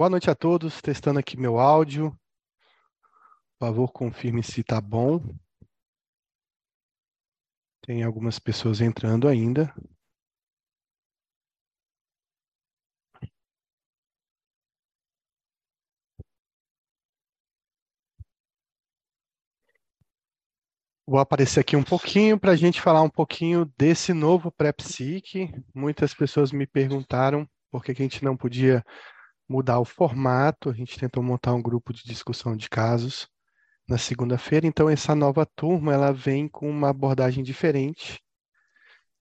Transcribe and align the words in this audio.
Boa 0.00 0.08
noite 0.08 0.30
a 0.30 0.34
todos, 0.34 0.80
testando 0.80 1.18
aqui 1.18 1.36
meu 1.36 1.58
áudio. 1.58 2.18
Por 3.58 3.66
favor, 3.66 3.92
confirme 3.92 4.42
se 4.42 4.62
está 4.62 4.80
bom. 4.80 5.20
Tem 7.82 8.02
algumas 8.02 8.38
pessoas 8.38 8.80
entrando 8.80 9.28
ainda. 9.28 9.70
Vou 21.06 21.18
aparecer 21.18 21.60
aqui 21.60 21.76
um 21.76 21.84
pouquinho 21.84 22.40
para 22.40 22.52
a 22.52 22.56
gente 22.56 22.80
falar 22.80 23.02
um 23.02 23.10
pouquinho 23.10 23.70
desse 23.76 24.14
novo 24.14 24.50
pré-psique. 24.50 25.52
Muitas 25.74 26.14
pessoas 26.14 26.52
me 26.52 26.66
perguntaram 26.66 27.46
por 27.70 27.84
que, 27.84 27.94
que 27.94 28.00
a 28.00 28.06
gente 28.06 28.24
não 28.24 28.34
podia 28.34 28.82
mudar 29.50 29.80
o 29.80 29.84
formato. 29.84 30.70
A 30.70 30.72
gente 30.72 30.98
tentou 30.98 31.22
montar 31.22 31.52
um 31.52 31.60
grupo 31.60 31.92
de 31.92 32.04
discussão 32.04 32.56
de 32.56 32.70
casos 32.70 33.28
na 33.88 33.98
segunda-feira. 33.98 34.66
Então, 34.66 34.88
essa 34.88 35.14
nova 35.14 35.44
turma 35.44 35.92
ela 35.92 36.12
vem 36.12 36.46
com 36.48 36.70
uma 36.70 36.90
abordagem 36.90 37.42
diferente, 37.42 38.22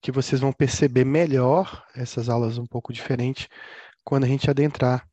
que 0.01 0.11
vocês 0.11 0.39
vão 0.39 0.53
perceber 0.53 1.03
melhor 1.03 1.83
essas 1.95 2.29
aulas 2.29 2.59
um 2.59 2.65
pouco 2.65 2.93
diferentes 2.93 3.47
quando 4.03 4.25
a 4.25 4.27
gente 4.27 4.49
adentrar 4.49 5.07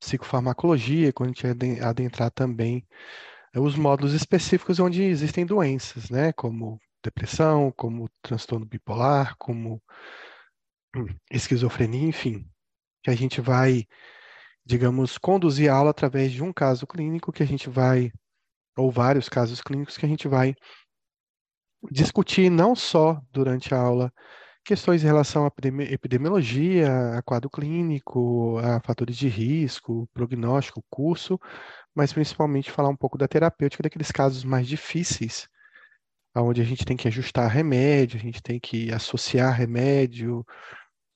psicofarmacologia, 0.00 1.12
quando 1.12 1.30
a 1.30 1.32
gente 1.32 1.82
adentrar 1.82 2.30
também 2.30 2.86
é 3.54 3.60
os 3.60 3.76
módulos 3.76 4.14
específicos 4.14 4.80
onde 4.80 5.02
existem 5.02 5.46
doenças, 5.46 6.10
né? 6.10 6.32
Como 6.32 6.80
depressão, 7.02 7.70
como 7.76 8.08
transtorno 8.20 8.66
bipolar, 8.66 9.36
como 9.38 9.80
esquizofrenia, 11.30 12.08
enfim. 12.08 12.48
Que 13.02 13.10
a 13.10 13.14
gente 13.14 13.40
vai, 13.40 13.86
digamos, 14.64 15.18
conduzir 15.18 15.70
a 15.70 15.74
aula 15.74 15.90
através 15.90 16.32
de 16.32 16.42
um 16.42 16.52
caso 16.52 16.86
clínico 16.86 17.32
que 17.32 17.42
a 17.42 17.46
gente 17.46 17.68
vai, 17.68 18.10
ou 18.76 18.90
vários 18.90 19.28
casos 19.28 19.60
clínicos 19.60 19.96
que 19.96 20.06
a 20.06 20.08
gente 20.08 20.26
vai 20.26 20.54
discutir 21.90 22.50
não 22.50 22.74
só 22.74 23.20
durante 23.30 23.74
a 23.74 23.78
aula 23.78 24.12
questões 24.64 25.02
em 25.02 25.06
relação 25.06 25.44
à 25.44 25.52
epidemiologia, 25.90 27.18
a 27.18 27.22
quadro 27.22 27.50
clínico, 27.50 28.56
a 28.58 28.80
fatores 28.80 29.16
de 29.16 29.28
risco, 29.28 30.08
prognóstico, 30.14 30.82
curso, 30.88 31.38
mas 31.94 32.12
principalmente 32.12 32.70
falar 32.70 32.88
um 32.88 32.96
pouco 32.96 33.18
da 33.18 33.28
terapêutica 33.28 33.82
daqueles 33.82 34.10
casos 34.10 34.42
mais 34.42 34.66
difíceis, 34.66 35.46
onde 36.34 36.62
a 36.62 36.64
gente 36.64 36.84
tem 36.84 36.96
que 36.96 37.06
ajustar 37.06 37.48
remédio, 37.48 38.18
a 38.18 38.22
gente 38.22 38.42
tem 38.42 38.58
que 38.58 38.90
associar 38.90 39.52
remédio 39.52 40.44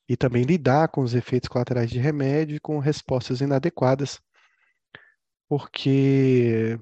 e 0.09 0.17
também 0.17 0.41
lidar 0.43 0.87
com 0.89 1.01
os 1.01 1.13
efeitos 1.13 1.47
colaterais 1.47 1.87
de 1.87 1.99
remédio 1.99 2.55
e 2.55 2.59
com 2.59 2.79
respostas 2.79 3.41
inadequadas, 3.41 4.19
porque 5.47 6.79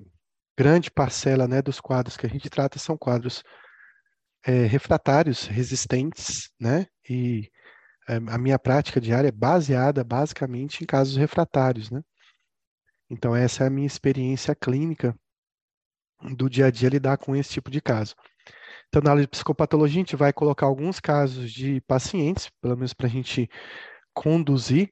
grande 0.57 0.89
parcela 0.89 1.45
né, 1.45 1.61
dos 1.61 1.81
quadros 1.81 2.15
que 2.15 2.25
a 2.25 2.29
gente 2.29 2.49
trata 2.49 2.79
são 2.79 2.97
quadros 2.97 3.43
é, 4.45 4.65
refratários, 4.65 5.45
resistentes, 5.45 6.49
né? 6.57 6.87
E 7.09 7.51
é, 8.07 8.15
a 8.15 8.37
minha 8.37 8.57
prática 8.57 9.01
diária 9.01 9.27
é 9.27 9.31
baseada 9.31 10.05
basicamente 10.05 10.83
em 10.83 10.87
casos 10.87 11.17
refratários, 11.17 11.91
né? 11.91 12.01
Então, 13.09 13.35
essa 13.35 13.65
é 13.65 13.67
a 13.67 13.69
minha 13.69 13.87
experiência 13.87 14.55
clínica 14.55 15.13
do 16.35 16.49
dia 16.49 16.67
a 16.67 16.71
dia 16.71 16.89
lidar 16.89 17.17
com 17.17 17.35
esse 17.35 17.51
tipo 17.51 17.69
de 17.69 17.81
caso. 17.81 18.15
Então, 18.89 19.01
na 19.01 19.11
aula 19.11 19.21
de 19.21 19.27
psicopatologia, 19.27 19.99
a 19.99 20.03
gente 20.03 20.15
vai 20.15 20.31
colocar 20.31 20.65
alguns 20.65 20.99
casos 20.99 21.51
de 21.51 21.81
pacientes, 21.81 22.49
pelo 22.61 22.75
menos 22.75 22.93
para 22.93 23.07
a 23.07 23.09
gente 23.09 23.49
conduzir 24.13 24.91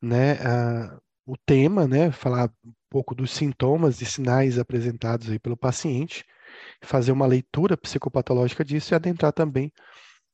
né, 0.00 0.34
a, 0.34 0.98
o 1.26 1.36
tema, 1.36 1.86
né, 1.88 2.10
falar 2.12 2.50
um 2.64 2.72
pouco 2.88 3.14
dos 3.14 3.32
sintomas 3.32 4.00
e 4.00 4.06
sinais 4.06 4.58
apresentados 4.58 5.28
aí 5.28 5.38
pelo 5.38 5.56
paciente, 5.56 6.24
fazer 6.82 7.12
uma 7.12 7.26
leitura 7.26 7.76
psicopatológica 7.76 8.64
disso 8.64 8.94
e 8.94 8.96
adentrar 8.96 9.32
também 9.32 9.72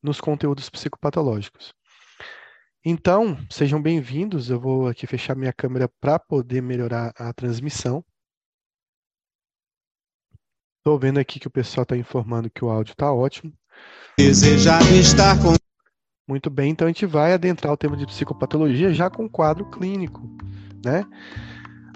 nos 0.03 0.21
conteúdos 0.21 0.69
psicopatológicos. 0.69 1.73
Então, 2.85 3.39
sejam 3.49 3.81
bem-vindos. 3.81 4.51
Eu 4.51 4.61
vou 4.61 4.89
aqui 4.89 5.07
fechar 5.07 5.37
minha 5.37 5.53
câmera 5.53 5.89
para 6.01 6.19
poder 6.19 6.61
melhorar 6.61 7.13
a 7.17 7.33
transmissão. 7.33 8.05
Estou 10.83 10.99
vendo 10.99 11.19
aqui 11.19 11.39
que 11.39 11.47
o 11.47 11.51
pessoal 11.51 11.85
está 11.85 11.97
informando 11.97 12.51
que 12.51 12.65
o 12.65 12.69
áudio 12.69 12.91
está 12.91 13.13
ótimo. 13.13 13.53
Desejar 14.19 14.83
estar 14.93 15.41
com. 15.41 15.55
Muito 16.29 16.51
bem, 16.51 16.73
então 16.73 16.89
a 16.89 16.91
gente 16.91 17.07
vai 17.07 17.33
adentrar 17.33 17.73
o 17.73 17.77
tema 17.77 17.97
de 17.97 18.05
psicopatologia 18.05 18.93
já 18.93 19.09
com 19.09 19.29
quadro 19.29 19.65
clínico, 19.71 20.21
né? 20.85 21.07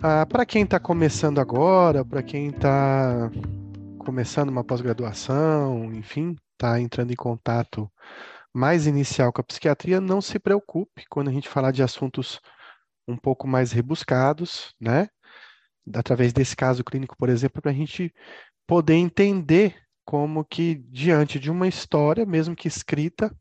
Ah, 0.01 0.25
para 0.25 0.47
quem 0.47 0.63
está 0.63 0.79
começando 0.79 1.41
agora, 1.41 2.05
para 2.05 2.23
quem 2.23 2.51
está 2.51 3.29
começando 3.99 4.51
uma 4.51 4.63
pós-graduação, 4.63 5.93
enfim, 5.93 6.37
está 6.53 6.81
entrando 6.81 7.11
em 7.11 7.17
contato 7.17 7.91
mais 8.55 8.87
inicial 8.87 9.33
com 9.33 9.41
a 9.41 9.45
psiquiatria, 9.45 10.01
não 10.01 10.21
se 10.21 10.39
preocupe 10.39 11.07
quando 11.11 11.27
a 11.27 11.33
gente 11.33 11.49
falar 11.49 11.73
de 11.73 11.83
assuntos 11.83 12.41
um 13.09 13.17
pouco 13.17 13.49
mais 13.49 13.73
rebuscados, 13.73 14.73
né? 14.81 15.09
Através 15.93 16.33
desse 16.33 16.55
caso 16.55 16.85
clínico, 16.85 17.17
por 17.17 17.29
exemplo, 17.29 17.61
para 17.61 17.73
a 17.73 17.75
gente 17.75 18.15
poder 18.67 18.95
entender 18.95 19.77
como 20.05 20.45
que, 20.45 20.77
diante 20.91 21.39
de 21.39 21.51
uma 21.51 21.67
história, 21.67 22.25
mesmo 22.25 22.55
que 22.55 22.69
escrita, 22.69 23.35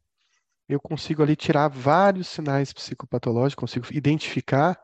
eu 0.67 0.79
consigo 0.79 1.21
ali 1.21 1.35
tirar 1.35 1.67
vários 1.67 2.27
sinais 2.27 2.73
psicopatológicos, 2.73 3.55
consigo 3.55 3.87
identificar 3.91 4.79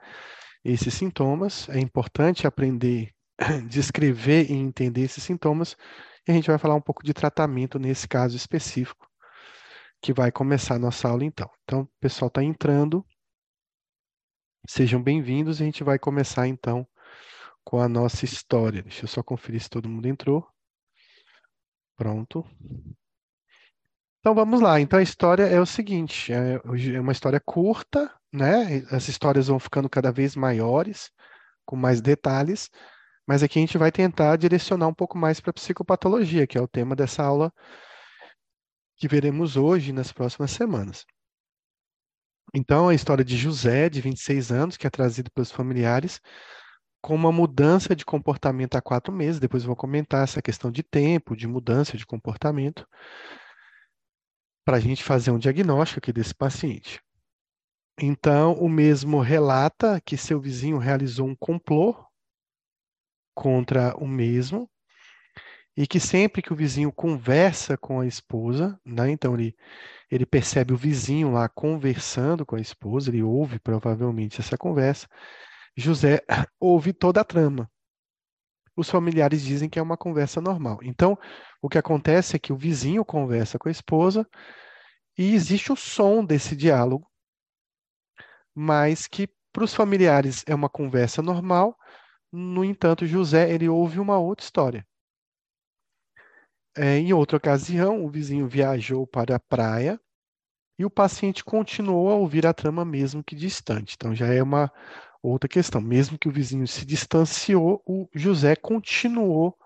esses 0.64 0.94
sintomas. 0.94 1.68
É 1.70 1.80
importante 1.80 2.46
aprender 2.46 3.12
descrever 3.68 4.50
e 4.50 4.54
entender 4.54 5.02
esses 5.02 5.24
sintomas, 5.24 5.76
e 6.28 6.32
a 6.32 6.36
gente 6.36 6.48
vai 6.48 6.58
falar 6.60 6.76
um 6.76 6.82
pouco 6.82 7.04
de 7.04 7.14
tratamento 7.14 7.80
nesse 7.80 8.08
caso 8.08 8.36
específico 8.36 9.08
que 10.02 10.14
vai 10.14 10.32
começar 10.32 10.76
a 10.76 10.80
nossa 10.80 11.08
aula 11.08 11.24
então. 11.24 11.50
Então, 11.64 11.82
o 11.82 11.90
pessoal 12.00 12.28
está 12.28 12.44
entrando. 12.44 13.06
Sejam 14.68 15.02
bem-vindos 15.02 15.62
a 15.62 15.66
gente 15.66 15.84
vai 15.84 15.98
começar 15.98 16.48
então 16.48 16.88
com 17.64 17.80
a 17.80 17.88
nossa 17.88 18.26
história. 18.26 18.82
Deixa 18.82 19.04
eu 19.04 19.08
só 19.08 19.24
conferir 19.24 19.62
se 19.62 19.70
todo 19.70 19.90
mundo 19.90 20.08
entrou. 20.08 20.48
Pronto. 21.96 22.46
Então 24.20 24.36
vamos 24.36 24.62
lá. 24.62 24.80
Então 24.80 25.00
a 25.00 25.04
história 25.04 25.44
é 25.44 25.60
o 25.60 25.66
seguinte: 25.66 26.32
é, 26.32 26.60
é 26.96 27.00
uma 27.00 27.12
história 27.12 27.40
curta, 27.40 28.14
né? 28.32 28.84
As 28.92 29.08
histórias 29.08 29.48
vão 29.48 29.60
ficando 29.60 29.90
cada 29.90 30.12
vez 30.12 30.36
maiores, 30.36 31.12
com 31.66 31.76
mais 31.76 32.02
detalhes, 32.02 32.70
mas 33.28 33.44
aqui 33.44 33.60
a 33.60 33.62
gente 33.62 33.78
vai 33.78 33.92
tentar 33.92 34.36
direcionar 34.38 34.88
um 34.88 34.94
pouco 34.94 35.18
mais 35.18 35.40
para 35.40 35.52
a 35.52 35.54
psicopatologia, 35.54 36.48
que 36.48 36.58
é 36.58 36.62
o 36.62 36.68
tema 36.68 36.96
dessa 36.96 37.24
aula 37.24 37.52
que 38.98 39.08
veremos 39.08 39.58
hoje 39.58 39.92
nas 39.92 40.12
próximas 40.12 40.52
semanas. 40.52 41.06
Então, 42.54 42.90
a 42.90 42.94
história 42.94 43.24
de 43.24 43.38
José, 43.38 43.90
de 43.90 44.02
26 44.02 44.52
anos, 44.52 44.78
que 44.78 44.86
é 44.86 44.90
trazido 44.90 45.32
pelos 45.32 45.52
familiares, 45.52 46.20
com 47.02 47.16
uma 47.16 47.32
mudança 47.32 47.96
de 47.96 48.06
comportamento 48.06 48.76
há 48.76 48.82
quatro 48.82 49.12
meses. 49.12 49.40
Depois 49.40 49.64
vou 49.64 49.76
comentar 49.76 50.24
essa 50.24 50.42
questão 50.42 50.72
de 50.72 50.84
tempo, 50.84 51.36
de 51.36 51.48
mudança 51.48 51.98
de 51.98 52.06
comportamento, 52.06 52.88
para 54.66 54.78
a 54.78 54.80
gente 54.80 55.04
fazer 55.04 55.32
um 55.32 55.40
diagnóstico 55.40 56.00
aqui 56.00 56.14
desse 56.14 56.36
paciente. 56.36 57.02
Então, 58.00 58.54
o 58.54 58.70
mesmo 58.70 59.20
relata 59.20 60.00
que 60.02 60.16
seu 60.18 60.40
vizinho 60.40 60.78
realizou 60.78 61.28
um 61.28 61.36
complô 61.36 61.96
contra 63.34 63.96
o 63.98 64.08
mesmo, 64.08 64.70
e 65.76 65.88
que 65.88 66.00
sempre 66.00 66.42
que 66.42 66.52
o 66.52 66.56
vizinho 66.56 66.92
conversa 66.92 67.78
com 67.78 68.02
a 68.02 68.06
esposa, 68.06 68.80
né, 68.86 69.10
então 69.10 69.34
ele, 69.34 69.56
ele 70.10 70.26
percebe 70.26 70.74
o 70.74 70.78
vizinho 70.78 71.32
lá 71.32 71.48
conversando 71.48 72.46
com 72.46 72.56
a 72.56 72.62
esposa, 72.62 73.10
ele 73.10 73.24
ouve 73.24 73.58
provavelmente 73.60 74.42
essa 74.42 74.58
conversa, 74.58 75.08
José 75.76 76.22
ouve 76.60 76.94
toda 76.94 77.22
a 77.22 77.26
trama. 77.26 77.70
Os 78.76 78.90
familiares 78.90 79.42
dizem 79.42 79.70
que 79.70 79.78
é 79.78 79.82
uma 79.82 79.98
conversa 79.98 80.42
normal. 80.42 80.80
Então, 80.82 81.18
o 81.62 81.70
que 81.70 81.78
acontece 81.78 82.36
é 82.36 82.40
que 82.40 82.54
o 82.54 82.58
vizinho 82.58 83.04
conversa 83.04 83.60
com 83.60 83.68
a 83.68 83.72
esposa 83.72 84.28
e 85.18 85.34
existe 85.34 85.72
o 85.72 85.76
som 85.76 86.24
desse 86.24 86.56
diálogo, 86.56 87.10
mas 88.56 89.08
que 89.08 89.28
para 89.52 89.64
os 89.64 89.74
familiares 89.74 90.44
é 90.48 90.56
uma 90.56 90.70
conversa 90.70 91.22
normal. 91.22 91.78
No 92.32 92.64
entanto, 92.64 93.06
José 93.06 93.52
ele 93.52 93.68
ouve 93.68 94.00
uma 94.00 94.18
outra 94.18 94.44
história. 94.44 94.88
É, 96.76 96.98
em 96.98 97.12
outra 97.12 97.36
ocasião, 97.36 98.06
o 98.06 98.10
vizinho 98.10 98.48
viajou 98.48 99.06
para 99.06 99.36
a 99.36 99.40
praia 99.40 100.00
e 100.80 100.86
o 100.86 100.90
paciente 100.90 101.44
continuou 101.44 102.10
a 102.10 102.16
ouvir 102.16 102.48
a 102.48 102.54
trama 102.54 102.86
mesmo 102.86 103.24
que 103.24 103.36
distante. 103.36 103.96
Então 103.96 104.16
já 104.16 104.28
é 104.28 104.42
uma 104.42 104.72
outra 105.22 105.48
questão. 105.48 105.82
Mesmo 105.82 106.18
que 106.18 106.28
o 106.28 106.32
vizinho 106.32 106.68
se 106.68 106.86
distanciou, 106.86 107.82
o 107.86 108.08
José 108.14 108.56
continuou 108.56 109.58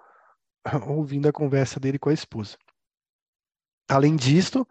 ouvindo 0.87 1.27
a 1.27 1.33
conversa 1.33 1.79
dele 1.79 1.99
com 1.99 2.09
a 2.09 2.13
esposa. 2.13 2.57
Além 3.87 4.15
disso, 4.15 4.67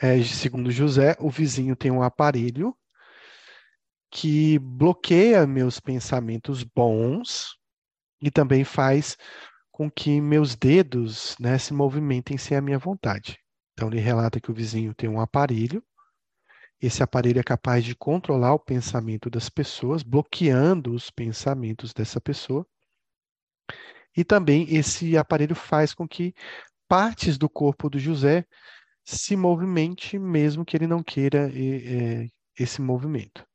é, 0.00 0.22
segundo 0.24 0.70
José, 0.70 1.16
o 1.20 1.30
vizinho 1.30 1.76
tem 1.76 1.90
um 1.90 2.02
aparelho 2.02 2.76
que 4.10 4.58
bloqueia 4.58 5.46
meus 5.46 5.80
pensamentos 5.80 6.64
bons 6.64 7.56
e 8.20 8.30
também 8.30 8.64
faz 8.64 9.16
com 9.70 9.90
que 9.90 10.20
meus 10.20 10.54
dedos 10.54 11.34
né, 11.40 11.56
se 11.56 11.72
movimentem 11.72 12.36
sem 12.36 12.56
a 12.56 12.60
minha 12.60 12.78
vontade. 12.78 13.38
Então, 13.72 13.88
ele 13.88 14.00
relata 14.00 14.38
que 14.38 14.50
o 14.50 14.54
vizinho 14.54 14.94
tem 14.94 15.08
um 15.08 15.20
aparelho, 15.20 15.82
esse 16.82 17.00
aparelho 17.00 17.38
é 17.38 17.44
capaz 17.44 17.84
de 17.84 17.94
controlar 17.94 18.54
o 18.54 18.58
pensamento 18.58 19.30
das 19.30 19.48
pessoas, 19.48 20.02
bloqueando 20.02 20.92
os 20.92 21.10
pensamentos 21.10 21.94
dessa 21.94 22.20
pessoa. 22.20 22.66
E 24.16 24.24
também 24.24 24.66
esse 24.74 25.16
aparelho 25.16 25.54
faz 25.54 25.94
com 25.94 26.08
que 26.08 26.34
partes 26.88 27.38
do 27.38 27.48
corpo 27.48 27.88
do 27.88 28.00
José 28.00 28.44
se 29.04 29.36
movimente, 29.36 30.18
mesmo 30.18 30.64
que 30.64 30.76
ele 30.76 30.88
não 30.88 31.04
queira 31.04 31.50
é, 31.54 32.26
esse 32.58 32.82
movimento. 32.82 33.46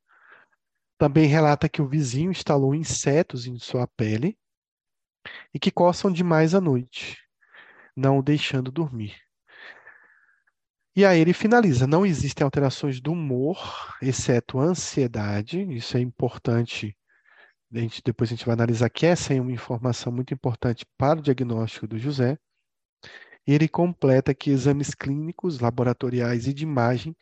Também 0.97 1.27
relata 1.27 1.67
que 1.67 1.81
o 1.81 1.87
vizinho 1.87 2.31
instalou 2.31 2.73
insetos 2.73 3.45
em 3.45 3.59
sua 3.59 3.85
pele 3.87 4.37
e 5.53 5.59
que 5.59 5.69
coçam 5.69 6.09
demais 6.09 6.55
à 6.55 6.61
noite, 6.61 7.17
não 7.95 8.19
o 8.19 8.23
deixando 8.23 8.71
dormir. 8.71 9.26
E 10.97 11.05
aí 11.05 11.19
ele 11.19 11.31
finaliza: 11.31 11.85
não 11.85 12.03
existem 12.03 12.43
alterações 12.43 12.99
do 12.99 13.11
humor, 13.11 13.95
exceto 14.01 14.59
ansiedade. 14.59 15.61
Isso 15.71 15.95
é 15.95 15.99
importante. 15.99 16.97
A 17.71 17.77
gente, 17.77 18.01
depois 18.03 18.31
a 18.31 18.33
gente 18.35 18.43
vai 18.43 18.53
analisar 18.53 18.89
que 18.89 19.05
essa 19.05 19.31
é 19.31 19.39
uma 19.39 19.51
informação 19.51 20.11
muito 20.11 20.33
importante 20.33 20.87
para 20.97 21.19
o 21.19 21.21
diagnóstico 21.21 21.87
do 21.87 21.99
José. 21.99 22.35
E 23.45 23.53
ele 23.53 23.67
completa 23.67 24.33
que 24.33 24.49
exames 24.49 24.95
clínicos, 24.95 25.59
laboratoriais 25.59 26.47
e 26.47 26.53
de 26.53 26.63
imagem 26.63 27.15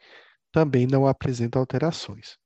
também 0.53 0.87
não 0.87 1.05
apresentam 1.05 1.59
alterações. 1.59 2.37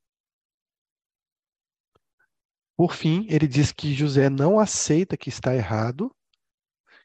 Por 2.76 2.96
fim, 2.96 3.28
ele 3.30 3.48
diz 3.48 3.72
que 3.72 3.94
José 3.94 4.32
não 4.32 4.58
aceita 4.58 5.16
que 5.16 5.30
está 5.30 5.54
errado 5.54 6.12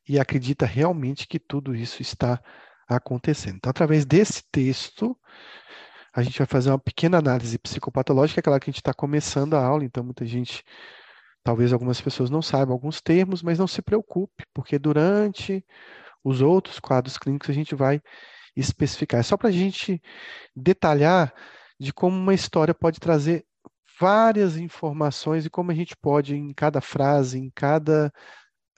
e 0.08 0.18
acredita 0.18 0.64
realmente 0.64 1.28
que 1.28 1.38
tudo 1.38 1.74
isso 1.74 2.00
está 2.00 2.42
acontecendo. 2.88 3.56
Então, 3.56 3.70
através 3.70 4.04
desse 4.04 4.42
texto, 4.50 5.16
a 6.12 6.22
gente 6.22 6.38
vai 6.38 6.46
fazer 6.46 6.70
uma 6.70 6.78
pequena 6.78 7.18
análise 7.18 7.58
psicopatológica, 7.58 8.40
é 8.40 8.42
claro 8.42 8.60
que 8.60 8.70
a 8.70 8.72
gente 8.72 8.80
está 8.80 8.94
começando 8.94 9.54
a 9.54 9.64
aula, 9.64 9.84
então 9.84 10.04
muita 10.04 10.24
gente, 10.24 10.62
talvez 11.42 11.72
algumas 11.72 12.00
pessoas 12.00 12.30
não 12.30 12.40
saibam 12.40 12.72
alguns 12.72 13.00
termos, 13.00 13.42
mas 13.42 13.58
não 13.58 13.66
se 13.66 13.82
preocupe, 13.82 14.44
porque 14.54 14.78
durante 14.78 15.64
os 16.22 16.40
outros 16.40 16.78
quadros 16.78 17.18
clínicos 17.18 17.50
a 17.50 17.52
gente 17.52 17.74
vai 17.74 18.00
especificar. 18.56 19.20
É 19.20 19.22
só 19.22 19.36
para 19.36 19.48
a 19.48 19.52
gente 19.52 20.00
detalhar 20.54 21.34
de 21.78 21.92
como 21.92 22.16
uma 22.16 22.34
história 22.34 22.72
pode 22.72 23.00
trazer 23.00 23.44
várias 23.98 24.56
informações 24.56 25.44
e 25.44 25.50
como 25.50 25.70
a 25.70 25.74
gente 25.74 25.96
pode, 25.96 26.36
em 26.36 26.52
cada 26.52 26.80
frase, 26.80 27.38
em 27.38 27.50
cada 27.54 28.12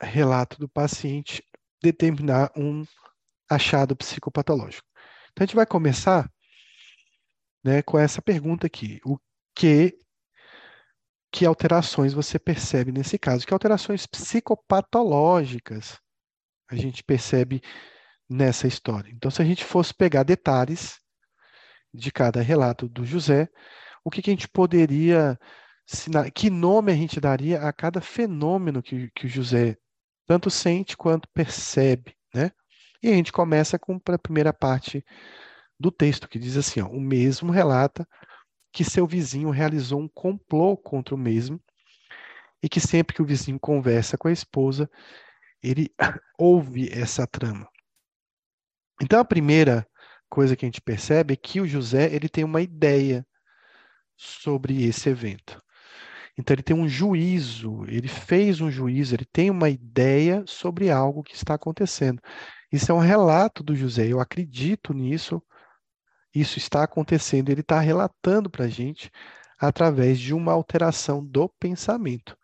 relato 0.00 0.58
do 0.58 0.68
paciente, 0.68 1.42
determinar 1.82 2.50
um 2.56 2.84
achado 3.48 3.96
psicopatológico. 3.96 4.86
Então, 5.32 5.44
a 5.44 5.46
gente 5.46 5.56
vai 5.56 5.66
começar 5.66 6.30
né, 7.64 7.82
com 7.82 7.98
essa 7.98 8.22
pergunta 8.22 8.66
aqui: 8.66 9.00
o 9.04 9.18
que, 9.54 9.98
que 11.30 11.44
alterações 11.44 12.14
você 12.14 12.38
percebe 12.38 12.92
nesse 12.92 13.18
caso? 13.18 13.46
Que 13.46 13.52
alterações 13.52 14.06
psicopatológicas 14.06 16.00
a 16.68 16.76
gente 16.76 17.04
percebe 17.04 17.60
nessa 18.28 18.66
história? 18.66 19.10
Então, 19.12 19.30
se 19.30 19.42
a 19.42 19.44
gente 19.44 19.64
fosse 19.64 19.92
pegar 19.92 20.22
detalhes 20.22 20.98
de 21.92 22.10
cada 22.10 22.40
relato 22.40 22.88
do 22.88 23.04
José, 23.04 23.48
o 24.04 24.10
que, 24.10 24.22
que 24.22 24.30
a 24.30 24.32
gente 24.32 24.48
poderia, 24.48 25.38
que 26.34 26.48
nome 26.48 26.92
a 26.92 26.94
gente 26.94 27.20
daria 27.20 27.60
a 27.62 27.72
cada 27.72 28.00
fenômeno 28.00 28.82
que, 28.82 29.10
que 29.10 29.26
o 29.26 29.28
José 29.28 29.76
tanto 30.26 30.50
sente 30.50 30.96
quanto 30.96 31.28
percebe? 31.34 32.15
E 33.02 33.08
a 33.08 33.12
gente 33.12 33.32
começa 33.32 33.78
com 33.78 34.00
a 34.06 34.18
primeira 34.18 34.52
parte 34.52 35.04
do 35.78 35.90
texto, 35.90 36.28
que 36.28 36.38
diz 36.38 36.56
assim: 36.56 36.80
ó, 36.80 36.88
o 36.88 37.00
mesmo 37.00 37.52
relata 37.52 38.06
que 38.72 38.84
seu 38.84 39.06
vizinho 39.06 39.50
realizou 39.50 40.00
um 40.00 40.08
complô 40.08 40.76
contra 40.76 41.14
o 41.14 41.18
mesmo 41.18 41.60
e 42.62 42.68
que 42.68 42.80
sempre 42.80 43.14
que 43.14 43.22
o 43.22 43.26
vizinho 43.26 43.58
conversa 43.60 44.18
com 44.18 44.28
a 44.28 44.32
esposa, 44.32 44.90
ele 45.62 45.90
ouve 46.38 46.90
essa 46.92 47.26
trama. 47.26 47.68
Então 49.00 49.20
a 49.20 49.24
primeira 49.24 49.86
coisa 50.28 50.56
que 50.56 50.64
a 50.64 50.68
gente 50.68 50.80
percebe 50.80 51.34
é 51.34 51.36
que 51.36 51.60
o 51.60 51.66
José 51.66 52.12
ele 52.14 52.28
tem 52.28 52.44
uma 52.44 52.60
ideia 52.60 53.26
sobre 54.16 54.84
esse 54.84 55.08
evento. 55.08 55.62
Então 56.38 56.54
ele 56.54 56.62
tem 56.62 56.76
um 56.76 56.88
juízo, 56.88 57.84
ele 57.88 58.08
fez 58.08 58.60
um 58.60 58.70
juízo, 58.70 59.14
ele 59.14 59.24
tem 59.24 59.50
uma 59.50 59.70
ideia 59.70 60.44
sobre 60.46 60.90
algo 60.90 61.22
que 61.22 61.34
está 61.34 61.54
acontecendo. 61.54 62.20
Isso 62.72 62.90
é 62.90 62.94
um 62.94 63.00
relato 63.00 63.62
do 63.62 63.74
José, 63.74 64.08
eu 64.08 64.20
acredito 64.20 64.92
nisso, 64.92 65.42
isso 66.34 66.58
está 66.58 66.82
acontecendo, 66.82 67.50
ele 67.50 67.60
está 67.60 67.80
relatando 67.80 68.50
para 68.50 68.64
a 68.64 68.68
gente 68.68 69.10
através 69.58 70.18
de 70.18 70.34
uma 70.34 70.52
alteração 70.52 71.24
do 71.24 71.48
pensamento. 71.48 72.36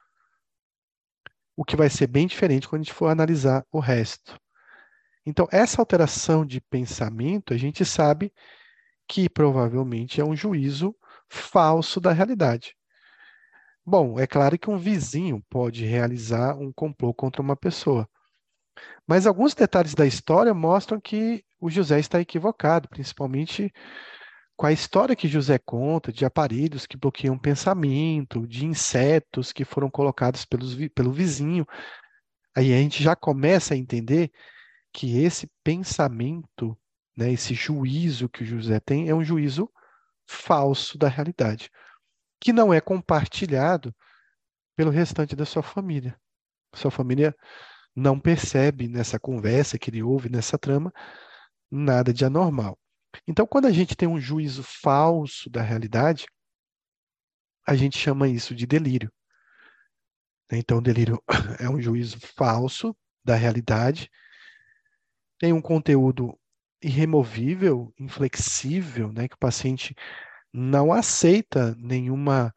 O 1.56 1.64
que 1.64 1.76
vai 1.76 1.90
ser 1.90 2.06
bem 2.06 2.26
diferente 2.26 2.66
quando 2.66 2.80
a 2.80 2.84
gente 2.84 2.94
for 2.94 3.08
analisar 3.08 3.64
o 3.70 3.78
resto. 3.78 4.40
Então, 5.24 5.46
essa 5.52 5.80
alteração 5.80 6.44
de 6.44 6.60
pensamento, 6.60 7.52
a 7.52 7.56
gente 7.56 7.84
sabe 7.84 8.32
que 9.06 9.28
provavelmente 9.28 10.20
é 10.20 10.24
um 10.24 10.34
juízo 10.34 10.96
falso 11.28 12.00
da 12.00 12.12
realidade. 12.12 12.74
Bom, 13.84 14.18
é 14.18 14.26
claro 14.26 14.58
que 14.58 14.70
um 14.70 14.78
vizinho 14.78 15.44
pode 15.50 15.84
realizar 15.84 16.56
um 16.56 16.72
complô 16.72 17.12
contra 17.12 17.42
uma 17.42 17.56
pessoa. 17.56 18.08
Mas 19.06 19.26
alguns 19.26 19.54
detalhes 19.54 19.94
da 19.94 20.06
história 20.06 20.54
mostram 20.54 21.00
que 21.00 21.44
o 21.60 21.70
José 21.70 21.98
está 22.00 22.20
equivocado, 22.20 22.88
principalmente 22.88 23.72
com 24.56 24.66
a 24.66 24.72
história 24.72 25.16
que 25.16 25.28
José 25.28 25.58
conta 25.58 26.12
de 26.12 26.24
aparelhos 26.24 26.86
que 26.86 26.96
bloqueiam 26.96 27.38
pensamento, 27.38 28.46
de 28.46 28.64
insetos 28.64 29.52
que 29.52 29.64
foram 29.64 29.90
colocados 29.90 30.44
pelos, 30.44 30.76
pelo 30.94 31.12
vizinho. 31.12 31.66
Aí 32.56 32.72
a 32.72 32.76
gente 32.76 33.02
já 33.02 33.16
começa 33.16 33.74
a 33.74 33.76
entender 33.76 34.30
que 34.92 35.18
esse 35.18 35.50
pensamento, 35.64 36.78
né, 37.16 37.32
esse 37.32 37.54
juízo 37.54 38.28
que 38.28 38.42
o 38.42 38.46
José 38.46 38.78
tem, 38.78 39.08
é 39.08 39.14
um 39.14 39.24
juízo 39.24 39.70
falso 40.26 40.98
da 40.98 41.08
realidade, 41.08 41.70
que 42.40 42.52
não 42.52 42.72
é 42.72 42.80
compartilhado 42.80 43.94
pelo 44.76 44.90
restante 44.90 45.34
da 45.34 45.44
sua 45.44 45.62
família. 45.62 46.16
Sua 46.74 46.90
família 46.90 47.34
não 47.94 48.18
percebe 48.18 48.88
nessa 48.88 49.18
conversa 49.18 49.78
que 49.78 49.90
ele 49.90 50.02
ouve 50.02 50.28
nessa 50.28 50.58
trama 50.58 50.92
nada 51.70 52.12
de 52.12 52.24
anormal. 52.24 52.78
Então, 53.26 53.46
quando 53.46 53.66
a 53.66 53.70
gente 53.70 53.96
tem 53.96 54.08
um 54.08 54.20
juízo 54.20 54.62
falso 54.62 55.50
da 55.50 55.62
realidade, 55.62 56.26
a 57.66 57.74
gente 57.74 57.98
chama 57.98 58.28
isso 58.28 58.54
de 58.54 58.66
delírio. 58.66 59.12
Então, 60.50 60.78
o 60.78 60.82
delírio 60.82 61.22
é 61.60 61.68
um 61.68 61.80
juízo 61.80 62.18
falso 62.36 62.96
da 63.24 63.34
realidade, 63.34 64.10
tem 65.38 65.52
um 65.52 65.62
conteúdo 65.62 66.38
irremovível, 66.82 67.92
inflexível, 67.98 69.12
né, 69.12 69.28
que 69.28 69.34
o 69.34 69.38
paciente 69.38 69.94
não 70.52 70.92
aceita 70.92 71.74
nenhuma 71.78 72.52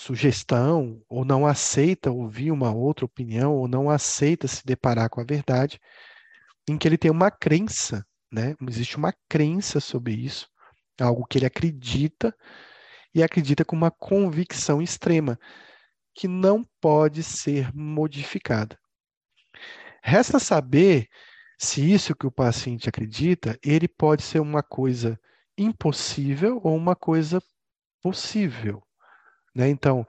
sugestão, 0.00 1.02
ou 1.10 1.26
não 1.26 1.46
aceita 1.46 2.10
ouvir 2.10 2.50
uma 2.50 2.72
outra 2.72 3.04
opinião, 3.04 3.54
ou 3.54 3.68
não 3.68 3.90
aceita 3.90 4.48
se 4.48 4.64
deparar 4.64 5.10
com 5.10 5.20
a 5.20 5.24
verdade, 5.24 5.78
em 6.66 6.78
que 6.78 6.88
ele 6.88 6.96
tem 6.96 7.10
uma 7.10 7.30
crença, 7.30 8.04
né? 8.32 8.56
Existe 8.66 8.96
uma 8.96 9.12
crença 9.28 9.78
sobre 9.78 10.14
isso, 10.14 10.48
algo 10.98 11.26
que 11.26 11.36
ele 11.36 11.44
acredita 11.44 12.34
e 13.14 13.22
acredita 13.22 13.62
com 13.62 13.76
uma 13.76 13.90
convicção 13.90 14.80
extrema, 14.80 15.38
que 16.14 16.26
não 16.26 16.64
pode 16.80 17.22
ser 17.22 17.70
modificada. 17.74 18.78
Resta 20.02 20.38
saber 20.38 21.08
se 21.58 21.92
isso 21.92 22.16
que 22.16 22.26
o 22.26 22.32
paciente 22.32 22.88
acredita, 22.88 23.58
ele 23.62 23.86
pode 23.86 24.22
ser 24.22 24.40
uma 24.40 24.62
coisa 24.62 25.20
impossível 25.58 26.58
ou 26.64 26.74
uma 26.74 26.96
coisa 26.96 27.38
possível. 28.02 28.82
Né? 29.54 29.68
Então, 29.68 30.06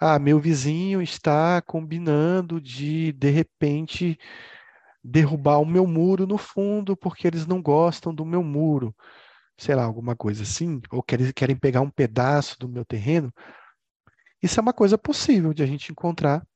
ah, 0.00 0.18
meu 0.18 0.40
vizinho 0.40 1.02
está 1.02 1.60
combinando 1.62 2.60
de, 2.60 3.12
de 3.12 3.30
repente, 3.30 4.18
derrubar 5.02 5.58
o 5.58 5.66
meu 5.66 5.86
muro 5.86 6.26
no 6.26 6.38
fundo 6.38 6.96
porque 6.96 7.26
eles 7.26 7.46
não 7.46 7.62
gostam 7.62 8.14
do 8.14 8.24
meu 8.24 8.42
muro. 8.42 8.94
Sei 9.56 9.74
lá, 9.74 9.84
alguma 9.84 10.14
coisa 10.16 10.44
assim, 10.44 10.80
ou 10.90 11.02
querem, 11.02 11.32
querem 11.32 11.56
pegar 11.56 11.80
um 11.80 11.90
pedaço 11.90 12.58
do 12.58 12.68
meu 12.68 12.84
terreno. 12.84 13.32
Isso 14.42 14.60
é 14.60 14.62
uma 14.62 14.72
coisa 14.72 14.96
possível 14.96 15.52
de 15.52 15.62
a 15.62 15.66
gente 15.66 15.90
encontrar 15.90 16.46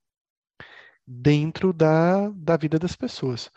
dentro 1.07 1.73
da, 1.73 2.29
da 2.31 2.57
vida 2.57 2.79
das 2.79 2.95
pessoas. 2.95 3.51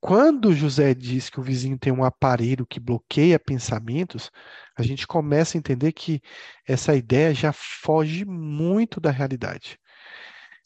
Quando 0.00 0.52
José 0.54 0.94
diz 0.94 1.28
que 1.28 1.40
o 1.40 1.42
vizinho 1.42 1.78
tem 1.78 1.92
um 1.92 2.04
aparelho 2.04 2.66
que 2.66 2.78
bloqueia 2.78 3.38
pensamentos, 3.38 4.30
a 4.76 4.82
gente 4.82 5.06
começa 5.06 5.56
a 5.56 5.58
entender 5.58 5.92
que 5.92 6.20
essa 6.66 6.94
ideia 6.94 7.34
já 7.34 7.52
foge 7.52 8.24
muito 8.24 9.00
da 9.00 9.10
realidade. 9.10 9.78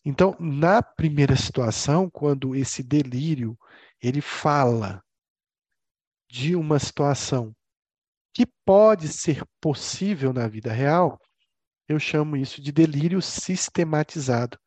Então, 0.05 0.37
na 0.39 0.83
primeira 0.83 1.37
situação, 1.37 2.11
quando 2.11 2.55
esse 2.55 2.83
delírio 2.83 3.57
ele 4.03 4.21
fala 4.21 5.03
de 6.29 6.57
uma 6.57 6.79
situação 6.79 7.55
que 8.35 8.47
pode 8.65 9.09
ser 9.09 9.45
possível 9.61 10.33
na 10.33 10.49
vida 10.49 10.73
real, 10.73 11.21
eu 11.89 11.99
chamo 12.01 12.37
isso 12.37 12.61
de 12.61 12.73
delírio 12.73 13.23
sistematizado 13.23 14.59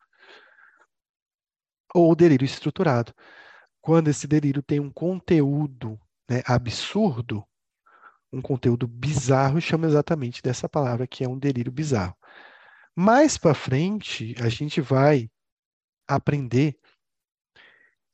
ou 1.94 2.14
delírio 2.14 2.44
estruturado. 2.44 3.12
Quando 3.86 4.08
esse 4.08 4.26
delírio 4.26 4.64
tem 4.64 4.80
um 4.80 4.90
conteúdo 4.90 5.96
né, 6.28 6.42
absurdo, 6.44 7.46
um 8.32 8.42
conteúdo 8.42 8.84
bizarro, 8.88 9.60
chama 9.60 9.86
exatamente 9.86 10.42
dessa 10.42 10.68
palavra, 10.68 11.06
que 11.06 11.22
é 11.22 11.28
um 11.28 11.38
delírio 11.38 11.70
bizarro. 11.70 12.16
Mais 12.96 13.38
para 13.38 13.54
frente, 13.54 14.34
a 14.40 14.48
gente 14.48 14.80
vai 14.80 15.30
aprender 16.04 16.76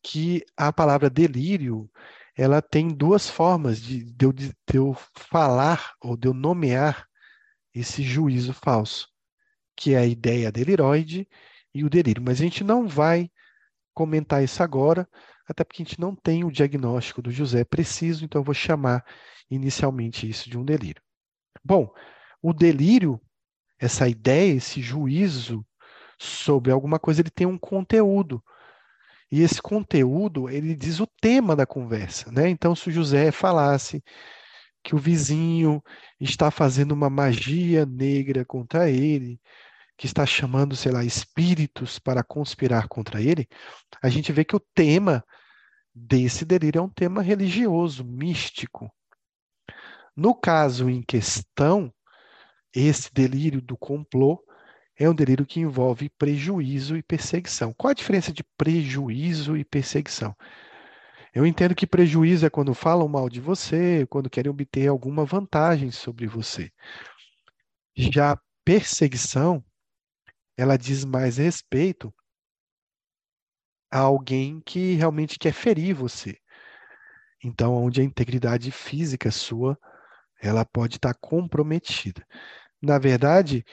que 0.03 0.45
a 0.59 0.71
palavra 0.71 1.09
delírio 1.09 1.91
ela 2.37 2.61
tem 2.61 2.89
duas 2.89 3.31
formas 3.31 3.81
de, 3.81 4.05
de, 4.13 4.27
eu, 4.27 4.33
de 4.35 4.53
eu 4.75 4.95
falar 5.17 5.95
ou 6.03 6.19
de 6.19 6.29
eu 6.29 6.35
nomear 6.35 7.09
esse 7.75 8.03
juízo 8.03 8.53
falso, 8.53 9.09
que 9.75 9.95
é 9.95 10.01
a 10.01 10.07
ideia 10.07 10.53
deliroide 10.53 11.27
e 11.75 11.83
o 11.83 11.89
delírio. 11.89 12.23
Mas 12.23 12.43
a 12.43 12.45
gente 12.45 12.63
não 12.63 12.87
vai 12.87 13.31
comentar 13.95 14.45
isso 14.45 14.63
agora, 14.63 15.09
até 15.53 15.65
porque 15.65 15.83
a 15.83 15.85
gente 15.85 16.01
não 16.01 16.15
tem 16.15 16.45
o 16.45 16.51
diagnóstico 16.51 17.23
do 17.23 17.31
José 17.31 17.65
preciso, 17.65 18.25
então 18.25 18.41
eu 18.41 18.45
vou 18.45 18.55
chamar 18.55 19.05
inicialmente 19.51 20.29
isso 20.29 20.51
de 20.51 20.59
um 20.59 20.65
delírio. 20.65 21.03
Bom, 21.65 21.93
o 22.43 22.53
delírio, 22.53 23.21
essa 23.79 24.09
ideia, 24.09 24.55
esse 24.55 24.81
juízo 24.81 25.65
sobre 26.19 26.73
alguma 26.73 26.99
coisa, 26.99 27.21
ele 27.21 27.31
tem 27.31 27.47
um 27.47 27.59
conteúdo. 27.59 28.43
E 29.31 29.43
esse 29.43 29.63
conteúdo, 29.63 30.49
ele 30.49 30.75
diz 30.75 31.01
o 31.01 31.07
tema 31.21 31.57
da 31.57 31.67
conversa, 31.67 32.31
né? 32.31 32.49
Então, 32.49 32.75
se 32.75 32.89
o 32.89 32.93
José 32.93 33.31
falasse 33.31 34.03
que 34.83 34.95
o 34.95 34.99
vizinho 34.99 35.83
está 36.21 36.51
fazendo 36.51 36.93
uma 36.93 37.09
magia 37.09 37.87
negra 37.87 38.45
contra 38.45 38.91
ele, 38.91 39.41
que 39.97 40.07
está 40.07 40.27
chamando, 40.27 40.75
sei 40.75 40.93
lá, 40.93 41.05
espíritos 41.05 41.99
para 41.99 42.25
conspirar 42.25 42.89
contra 42.89 43.23
ele, 43.23 43.49
a 44.03 44.09
gente 44.09 44.33
vê 44.33 44.45
que 44.45 44.57
o 44.57 44.61
tema 44.75 45.25
desse 45.95 46.45
delírio 46.45 46.79
é 46.79 46.83
um 46.83 46.89
tema 46.89 47.23
religioso, 47.23 48.05
místico. 48.05 48.91
No 50.17 50.35
caso 50.35 50.89
em 50.89 51.03
questão, 51.03 51.93
esse 52.75 53.13
delírio 53.13 53.61
do 53.61 53.77
complô 53.77 54.43
é 54.97 55.09
um 55.09 55.15
delírio 55.15 55.47
que 55.47 55.61
envolve 55.61 56.09
prejuízo 56.11 56.97
e 56.97 57.03
perseguição. 57.03 57.73
Qual 57.73 57.91
a 57.91 57.95
diferença 57.95 58.33
de 58.33 58.45
prejuízo 58.57 59.57
e 59.57 59.65
perseguição? 59.65 60.37
Eu 61.35 61.47
entendo 61.47 61.75
que 61.75 61.87
prejuízo 61.87 62.45
é 62.45 62.51
quando 62.51 62.75
falam 62.75 63.09
mal 63.09 63.29
de 63.29 63.41
você, 63.41 64.07
quando 64.09 64.29
querem 64.29 64.51
obter 64.51 64.87
alguma 64.87 65.25
vantagem 65.25 65.91
sobre 65.91 66.27
você. 66.27 66.71
Já 67.97 68.39
perseguição, 68.65 69.65
ela 70.57 70.77
diz 70.77 71.05
mais 71.05 71.39
respeito 71.39 72.15
a 73.93 73.99
alguém 73.99 74.61
que 74.65 74.95
realmente 74.95 75.39
quer 75.39 75.53
ferir 75.53 75.95
você. 75.95 76.39
Então, 77.45 77.75
onde 77.75 78.01
a 78.01 78.05
integridade 78.05 78.71
física 78.71 79.31
sua, 79.31 79.79
ela 80.41 80.65
pode 80.65 80.97
estar 80.97 81.15
comprometida. 81.15 82.27
Na 82.81 82.99
verdade, 82.99 83.65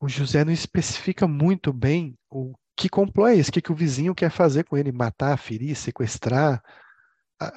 o 0.00 0.08
José 0.08 0.44
não 0.44 0.52
especifica 0.52 1.26
muito 1.26 1.72
bem 1.72 2.16
o 2.30 2.54
que 2.76 2.88
complô 2.88 3.26
é 3.26 3.36
esse, 3.36 3.50
o 3.50 3.52
que, 3.52 3.60
que 3.60 3.72
o 3.72 3.74
vizinho 3.74 4.14
quer 4.14 4.30
fazer 4.30 4.64
com 4.64 4.76
ele, 4.76 4.92
matar, 4.92 5.36
ferir, 5.36 5.76
sequestrar. 5.76 6.62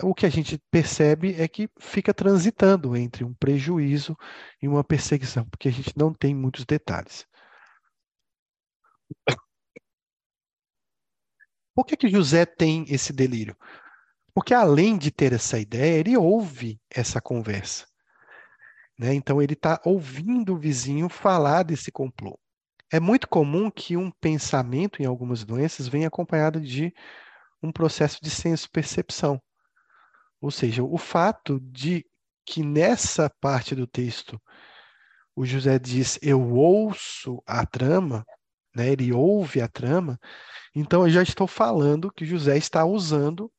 O 0.01 0.13
que 0.15 0.25
a 0.25 0.29
gente 0.29 0.62
percebe 0.72 1.36
é 1.39 1.48
que 1.48 1.69
fica 1.79 2.13
transitando 2.13 2.95
entre 2.98 3.24
um 3.24 3.33
prejuízo 3.33 4.17
e 4.62 4.67
uma 4.67 4.83
perseguição, 4.83 5.45
porque 5.45 5.67
a 5.67 5.72
gente 5.72 5.93
não 5.98 6.13
tem 6.13 6.33
muitos 6.33 6.65
detalhes. 6.65 7.25
Por 11.75 11.86
que, 11.86 11.98
que 11.98 12.10
José 12.10 12.46
tem 12.46 12.86
esse 12.88 13.12
delírio? 13.12 13.56
Porque 14.34 14.53
além 14.53 14.98
de 14.98 15.12
ter 15.12 15.34
essa 15.34 15.60
ideia, 15.60 16.00
ele 16.00 16.18
ouve 16.18 16.80
essa 16.89 17.22
conversa. 17.22 17.86
Né? 18.98 19.13
Então, 19.13 19.42
ele 19.42 19.53
está 19.53 19.82
ouvindo 19.84 20.53
o 20.53 20.58
vizinho 20.58 21.10
falar 21.10 21.63
desse 21.63 21.92
complô. 21.92 22.39
É 22.92 23.00
muito 23.00 23.27
comum 23.27 23.72
que 23.72 23.98
um 23.98 24.12
pensamento 24.12 25.01
em 25.01 25.06
algumas 25.06 25.44
doenças 25.44 25.88
venha 25.88 26.08
acompanhado 26.08 26.62
de 26.62 26.94
um 27.62 27.72
processo 27.72 28.20
de 28.22 28.30
senso-percepção. 28.30 29.42
Ou 30.39 30.51
seja, 30.51 30.84
o 30.84 30.98
fato 30.98 31.60
de 31.60 32.06
que 32.46 32.63
nessa 32.63 33.30
parte 33.42 33.74
do 33.74 33.88
texto 33.88 34.39
o 35.36 35.46
José 35.46 35.80
diz: 35.80 36.20
Eu 36.22 36.53
ouço 36.53 37.42
a 37.48 37.65
trama, 37.65 38.25
né? 38.75 38.89
ele 38.89 39.12
ouve 39.12 39.62
a 39.62 39.68
trama, 39.68 40.20
então 40.75 41.03
eu 41.03 41.10
já 41.10 41.22
estou 41.22 41.48
falando 41.48 42.12
que 42.12 42.25
José 42.25 42.58
está 42.58 42.86
usando 42.86 43.51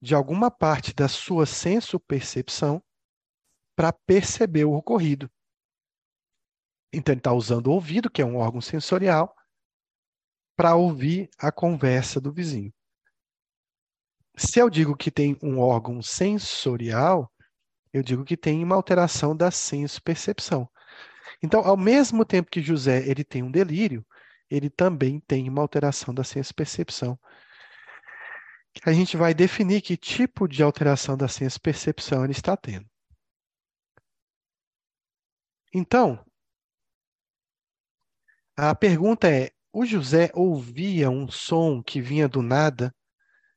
de 0.00 0.14
alguma 0.14 0.50
parte 0.50 0.94
da 0.94 1.08
sua 1.08 1.46
senso-percepção 1.46 2.82
para 3.74 3.92
perceber 3.92 4.64
o 4.64 4.74
ocorrido. 4.74 5.30
Então, 6.92 7.12
ele 7.12 7.20
está 7.20 7.32
usando 7.32 7.66
o 7.68 7.72
ouvido, 7.72 8.10
que 8.10 8.22
é 8.22 8.24
um 8.24 8.36
órgão 8.36 8.60
sensorial, 8.60 9.34
para 10.56 10.76
ouvir 10.76 11.28
a 11.38 11.50
conversa 11.50 12.20
do 12.20 12.32
vizinho. 12.32 12.72
Se 14.36 14.60
eu 14.60 14.70
digo 14.70 14.96
que 14.96 15.10
tem 15.10 15.36
um 15.42 15.58
órgão 15.58 16.02
sensorial, 16.02 17.32
eu 17.92 18.02
digo 18.02 18.24
que 18.24 18.36
tem 18.36 18.62
uma 18.62 18.76
alteração 18.76 19.36
da 19.36 19.50
senso-percepção. 19.50 20.68
Então, 21.44 21.60
ao 21.60 21.76
mesmo 21.76 22.24
tempo 22.24 22.50
que 22.50 22.62
José 22.62 23.06
ele 23.06 23.22
tem 23.22 23.42
um 23.42 23.50
delírio, 23.50 24.02
ele 24.48 24.70
também 24.70 25.20
tem 25.20 25.46
uma 25.46 25.60
alteração 25.60 26.14
da 26.14 26.24
senso-percepção. 26.24 27.18
A 28.82 28.94
gente 28.94 29.14
vai 29.14 29.34
definir 29.34 29.82
que 29.82 29.94
tipo 29.94 30.48
de 30.48 30.62
alteração 30.62 31.18
da 31.18 31.28
senso-percepção 31.28 32.24
ele 32.24 32.32
está 32.32 32.56
tendo. 32.56 32.88
Então, 35.74 36.24
a 38.56 38.74
pergunta 38.74 39.30
é: 39.30 39.50
o 39.70 39.84
José 39.84 40.30
ouvia 40.32 41.10
um 41.10 41.28
som 41.28 41.82
que 41.82 42.00
vinha 42.00 42.26
do 42.26 42.40
nada? 42.40 42.90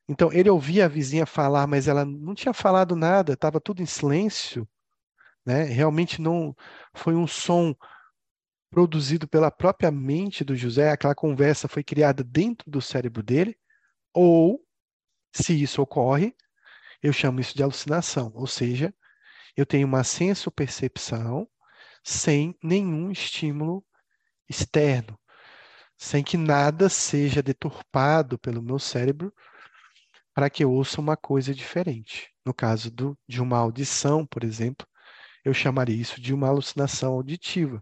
Então, 0.09 0.29
ele 0.33 0.49
ouvia 0.49 0.85
a 0.85 0.89
vizinha 0.89 1.25
falar, 1.25 1.65
mas 1.67 1.87
ela 1.87 2.03
não 2.03 2.35
tinha 2.35 2.53
falado 2.53 2.97
nada, 2.97 3.31
estava 3.31 3.61
tudo 3.61 3.81
em 3.81 3.85
silêncio. 3.85 4.67
Né? 5.47 5.63
Realmente 5.63 6.21
não 6.21 6.53
foi 6.93 7.15
um 7.15 7.25
som 7.25 7.73
produzido 8.69 9.29
pela 9.29 9.49
própria 9.49 9.89
mente 9.89 10.43
do 10.43 10.57
José, 10.57 10.91
aquela 10.91 11.15
conversa 11.15 11.69
foi 11.69 11.85
criada 11.85 12.21
dentro 12.21 12.69
do 12.69 12.81
cérebro 12.81 13.23
dele, 13.23 13.57
ou, 14.13 14.61
se 15.31 15.53
isso 15.63 15.81
ocorre, 15.81 16.35
eu 17.01 17.13
chamo 17.13 17.39
isso 17.39 17.55
de 17.55 17.63
alucinação, 17.63 18.29
ou 18.35 18.45
seja, 18.45 18.93
eu 19.55 19.65
tenho 19.65 19.87
uma 19.87 20.03
senso-percepção 20.03 21.47
sem 22.03 22.53
nenhum 22.61 23.09
estímulo 23.09 23.85
externo, 24.49 25.17
sem 25.97 26.25
que 26.25 26.35
nada 26.35 26.89
seja 26.89 27.41
deturpado 27.41 28.37
pelo 28.37 28.61
meu 28.61 28.79
cérebro 28.79 29.33
para 30.33 30.49
que 30.49 30.61
eu 30.61 30.73
ouça 30.73 30.99
uma 30.99 31.15
coisa 31.15 31.53
diferente. 31.53 32.29
No 32.45 32.53
caso 32.53 32.91
do, 32.91 33.17
de 33.25 33.41
uma 33.41 33.57
audição, 33.57 34.25
por 34.25 34.43
exemplo, 34.43 34.85
eu 35.47 35.53
chamaria 35.53 35.95
isso 35.95 36.19
de 36.19 36.33
uma 36.33 36.49
alucinação 36.49 37.13
auditiva. 37.13 37.81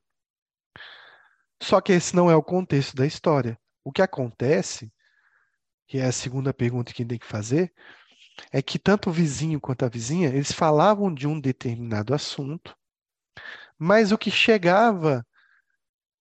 Só 1.62 1.82
que 1.82 1.94
esse 1.94 2.16
não 2.16 2.30
é 2.30 2.36
o 2.36 2.44
contexto 2.44 2.96
da 2.96 3.08
história. 3.08 3.58
O 3.84 3.92
que 3.92 4.04
acontece, 4.04 4.94
que 5.88 5.98
é 5.98 6.06
a 6.06 6.12
segunda 6.12 6.54
pergunta 6.54 6.94
que 6.94 7.04
tem 7.04 7.18
que 7.18 7.26
fazer, 7.26 7.74
é 8.52 8.62
que 8.62 8.78
tanto 8.78 9.10
o 9.10 9.14
vizinho 9.14 9.60
quanto 9.60 9.84
a 9.84 9.90
vizinha, 9.90 10.30
eles 10.30 10.52
falavam 10.52 11.12
de 11.12 11.26
um 11.26 11.40
determinado 11.40 12.14
assunto, 12.14 12.76
mas 13.80 14.12
o 14.12 14.18
que 14.18 14.30
chegava 14.30 15.26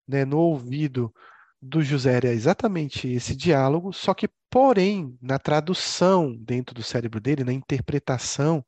né, 0.08 0.24
no 0.24 0.38
ouvido 0.38 1.14
do 1.60 1.82
José 1.82 2.14
era 2.14 2.28
exatamente 2.28 3.08
esse 3.08 3.34
diálogo, 3.34 3.92
só 3.92 4.14
que, 4.14 4.28
porém, 4.48 5.18
na 5.20 5.38
tradução 5.38 6.34
dentro 6.34 6.74
do 6.74 6.82
cérebro 6.82 7.20
dele, 7.20 7.44
na 7.44 7.52
interpretação 7.52 8.64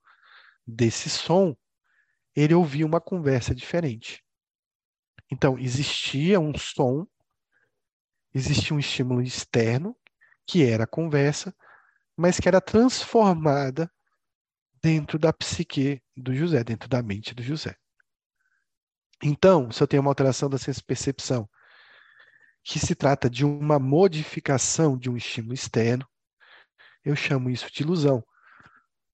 desse 0.66 1.09
som, 1.09 1.56
ele 2.37 2.55
ouvia 2.55 2.85
uma 2.85 3.00
conversa 3.00 3.55
diferente. 3.55 4.23
Então, 5.33 5.59
existia 5.59 6.38
um 6.38 6.57
som, 6.57 7.07
existia 8.35 8.76
um 8.76 8.78
estímulo 8.78 9.23
externo, 9.23 9.97
que 10.47 10.62
era 10.62 10.85
a 10.85 10.87
conversa, 10.87 11.57
mas 12.16 12.38
que 12.38 12.47
era 12.47 12.61
transformada 12.61 13.90
dentro 14.83 15.19
da 15.19 15.33
psique 15.33 16.00
do 16.16 16.35
José, 16.35 16.62
dentro 16.62 16.88
da 16.88 17.02
mente 17.02 17.35
do 17.35 17.43
José. 17.43 17.75
Então, 19.23 19.71
se 19.71 19.83
eu 19.83 19.88
tenho 19.88 20.02
uma 20.02 20.11
alteração 20.11 20.49
da 20.49 20.59
senso-percepção, 20.59 21.49
que 22.62 22.78
se 22.78 22.95
trata 22.95 23.31
de 23.31 23.45
uma 23.45 23.78
modificação 23.78 24.99
de 24.99 25.09
um 25.09 25.16
estímulo 25.16 25.55
externo, 25.55 26.07
eu 27.05 27.16
chamo 27.16 27.49
isso 27.49 27.73
de 27.73 27.83
ilusão. 27.83 28.23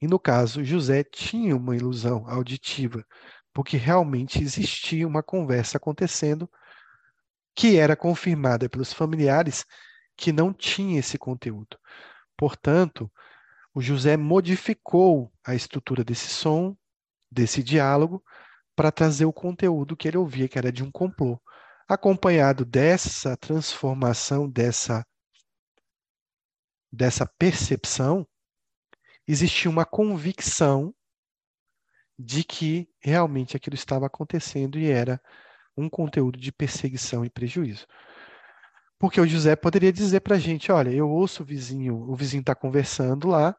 E 0.02 0.08
no 0.08 0.18
caso, 0.18 0.64
José 0.64 1.04
tinha 1.04 1.56
uma 1.56 1.76
ilusão 1.76 2.28
auditiva, 2.28 3.06
porque 3.52 3.76
realmente 3.76 4.42
existia 4.42 5.06
uma 5.06 5.22
conversa 5.22 5.76
acontecendo 5.76 6.50
que 7.54 7.76
era 7.76 7.94
confirmada 7.94 8.68
pelos 8.68 8.92
familiares 8.92 9.64
que 10.16 10.32
não 10.32 10.52
tinha 10.52 10.98
esse 10.98 11.16
conteúdo. 11.16 11.78
Portanto, 12.36 13.08
o 13.72 13.80
José 13.80 14.16
modificou 14.16 15.32
a 15.46 15.54
estrutura 15.54 16.02
desse 16.02 16.26
som, 16.26 16.76
desse 17.30 17.62
diálogo, 17.62 18.24
para 18.74 18.90
trazer 18.90 19.24
o 19.24 19.32
conteúdo 19.32 19.96
que 19.96 20.08
ele 20.08 20.16
ouvia, 20.16 20.48
que 20.48 20.58
era 20.58 20.72
de 20.72 20.82
um 20.82 20.90
complô. 20.90 21.40
Acompanhado 21.86 22.64
dessa 22.64 23.36
transformação, 23.36 24.50
dessa, 24.50 25.06
dessa 26.90 27.24
percepção, 27.38 28.26
existia 29.26 29.70
uma 29.70 29.84
convicção 29.84 30.94
de 32.18 32.44
que 32.44 32.88
realmente 33.00 33.56
aquilo 33.56 33.74
estava 33.74 34.06
acontecendo 34.06 34.78
e 34.78 34.90
era 34.90 35.20
um 35.76 35.88
conteúdo 35.88 36.38
de 36.38 36.52
perseguição 36.52 37.24
e 37.24 37.30
prejuízo. 37.30 37.86
Porque 38.98 39.20
o 39.20 39.26
José 39.26 39.56
poderia 39.56 39.92
dizer 39.92 40.20
para 40.20 40.36
a 40.36 40.38
gente: 40.38 40.70
olha, 40.70 40.90
eu 40.90 41.08
ouço 41.08 41.42
o 41.42 41.46
vizinho, 41.46 41.96
o 42.08 42.14
vizinho 42.14 42.40
está 42.40 42.54
conversando 42.54 43.28
lá 43.28 43.56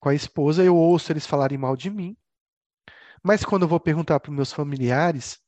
com 0.00 0.08
a 0.08 0.14
esposa, 0.14 0.62
eu 0.62 0.76
ouço 0.76 1.12
eles 1.12 1.26
falarem 1.26 1.58
mal 1.58 1.76
de 1.76 1.90
mim, 1.90 2.16
mas 3.22 3.44
quando 3.44 3.62
eu 3.62 3.68
vou 3.68 3.80
perguntar 3.80 4.20
para 4.20 4.32
meus 4.32 4.52
familiares, 4.52 5.40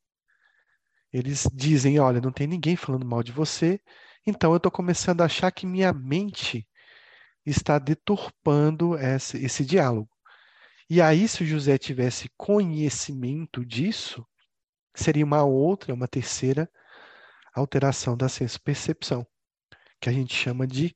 eles 1.12 1.48
dizem: 1.52 1.98
olha, 1.98 2.20
não 2.20 2.32
tem 2.32 2.46
ninguém 2.46 2.76
falando 2.76 3.06
mal 3.06 3.22
de 3.22 3.32
você, 3.32 3.80
então 4.26 4.50
eu 4.52 4.56
estou 4.56 4.72
começando 4.72 5.20
a 5.20 5.26
achar 5.26 5.50
que 5.50 5.66
minha 5.66 5.92
mente 5.92 6.67
está 7.50 7.78
deturpando 7.78 8.96
esse, 8.96 9.38
esse 9.44 9.64
diálogo. 9.64 10.10
E 10.90 11.02
aí, 11.02 11.28
se 11.28 11.42
o 11.42 11.46
José 11.46 11.76
tivesse 11.76 12.30
conhecimento 12.36 13.64
disso, 13.64 14.26
seria 14.94 15.24
uma 15.24 15.44
outra, 15.44 15.92
uma 15.92 16.08
terceira 16.08 16.70
alteração 17.54 18.16
da 18.16 18.28
senso-percepção, 18.28 19.26
que 20.00 20.08
a 20.08 20.12
gente 20.12 20.34
chama 20.34 20.66
de 20.66 20.94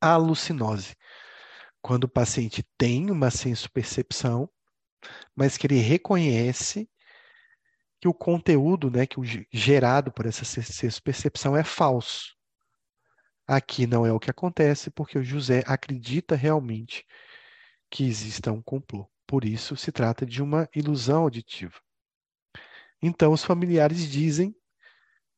alucinose. 0.00 0.94
Quando 1.82 2.04
o 2.04 2.08
paciente 2.08 2.64
tem 2.78 3.10
uma 3.10 3.30
senso-percepção, 3.30 4.48
mas 5.34 5.56
que 5.56 5.66
ele 5.66 5.78
reconhece 5.78 6.88
que 8.00 8.08
o 8.08 8.14
conteúdo, 8.14 8.90
né, 8.90 9.06
que 9.06 9.18
o 9.18 9.24
gerado 9.52 10.12
por 10.12 10.26
essa 10.26 10.44
senso-percepção 10.44 11.56
é 11.56 11.64
falso. 11.64 12.33
Aqui 13.46 13.86
não 13.86 14.06
é 14.06 14.12
o 14.12 14.18
que 14.18 14.30
acontece, 14.30 14.90
porque 14.90 15.18
o 15.18 15.22
José 15.22 15.62
acredita 15.66 16.34
realmente 16.34 17.04
que 17.90 18.04
exista 18.04 18.50
um 18.50 18.62
complô. 18.62 19.08
Por 19.26 19.44
isso, 19.44 19.76
se 19.76 19.92
trata 19.92 20.24
de 20.24 20.42
uma 20.42 20.68
ilusão 20.74 21.22
auditiva. 21.22 21.74
Então, 23.02 23.32
os 23.32 23.44
familiares 23.44 24.08
dizem 24.08 24.54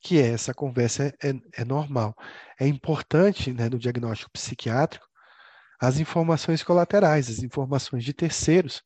que 0.01 0.21
essa 0.21 0.55
conversa 0.55 1.13
é, 1.23 1.33
é 1.61 1.65
normal. 1.65 2.15
É 2.61 2.67
importante, 2.67 3.53
né, 3.53 3.69
no 3.69 3.79
diagnóstico 3.79 4.31
psiquiátrico, 4.31 5.07
as 5.81 5.99
informações 5.99 6.63
colaterais, 6.63 7.29
as 7.29 7.43
informações 7.43 8.05
de 8.05 8.15
terceiros, 8.15 8.83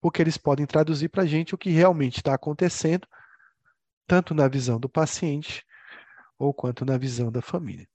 porque 0.00 0.20
eles 0.20 0.36
podem 0.36 0.66
traduzir 0.66 1.08
para 1.08 1.22
a 1.22 1.26
gente 1.26 1.54
o 1.54 1.58
que 1.58 1.70
realmente 1.70 2.18
está 2.18 2.34
acontecendo, 2.34 3.06
tanto 4.06 4.34
na 4.34 4.48
visão 4.48 4.78
do 4.80 4.88
paciente 4.88 5.64
ou 6.38 6.52
quanto 6.52 6.84
na 6.84 6.98
visão 6.98 7.30
da 7.30 7.40
família. 7.40 7.88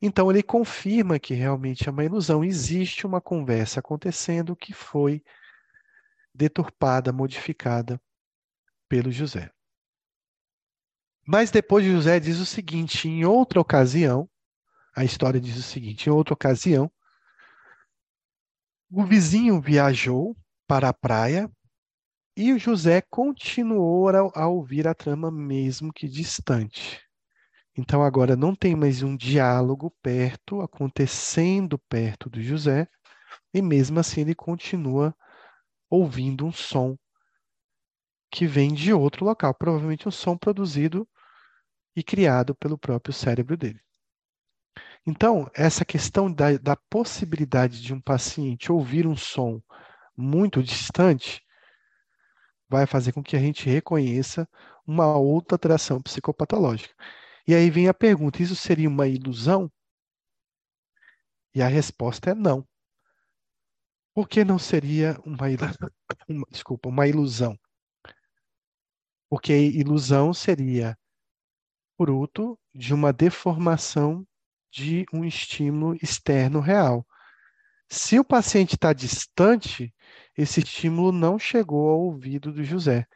Então, 0.00 0.30
ele 0.30 0.42
confirma 0.42 1.18
que 1.18 1.34
realmente 1.34 1.88
é 1.88 1.90
uma 1.90 2.04
ilusão. 2.04 2.44
Existe 2.44 3.06
uma 3.06 3.20
conversa 3.20 3.80
acontecendo 3.80 4.56
que 4.56 4.72
foi 4.72 5.22
deturpada, 6.34 7.12
modificada 7.12 8.00
pelo 8.88 9.10
José. 9.10 9.50
Mas 11.26 11.50
depois 11.50 11.86
José 11.86 12.20
diz 12.20 12.38
o 12.38 12.46
seguinte: 12.46 13.08
em 13.08 13.24
outra 13.24 13.60
ocasião, 13.60 14.28
a 14.94 15.04
história 15.04 15.40
diz 15.40 15.56
o 15.56 15.62
seguinte: 15.62 16.08
em 16.08 16.12
outra 16.12 16.34
ocasião, 16.34 16.90
o 18.90 19.04
vizinho 19.04 19.60
viajou 19.60 20.36
para 20.66 20.88
a 20.88 20.94
praia 20.94 21.50
e 22.36 22.52
o 22.52 22.58
José 22.58 23.00
continuou 23.00 24.08
a, 24.08 24.18
a 24.34 24.48
ouvir 24.48 24.86
a 24.86 24.94
trama, 24.94 25.30
mesmo 25.30 25.92
que 25.92 26.08
distante. 26.08 27.03
Então 27.76 28.02
agora 28.04 28.36
não 28.36 28.54
tem 28.54 28.76
mais 28.76 29.02
um 29.02 29.16
diálogo 29.16 29.90
perto, 30.00 30.60
acontecendo 30.60 31.76
perto 31.76 32.30
do 32.30 32.40
José, 32.40 32.88
e 33.52 33.60
mesmo 33.60 33.98
assim 33.98 34.20
ele 34.20 34.34
continua 34.34 35.14
ouvindo 35.90 36.46
um 36.46 36.52
som 36.52 36.96
que 38.30 38.46
vem 38.46 38.72
de 38.72 38.92
outro 38.92 39.24
local, 39.24 39.52
provavelmente 39.54 40.08
um 40.08 40.10
som 40.10 40.36
produzido 40.36 41.08
e 41.96 42.02
criado 42.02 42.54
pelo 42.54 42.78
próprio 42.78 43.12
cérebro 43.12 43.56
dele. 43.56 43.80
Então, 45.06 45.50
essa 45.52 45.84
questão 45.84 46.32
da, 46.32 46.56
da 46.56 46.76
possibilidade 46.76 47.82
de 47.82 47.92
um 47.92 48.00
paciente 48.00 48.72
ouvir 48.72 49.06
um 49.06 49.16
som 49.16 49.60
muito 50.16 50.62
distante 50.62 51.42
vai 52.68 52.86
fazer 52.86 53.12
com 53.12 53.22
que 53.22 53.36
a 53.36 53.40
gente 53.40 53.68
reconheça 53.68 54.48
uma 54.86 55.16
outra 55.16 55.54
alteração 55.54 56.00
psicopatológica. 56.00 56.94
E 57.46 57.54
aí 57.54 57.70
vem 57.70 57.88
a 57.88 57.94
pergunta: 57.94 58.42
isso 58.42 58.56
seria 58.56 58.88
uma 58.88 59.06
ilusão? 59.06 59.70
E 61.54 61.62
a 61.62 61.68
resposta 61.68 62.30
é 62.30 62.34
não. 62.34 62.66
Por 64.14 64.28
que 64.28 64.44
não 64.44 64.58
seria 64.58 65.18
uma, 65.24 65.46
uma, 66.28 66.46
desculpa, 66.50 66.88
uma 66.88 67.06
ilusão? 67.06 67.58
Porque 69.28 69.52
ilusão 69.52 70.32
seria 70.32 70.96
fruto 71.96 72.58
de 72.74 72.94
uma 72.94 73.12
deformação 73.12 74.26
de 74.70 75.04
um 75.12 75.24
estímulo 75.24 75.96
externo 76.02 76.60
real. 76.60 77.06
Se 77.88 78.18
o 78.18 78.24
paciente 78.24 78.74
está 78.74 78.92
distante, 78.92 79.94
esse 80.36 80.60
estímulo 80.60 81.12
não 81.12 81.38
chegou 81.38 81.88
ao 81.88 82.00
ouvido 82.00 82.52
do 82.52 82.64
José. 82.64 83.06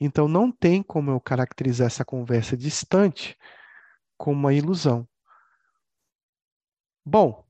Então, 0.00 0.26
não 0.26 0.50
tem 0.50 0.82
como 0.82 1.10
eu 1.10 1.20
caracterizar 1.20 1.86
essa 1.86 2.04
conversa 2.04 2.56
distante 2.56 3.36
como 4.16 4.38
uma 4.38 4.54
ilusão. 4.54 5.06
Bom, 7.04 7.44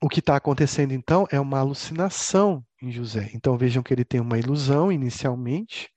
o 0.00 0.08
que 0.08 0.20
está 0.20 0.36
acontecendo 0.36 0.92
então 0.92 1.26
é 1.30 1.40
uma 1.40 1.58
alucinação 1.58 2.64
em 2.80 2.90
José. 2.90 3.30
Então 3.34 3.56
vejam 3.56 3.82
que 3.82 3.92
ele 3.92 4.04
tem 4.04 4.20
uma 4.20 4.38
ilusão 4.38 4.92
inicialmente, 4.92 5.90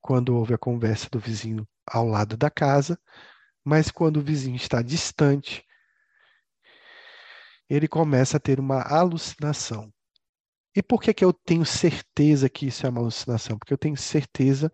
quando 0.00 0.36
houve 0.36 0.54
a 0.54 0.58
conversa 0.58 1.08
do 1.10 1.18
vizinho 1.18 1.66
ao 1.86 2.06
lado 2.06 2.36
da 2.36 2.50
casa, 2.50 2.98
mas 3.64 3.90
quando 3.90 4.18
o 4.18 4.22
vizinho 4.22 4.56
está 4.56 4.82
distante, 4.82 5.64
ele 7.68 7.86
começa 7.86 8.36
a 8.36 8.40
ter 8.40 8.58
uma 8.58 8.82
alucinação. 8.82 9.92
E 10.74 10.82
por 10.82 11.00
que, 11.00 11.12
que 11.12 11.24
eu 11.24 11.32
tenho 11.32 11.64
certeza 11.64 12.48
que 12.48 12.66
isso 12.66 12.86
é 12.86 12.90
uma 12.90 13.00
alucinação? 13.00 13.58
Porque 13.58 13.72
eu 13.72 13.78
tenho 13.78 13.96
certeza, 13.96 14.72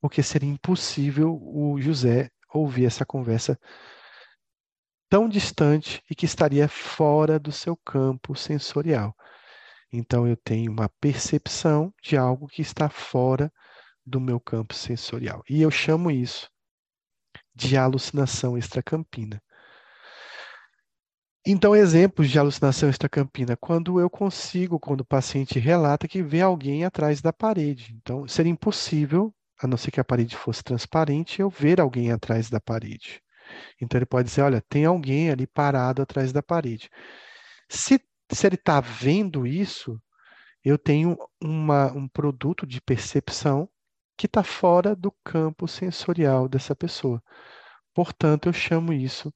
porque 0.00 0.22
seria 0.22 0.48
impossível 0.48 1.38
o 1.40 1.80
José 1.80 2.30
ouvir 2.52 2.86
essa 2.86 3.04
conversa 3.04 3.58
tão 5.08 5.28
distante 5.28 6.02
e 6.10 6.14
que 6.14 6.26
estaria 6.26 6.68
fora 6.68 7.38
do 7.38 7.50
seu 7.50 7.76
campo 7.76 8.34
sensorial. 8.34 9.14
Então 9.92 10.26
eu 10.26 10.36
tenho 10.36 10.70
uma 10.70 10.88
percepção 11.00 11.92
de 12.02 12.16
algo 12.16 12.46
que 12.46 12.60
está 12.60 12.88
fora 12.88 13.52
do 14.04 14.20
meu 14.20 14.38
campo 14.38 14.74
sensorial. 14.74 15.42
E 15.48 15.62
eu 15.62 15.70
chamo 15.70 16.10
isso 16.10 16.50
de 17.54 17.76
alucinação 17.76 18.56
extracampina. 18.56 19.42
Então, 21.46 21.74
exemplos 21.74 22.28
de 22.28 22.38
alucinação 22.38 22.90
extracampina, 22.90 23.56
quando 23.56 23.98
eu 23.98 24.10
consigo, 24.10 24.78
quando 24.78 25.00
o 25.00 25.04
paciente 25.04 25.58
relata 25.58 26.06
que 26.06 26.22
vê 26.22 26.42
alguém 26.42 26.84
atrás 26.84 27.22
da 27.22 27.32
parede. 27.32 27.94
Então, 27.96 28.28
seria 28.28 28.52
impossível 28.52 29.34
a 29.60 29.66
não 29.66 29.76
ser 29.76 29.90
que 29.90 30.00
a 30.00 30.04
parede 30.04 30.36
fosse 30.36 30.62
transparente, 30.62 31.40
eu 31.40 31.50
ver 31.50 31.80
alguém 31.80 32.12
atrás 32.12 32.48
da 32.50 32.60
parede. 32.60 33.22
Então 33.80 33.98
ele 33.98 34.06
pode 34.06 34.28
dizer, 34.28 34.42
olha, 34.42 34.62
tem 34.68 34.84
alguém 34.84 35.30
ali 35.30 35.46
parado 35.46 36.02
atrás 36.02 36.32
da 36.32 36.42
parede. 36.42 36.90
Se, 37.68 38.00
se 38.30 38.46
ele 38.46 38.56
está 38.56 38.80
vendo 38.80 39.46
isso, 39.46 40.00
eu 40.64 40.78
tenho 40.78 41.16
uma, 41.42 41.92
um 41.92 42.08
produto 42.08 42.66
de 42.66 42.80
percepção 42.80 43.68
que 44.16 44.26
está 44.26 44.42
fora 44.42 44.94
do 44.96 45.12
campo 45.24 45.68
sensorial 45.68 46.48
dessa 46.48 46.74
pessoa. 46.74 47.22
Portanto, 47.94 48.48
eu 48.48 48.52
chamo 48.52 48.92
isso 48.92 49.32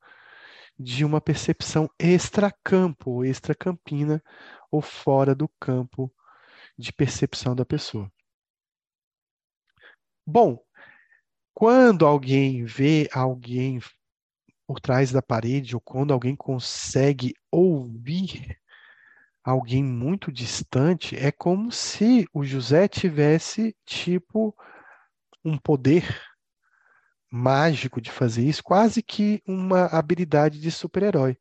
de 0.79 1.05
uma 1.05 1.21
percepção 1.21 1.89
extracampo, 1.99 3.25
extracampina, 3.25 4.23
ou 4.71 4.81
fora 4.83 5.35
do 5.35 5.49
campo 5.61 6.13
de 6.77 6.93
percepção 6.93 7.55
da 7.55 7.65
pessoa. 7.65 8.11
Bom, 10.27 10.63
quando 11.53 12.07
alguém 12.07 12.65
vê 12.65 13.09
alguém 13.13 13.81
por 14.67 14.81
trás 14.81 15.11
da 15.11 15.21
parede, 15.21 15.75
ou 15.75 15.81
quando 15.81 16.13
alguém 16.13 16.37
consegue 16.37 17.35
ouvir 17.51 18.59
alguém 19.45 19.83
muito 19.83 20.31
distante, 20.31 21.17
é 21.17 21.33
como 21.33 21.73
se 21.73 22.27
o 22.33 22.45
José 22.45 22.87
tivesse, 22.87 23.77
tipo, 23.85 24.57
um 25.45 25.59
poder 25.59 26.05
mágico 27.31 28.01
de 28.01 28.11
fazer 28.11 28.45
isso, 28.45 28.63
quase 28.63 29.03
que 29.03 29.43
uma 29.47 29.87
habilidade 29.87 30.61
de 30.61 30.71
super-herói. 30.71 31.37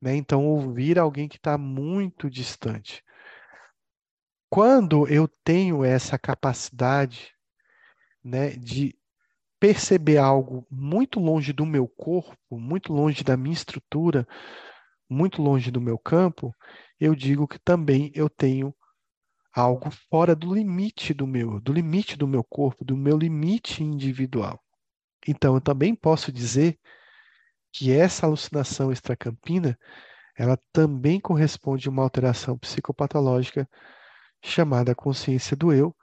Né? 0.00 0.16
Então, 0.16 0.46
ouvir 0.46 0.98
alguém 0.98 1.28
que 1.28 1.36
está 1.36 1.58
muito 1.58 2.30
distante. 2.30 3.04
Quando 4.48 5.06
eu 5.08 5.28
tenho 5.44 5.84
essa 5.84 6.18
capacidade 6.18 7.37
né, 8.22 8.50
de 8.50 8.96
perceber 9.60 10.18
algo 10.18 10.66
muito 10.70 11.18
longe 11.18 11.52
do 11.52 11.66
meu 11.66 11.88
corpo, 11.88 12.36
muito 12.58 12.92
longe 12.92 13.24
da 13.24 13.36
minha 13.36 13.54
estrutura, 13.54 14.26
muito 15.08 15.42
longe 15.42 15.70
do 15.70 15.80
meu 15.80 15.98
campo, 15.98 16.54
eu 17.00 17.14
digo 17.14 17.48
que 17.48 17.58
também 17.58 18.10
eu 18.14 18.28
tenho 18.28 18.74
algo 19.54 19.90
fora 20.10 20.36
do 20.36 20.54
limite 20.54 21.12
do 21.12 21.26
meu, 21.26 21.60
do 21.60 21.72
limite 21.72 22.16
do 22.16 22.28
meu 22.28 22.44
corpo, 22.44 22.84
do 22.84 22.96
meu 22.96 23.16
limite 23.16 23.82
individual. 23.82 24.62
Então, 25.26 25.54
eu 25.54 25.60
também 25.60 25.94
posso 25.94 26.30
dizer 26.30 26.78
que 27.72 27.92
essa 27.92 28.26
alucinação 28.26 28.92
extracampina, 28.92 29.78
ela 30.36 30.58
também 30.72 31.18
corresponde 31.20 31.88
a 31.88 31.90
uma 31.90 32.02
alteração 32.02 32.56
psicopatológica 32.58 33.68
chamada 34.42 34.94
consciência 34.94 35.56
do 35.56 35.72
eu 35.72 35.94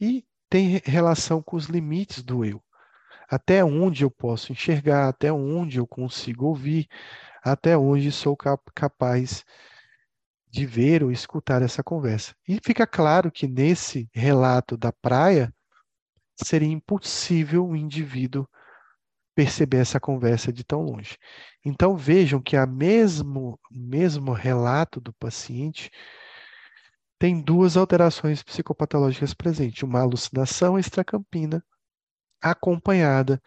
e 0.00 0.24
tem 0.52 0.82
relação 0.84 1.42
com 1.42 1.56
os 1.56 1.64
limites 1.64 2.22
do 2.22 2.44
eu. 2.44 2.62
Até 3.26 3.64
onde 3.64 4.04
eu 4.04 4.10
posso 4.10 4.52
enxergar, 4.52 5.08
até 5.08 5.32
onde 5.32 5.78
eu 5.78 5.86
consigo 5.86 6.44
ouvir, 6.44 6.86
até 7.42 7.74
onde 7.74 8.12
sou 8.12 8.36
capaz 8.74 9.46
de 10.50 10.66
ver 10.66 11.02
ou 11.02 11.10
escutar 11.10 11.62
essa 11.62 11.82
conversa. 11.82 12.34
E 12.46 12.60
fica 12.62 12.86
claro 12.86 13.32
que 13.32 13.48
nesse 13.48 14.10
relato 14.12 14.76
da 14.76 14.92
praia, 14.92 15.50
seria 16.36 16.68
impossível 16.68 17.66
o 17.66 17.74
indivíduo 17.74 18.46
perceber 19.34 19.78
essa 19.78 19.98
conversa 19.98 20.52
de 20.52 20.62
tão 20.62 20.82
longe. 20.82 21.16
Então 21.64 21.96
vejam 21.96 22.42
que 22.42 22.58
a 22.58 22.66
mesmo 22.66 23.58
mesmo 23.70 24.34
relato 24.34 25.00
do 25.00 25.14
paciente 25.14 25.90
tem 27.22 27.40
duas 27.40 27.76
alterações 27.76 28.42
psicopatológicas 28.42 29.32
presentes, 29.32 29.84
uma 29.84 30.00
alucinação 30.00 30.76
extracampina 30.76 31.64
acompanhada 32.42 33.40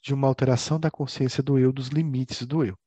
de 0.00 0.14
uma 0.14 0.28
alteração 0.28 0.78
da 0.78 0.92
consciência 0.92 1.42
do 1.42 1.58
eu, 1.58 1.72
dos 1.72 1.88
limites 1.88 2.46
do 2.46 2.64
eu. 2.64 2.78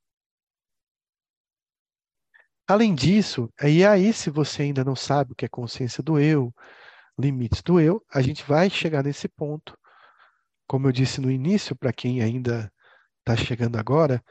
Além 2.66 2.96
disso, 2.96 3.52
e 3.62 3.86
aí 3.86 4.14
se 4.14 4.30
você 4.30 4.62
ainda 4.62 4.82
não 4.82 4.96
sabe 4.96 5.34
o 5.34 5.36
que 5.36 5.44
é 5.44 5.50
consciência 5.50 6.02
do 6.02 6.18
eu, 6.18 6.56
limites 7.20 7.62
do 7.62 7.78
eu, 7.78 8.02
a 8.10 8.22
gente 8.22 8.46
vai 8.46 8.70
chegar 8.70 9.04
nesse 9.04 9.28
ponto. 9.28 9.78
Como 10.66 10.88
eu 10.88 10.94
disse 10.94 11.20
no 11.20 11.30
início, 11.30 11.76
para 11.76 11.92
quem 11.92 12.22
ainda 12.22 12.72
está 13.20 13.36
chegando 13.36 13.78
agora, 13.78 14.24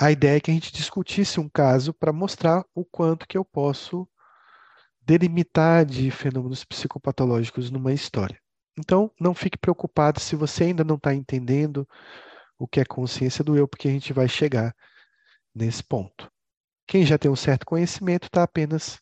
a 0.00 0.12
ideia 0.12 0.36
é 0.36 0.40
que 0.40 0.50
a 0.50 0.54
gente 0.54 0.72
discutisse 0.72 1.40
um 1.40 1.48
caso 1.48 1.92
para 1.92 2.12
mostrar 2.12 2.64
o 2.72 2.84
quanto 2.84 3.26
que 3.26 3.36
eu 3.36 3.44
posso 3.44 4.08
delimitar 5.00 5.84
de 5.84 6.10
fenômenos 6.10 6.64
psicopatológicos 6.64 7.70
numa 7.70 7.92
história. 7.92 8.40
Então, 8.78 9.10
não 9.18 9.34
fique 9.34 9.58
preocupado 9.58 10.20
se 10.20 10.36
você 10.36 10.64
ainda 10.64 10.84
não 10.84 10.94
está 10.94 11.12
entendendo 11.12 11.88
o 12.56 12.68
que 12.68 12.78
é 12.78 12.84
consciência 12.84 13.42
do 13.42 13.56
eu, 13.56 13.66
porque 13.66 13.88
a 13.88 13.90
gente 13.90 14.12
vai 14.12 14.28
chegar 14.28 14.74
nesse 15.52 15.82
ponto. 15.82 16.30
Quem 16.86 17.04
já 17.04 17.18
tem 17.18 17.30
um 17.30 17.36
certo 17.36 17.66
conhecimento 17.66 18.28
está 18.28 18.44
apenas 18.44 19.00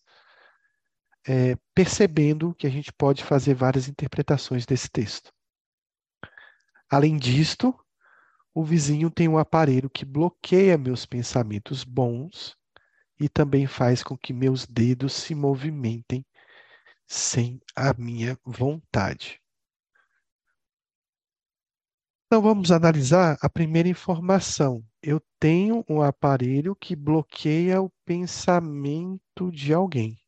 é, 1.28 1.56
percebendo 1.74 2.54
que 2.54 2.66
a 2.66 2.70
gente 2.70 2.92
pode 2.92 3.22
fazer 3.22 3.54
várias 3.54 3.86
interpretações 3.86 4.64
desse 4.64 4.88
texto. 4.88 5.30
Além 6.88 7.16
disto, 7.16 7.74
o 8.56 8.64
vizinho 8.64 9.10
tem 9.10 9.28
um 9.28 9.36
aparelho 9.36 9.90
que 9.90 10.02
bloqueia 10.02 10.78
meus 10.78 11.04
pensamentos 11.04 11.84
bons 11.84 12.56
e 13.20 13.28
também 13.28 13.66
faz 13.66 14.02
com 14.02 14.16
que 14.16 14.32
meus 14.32 14.64
dedos 14.64 15.12
se 15.12 15.34
movimentem 15.34 16.24
sem 17.06 17.60
a 17.76 17.92
minha 17.92 18.38
vontade. 18.42 19.42
Então 22.26 22.40
vamos 22.40 22.72
analisar 22.72 23.36
a 23.42 23.50
primeira 23.50 23.90
informação. 23.90 24.82
Eu 25.02 25.20
tenho 25.38 25.84
um 25.86 26.00
aparelho 26.00 26.74
que 26.74 26.96
bloqueia 26.96 27.82
o 27.82 27.92
pensamento 28.06 29.52
de 29.52 29.74
alguém. 29.74 30.18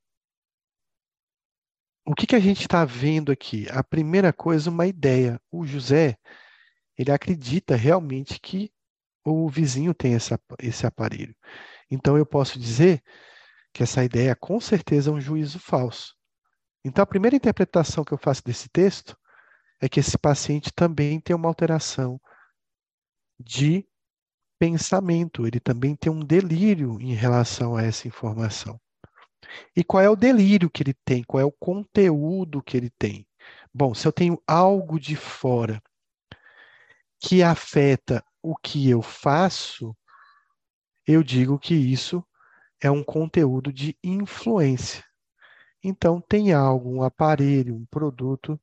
O 2.04 2.14
que, 2.14 2.26
que 2.26 2.36
a 2.36 2.40
gente 2.40 2.60
está 2.60 2.84
vendo 2.84 3.32
aqui? 3.32 3.66
A 3.70 3.82
primeira 3.82 4.34
coisa, 4.34 4.68
uma 4.68 4.86
ideia. 4.86 5.40
O 5.50 5.64
José, 5.64 6.18
ele 6.98 7.12
acredita 7.12 7.76
realmente 7.76 8.40
que 8.40 8.72
o 9.24 9.48
vizinho 9.48 9.94
tem 9.94 10.14
essa, 10.14 10.40
esse 10.58 10.86
aparelho. 10.86 11.34
Então, 11.90 12.18
eu 12.18 12.26
posso 12.26 12.58
dizer 12.58 13.02
que 13.72 13.82
essa 13.82 14.04
ideia, 14.04 14.34
com 14.34 14.60
certeza, 14.60 15.10
é 15.10 15.12
um 15.12 15.20
juízo 15.20 15.58
falso. 15.58 16.14
Então, 16.84 17.02
a 17.02 17.06
primeira 17.06 17.36
interpretação 17.36 18.04
que 18.04 18.12
eu 18.12 18.18
faço 18.18 18.42
desse 18.44 18.68
texto 18.68 19.16
é 19.80 19.88
que 19.88 20.00
esse 20.00 20.18
paciente 20.18 20.72
também 20.74 21.20
tem 21.20 21.36
uma 21.36 21.48
alteração 21.48 22.20
de 23.38 23.86
pensamento, 24.58 25.46
ele 25.46 25.60
também 25.60 25.94
tem 25.94 26.10
um 26.10 26.20
delírio 26.20 27.00
em 27.00 27.14
relação 27.14 27.76
a 27.76 27.82
essa 27.82 28.08
informação. 28.08 28.80
E 29.76 29.84
qual 29.84 30.02
é 30.02 30.10
o 30.10 30.16
delírio 30.16 30.68
que 30.68 30.82
ele 30.82 30.94
tem? 31.04 31.22
Qual 31.22 31.40
é 31.40 31.44
o 31.44 31.52
conteúdo 31.52 32.62
que 32.62 32.76
ele 32.76 32.90
tem? 32.98 33.26
Bom, 33.72 33.94
se 33.94 34.06
eu 34.06 34.12
tenho 34.12 34.42
algo 34.46 34.98
de 34.98 35.14
fora 35.14 35.80
que 37.20 37.42
afeta 37.42 38.24
o 38.42 38.56
que 38.56 38.88
eu 38.88 39.02
faço, 39.02 39.96
eu 41.06 41.22
digo 41.22 41.58
que 41.58 41.74
isso 41.74 42.24
é 42.80 42.90
um 42.90 43.02
conteúdo 43.02 43.72
de 43.72 43.96
influência. 44.02 45.04
Então, 45.82 46.20
tem 46.20 46.52
algo, 46.52 46.90
um 46.90 47.02
aparelho, 47.02 47.74
um 47.74 47.86
produto 47.86 48.60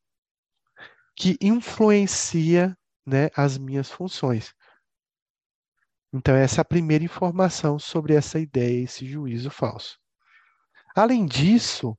que 1.14 1.36
influencia 1.40 2.76
né, 3.04 3.30
as 3.34 3.56
minhas 3.56 3.90
funções. 3.90 4.54
Então, 6.12 6.34
essa 6.34 6.60
é 6.60 6.62
a 6.62 6.64
primeira 6.64 7.04
informação 7.04 7.78
sobre 7.78 8.14
essa 8.14 8.38
ideia, 8.38 8.84
esse 8.84 9.06
juízo 9.06 9.50
falso. 9.50 9.98
Além 10.94 11.26
disso, 11.26 11.98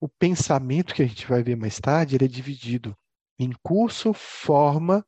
o 0.00 0.08
pensamento 0.08 0.94
que 0.94 1.02
a 1.02 1.06
gente 1.06 1.26
vai 1.26 1.42
ver 1.42 1.56
mais 1.56 1.78
tarde, 1.78 2.16
ele 2.16 2.24
é 2.24 2.28
dividido 2.28 2.96
em 3.38 3.52
curso, 3.62 4.12
forma 4.12 5.06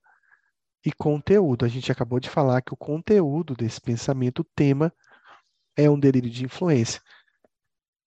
e 0.84 0.92
conteúdo. 0.92 1.64
A 1.64 1.68
gente 1.68 1.90
acabou 1.92 2.20
de 2.20 2.28
falar 2.28 2.62
que 2.62 2.72
o 2.72 2.76
conteúdo 2.76 3.54
desse 3.54 3.80
pensamento, 3.80 4.40
o 4.40 4.46
tema, 4.54 4.92
é 5.76 5.88
um 5.88 5.98
delírio 5.98 6.30
de 6.30 6.44
influência. 6.44 7.00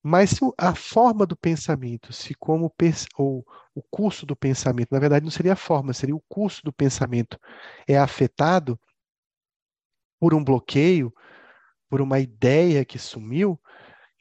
Mas 0.01 0.31
se 0.31 0.39
a 0.57 0.75
forma 0.75 1.25
do 1.25 1.35
pensamento, 1.35 2.11
se 2.11 2.33
como 2.35 2.73
ou 3.17 3.45
o 3.73 3.81
curso 3.81 4.25
do 4.25 4.35
pensamento, 4.35 4.89
na 4.91 4.99
verdade 4.99 5.23
não 5.23 5.31
seria 5.31 5.53
a 5.53 5.55
forma, 5.55 5.93
seria 5.93 6.15
o 6.15 6.23
curso 6.27 6.61
do 6.63 6.73
pensamento 6.73 7.39
é 7.87 7.97
afetado 7.97 8.79
por 10.19 10.33
um 10.33 10.43
bloqueio, 10.43 11.13
por 11.89 12.01
uma 12.01 12.19
ideia 12.19 12.83
que 12.83 12.99
sumiu, 12.99 13.59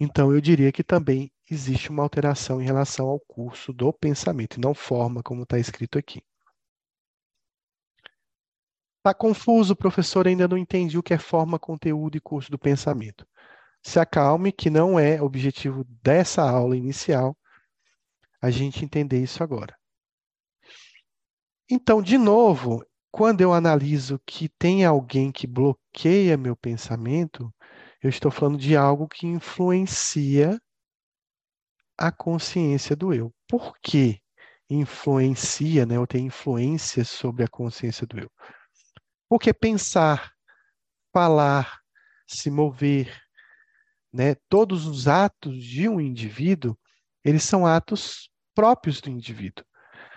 então, 0.04 0.32
eu 0.32 0.40
diria 0.40 0.72
que 0.72 0.82
também 0.82 1.30
existe 1.48 1.88
uma 1.88 2.02
alteração 2.02 2.60
em 2.60 2.64
relação 2.64 3.06
ao 3.06 3.20
curso 3.20 3.72
do 3.72 3.92
pensamento, 3.92 4.56
e 4.56 4.60
não 4.60 4.74
forma, 4.74 5.22
como 5.22 5.44
está 5.44 5.60
escrito 5.60 5.96
aqui. 5.96 6.20
Está 9.02 9.12
confuso, 9.12 9.74
professor? 9.74 10.28
Ainda 10.28 10.46
não 10.46 10.56
entendi 10.56 10.96
o 10.96 11.02
que 11.02 11.12
é 11.12 11.18
forma, 11.18 11.58
conteúdo 11.58 12.16
e 12.16 12.20
curso 12.20 12.52
do 12.52 12.56
pensamento. 12.56 13.26
Se 13.82 13.98
acalme, 13.98 14.52
que 14.52 14.70
não 14.70 14.96
é 14.96 15.20
objetivo 15.20 15.84
dessa 16.00 16.48
aula 16.48 16.76
inicial 16.76 17.36
a 18.40 18.48
gente 18.48 18.84
entender 18.84 19.20
isso 19.20 19.42
agora. 19.42 19.76
Então, 21.68 22.00
de 22.00 22.16
novo, 22.16 22.80
quando 23.10 23.40
eu 23.40 23.52
analiso 23.52 24.20
que 24.24 24.48
tem 24.48 24.84
alguém 24.84 25.32
que 25.32 25.48
bloqueia 25.48 26.36
meu 26.36 26.54
pensamento, 26.54 27.52
eu 28.00 28.08
estou 28.08 28.30
falando 28.30 28.56
de 28.56 28.76
algo 28.76 29.08
que 29.08 29.26
influencia 29.26 30.60
a 31.98 32.12
consciência 32.12 32.94
do 32.94 33.12
eu. 33.12 33.34
Por 33.48 33.76
que 33.82 34.20
influencia, 34.70 35.84
né, 35.84 35.98
ou 35.98 36.06
tem 36.06 36.26
influência 36.26 37.04
sobre 37.04 37.42
a 37.42 37.48
consciência 37.48 38.06
do 38.06 38.20
eu? 38.20 38.30
Porque 39.32 39.54
pensar, 39.54 40.30
falar, 41.10 41.80
se 42.28 42.50
mover, 42.50 43.18
né, 44.12 44.34
todos 44.46 44.86
os 44.86 45.08
atos 45.08 45.64
de 45.64 45.88
um 45.88 45.98
indivíduo, 45.98 46.78
eles 47.24 47.42
são 47.42 47.66
atos 47.66 48.28
próprios 48.54 49.00
do 49.00 49.08
indivíduo. 49.08 49.64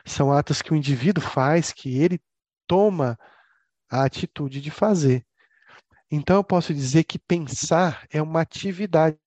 São 0.06 0.34
atos 0.34 0.62
que 0.62 0.74
o 0.74 0.76
indivíduo 0.76 1.24
faz, 1.24 1.72
que 1.72 1.98
ele 1.98 2.20
toma 2.68 3.18
a 3.90 4.04
atitude 4.04 4.60
de 4.60 4.70
fazer. 4.70 5.26
Então, 6.12 6.36
eu 6.36 6.44
posso 6.44 6.74
dizer 6.74 7.06
que 7.06 7.18
pensar 7.18 8.06
é 8.12 8.22
uma 8.22 8.42
atividade 8.42 9.18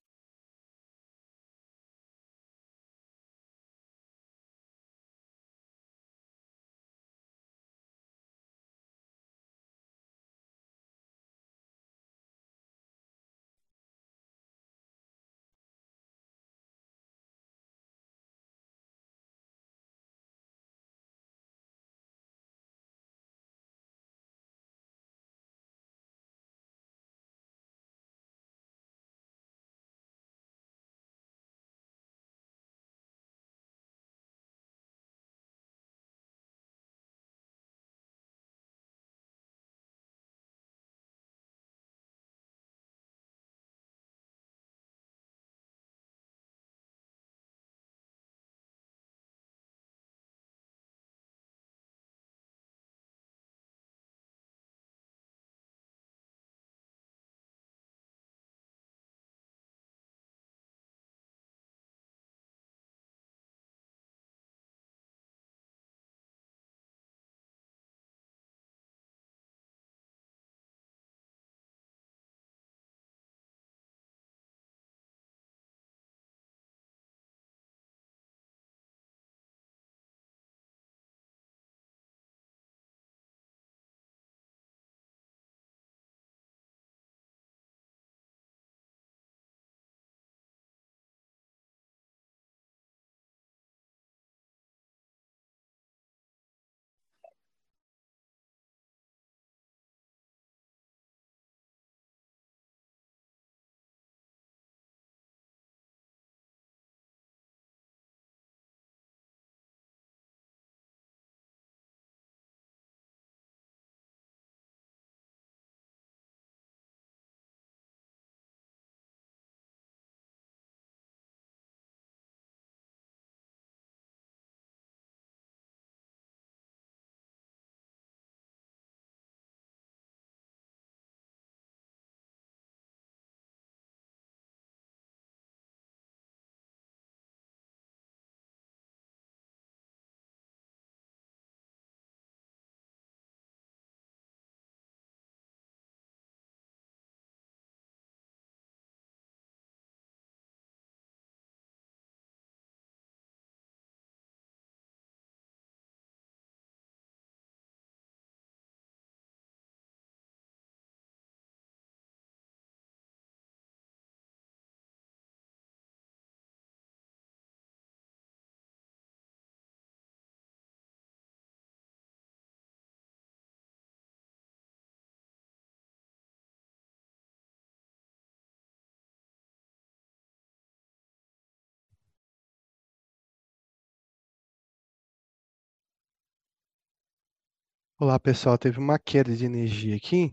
Olá, 188.00 188.16
pessoal. 188.20 188.56
Teve 188.56 188.78
uma 188.78 188.96
queda 188.96 189.34
de 189.34 189.44
energia 189.44 189.96
aqui, 189.96 190.32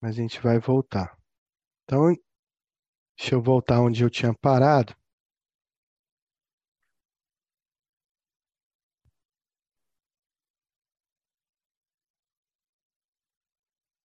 mas 0.00 0.18
a 0.18 0.20
gente 0.20 0.40
vai 0.40 0.58
voltar. 0.58 1.16
Então, 1.84 2.12
deixa 3.16 3.36
eu 3.36 3.40
voltar 3.40 3.80
onde 3.80 4.02
eu 4.02 4.10
tinha 4.10 4.34
parado. 4.34 4.96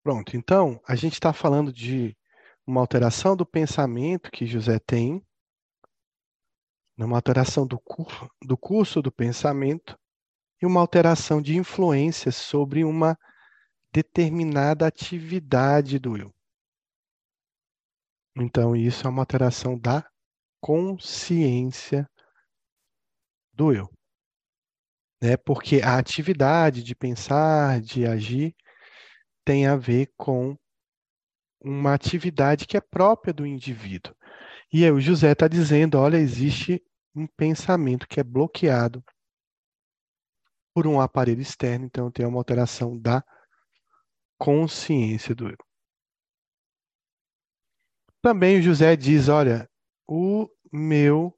Pronto, 0.04 0.36
então, 0.36 0.80
a 0.86 0.94
gente 0.94 1.14
está 1.14 1.32
falando 1.32 1.72
de 1.72 2.16
uma 2.64 2.80
alteração 2.80 3.36
do 3.36 3.44
pensamento 3.44 4.30
que 4.30 4.46
José 4.46 4.78
tem, 4.78 5.20
uma 6.96 7.16
alteração 7.16 7.66
do, 7.66 7.82
do 8.40 8.56
curso 8.56 9.02
do 9.02 9.10
pensamento, 9.10 9.98
e 10.60 10.66
uma 10.66 10.80
alteração 10.80 11.40
de 11.40 11.56
influência 11.56 12.30
sobre 12.30 12.84
uma 12.84 13.16
determinada 13.92 14.86
atividade 14.86 15.98
do 15.98 16.16
eu. 16.16 16.32
Então, 18.36 18.76
isso 18.76 19.06
é 19.06 19.10
uma 19.10 19.22
alteração 19.22 19.78
da 19.78 20.08
consciência 20.60 22.08
do 23.52 23.72
eu. 23.72 23.88
Né? 25.20 25.36
Porque 25.36 25.80
a 25.82 25.98
atividade 25.98 26.82
de 26.82 26.94
pensar, 26.94 27.80
de 27.80 28.06
agir, 28.06 28.54
tem 29.44 29.66
a 29.66 29.76
ver 29.76 30.12
com 30.16 30.56
uma 31.62 31.92
atividade 31.92 32.66
que 32.66 32.76
é 32.76 32.80
própria 32.80 33.34
do 33.34 33.46
indivíduo. 33.46 34.14
E 34.72 34.84
aí 34.84 34.90
o 34.90 35.00
José 35.00 35.32
está 35.32 35.48
dizendo: 35.48 35.98
olha, 35.98 36.16
existe 36.16 36.82
um 37.14 37.26
pensamento 37.26 38.06
que 38.06 38.20
é 38.20 38.24
bloqueado 38.24 39.04
por 40.74 40.86
um 40.86 41.00
aparelho 41.00 41.40
externo, 41.40 41.86
então 41.86 42.10
tem 42.10 42.26
uma 42.26 42.38
alteração 42.38 42.98
da 42.98 43.24
consciência 44.38 45.34
do 45.34 45.48
eu. 45.48 45.56
Também 48.22 48.58
o 48.58 48.62
José 48.62 48.96
diz: 48.96 49.28
olha, 49.28 49.68
o 50.06 50.48
meu 50.72 51.36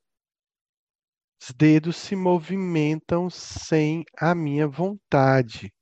dedos 1.56 1.96
se 1.96 2.14
movimentam 2.14 3.28
sem 3.28 4.04
a 4.16 4.34
minha 4.34 4.68
vontade. 4.68 5.72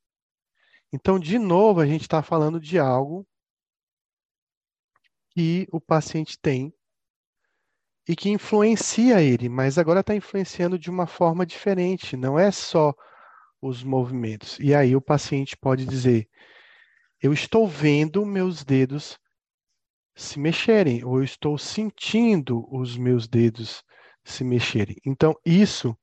Então, 0.93 1.19
de 1.19 1.37
novo, 1.37 1.79
a 1.79 1.85
gente 1.85 2.01
está 2.01 2.23
falando 2.23 2.59
de 2.59 2.79
algo 2.79 3.25
que 5.29 5.67
o 5.71 5.79
paciente 5.79 6.37
tem 6.39 6.73
e 8.07 8.15
que 8.15 8.29
influencia 8.29 9.21
ele, 9.21 9.47
mas 9.47 9.77
agora 9.77 10.01
está 10.01 10.15
influenciando 10.15 10.77
de 10.77 10.89
uma 10.89 11.07
forma 11.07 11.45
diferente. 11.45 12.17
Não 12.17 12.37
é 12.37 12.51
só 12.51 12.93
os 13.61 13.83
movimentos. 13.83 14.57
E 14.59 14.73
aí 14.73 14.95
o 14.95 15.01
paciente 15.01 15.55
pode 15.55 15.85
dizer: 15.85 16.27
eu 17.21 17.31
estou 17.31 17.67
vendo 17.67 18.25
meus 18.25 18.63
dedos 18.63 19.19
se 20.15 20.39
mexerem, 20.39 21.03
ou 21.03 21.19
eu 21.19 21.23
estou 21.23 21.57
sentindo 21.57 22.67
os 22.73 22.97
meus 22.97 23.27
dedos 23.27 23.83
se 24.23 24.43
mexerem. 24.43 24.95
Então, 25.05 25.35
isso 25.45 25.97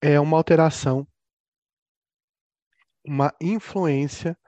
é 0.00 0.20
uma 0.20 0.36
alteração, 0.36 1.06
uma 3.04 3.34
influência 3.40 4.38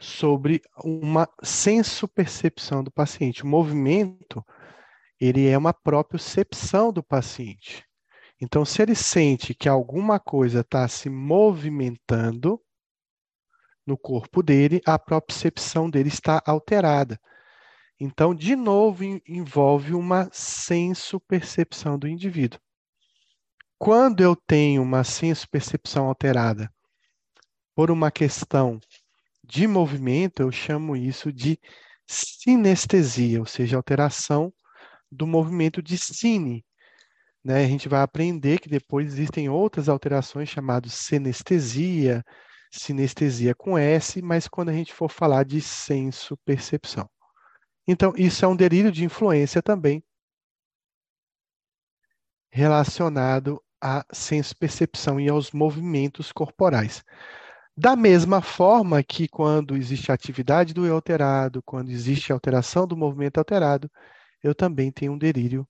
sobre 0.00 0.60
uma 0.84 1.28
senso-percepção 1.42 2.82
do 2.82 2.90
paciente. 2.90 3.42
O 3.42 3.46
movimento, 3.46 4.44
ele 5.20 5.46
é 5.46 5.56
uma 5.56 5.72
propriocepção 5.72 6.92
do 6.92 7.02
paciente. 7.02 7.85
Então, 8.40 8.64
se 8.64 8.82
ele 8.82 8.94
sente 8.94 9.54
que 9.54 9.68
alguma 9.68 10.20
coisa 10.20 10.60
está 10.60 10.86
se 10.88 11.08
movimentando 11.08 12.60
no 13.86 13.96
corpo 13.96 14.42
dele, 14.42 14.80
a 14.84 14.98
propriocepção 14.98 15.88
dele 15.88 16.08
está 16.08 16.42
alterada. 16.44 17.18
Então, 17.98 18.34
de 18.34 18.54
novo, 18.54 19.04
envolve 19.26 19.94
uma 19.94 20.28
senso-percepção 20.32 21.98
do 21.98 22.06
indivíduo. 22.06 22.60
Quando 23.78 24.22
eu 24.22 24.36
tenho 24.36 24.82
uma 24.82 25.02
senso-percepção 25.04 26.06
alterada 26.06 26.70
por 27.74 27.90
uma 27.90 28.10
questão 28.10 28.78
de 29.42 29.66
movimento, 29.66 30.42
eu 30.42 30.50
chamo 30.50 30.96
isso 30.96 31.32
de 31.32 31.58
sinestesia, 32.06 33.40
ou 33.40 33.46
seja, 33.46 33.76
alteração 33.76 34.52
do 35.10 35.26
movimento 35.26 35.80
de 35.80 35.96
cine. 35.96 36.65
Né? 37.46 37.64
A 37.64 37.68
gente 37.68 37.88
vai 37.88 38.02
aprender 38.02 38.58
que 38.58 38.68
depois 38.68 39.06
existem 39.06 39.48
outras 39.48 39.88
alterações 39.88 40.48
chamadas 40.48 40.94
sinestesia, 40.94 42.24
sinestesia 42.72 43.54
com 43.54 43.78
S, 43.78 44.20
mas 44.20 44.48
quando 44.48 44.70
a 44.70 44.72
gente 44.72 44.92
for 44.92 45.08
falar 45.08 45.44
de 45.44 45.60
senso-percepção. 45.60 47.08
Então, 47.86 48.12
isso 48.16 48.44
é 48.44 48.48
um 48.48 48.56
delírio 48.56 48.90
de 48.90 49.04
influência 49.04 49.62
também 49.62 50.02
relacionado 52.50 53.62
à 53.80 54.04
senso-percepção 54.12 55.20
e 55.20 55.28
aos 55.28 55.52
movimentos 55.52 56.32
corporais. 56.32 57.04
Da 57.76 57.94
mesma 57.94 58.42
forma 58.42 59.04
que 59.04 59.28
quando 59.28 59.76
existe 59.76 60.10
atividade 60.10 60.74
do 60.74 60.84
eu 60.84 60.96
alterado, 60.96 61.62
quando 61.62 61.90
existe 61.90 62.32
alteração 62.32 62.88
do 62.88 62.96
movimento 62.96 63.38
alterado, 63.38 63.88
eu 64.42 64.52
também 64.52 64.90
tenho 64.90 65.12
um 65.12 65.18
delírio 65.18 65.64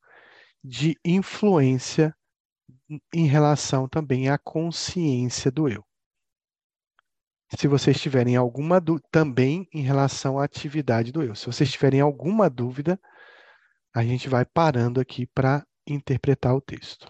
de 0.67 0.99
influência 1.05 2.13
em 3.15 3.27
relação 3.27 3.89
também 3.89 4.29
à 4.29 4.37
consciência 4.37 5.51
do 5.51 5.69
eu. 5.69 5.85
Se 7.57 7.69
vocês 7.69 8.01
tiverem 8.01 8.35
alguma 8.35 8.81
dúvida, 8.81 9.07
também 9.13 9.69
em 9.73 9.83
relação 9.83 10.41
à 10.41 10.45
atividade 10.45 11.13
do 11.13 11.23
eu. 11.23 11.37
Se 11.37 11.47
vocês 11.47 11.71
tiverem 11.71 12.01
alguma 12.01 12.51
dúvida, 12.51 13.01
a 13.95 14.03
gente 14.03 14.29
vai 14.29 14.45
parando 14.45 15.01
aqui 15.01 15.25
para 15.29 15.65
interpretar 15.87 16.57
o 16.57 16.61
texto. 16.61 17.09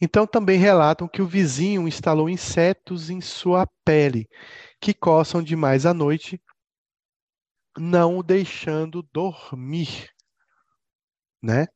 Então 0.00 0.26
também 0.26 0.58
relatam 0.58 1.06
que 1.06 1.20
o 1.20 1.26
vizinho 1.26 1.86
instalou 1.86 2.28
insetos 2.28 3.10
em 3.10 3.20
sua 3.20 3.66
pele, 3.84 4.26
que 4.80 4.94
coçam 4.94 5.42
demais 5.42 5.84
à 5.84 5.92
noite, 5.92 6.40
não 7.78 8.18
o 8.18 8.22
deixando 8.22 9.02
dormir, 9.12 10.08
né? 11.42 11.66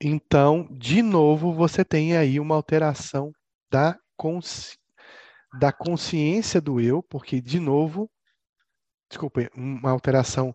Então, 0.00 0.68
de 0.70 1.02
novo, 1.02 1.52
você 1.52 1.84
tem 1.84 2.16
aí 2.16 2.38
uma 2.38 2.54
alteração 2.54 3.32
da, 3.70 3.98
consci... 4.16 4.76
da 5.58 5.72
consciência 5.72 6.60
do 6.60 6.80
eu, 6.80 7.02
porque, 7.02 7.40
de 7.40 7.58
novo, 7.58 8.08
desculpe, 9.08 9.50
uma 9.54 9.90
alteração 9.90 10.54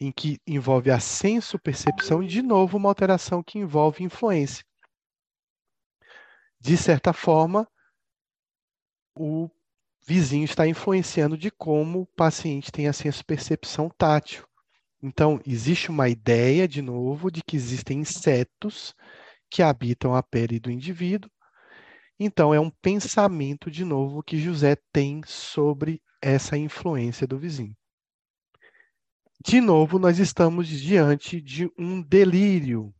em 0.00 0.10
que 0.10 0.38
envolve 0.46 0.90
a 0.90 0.98
senso-percepção 0.98 2.22
e, 2.22 2.26
de 2.26 2.42
novo, 2.42 2.78
uma 2.78 2.88
alteração 2.88 3.42
que 3.42 3.58
envolve 3.58 4.02
influência 4.02 4.64
de 6.60 6.76
certa 6.76 7.12
forma, 7.12 7.68
o 9.14 9.50
vizinho 10.06 10.44
está 10.44 10.66
influenciando 10.66 11.36
de 11.36 11.50
como 11.50 12.00
o 12.00 12.06
paciente 12.06 12.72
tem 12.72 12.88
a 12.88 12.92
senso-percepção 12.92 13.88
tátil. 13.90 14.46
Então, 15.02 15.40
existe 15.46 15.90
uma 15.90 16.08
ideia, 16.08 16.66
de 16.66 16.82
novo, 16.82 17.30
de 17.30 17.42
que 17.42 17.56
existem 17.56 18.00
insetos 18.00 18.94
que 19.50 19.62
habitam 19.62 20.14
a 20.14 20.22
pele 20.22 20.58
do 20.58 20.70
indivíduo. 20.70 21.30
Então, 22.18 22.52
é 22.52 22.58
um 22.58 22.70
pensamento, 22.70 23.70
de 23.70 23.84
novo, 23.84 24.22
que 24.22 24.38
José 24.38 24.76
tem 24.92 25.20
sobre 25.24 26.02
essa 26.20 26.56
influência 26.56 27.26
do 27.26 27.38
vizinho. 27.38 27.76
De 29.44 29.60
novo, 29.60 30.00
nós 30.00 30.18
estamos 30.18 30.66
diante 30.66 31.40
de 31.40 31.70
um 31.78 32.02
delírio 32.02 32.92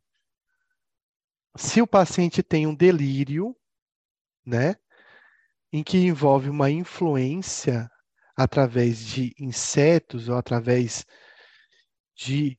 se 1.55 1.81
o 1.81 1.87
paciente 1.87 2.43
tem 2.43 2.67
um 2.67 2.75
delírio, 2.75 3.55
né, 4.45 4.75
em 5.71 5.83
que 5.83 5.97
envolve 5.97 6.49
uma 6.49 6.69
influência 6.69 7.89
através 8.35 9.05
de 9.05 9.33
insetos 9.39 10.29
ou 10.29 10.35
através 10.35 11.05
de, 12.15 12.57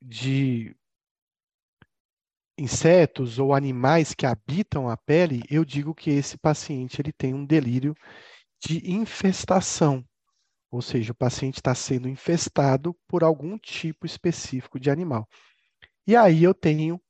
de 0.00 0.76
insetos 2.58 3.38
ou 3.38 3.54
animais 3.54 4.14
que 4.14 4.26
habitam 4.26 4.88
a 4.88 4.96
pele, 4.96 5.42
eu 5.50 5.64
digo 5.64 5.94
que 5.94 6.10
esse 6.10 6.38
paciente 6.38 7.00
ele 7.00 7.12
tem 7.12 7.34
um 7.34 7.44
delírio 7.44 7.94
de 8.60 8.90
infestação, 8.90 10.04
ou 10.70 10.80
seja, 10.80 11.12
o 11.12 11.16
paciente 11.16 11.56
está 11.56 11.74
sendo 11.74 12.08
infestado 12.08 12.94
por 13.06 13.22
algum 13.22 13.58
tipo 13.58 14.06
específico 14.06 14.80
de 14.80 14.90
animal. 14.90 15.28
E 16.06 16.14
aí 16.14 16.44
eu 16.44 16.54
tenho 16.54 17.00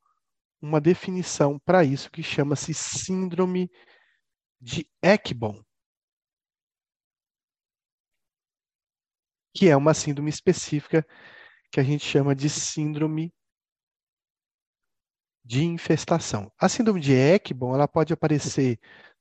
uma 0.61 0.81
definição 0.81 1.59
para 1.59 1.85
isso 1.85 2.11
que 2.11 2.23
chama-se 2.23 2.73
síndrome 2.75 3.71
de 4.61 4.89
Ekbom, 5.03 5.63
que 9.55 9.69
é 9.69 9.77
uma 9.77 9.95
síndrome 9.95 10.31
específica 10.31 11.07
que 11.71 11.81
a 11.81 11.83
gente 11.83 12.05
chama 12.05 12.35
de 12.35 12.49
síndrome 12.49 13.33
de 15.45 15.65
infestação. 15.65 16.51
A 16.59 16.69
síndrome 16.69 17.01
de 17.01 17.13
Ekbom, 17.13 17.75
ela 17.75 17.87
pode 17.87 18.13
aparecer 18.13 18.79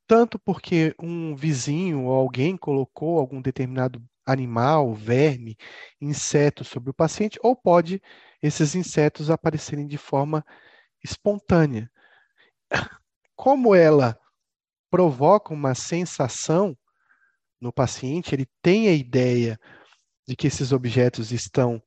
tanto 0.08 0.40
porque 0.40 0.96
um 1.00 1.36
vizinho 1.36 2.06
ou 2.06 2.14
alguém 2.14 2.58
colocou 2.58 3.20
algum 3.20 3.42
determinado 3.42 4.02
animal, 4.26 4.94
verme, 4.94 5.56
inseto 6.02 6.64
sobre 6.64 6.90
o 6.90 6.94
paciente, 6.94 7.40
ou 7.44 7.56
pode 7.56 8.02
esses 8.46 8.76
insetos 8.76 9.30
aparecerem 9.30 9.88
de 9.88 9.98
forma 9.98 10.46
espontânea. 11.04 11.90
Como 13.36 13.74
ela 13.74 14.18
provoca 14.90 15.54
uma 15.54 15.74
sensação 15.74 16.78
no 17.60 17.74
paciente, 17.74 18.34
ele 18.34 18.48
tem 18.62 18.88
a 18.88 18.94
ideia 18.94 19.60
de 20.28 20.36
que 20.36 20.48
esses 20.48 20.72
objetos 20.72 21.32
estão 21.32 21.82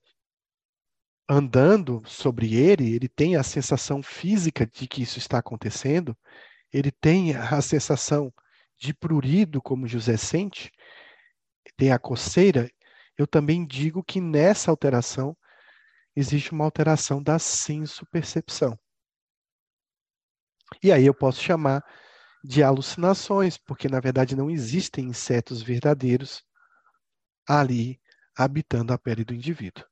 andando 1.29 2.03
sobre 2.07 2.55
ele, 2.55 2.95
ele 2.95 3.09
tem 3.09 3.37
a 3.37 3.43
sensação 3.43 4.03
física 4.03 4.67
de 4.67 4.89
que 4.89 5.03
isso 5.03 5.19
está 5.19 5.39
acontecendo, 5.39 6.17
ele 6.73 6.91
tem 6.91 7.37
a 7.37 7.61
sensação 7.61 8.33
de 8.77 8.95
prurido, 8.95 9.61
como 9.61 9.87
José 9.87 10.17
sente, 10.17 10.73
tem 11.77 11.93
a 11.93 11.99
coceira, 11.99 12.69
eu 13.17 13.27
também 13.27 13.65
digo 13.65 14.03
que 14.03 14.21
nessa 14.21 14.71
alteração 14.71 15.37
existe 16.19 16.53
uma 16.53 16.65
alteração 16.65 17.23
da 17.23 17.39
senso-percepção. 17.39 18.79
E 20.83 20.91
aí 20.91 21.07
eu 21.07 21.15
posso 21.15 21.41
chamar 21.41 21.85
de 22.43 22.63
alucinações, 22.63 23.57
porque 23.57 23.89
na 23.89 24.01
verdade 24.01 24.37
não 24.37 24.51
existem 24.51 25.07
insetos 25.07 25.63
verdadeiros 25.63 26.43
ali 27.47 28.01
habitando 28.37 28.93
a 28.93 28.99
pele 28.99 29.25
do 29.25 29.35
indivíduo. 29.35 29.85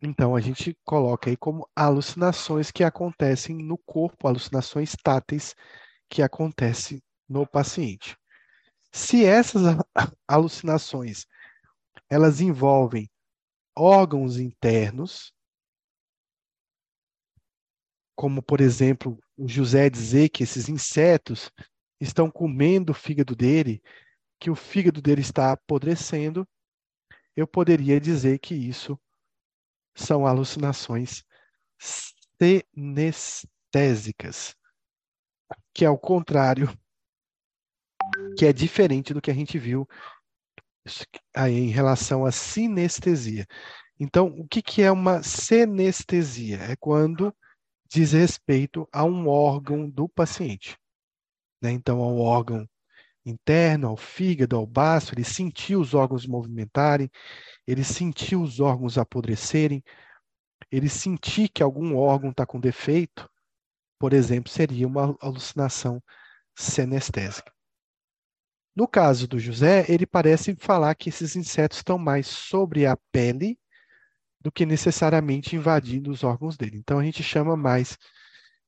Então 0.00 0.36
a 0.36 0.40
gente 0.40 0.78
coloca 0.84 1.28
aí 1.28 1.36
como 1.36 1.68
alucinações 1.74 2.70
que 2.70 2.84
acontecem 2.84 3.56
no 3.56 3.76
corpo, 3.78 4.28
alucinações 4.28 4.94
táteis 5.02 5.56
que 6.08 6.22
acontecem 6.22 7.02
no 7.28 7.44
paciente. 7.46 8.16
Se 8.92 9.24
essas 9.24 9.62
alucinações 10.26 11.26
elas 12.10 12.40
envolvem 12.40 13.08
órgãos 13.76 14.38
internos, 14.38 15.32
como 18.16 18.42
por 18.42 18.60
exemplo, 18.60 19.16
o 19.36 19.46
José 19.46 19.88
dizer 19.88 20.30
que 20.30 20.42
esses 20.42 20.68
insetos 20.68 21.52
estão 22.00 22.30
comendo 22.30 22.92
o 22.92 22.94
fígado 22.94 23.36
dele, 23.36 23.82
que 24.40 24.50
o 24.50 24.56
fígado 24.56 25.00
dele 25.00 25.20
está 25.20 25.52
apodrecendo, 25.52 26.48
eu 27.36 27.46
poderia 27.46 28.00
dizer 28.00 28.40
que 28.40 28.54
isso 28.54 28.98
são 29.94 30.26
alucinações 30.26 31.24
senestésicas, 32.40 34.56
que 35.72 35.84
é 35.84 35.90
o 35.90 35.98
contrário, 35.98 36.68
que 38.36 38.44
é 38.44 38.52
diferente 38.52 39.14
do 39.14 39.20
que 39.20 39.30
a 39.30 39.34
gente 39.34 39.58
viu 39.58 39.88
aí 41.34 41.54
em 41.54 41.68
relação 41.68 42.24
à 42.24 42.32
sinestesia. 42.32 43.46
Então, 43.98 44.28
o 44.28 44.46
que, 44.46 44.62
que 44.62 44.82
é 44.82 44.90
uma 44.90 45.22
senestesia? 45.22 46.58
É 46.58 46.76
quando 46.76 47.34
diz 47.90 48.12
respeito 48.12 48.88
a 48.92 49.04
um 49.04 49.28
órgão 49.28 49.88
do 49.88 50.08
paciente. 50.08 50.76
Né? 51.60 51.72
Então, 51.72 52.00
ao 52.00 52.18
órgão 52.18 52.68
interno, 53.24 53.88
ao 53.88 53.96
fígado, 53.96 54.56
ao 54.56 54.66
baço, 54.66 55.14
ele 55.14 55.24
sentiu 55.24 55.80
os 55.80 55.94
órgãos 55.94 56.26
movimentarem, 56.26 57.10
ele 57.66 57.84
sentiu 57.84 58.42
os 58.42 58.60
órgãos 58.60 58.96
apodrecerem, 58.98 59.82
ele 60.70 60.88
sentir 60.88 61.48
que 61.48 61.62
algum 61.62 61.96
órgão 61.96 62.30
está 62.30 62.46
com 62.46 62.60
defeito, 62.60 63.28
por 63.98 64.12
exemplo, 64.12 64.50
seria 64.50 64.86
uma 64.86 65.16
alucinação 65.20 66.02
senestésica. 66.56 67.52
No 68.78 68.86
caso 68.86 69.26
do 69.26 69.40
José, 69.40 69.84
ele 69.88 70.06
parece 70.06 70.54
falar 70.54 70.94
que 70.94 71.08
esses 71.08 71.34
insetos 71.34 71.78
estão 71.78 71.98
mais 71.98 72.28
sobre 72.28 72.86
a 72.86 72.96
pele 73.10 73.58
do 74.40 74.52
que 74.52 74.64
necessariamente 74.64 75.56
invadindo 75.56 76.12
os 76.12 76.22
órgãos 76.22 76.56
dele. 76.56 76.78
Então 76.78 77.00
a 77.00 77.02
gente 77.02 77.20
chama 77.20 77.56
mais 77.56 77.98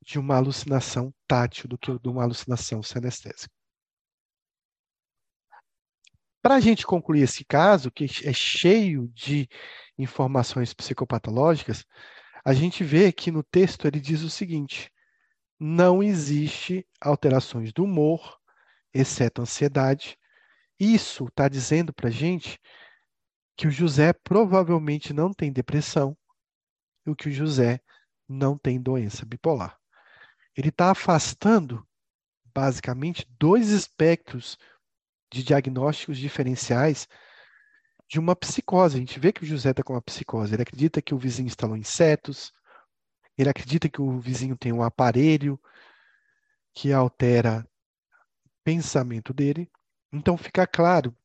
de 0.02 0.18
uma 0.18 0.34
alucinação 0.34 1.14
tátil 1.28 1.68
do 1.68 1.78
que 1.78 1.96
de 1.96 2.08
uma 2.08 2.24
alucinação 2.24 2.82
senestésica. 2.82 3.54
Para 6.42 6.56
a 6.56 6.60
gente 6.60 6.84
concluir 6.84 7.22
esse 7.22 7.44
caso, 7.44 7.88
que 7.88 8.06
é 8.24 8.32
cheio 8.32 9.06
de 9.14 9.48
informações 9.96 10.74
psicopatológicas, 10.74 11.84
a 12.44 12.52
gente 12.52 12.82
vê 12.82 13.12
que 13.12 13.30
no 13.30 13.44
texto 13.44 13.86
ele 13.86 14.00
diz 14.00 14.22
o 14.22 14.28
seguinte: 14.28 14.90
não 15.56 16.02
existe 16.02 16.84
alterações 17.00 17.72
do 17.72 17.84
humor, 17.84 18.39
exceto 18.92 19.42
ansiedade. 19.42 20.16
Isso 20.78 21.26
está 21.26 21.48
dizendo 21.48 21.92
para 21.92 22.08
a 22.08 22.12
gente 22.12 22.58
que 23.56 23.66
o 23.66 23.70
José 23.70 24.12
provavelmente 24.12 25.12
não 25.12 25.32
tem 25.32 25.52
depressão 25.52 26.16
e 27.06 27.14
que 27.14 27.28
o 27.28 27.32
José 27.32 27.80
não 28.28 28.56
tem 28.56 28.80
doença 28.80 29.26
bipolar. 29.26 29.78
Ele 30.56 30.68
está 30.68 30.90
afastando, 30.90 31.86
basicamente, 32.54 33.26
dois 33.38 33.68
espectros 33.68 34.56
de 35.32 35.42
diagnósticos 35.42 36.18
diferenciais 36.18 37.06
de 38.08 38.18
uma 38.18 38.34
psicose. 38.34 38.96
A 38.96 39.00
gente 39.00 39.20
vê 39.20 39.32
que 39.32 39.42
o 39.42 39.46
José 39.46 39.70
está 39.70 39.82
com 39.82 39.92
uma 39.92 40.02
psicose. 40.02 40.54
Ele 40.54 40.62
acredita 40.62 41.00
que 41.00 41.14
o 41.14 41.18
vizinho 41.18 41.46
instalou 41.46 41.76
insetos, 41.76 42.52
ele 43.38 43.48
acredita 43.48 43.88
que 43.88 44.02
o 44.02 44.18
vizinho 44.18 44.56
tem 44.56 44.72
um 44.72 44.82
aparelho 44.82 45.58
que 46.74 46.92
altera 46.92 47.66
pensamento 48.64 49.32
dele. 49.32 49.70
Então 50.12 50.36
fica 50.36 50.66
claro 50.66 51.16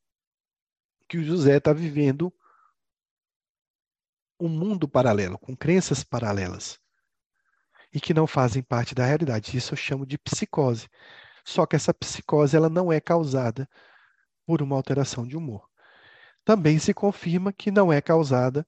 que 1.08 1.18
o 1.18 1.24
José 1.24 1.58
está 1.58 1.74
vivendo 1.74 2.34
um 4.40 4.50
mundo 4.50 4.88
paralelo, 4.88 5.38
com 5.38 5.56
crenças 5.56 6.04
paralelas 6.04 6.80
e 7.94 8.00
que 8.00 8.14
não 8.14 8.28
fazem 8.28 8.62
parte 8.62 8.94
da 8.94 9.06
realidade. 9.06 9.56
Isso 9.56 9.74
eu 9.74 9.78
chamo 9.78 10.06
de 10.06 10.18
psicose. 10.18 10.90
Só 11.46 11.66
que 11.66 11.78
essa 11.78 11.94
psicose 11.94 12.56
ela 12.56 12.70
não 12.70 12.92
é 12.92 13.00
causada 13.00 13.70
por 14.46 14.62
uma 14.62 14.76
alteração 14.76 15.26
de 15.26 15.38
humor. 15.38 15.70
Também 16.44 16.78
se 16.78 16.94
confirma 16.94 17.54
que 17.54 17.72
não 17.72 17.94
é 17.94 18.02
causada 18.02 18.68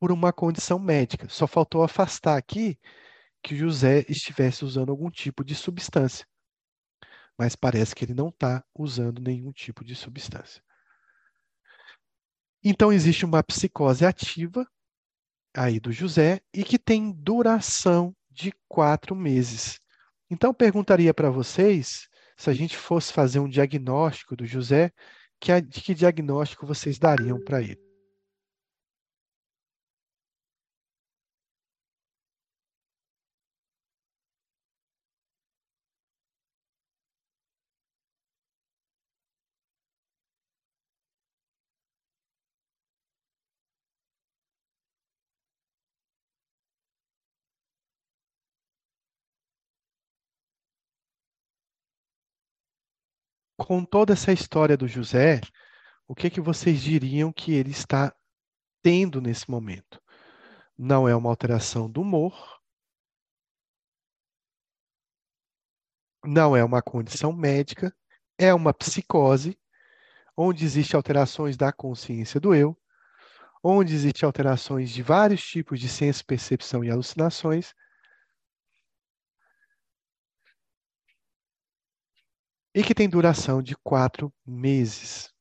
por 0.00 0.10
uma 0.10 0.32
condição 0.32 0.80
médica. 0.80 1.28
Só 1.28 1.46
faltou 1.46 1.84
afastar 1.84 2.36
aqui 2.36 2.76
que 3.40 3.54
José 3.54 4.04
estivesse 4.08 4.64
usando 4.64 4.90
algum 4.90 5.10
tipo 5.10 5.44
de 5.44 5.54
substância. 5.54 6.26
Mas 7.38 7.56
parece 7.56 7.94
que 7.94 8.04
ele 8.04 8.14
não 8.14 8.28
está 8.28 8.64
usando 8.74 9.20
nenhum 9.20 9.52
tipo 9.52 9.84
de 9.84 9.94
substância. 9.94 10.62
Então, 12.62 12.92
existe 12.92 13.24
uma 13.24 13.42
psicose 13.42 14.06
ativa 14.06 14.66
aí 15.54 15.80
do 15.80 15.92
José 15.92 16.40
e 16.54 16.62
que 16.62 16.78
tem 16.78 17.12
duração 17.12 18.14
de 18.30 18.52
quatro 18.68 19.14
meses. 19.16 19.80
Então, 20.30 20.54
perguntaria 20.54 21.12
para 21.12 21.30
vocês 21.30 22.08
se 22.36 22.48
a 22.48 22.54
gente 22.54 22.76
fosse 22.76 23.12
fazer 23.12 23.40
um 23.40 23.48
diagnóstico 23.48 24.36
do 24.36 24.46
José, 24.46 24.92
que, 25.40 25.60
que 25.62 25.94
diagnóstico 25.94 26.66
vocês 26.66 26.98
dariam 26.98 27.40
para 27.42 27.60
ele? 27.60 27.91
Com 53.66 53.84
toda 53.84 54.12
essa 54.12 54.32
história 54.32 54.76
do 54.76 54.88
José, 54.88 55.40
o 56.08 56.14
que, 56.14 56.28
que 56.28 56.40
vocês 56.40 56.80
diriam 56.82 57.32
que 57.32 57.52
ele 57.52 57.70
está 57.70 58.12
tendo 58.82 59.20
nesse 59.20 59.48
momento? 59.48 60.02
Não 60.76 61.08
é 61.08 61.14
uma 61.14 61.30
alteração 61.30 61.88
do 61.88 62.00
humor, 62.02 62.60
não 66.24 66.56
é 66.56 66.64
uma 66.64 66.82
condição 66.82 67.32
médica, 67.32 67.94
é 68.36 68.52
uma 68.52 68.74
psicose, 68.74 69.56
onde 70.36 70.64
existem 70.64 70.96
alterações 70.96 71.56
da 71.56 71.72
consciência 71.72 72.40
do 72.40 72.54
eu, 72.54 72.76
onde 73.62 73.94
existem 73.94 74.26
alterações 74.26 74.90
de 74.90 75.02
vários 75.02 75.44
tipos 75.44 75.78
de 75.78 75.88
senso, 75.88 76.24
percepção 76.26 76.82
e 76.82 76.90
alucinações, 76.90 77.74
e 82.74 82.82
que 82.82 82.94
tem 82.94 83.08
duração 83.08 83.62
de 83.62 83.76
quatro 83.76 84.32
meses. 84.46 85.32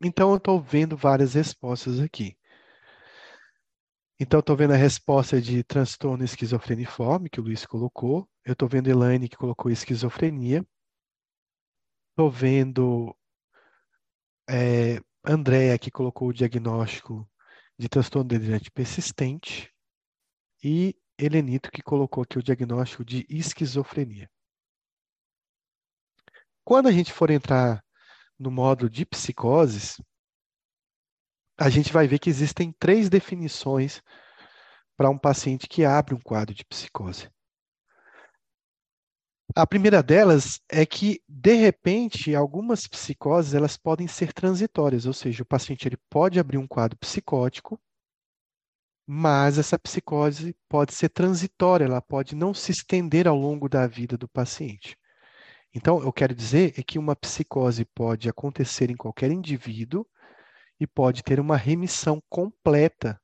Então, 0.00 0.30
eu 0.30 0.36
estou 0.36 0.60
vendo 0.60 0.96
várias 0.96 1.34
respostas 1.34 1.98
aqui. 2.00 2.36
Então, 4.20 4.40
estou 4.40 4.56
vendo 4.56 4.72
a 4.72 4.76
resposta 4.76 5.40
de 5.40 5.62
transtorno 5.62 6.24
esquizofreniforme, 6.24 7.30
que 7.30 7.40
o 7.40 7.42
Luiz 7.42 7.64
colocou. 7.66 8.28
Eu 8.44 8.52
estou 8.52 8.68
vendo 8.68 8.88
Elaine, 8.88 9.28
que 9.28 9.36
colocou 9.36 9.70
esquizofrenia. 9.70 10.66
Estou 12.10 12.30
vendo 12.30 13.14
é, 14.48 15.00
Andréa, 15.24 15.78
que 15.78 15.90
colocou 15.90 16.28
o 16.28 16.32
diagnóstico 16.32 17.28
de 17.78 17.88
transtorno 17.88 18.28
delirante 18.28 18.70
persistente. 18.70 19.72
E 20.62 20.96
Helenito 21.18 21.70
que 21.70 21.82
colocou 21.82 22.22
aqui 22.22 22.38
o 22.38 22.42
diagnóstico 22.42 23.04
de 23.04 23.26
esquizofrenia. 23.28 24.30
Quando 26.64 26.86
a 26.86 26.92
gente 26.92 27.12
for 27.12 27.30
entrar 27.30 27.82
no 28.38 28.50
módulo 28.50 28.88
de 28.88 29.04
psicoses, 29.04 30.00
a 31.58 31.68
gente 31.68 31.92
vai 31.92 32.06
ver 32.06 32.20
que 32.20 32.30
existem 32.30 32.72
três 32.78 33.08
definições 33.08 34.00
para 34.96 35.10
um 35.10 35.18
paciente 35.18 35.66
que 35.66 35.84
abre 35.84 36.14
um 36.14 36.20
quadro 36.20 36.54
de 36.54 36.64
psicose. 36.64 37.28
A 39.56 39.66
primeira 39.66 40.02
delas 40.02 40.60
é 40.68 40.84
que, 40.86 41.20
de 41.26 41.54
repente, 41.54 42.34
algumas 42.34 42.86
psicoses 42.86 43.54
elas 43.54 43.76
podem 43.76 44.06
ser 44.06 44.32
transitórias, 44.32 45.06
ou 45.06 45.12
seja, 45.12 45.42
o 45.42 45.46
paciente 45.46 45.88
ele 45.88 45.96
pode 46.08 46.38
abrir 46.38 46.58
um 46.58 46.66
quadro 46.66 46.96
psicótico 46.98 47.80
mas 49.10 49.56
essa 49.56 49.78
psicose 49.78 50.54
pode 50.68 50.92
ser 50.92 51.08
transitória, 51.08 51.86
ela 51.86 52.02
pode 52.02 52.36
não 52.36 52.52
se 52.52 52.70
estender 52.70 53.26
ao 53.26 53.34
longo 53.34 53.66
da 53.66 53.86
vida 53.86 54.18
do 54.18 54.28
paciente. 54.28 54.98
Então, 55.74 56.02
eu 56.02 56.12
quero 56.12 56.34
dizer 56.34 56.74
é 56.78 56.82
que 56.82 56.98
uma 56.98 57.16
psicose 57.16 57.86
pode 57.86 58.28
acontecer 58.28 58.90
em 58.90 58.96
qualquer 58.96 59.30
indivíduo 59.30 60.06
e 60.78 60.86
pode 60.86 61.22
ter 61.22 61.40
uma 61.40 61.56
remissão 61.56 62.22
completa, 62.28 63.18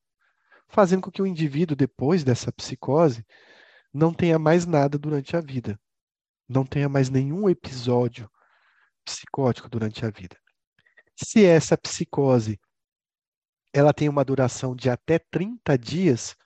fazendo 0.70 1.02
com 1.02 1.10
que 1.10 1.20
o 1.20 1.26
indivíduo, 1.26 1.76
depois 1.76 2.24
dessa 2.24 2.50
psicose, 2.50 3.22
não 3.92 4.14
tenha 4.14 4.38
mais 4.38 4.64
nada 4.64 4.96
durante 4.96 5.36
a 5.36 5.40
vida, 5.42 5.78
não 6.48 6.64
tenha 6.64 6.88
mais 6.88 7.10
nenhum 7.10 7.46
episódio 7.46 8.26
psicótico 9.04 9.68
durante 9.68 10.06
a 10.06 10.10
vida. 10.10 10.36
Se 11.14 11.44
essa 11.44 11.76
psicose 11.76 12.58
ela 13.74 13.92
tem 13.92 14.08
uma 14.08 14.24
duração 14.24 14.76
de 14.76 14.88
até 14.88 15.18
30 15.18 15.76
dias, 15.76 16.36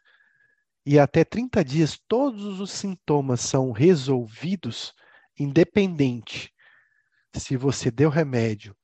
e 0.87 0.99
até 0.99 1.22
30 1.22 1.62
dias 1.62 2.01
todos 2.09 2.59
os 2.59 2.72
sintomas 2.72 3.43
são 3.43 3.70
resolvidos, 3.70 4.95
independente 5.39 6.51
se 7.37 7.55
você 7.55 7.91
deu 7.91 8.09
remédio, 8.09 8.74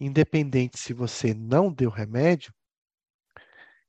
independente 0.00 0.78
se 0.78 0.94
você 0.94 1.34
não 1.34 1.70
deu 1.70 1.90
remédio, 1.90 2.54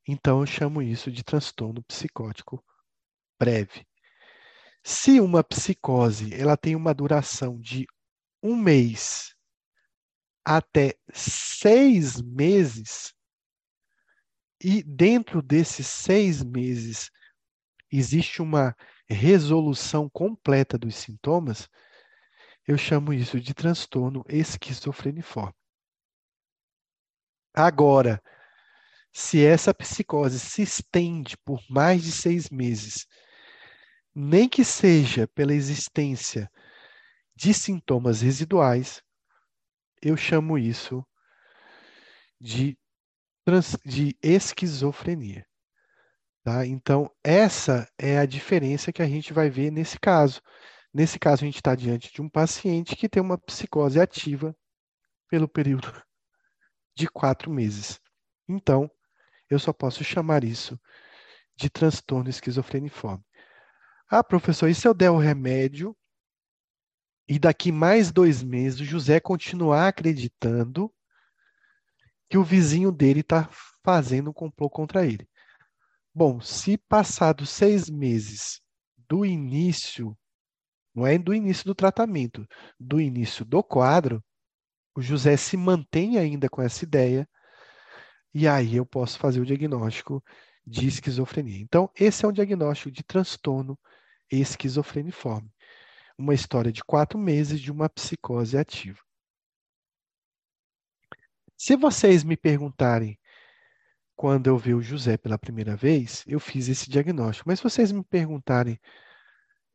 então 0.06 0.40
eu 0.40 0.46
chamo 0.46 0.82
isso 0.82 1.10
de 1.10 1.24
transtorno 1.24 1.82
psicótico 1.84 2.62
breve. 3.40 3.86
Se 4.82 5.18
uma 5.18 5.42
psicose 5.42 6.34
ela 6.34 6.58
tem 6.58 6.76
uma 6.76 6.92
duração 6.92 7.58
de 7.58 7.86
um 8.42 8.54
mês 8.54 9.34
até 10.44 10.94
seis 11.10 12.20
meses, 12.20 13.14
e 14.64 14.82
dentro 14.82 15.42
desses 15.42 15.86
seis 15.86 16.42
meses 16.42 17.10
existe 17.92 18.40
uma 18.40 18.74
resolução 19.06 20.08
completa 20.08 20.78
dos 20.78 20.94
sintomas, 20.94 21.68
eu 22.66 22.78
chamo 22.78 23.12
isso 23.12 23.38
de 23.38 23.52
transtorno 23.52 24.24
esquizofreniforme. 24.26 25.52
Agora, 27.52 28.22
se 29.12 29.44
essa 29.44 29.74
psicose 29.74 30.40
se 30.40 30.62
estende 30.62 31.36
por 31.44 31.62
mais 31.68 32.02
de 32.02 32.10
seis 32.10 32.48
meses, 32.48 33.06
nem 34.14 34.48
que 34.48 34.64
seja 34.64 35.28
pela 35.28 35.52
existência 35.52 36.50
de 37.36 37.52
sintomas 37.52 38.22
residuais, 38.22 39.02
eu 40.00 40.16
chamo 40.16 40.56
isso 40.56 41.06
de, 42.40 42.78
trans, 43.44 43.76
de 43.84 44.16
esquizofrenia. 44.22 45.46
Tá? 46.42 46.66
Então, 46.66 47.10
essa 47.22 47.88
é 47.98 48.18
a 48.18 48.26
diferença 48.26 48.92
que 48.92 49.02
a 49.02 49.06
gente 49.06 49.32
vai 49.32 49.48
ver 49.48 49.70
nesse 49.70 49.98
caso. 49.98 50.42
Nesse 50.92 51.18
caso, 51.18 51.42
a 51.42 51.46
gente 51.46 51.56
está 51.56 51.74
diante 51.74 52.12
de 52.12 52.20
um 52.22 52.28
paciente 52.28 52.96
que 52.96 53.08
tem 53.08 53.22
uma 53.22 53.38
psicose 53.38 54.00
ativa 54.00 54.56
pelo 55.28 55.48
período 55.48 55.90
de 56.96 57.08
quatro 57.08 57.50
meses. 57.50 58.00
Então, 58.48 58.90
eu 59.50 59.58
só 59.58 59.72
posso 59.72 60.04
chamar 60.04 60.44
isso 60.44 60.78
de 61.56 61.70
transtorno 61.70 62.28
esquizofreniforme. 62.28 63.24
Ah, 64.08 64.22
professor, 64.22 64.68
e 64.68 64.74
se 64.74 64.86
eu 64.86 64.94
der 64.94 65.10
o 65.10 65.18
remédio 65.18 65.96
e 67.26 67.38
daqui 67.38 67.72
mais 67.72 68.12
dois 68.12 68.42
meses 68.42 68.80
o 68.80 68.84
José 68.84 69.18
continuar 69.18 69.88
acreditando 69.88 70.93
que 72.28 72.38
o 72.38 72.44
vizinho 72.44 72.90
dele 72.90 73.20
está 73.20 73.48
fazendo 73.84 74.30
um 74.30 74.32
complô 74.32 74.68
contra 74.68 75.06
ele? 75.06 75.28
Bom, 76.14 76.40
se 76.40 76.78
passados 76.78 77.50
seis 77.50 77.90
meses 77.90 78.60
do 79.08 79.24
início, 79.26 80.16
não 80.94 81.06
é 81.06 81.18
do 81.18 81.34
início 81.34 81.64
do 81.64 81.74
tratamento, 81.74 82.46
do 82.78 83.00
início 83.00 83.44
do 83.44 83.62
quadro, 83.62 84.22
o 84.96 85.02
José 85.02 85.36
se 85.36 85.56
mantém 85.56 86.18
ainda 86.18 86.48
com 86.48 86.62
essa 86.62 86.84
ideia, 86.84 87.28
e 88.32 88.46
aí 88.46 88.76
eu 88.76 88.86
posso 88.86 89.18
fazer 89.18 89.40
o 89.40 89.46
diagnóstico 89.46 90.22
de 90.66 90.86
esquizofrenia. 90.86 91.60
Então, 91.60 91.90
esse 91.94 92.24
é 92.24 92.28
um 92.28 92.32
diagnóstico 92.32 92.90
de 92.90 93.02
transtorno 93.02 93.78
esquizofreniforme. 94.30 95.50
Uma 96.16 96.34
história 96.34 96.72
de 96.72 96.82
quatro 96.82 97.18
meses 97.18 97.60
de 97.60 97.72
uma 97.72 97.88
psicose 97.88 98.56
ativa. 98.56 99.03
Se 101.56 101.76
vocês 101.76 102.24
me 102.24 102.36
perguntarem 102.36 103.18
quando 104.16 104.46
eu 104.48 104.56
vi 104.56 104.74
o 104.74 104.82
José 104.82 105.16
pela 105.16 105.38
primeira 105.38 105.76
vez, 105.76 106.24
eu 106.26 106.38
fiz 106.38 106.68
esse 106.68 106.88
diagnóstico. 106.88 107.48
Mas 107.48 107.58
se 107.58 107.64
vocês 107.64 107.90
me 107.92 108.04
perguntarem, 108.04 108.78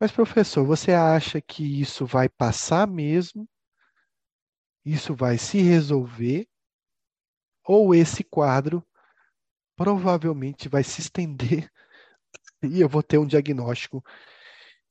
mas 0.00 0.10
professor, 0.10 0.64
você 0.64 0.92
acha 0.92 1.40
que 1.40 1.80
isso 1.80 2.06
vai 2.06 2.28
passar 2.28 2.86
mesmo? 2.86 3.48
Isso 4.84 5.14
vai 5.14 5.36
se 5.36 5.60
resolver? 5.60 6.50
ou 7.72 7.94
esse 7.94 8.24
quadro 8.24 8.84
provavelmente 9.76 10.68
vai 10.68 10.82
se 10.82 11.00
estender 11.00 11.70
e 12.62 12.80
eu 12.80 12.88
vou 12.88 13.02
ter 13.02 13.18
um 13.18 13.26
diagnóstico 13.26 14.04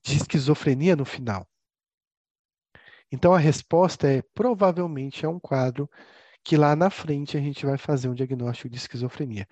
de 0.02 0.16
esquizofrenia 0.16 0.96
no 0.96 1.04
final. 1.04 1.46
Então 3.12 3.34
a 3.34 3.40
resposta 3.40 4.08
é 4.08 4.22
provavelmente 4.34 5.26
é 5.26 5.28
um 5.28 5.40
quadro 5.40 5.90
que 6.44 6.58
lá 6.58 6.76
na 6.76 6.90
frente 6.90 7.38
a 7.38 7.42
gente 7.42 7.66
vai 7.66 7.78
fazer 7.78 8.10
um 8.10 8.14
diagnóstico 8.14 8.70
de 8.70 8.78
esquizofrenia. 8.78 9.48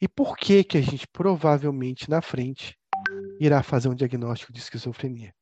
E 0.00 0.06
por 0.06 0.36
que 0.36 0.62
que 0.62 0.76
a 0.76 0.80
gente 0.80 1.06
provavelmente 1.08 2.10
na 2.10 2.20
frente 2.20 2.78
irá 3.40 3.62
fazer 3.62 3.88
um 3.88 3.94
diagnóstico 3.94 4.52
de 4.52 4.60
esquizofrenia? 4.60 5.34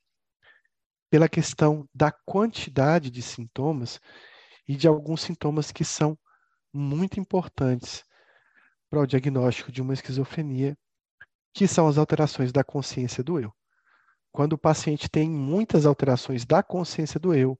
Pela 1.10 1.28
questão 1.28 1.88
da 1.94 2.10
quantidade 2.10 3.10
de 3.10 3.22
sintomas 3.22 4.00
e 4.66 4.76
de 4.76 4.88
alguns 4.88 5.22
sintomas 5.22 5.70
que 5.70 5.84
são 5.84 6.18
muito 6.72 7.20
importantes 7.20 8.04
para 8.88 9.00
o 9.00 9.06
diagnóstico 9.06 9.72
de 9.72 9.82
uma 9.82 9.92
esquizofrenia, 9.92 10.76
que 11.52 11.68
são 11.68 11.86
as 11.86 11.98
alterações 11.98 12.52
da 12.52 12.64
consciência 12.64 13.22
do 13.22 13.38
eu. 13.38 13.52
Quando 14.32 14.54
o 14.54 14.58
paciente 14.58 15.08
tem 15.08 15.30
muitas 15.30 15.86
alterações 15.86 16.44
da 16.44 16.62
consciência 16.62 17.20
do 17.20 17.32
eu, 17.34 17.58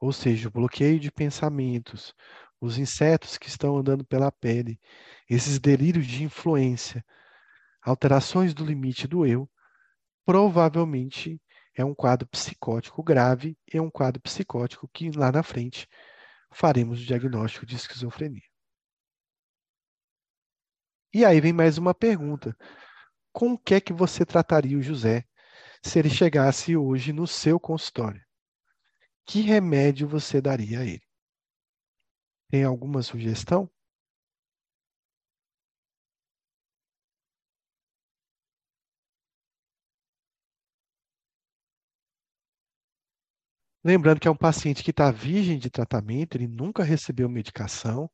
ou 0.00 0.12
seja, 0.12 0.48
o 0.48 0.52
bloqueio 0.52 0.98
de 0.98 1.10
pensamentos, 1.10 2.14
os 2.62 2.78
insetos 2.78 3.36
que 3.36 3.48
estão 3.48 3.76
andando 3.76 4.04
pela 4.04 4.30
pele, 4.30 4.80
esses 5.28 5.58
delírios 5.58 6.06
de 6.06 6.22
influência, 6.22 7.04
alterações 7.82 8.54
do 8.54 8.64
limite 8.64 9.08
do 9.08 9.26
eu, 9.26 9.50
provavelmente 10.24 11.42
é 11.74 11.84
um 11.84 11.92
quadro 11.92 12.28
psicótico 12.28 13.02
grave 13.02 13.58
e 13.72 13.78
é 13.78 13.82
um 13.82 13.90
quadro 13.90 14.22
psicótico 14.22 14.88
que 14.92 15.10
lá 15.10 15.32
na 15.32 15.42
frente 15.42 15.88
faremos 16.52 17.02
o 17.02 17.04
diagnóstico 17.04 17.66
de 17.66 17.74
esquizofrenia. 17.74 18.42
E 21.12 21.24
aí 21.24 21.40
vem 21.40 21.52
mais 21.52 21.78
uma 21.78 21.92
pergunta. 21.92 22.56
Com 23.32 23.54
o 23.54 23.58
que 23.58 23.74
é 23.74 23.80
que 23.80 23.92
você 23.92 24.24
trataria 24.24 24.78
o 24.78 24.82
José 24.82 25.24
se 25.82 25.98
ele 25.98 26.08
chegasse 26.08 26.76
hoje 26.76 27.12
no 27.12 27.26
seu 27.26 27.58
consultório? 27.58 28.22
Que 29.26 29.40
remédio 29.40 30.06
você 30.06 30.40
daria 30.40 30.80
a 30.80 30.84
ele? 30.84 31.11
Tem 32.52 32.64
alguma 32.64 33.02
sugestão? 33.02 33.66
Lembrando 43.84 44.20
que 44.20 44.28
é 44.28 44.30
um 44.30 44.36
paciente 44.36 44.82
que 44.84 44.90
está 44.90 45.10
virgem 45.10 45.58
de 45.58 45.70
tratamento, 45.70 46.36
ele 46.36 46.46
nunca 46.46 46.84
recebeu 46.84 47.28
medicação, 47.28 48.08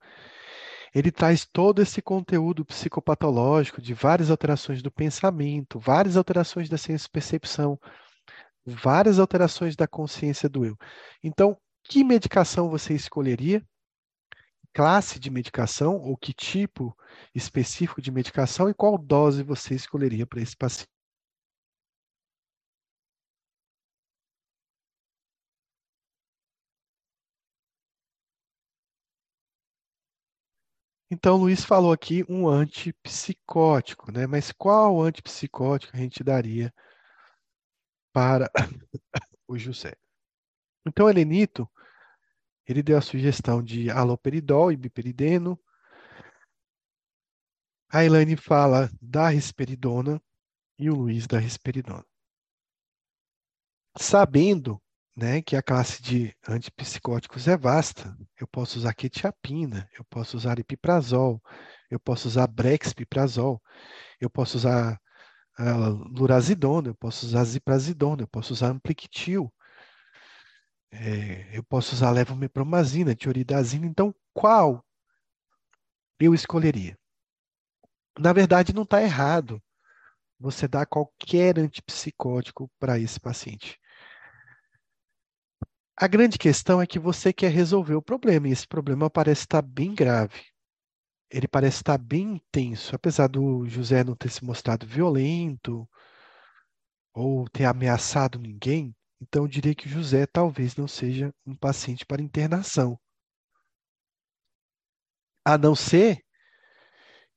ele 0.95 1.11
traz 1.13 1.47
todo 1.47 1.83
esse 1.83 2.01
conteúdo 2.01 2.65
psicopatológico 2.65 3.83
de 3.83 3.93
várias 3.95 4.31
alterações 4.31 4.83
do 4.83 4.91
pensamento, 4.91 5.79
várias 5.79 6.17
alterações 6.17 6.69
da 6.69 6.79
ciência-percepção, 6.79 7.79
várias 8.67 9.19
alterações 9.19 9.77
da 9.77 9.89
consciência 9.89 10.49
do 10.49 10.65
eu. 10.65 10.77
Então, 11.23 11.57
que 11.85 12.05
medicação 12.05 12.71
você 12.71 12.95
escolheria? 12.95 13.63
Classe 14.75 15.19
de 15.19 15.31
medicação 15.31 15.97
ou 15.97 16.17
que 16.17 16.33
tipo 16.33 16.97
específico 17.35 18.01
de 18.01 18.11
medicação 18.11 18.69
e 18.71 18.75
qual 18.75 18.97
dose 18.97 19.43
você 19.43 19.75
escolheria 19.75 20.27
para 20.27 20.41
esse 20.41 20.57
paciente? 20.57 20.89
Então, 31.11 31.37
o 31.37 31.39
Luiz 31.39 31.65
falou 31.65 31.93
aqui 31.93 32.25
um 32.29 32.47
antipsicótico, 32.49 34.13
né? 34.13 34.27
Mas 34.27 34.53
qual 34.53 35.01
antipsicótico 35.01 35.97
a 35.97 36.01
gente 36.01 36.23
daria 36.23 36.73
para 38.13 38.51
o 39.49 39.59
José? 39.59 39.95
Então, 40.87 41.09
Helenito, 41.09 41.69
ele 42.69 42.83
deu 42.83 42.99
a 42.99 43.01
sugestão 43.01 43.63
de 43.63 43.91
aloperidol 43.91 44.71
e 44.71 44.77
biperideno. 44.77 45.59
A 47.91 48.05
Elaine 48.05 48.37
fala 48.37 48.91
da 49.01 49.29
risperidona 49.29 50.21
e 50.79 50.91
o 50.91 50.95
Luiz 50.95 51.27
da 51.27 51.39
risperidona. 51.39 52.05
Sabendo 53.97 54.81
né, 55.19 55.43
que 55.43 55.57
a 55.57 55.63
classe 55.63 56.01
de 56.01 56.33
antipsicóticos 56.47 57.49
é 57.49 57.57
vasta. 57.57 58.17
Eu 58.39 58.47
posso 58.47 58.79
usar 58.79 58.95
quetiapina, 58.95 59.89
eu 59.99 60.05
posso 60.05 60.37
usar 60.37 60.61
ipiprazol, 60.61 61.43
eu 61.91 61.99
posso 61.99 62.29
usar 62.29 62.47
brexpiprazol, 62.47 63.61
eu 64.21 64.31
posso 64.31 64.59
usar 64.59 65.01
uh, 65.59 65.91
lurazidona, 66.17 66.91
eu 66.91 66.95
posso 66.95 67.27
usar 67.27 67.43
ziprazidona, 67.45 68.23
eu 68.23 68.29
posso 68.29 68.53
usar 68.53 68.69
ampliquitil, 68.69 69.53
é, 70.91 71.57
eu 71.57 71.63
posso 71.63 71.95
usar 71.95 72.11
levomepromazina, 72.11 73.15
tioridazina. 73.15 73.87
Então, 73.87 74.15
qual 74.33 74.85
eu 76.19 76.35
escolheria? 76.35 76.99
Na 78.19 78.33
verdade, 78.33 78.75
não 78.75 78.83
está 78.83 79.03
errado 79.03 79.63
você 80.39 80.69
dá 80.69 80.87
qualquer 80.87 81.59
antipsicótico 81.59 82.71
para 82.79 82.99
esse 82.99 83.19
paciente. 83.19 83.79
A 85.97 86.07
grande 86.07 86.39
questão 86.39 86.81
é 86.81 86.87
que 86.87 86.99
você 86.99 87.33
quer 87.33 87.51
resolver 87.51 87.95
o 87.95 88.03
problema, 88.03 88.49
e 88.49 88.53
esse 88.53 88.67
problema 88.67 89.11
parece 89.11 89.43
estar 89.43 89.63
bem 89.63 89.95
grave. 89.95 90.47
Ele 91.29 91.49
parece 91.49 91.79
estar 91.79 91.99
bem 91.99 92.35
intenso, 92.35 92.95
apesar 92.95 93.27
do 93.27 93.67
José 93.67 94.05
não 94.05 94.15
ter 94.15 94.31
se 94.31 94.45
mostrado 94.45 94.87
violento 94.87 95.89
ou 97.13 97.49
ter 97.49 97.65
ameaçado 97.65 98.39
ninguém, 98.39 98.95
então 99.21 99.45
eu 99.45 99.49
diria 99.49 99.75
que 99.75 99.87
o 99.87 99.91
José 99.91 100.27
talvez 100.27 100.77
não 100.77 100.89
seja 100.89 101.33
um 101.47 101.55
paciente 101.57 102.07
para 102.07 102.23
internação. 102.23 102.99
A 105.45 105.57
não 105.59 105.75
ser 105.75 106.23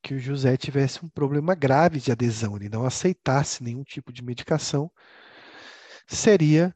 que 0.01 0.13
o 0.13 0.19
José 0.19 0.57
tivesse 0.57 1.03
um 1.05 1.09
problema 1.09 1.55
grave 1.55 1.99
de 1.99 2.11
adesão, 2.11 2.55
ele 2.55 2.69
não 2.69 2.85
aceitasse 2.85 3.63
nenhum 3.63 3.83
tipo 3.83 4.11
de 4.11 4.23
medicação, 4.23 4.91
seria 6.07 6.75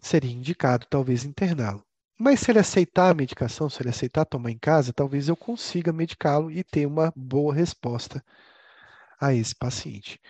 seria 0.00 0.32
indicado 0.32 0.86
talvez 0.88 1.24
interná-lo. 1.24 1.84
Mas 2.18 2.40
se 2.40 2.50
ele 2.50 2.58
aceitar 2.58 3.10
a 3.10 3.14
medicação, 3.14 3.68
se 3.70 3.82
ele 3.82 3.90
aceitar 3.90 4.24
tomar 4.24 4.50
em 4.50 4.58
casa, 4.58 4.92
talvez 4.92 5.28
eu 5.28 5.36
consiga 5.36 5.92
medicá-lo 5.92 6.50
e 6.50 6.62
ter 6.62 6.86
uma 6.86 7.12
boa 7.16 7.54
resposta 7.54 8.22
a 9.20 9.34
esse 9.34 9.54
paciente. 9.54 10.20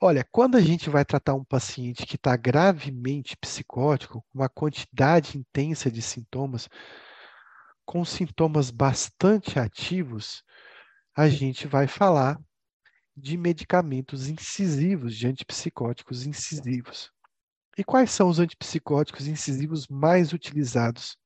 Olha, 0.00 0.26
quando 0.30 0.56
a 0.56 0.60
gente 0.60 0.90
vai 0.90 1.04
tratar 1.04 1.34
um 1.34 1.44
paciente 1.44 2.06
que 2.06 2.16
está 2.16 2.36
gravemente 2.36 3.36
psicótico, 3.36 4.24
uma 4.32 4.48
quantidade 4.48 5.38
intensa 5.38 5.90
de 5.90 6.02
sintomas, 6.02 6.68
com 7.84 8.04
sintomas 8.04 8.70
bastante 8.70 9.58
ativos, 9.58 10.42
a 11.16 11.28
gente 11.28 11.66
vai 11.66 11.86
falar 11.86 12.40
de 13.16 13.36
medicamentos 13.36 14.28
incisivos, 14.28 15.16
de 15.16 15.26
antipsicóticos 15.26 16.26
incisivos. 16.26 17.10
E 17.76 17.84
quais 17.84 18.10
são 18.10 18.28
os 18.28 18.38
antipsicóticos 18.38 19.26
incisivos 19.26 19.86
mais 19.88 20.32
utilizados 20.32 21.16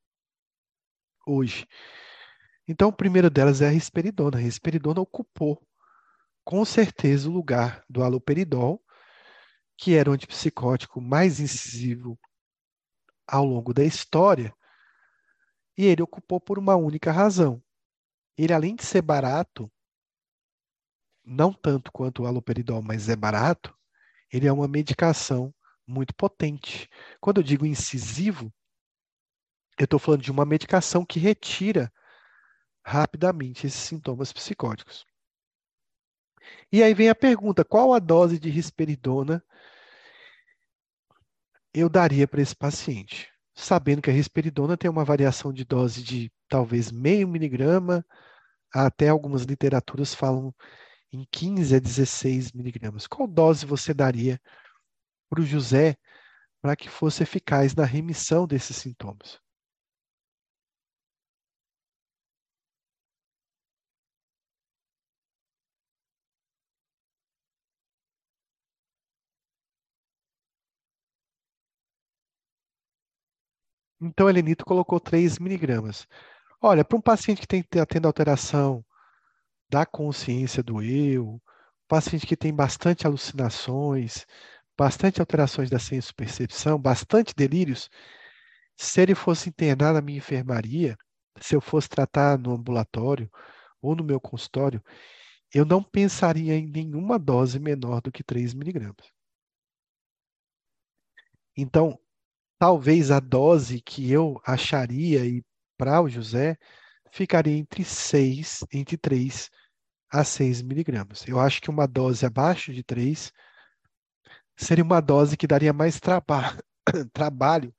hoje? 1.26 1.66
Então, 2.68 2.88
o 2.88 2.92
primeiro 2.92 3.30
delas 3.30 3.60
é 3.60 3.68
a 3.68 3.70
risperidona. 3.70 4.38
A 4.38 4.40
risperidona 4.40 5.00
ocupou, 5.00 5.60
com 6.46 6.64
certeza, 6.64 7.28
o 7.28 7.32
lugar 7.32 7.84
do 7.90 8.04
haloperidol, 8.04 8.80
que 9.76 9.96
era 9.96 10.08
o 10.08 10.12
antipsicótico 10.12 11.00
mais 11.00 11.40
incisivo 11.40 12.16
ao 13.26 13.44
longo 13.44 13.74
da 13.74 13.82
história, 13.82 14.54
e 15.76 15.84
ele 15.84 16.02
ocupou 16.02 16.40
por 16.40 16.56
uma 16.56 16.76
única 16.76 17.10
razão. 17.10 17.60
Ele, 18.38 18.52
além 18.52 18.76
de 18.76 18.84
ser 18.84 19.02
barato, 19.02 19.68
não 21.24 21.52
tanto 21.52 21.90
quanto 21.90 22.22
o 22.22 22.26
haloperidol, 22.26 22.80
mas 22.80 23.08
é 23.08 23.16
barato, 23.16 23.76
ele 24.32 24.46
é 24.46 24.52
uma 24.52 24.68
medicação 24.68 25.52
muito 25.84 26.14
potente. 26.14 26.88
Quando 27.20 27.38
eu 27.38 27.42
digo 27.42 27.66
incisivo, 27.66 28.54
eu 29.76 29.84
estou 29.84 29.98
falando 29.98 30.22
de 30.22 30.30
uma 30.30 30.46
medicação 30.46 31.04
que 31.04 31.18
retira 31.18 31.92
rapidamente 32.84 33.66
esses 33.66 33.80
sintomas 33.80 34.32
psicóticos. 34.32 35.04
E 36.72 36.82
aí 36.82 36.94
vem 36.94 37.08
a 37.08 37.14
pergunta: 37.14 37.64
qual 37.64 37.94
a 37.94 37.98
dose 37.98 38.38
de 38.38 38.50
risperidona 38.50 39.42
eu 41.74 41.88
daria 41.88 42.26
para 42.26 42.42
esse 42.42 42.54
paciente? 42.54 43.30
Sabendo 43.54 44.02
que 44.02 44.10
a 44.10 44.12
risperidona 44.12 44.76
tem 44.76 44.90
uma 44.90 45.04
variação 45.04 45.52
de 45.52 45.64
dose 45.64 46.02
de 46.02 46.30
talvez 46.48 46.90
meio 46.92 47.26
miligrama, 47.28 48.04
até 48.72 49.08
algumas 49.08 49.42
literaturas 49.42 50.14
falam 50.14 50.54
em 51.12 51.26
15 51.30 51.76
a 51.76 51.78
16 51.78 52.52
miligramas. 52.52 53.06
Qual 53.06 53.26
dose 53.26 53.64
você 53.64 53.94
daria 53.94 54.40
para 55.28 55.40
o 55.40 55.46
José 55.46 55.96
para 56.60 56.76
que 56.76 56.88
fosse 56.88 57.22
eficaz 57.22 57.74
na 57.74 57.84
remissão 57.84 58.46
desses 58.46 58.76
sintomas. 58.76 59.38
Então, 74.00 74.28
Helenito 74.28 74.64
colocou 74.64 75.00
3 75.00 75.38
miligramas. 75.38 76.06
Olha, 76.60 76.84
para 76.84 76.98
um 76.98 77.00
paciente 77.00 77.46
que 77.46 77.56
está 77.56 77.86
tendo 77.86 78.06
alteração 78.06 78.84
da 79.68 79.86
consciência 79.86 80.62
do 80.62 80.82
eu, 80.82 81.40
paciente 81.88 82.26
que 82.26 82.36
tem 82.36 82.54
bastante 82.54 83.06
alucinações, 83.06 84.26
bastante 84.76 85.20
alterações 85.20 85.70
da 85.70 85.78
senso-percepção, 85.78 86.78
bastante 86.78 87.34
delírios, 87.34 87.90
se 88.76 89.00
ele 89.00 89.14
fosse 89.14 89.48
internado 89.48 89.94
na 89.94 90.02
minha 90.02 90.18
enfermaria, 90.18 90.96
se 91.40 91.54
eu 91.56 91.60
fosse 91.60 91.88
tratar 91.88 92.38
no 92.38 92.52
ambulatório 92.52 93.30
ou 93.80 93.96
no 93.96 94.04
meu 94.04 94.20
consultório, 94.20 94.82
eu 95.54 95.64
não 95.64 95.82
pensaria 95.82 96.54
em 96.54 96.66
nenhuma 96.66 97.18
dose 97.18 97.58
menor 97.58 98.00
do 98.02 98.12
que 98.12 98.22
3 98.22 98.52
miligramas. 98.52 99.10
Então, 101.56 101.98
talvez 102.58 103.10
a 103.10 103.20
dose 103.20 103.80
que 103.80 104.10
eu 104.10 104.40
acharia 104.44 105.24
e 105.26 105.44
para 105.76 106.00
o 106.00 106.08
José 106.08 106.56
ficaria 107.10 107.56
entre 107.56 107.84
6, 107.84 108.64
entre 108.72 108.96
3 108.96 109.50
a 110.10 110.24
6 110.24 110.62
miligramas. 110.62 111.26
Eu 111.26 111.38
acho 111.40 111.60
que 111.60 111.70
uma 111.70 111.86
dose 111.86 112.24
abaixo 112.24 112.72
de 112.72 112.82
3 112.82 113.32
seria 114.56 114.84
uma 114.84 115.00
dose 115.00 115.36
que 115.36 115.46
daria 115.46 115.72
mais 115.72 116.00
traba 116.00 116.56
trabalho 117.12 117.74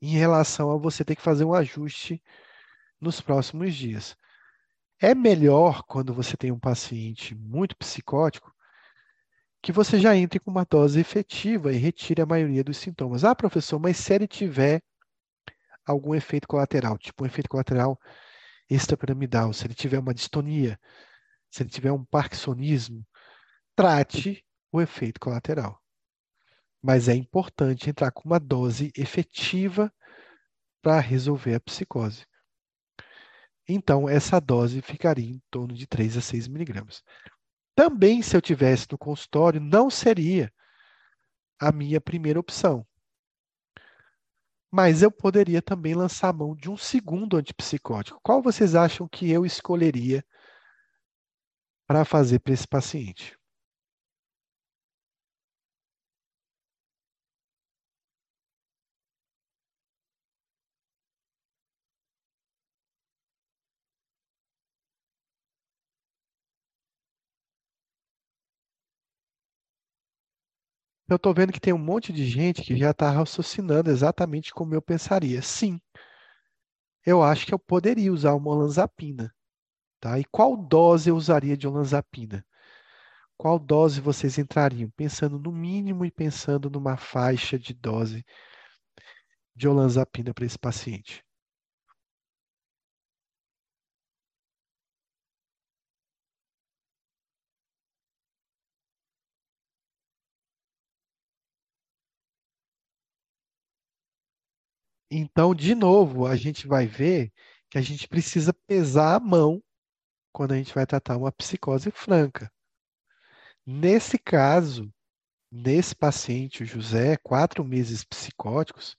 em 0.00 0.10
relação 0.16 0.70
a 0.70 0.76
você 0.76 1.04
ter 1.04 1.16
que 1.16 1.22
fazer 1.22 1.44
um 1.44 1.54
ajuste 1.54 2.22
nos 3.00 3.20
próximos 3.20 3.74
dias. 3.74 4.16
É 5.00 5.14
melhor 5.14 5.82
quando 5.84 6.14
você 6.14 6.36
tem 6.36 6.52
um 6.52 6.58
paciente 6.58 7.34
muito 7.34 7.76
psicótico 7.76 8.52
que 9.62 9.72
você 9.72 9.98
já 10.00 10.16
entre 10.16 10.40
com 10.40 10.50
uma 10.50 10.64
dose 10.64 11.00
efetiva 11.00 11.72
e 11.72 11.76
retire 11.76 12.22
a 12.22 12.26
maioria 12.26 12.64
dos 12.64 12.78
sintomas. 12.78 13.24
Ah, 13.24 13.34
professor, 13.34 13.78
mas 13.78 13.96
se 13.96 14.14
ele 14.14 14.26
tiver 14.26 14.82
algum 15.86 16.14
efeito 16.14 16.46
colateral, 16.46 16.98
tipo 16.98 17.24
um 17.24 17.26
efeito 17.26 17.48
colateral 17.48 17.98
extrapiramidal, 18.70 19.52
se 19.52 19.66
ele 19.66 19.74
tiver 19.74 19.98
uma 19.98 20.14
distonia, 20.14 20.78
se 21.50 21.62
ele 21.62 21.70
tiver 21.70 21.92
um 21.92 22.04
parkinsonismo, 22.04 23.06
trate 23.76 24.44
o 24.72 24.80
efeito 24.80 25.20
colateral 25.20 25.80
mas 26.82 27.08
é 27.08 27.14
importante 27.14 27.90
entrar 27.90 28.10
com 28.10 28.28
uma 28.28 28.38
dose 28.38 28.92
efetiva 28.96 29.92
para 30.82 31.00
resolver 31.00 31.54
a 31.54 31.60
psicose. 31.60 32.24
Então, 33.68 34.08
essa 34.08 34.40
dose 34.40 34.80
ficaria 34.80 35.30
em 35.30 35.42
torno 35.50 35.74
de 35.74 35.86
3 35.86 36.16
a 36.16 36.20
6 36.20 36.48
miligramas. 36.48 37.02
Também, 37.78 38.22
se 38.22 38.36
eu 38.36 38.42
tivesse 38.42 38.88
no 38.90 38.98
consultório, 38.98 39.60
não 39.60 39.88
seria 39.88 40.52
a 41.60 41.70
minha 41.70 42.00
primeira 42.00 42.40
opção. 42.40 42.84
Mas 44.68 45.00
eu 45.00 45.12
poderia 45.12 45.62
também 45.62 45.94
lançar 45.94 46.32
mão 46.32 46.56
de 46.56 46.68
um 46.68 46.76
segundo 46.76 47.36
antipsicótico. 47.36 48.18
Qual 48.20 48.42
vocês 48.42 48.74
acham 48.74 49.06
que 49.06 49.30
eu 49.30 49.46
escolheria 49.46 50.24
para 51.86 52.04
fazer 52.04 52.40
para 52.40 52.52
esse 52.52 52.66
paciente? 52.66 53.37
Eu 71.08 71.16
estou 71.16 71.32
vendo 71.32 71.52
que 71.52 71.60
tem 71.60 71.72
um 71.72 71.78
monte 71.78 72.12
de 72.12 72.26
gente 72.26 72.62
que 72.62 72.76
já 72.76 72.90
está 72.90 73.10
raciocinando 73.10 73.90
exatamente 73.90 74.52
como 74.52 74.74
eu 74.74 74.82
pensaria. 74.82 75.40
Sim, 75.40 75.80
eu 77.04 77.22
acho 77.22 77.46
que 77.46 77.54
eu 77.54 77.58
poderia 77.58 78.12
usar 78.12 78.34
uma 78.34 78.50
olanzapina. 78.50 79.34
Tá? 80.00 80.18
E 80.18 80.24
qual 80.26 80.56
dose 80.56 81.10
eu 81.10 81.16
usaria 81.16 81.56
de 81.56 81.66
olanzapina? 81.66 82.44
Qual 83.38 83.58
dose 83.58 84.00
vocês 84.00 84.36
entrariam? 84.36 84.90
Pensando 84.90 85.38
no 85.38 85.50
mínimo 85.50 86.04
e 86.04 86.10
pensando 86.10 86.68
numa 86.68 86.96
faixa 86.96 87.58
de 87.58 87.72
dose 87.72 88.24
de 89.56 89.66
olanzapina 89.66 90.34
para 90.34 90.44
esse 90.44 90.58
paciente. 90.58 91.24
Então, 105.10 105.54
de 105.54 105.74
novo, 105.74 106.26
a 106.26 106.36
gente 106.36 106.66
vai 106.66 106.86
ver 106.86 107.32
que 107.70 107.78
a 107.78 107.80
gente 107.80 108.06
precisa 108.06 108.52
pesar 108.66 109.16
a 109.16 109.20
mão 109.20 109.62
quando 110.32 110.52
a 110.52 110.56
gente 110.56 110.74
vai 110.74 110.86
tratar 110.86 111.16
uma 111.16 111.32
psicose 111.32 111.90
franca. 111.90 112.50
Nesse 113.66 114.18
caso, 114.18 114.92
nesse 115.50 115.94
paciente, 115.94 116.62
o 116.62 116.66
José, 116.66 117.16
quatro 117.16 117.64
meses 117.64 118.04
psicóticos, 118.04 118.96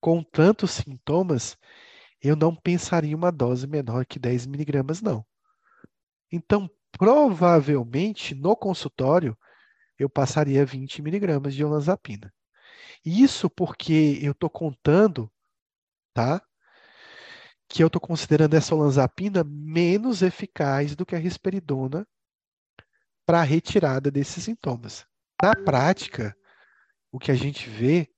com 0.00 0.22
tantos 0.22 0.72
sintomas, 0.72 1.56
eu 2.20 2.36
não 2.36 2.54
pensaria 2.54 3.12
em 3.12 3.14
uma 3.14 3.32
dose 3.32 3.66
menor 3.66 4.04
que 4.04 4.18
10 4.18 4.46
miligramas, 4.46 5.00
não. 5.00 5.24
Então, 6.30 6.68
provavelmente, 6.92 8.34
no 8.34 8.56
consultório, 8.56 9.36
eu 9.98 10.10
passaria 10.10 10.66
20 10.66 11.00
miligramas 11.02 11.54
de 11.54 11.64
olanzapina. 11.64 12.32
Isso 13.04 13.50
porque 13.50 14.18
eu 14.22 14.32
estou 14.32 14.48
contando, 14.48 15.30
tá? 16.14 16.42
Que 17.68 17.82
eu 17.82 17.88
estou 17.88 18.00
considerando 18.00 18.54
essa 18.54 18.74
olanzapina 18.74 19.44
menos 19.44 20.22
eficaz 20.22 20.96
do 20.96 21.04
que 21.04 21.14
a 21.14 21.18
risperidona 21.18 22.06
para 23.26 23.40
a 23.40 23.44
retirada 23.44 24.10
desses 24.10 24.44
sintomas. 24.44 25.06
Na 25.42 25.54
prática, 25.54 26.36
o 27.12 27.18
que 27.18 27.30
a 27.30 27.34
gente 27.34 27.68
vê 27.68 28.08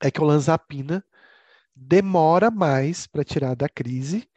é 0.00 0.10
que 0.10 0.20
a 0.20 0.22
olanzapina 0.22 1.04
demora 1.74 2.50
mais 2.50 3.06
para 3.06 3.24
tirar 3.24 3.56
da 3.56 3.68
crise 3.68 4.28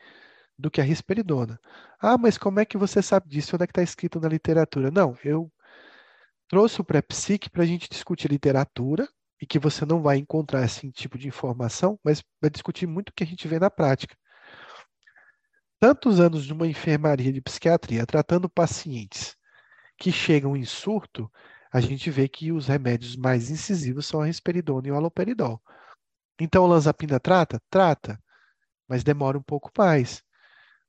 do 0.58 0.72
que 0.72 0.82
a 0.82 0.84
risperidona. 0.84 1.60
Ah, 2.00 2.18
mas 2.18 2.38
como 2.38 2.60
é 2.60 2.66
que 2.66 2.78
você 2.78 3.02
sabe 3.02 3.30
disso? 3.30 3.56
Onde 3.56 3.64
é 3.64 3.68
que 3.68 3.72
está 3.72 3.84
escrito 3.84 4.20
na 4.20 4.28
literatura? 4.28 4.90
Não, 4.90 5.16
eu 5.24 5.52
trouxe 6.48 6.82
o 6.82 6.84
pré-psique 6.84 7.50
para 7.50 7.64
a 7.64 7.66
gente 7.66 7.90
discutir 7.90 8.30
literatura 8.30 9.08
e 9.42 9.46
que 9.46 9.60
você 9.60 9.86
não 9.86 10.02
vai 10.02 10.18
encontrar 10.18 10.64
esse 10.64 10.92
tipo 10.92 11.18
de 11.18 11.28
informação, 11.28 12.00
mas 12.04 12.24
vai 12.42 12.50
discutir 12.50 12.88
muito 12.88 13.10
o 13.10 13.14
que 13.14 13.24
a 13.24 13.28
gente 13.28 13.48
vê 13.48 13.60
na 13.60 13.70
prática. 13.70 14.16
Tantos 15.80 16.20
anos 16.20 16.46
de 16.46 16.54
uma 16.54 16.68
enfermaria 16.68 17.32
de 17.32 17.42
psiquiatria 17.42 18.06
tratando 18.06 18.50
pacientes 18.50 19.36
que 19.98 20.12
chegam 20.12 20.56
em 20.56 20.66
surto, 20.66 21.32
a 21.72 21.80
gente 21.80 22.10
vê 22.10 22.28
que 22.28 22.52
os 22.52 22.68
remédios 22.68 23.16
mais 23.16 23.52
incisivos 23.52 24.08
são 24.08 24.22
a 24.22 24.26
risperidona 24.26 24.88
e 24.88 24.92
o 24.92 24.96
haloperidol. 24.96 25.62
Então, 26.40 26.66
a 26.66 26.68
lanzapina 26.68 27.20
trata? 27.20 27.62
Trata, 27.70 28.20
mas 28.88 29.04
demora 29.04 29.38
um 29.38 29.44
pouco 29.44 29.72
mais 29.78 30.24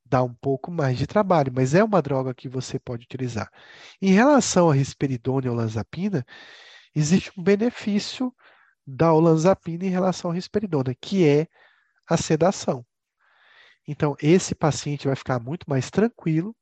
dá 0.08 0.22
um 0.22 0.34
pouco 0.34 0.70
mais 0.70 0.98
de 0.98 1.06
trabalho, 1.06 1.52
mas 1.54 1.74
é 1.74 1.84
uma 1.84 2.02
droga 2.02 2.34
que 2.34 2.48
você 2.48 2.78
pode 2.78 3.04
utilizar. 3.04 3.50
Em 4.00 4.12
relação 4.12 4.70
à 4.70 4.74
risperidona 4.74 5.46
e 5.46 5.50
olanzapina, 5.50 6.24
existe 6.94 7.32
um 7.38 7.42
benefício 7.42 8.34
da 8.86 9.12
olanzapina 9.12 9.84
em 9.84 9.90
relação 9.90 10.30
à 10.30 10.34
risperidona, 10.34 10.94
que 10.94 11.26
é 11.26 11.46
a 12.08 12.16
sedação. 12.16 12.84
Então, 13.86 14.16
esse 14.20 14.54
paciente 14.54 15.06
vai 15.06 15.16
ficar 15.16 15.38
muito 15.40 15.68
mais 15.68 15.90
tranquilo 15.90 16.54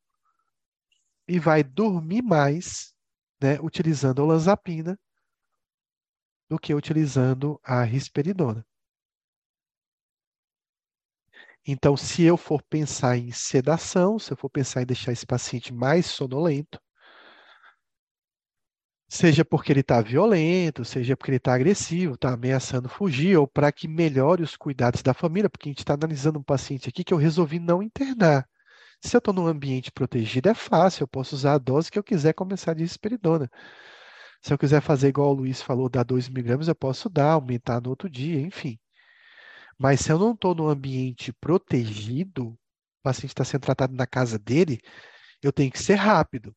e 1.28 1.38
vai 1.38 1.62
dormir 1.62 2.22
mais, 2.22 2.94
né, 3.40 3.58
utilizando 3.60 4.20
a 4.20 4.24
olanzapina 4.24 4.98
do 6.48 6.58
que 6.58 6.74
utilizando 6.74 7.60
a 7.64 7.82
risperidona. 7.82 8.64
Então, 11.66 11.96
se 11.98 12.22
eu 12.22 12.36
for 12.38 12.62
pensar 12.62 13.18
em 13.18 13.30
sedação, 13.30 14.18
se 14.18 14.32
eu 14.32 14.36
for 14.38 14.48
pensar 14.48 14.80
em 14.82 14.86
deixar 14.86 15.12
esse 15.12 15.26
paciente 15.26 15.70
mais 15.72 16.06
sonolento, 16.06 16.80
seja 19.08 19.44
porque 19.44 19.72
ele 19.72 19.80
está 19.80 20.00
violento, 20.00 20.84
seja 20.84 21.16
porque 21.16 21.30
ele 21.30 21.36
está 21.38 21.54
agressivo, 21.54 22.14
está 22.14 22.32
ameaçando 22.34 22.88
fugir, 22.88 23.36
ou 23.36 23.46
para 23.46 23.70
que 23.72 23.88
melhore 23.88 24.42
os 24.42 24.56
cuidados 24.56 25.02
da 25.02 25.14
família, 25.14 25.48
porque 25.50 25.68
a 25.68 25.72
gente 25.72 25.78
está 25.80 25.94
analisando 25.94 26.38
um 26.38 26.42
paciente 26.42 26.88
aqui 26.88 27.04
que 27.04 27.14
eu 27.14 27.18
resolvi 27.18 27.58
não 27.58 27.82
internar. 27.82 28.46
Se 29.02 29.16
eu 29.16 29.18
estou 29.20 29.34
num 29.34 29.46
ambiente 29.46 29.92
protegido, 29.92 30.48
é 30.50 30.54
fácil, 30.54 31.04
eu 31.04 31.08
posso 31.08 31.34
usar 31.36 31.54
a 31.54 31.58
dose 31.58 31.90
que 31.90 31.98
eu 31.98 32.04
quiser 32.04 32.34
começar 32.34 32.74
de 32.74 32.82
risperidona. 32.84 33.50
Se 34.42 34.52
eu 34.54 34.58
quiser 34.58 34.80
fazer 34.82 35.08
igual 35.08 35.30
o 35.30 35.34
Luiz 35.34 35.62
falou, 35.62 35.88
dar 35.90 36.04
2 36.04 36.28
miligramas, 36.28 36.68
eu 36.68 36.74
posso 36.74 37.08
dar, 37.10 37.32
aumentar 37.32 37.80
no 37.82 37.90
outro 37.90 38.08
dia, 38.10 38.40
enfim. 38.40 38.78
Mas 39.78 40.00
se 40.00 40.10
eu 40.10 40.18
não 40.18 40.32
estou 40.32 40.54
num 40.54 40.68
ambiente 40.68 41.32
protegido, 41.34 42.48
o 42.48 42.58
paciente 43.02 43.30
está 43.30 43.44
sendo 43.44 43.62
tratado 43.62 43.94
na 43.94 44.06
casa 44.06 44.38
dele, 44.38 44.80
eu 45.42 45.52
tenho 45.52 45.70
que 45.70 45.78
ser 45.78 45.94
rápido. 45.94 46.56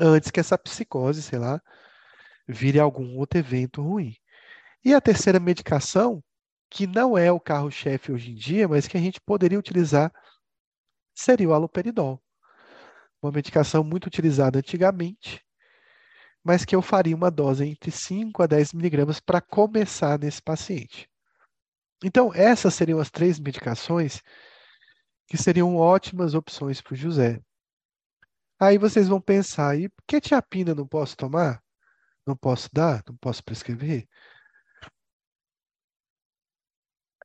Antes 0.00 0.30
que 0.30 0.38
essa 0.38 0.56
psicose, 0.56 1.22
sei 1.22 1.38
lá, 1.38 1.60
vire 2.46 2.78
algum 2.78 3.16
outro 3.18 3.38
evento 3.38 3.82
ruim. 3.82 4.14
E 4.84 4.94
a 4.94 5.00
terceira 5.00 5.40
medicação, 5.40 6.22
que 6.70 6.86
não 6.86 7.18
é 7.18 7.32
o 7.32 7.40
carro-chefe 7.40 8.12
hoje 8.12 8.30
em 8.30 8.34
dia, 8.34 8.68
mas 8.68 8.86
que 8.86 8.96
a 8.96 9.00
gente 9.00 9.20
poderia 9.20 9.58
utilizar, 9.58 10.12
seria 11.14 11.48
o 11.48 11.52
haloperidol. 11.52 12.22
Uma 13.20 13.32
medicação 13.32 13.82
muito 13.82 14.06
utilizada 14.06 14.60
antigamente, 14.60 15.44
mas 16.44 16.64
que 16.64 16.76
eu 16.76 16.80
faria 16.80 17.16
uma 17.16 17.30
dose 17.30 17.66
entre 17.66 17.90
5 17.90 18.42
a 18.42 18.46
10 18.46 18.72
miligramas 18.72 19.18
para 19.18 19.40
começar 19.40 20.18
nesse 20.18 20.40
paciente. 20.40 21.10
Então, 22.04 22.32
essas 22.32 22.74
seriam 22.74 23.00
as 23.00 23.10
três 23.10 23.38
medicações 23.40 24.22
que 25.26 25.36
seriam 25.36 25.76
ótimas 25.76 26.34
opções 26.34 26.80
para 26.80 26.94
o 26.94 26.96
José. 26.96 27.40
Aí 28.60 28.78
vocês 28.78 29.08
vão 29.08 29.20
pensar, 29.20 29.78
e 29.78 29.88
por 29.88 30.04
que 30.06 30.20
tiapina 30.20 30.74
não 30.74 30.86
posso 30.86 31.16
tomar? 31.16 31.62
Não 32.26 32.36
posso 32.36 32.68
dar? 32.72 33.02
Não 33.06 33.16
posso 33.16 33.42
prescrever? 33.44 34.08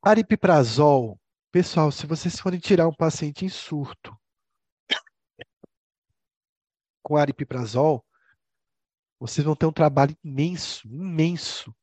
Aripiprazol. 0.02 1.18
Pessoal, 1.50 1.90
se 1.90 2.06
vocês 2.06 2.38
forem 2.38 2.58
tirar 2.58 2.88
um 2.88 2.94
paciente 2.94 3.44
em 3.44 3.48
surto 3.48 4.16
com 7.02 7.16
aripiprazol, 7.16 8.04
vocês 9.20 9.44
vão 9.44 9.54
ter 9.54 9.66
um 9.66 9.72
trabalho 9.72 10.16
imenso, 10.24 10.88
imenso 10.88 11.74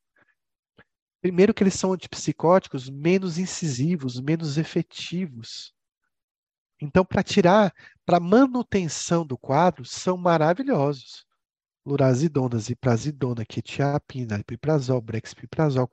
Primeiro, 1.22 1.54
que 1.54 1.64
eles 1.64 1.76
são 1.76 1.94
antipsicóticos 1.94 2.90
menos 2.90 3.38
incisivos, 3.38 4.20
menos 4.20 4.58
efetivos. 4.58 5.74
Então, 6.82 7.06
para 7.06 7.22
tirar, 7.22 7.74
para 8.06 8.20
manutenção 8.20 9.26
do 9.26 9.38
quadro, 9.38 9.86
são 9.86 10.18
maravilhosos. 10.18 11.26
Lurazidona, 11.86 12.58
ziprazidona, 12.58 13.46
quetiapina, 13.46 14.44
piprazol, 14.44 15.02
brexpiprazol, 15.02 15.88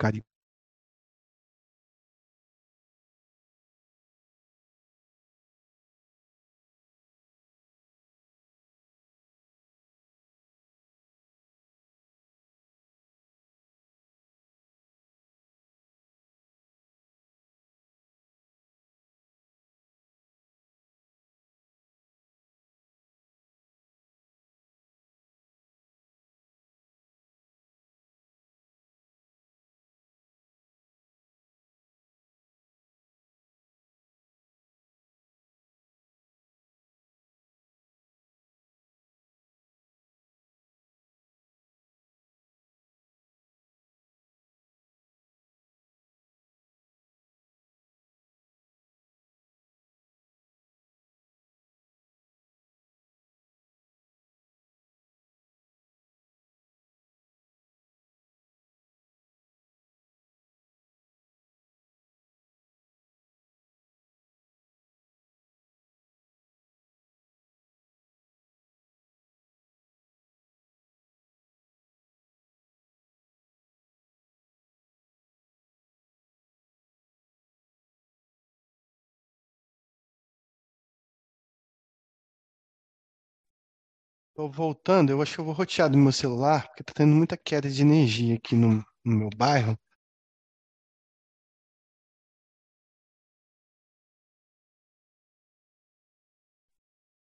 Tô 84.38 84.48
voltando, 84.48 85.10
eu 85.10 85.20
acho 85.20 85.34
que 85.34 85.40
eu 85.40 85.44
vou 85.44 85.52
rotear 85.52 85.90
do 85.90 85.98
meu 85.98 86.12
celular, 86.12 86.68
porque 86.68 86.84
tá 86.84 86.92
tendo 86.94 87.12
muita 87.12 87.36
queda 87.36 87.68
de 87.68 87.82
energia 87.82 88.36
aqui 88.36 88.54
no, 88.54 88.84
no 89.04 89.16
meu 89.16 89.28
bairro. 89.36 89.76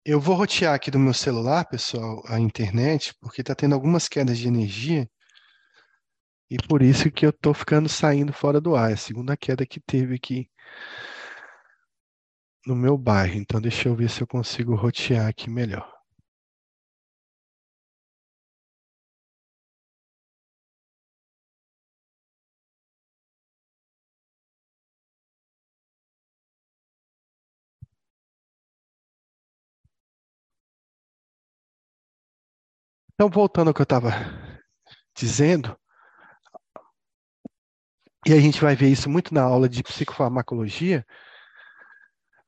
Eu 0.06 0.20
vou 0.20 0.36
rotear 0.36 0.76
aqui 0.76 0.92
do 0.92 1.00
meu 1.00 1.12
celular, 1.12 1.66
pessoal, 1.66 2.22
a 2.28 2.40
internet, 2.40 3.16
porque 3.20 3.42
está 3.42 3.56
tendo 3.56 3.74
algumas 3.74 4.08
quedas 4.08 4.38
de 4.38 4.48
energia 4.48 5.10
e 6.52 6.58
por 6.68 6.84
isso 6.84 7.10
que 7.10 7.26
eu 7.26 7.32
estou 7.32 7.56
ficando 7.56 7.90
saindo 7.90 8.32
fora 8.32 8.62
do 8.62 8.76
ar. 8.76 8.92
É 8.92 8.94
a 8.94 8.98
segunda 8.98 9.36
queda 9.36 9.66
que 9.66 9.80
teve 9.80 10.14
aqui 10.14 10.48
no 12.68 12.76
meu 12.76 12.96
bairro. 12.96 13.40
Então, 13.40 13.60
deixa 13.60 13.90
eu 13.90 13.96
ver 13.96 14.12
se 14.12 14.22
eu 14.22 14.28
consigo 14.28 14.76
rotear 14.76 15.26
aqui 15.28 15.50
melhor. 15.50 16.01
Então, 33.22 33.30
voltando 33.30 33.68
ao 33.68 33.74
que 33.76 33.82
eu 33.82 33.84
estava 33.84 34.10
dizendo, 35.16 35.80
e 38.26 38.34
a 38.34 38.40
gente 38.40 38.60
vai 38.60 38.76
ver 38.76 38.90
isso 38.90 39.08
muito 39.08 39.32
na 39.32 39.44
aula 39.44 39.70
de 39.70 39.84
psicofarmacologia, 39.84 41.06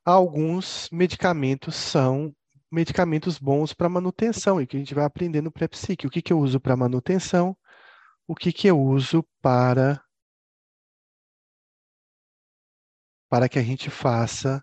alguns 0.03 0.89
medicamentos 0.89 1.75
são 1.75 2.35
medicamentos 2.71 3.37
bons 3.37 3.71
para 3.71 3.87
manutenção, 3.87 4.59
e 4.59 4.65
que 4.65 4.75
a 4.75 4.79
gente 4.79 4.95
vai 4.95 5.05
aprender 5.05 5.41
no 5.41 5.51
pré-psique. 5.51 6.07
O 6.07 6.09
que, 6.09 6.23
que 6.23 6.33
eu 6.33 6.39
uso 6.39 6.59
para 6.59 6.75
manutenção, 6.75 7.55
o 8.27 8.33
que, 8.33 8.51
que 8.51 8.65
eu 8.65 8.81
uso 8.81 9.23
para, 9.43 10.03
para 13.29 13.47
que 13.47 13.59
a 13.59 13.63
gente 13.63 13.91
faça 13.91 14.59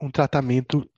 um 0.00 0.08
tratamento 0.08 0.88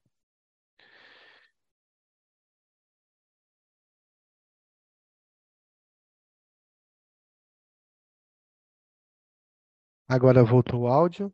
Agora 10.08 10.42
voltou 10.44 10.80
o 10.82 10.88
áudio. 10.88 11.32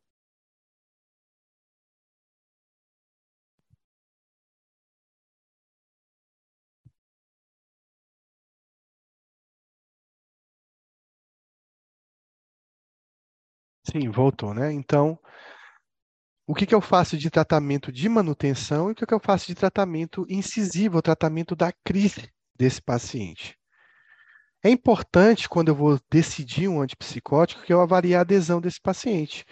Sim, 13.85 14.11
voltou, 14.11 14.53
né? 14.55 14.73
Então, 14.73 15.19
o 16.47 16.55
que, 16.55 16.65
que 16.67 16.75
eu 16.75 16.81
faço 16.81 17.19
de 17.19 17.29
tratamento 17.31 17.93
de 17.93 18.09
manutenção 18.09 18.89
e 18.89 18.93
o 18.93 18.95
que, 18.95 19.05
que 19.07 19.13
eu 19.13 19.21
faço 19.21 19.47
de 19.47 19.55
tratamento 19.55 20.25
incisivo, 20.29 20.97
o 20.99 21.03
tratamento 21.03 21.55
da 21.55 21.71
crise 21.85 22.31
desse 22.59 22.81
paciente? 22.81 23.59
É 24.67 24.71
importante, 24.71 25.47
quando 25.47 25.69
eu 25.69 25.75
vou 25.75 26.01
decidir 26.11 26.69
um 26.69 26.81
antipsicótico, 26.81 27.63
que 27.63 27.73
eu 27.73 27.83
avalie 27.83 28.15
a 28.15 28.23
adesão 28.23 28.63
desse 28.63 28.81
paciente. 28.81 29.45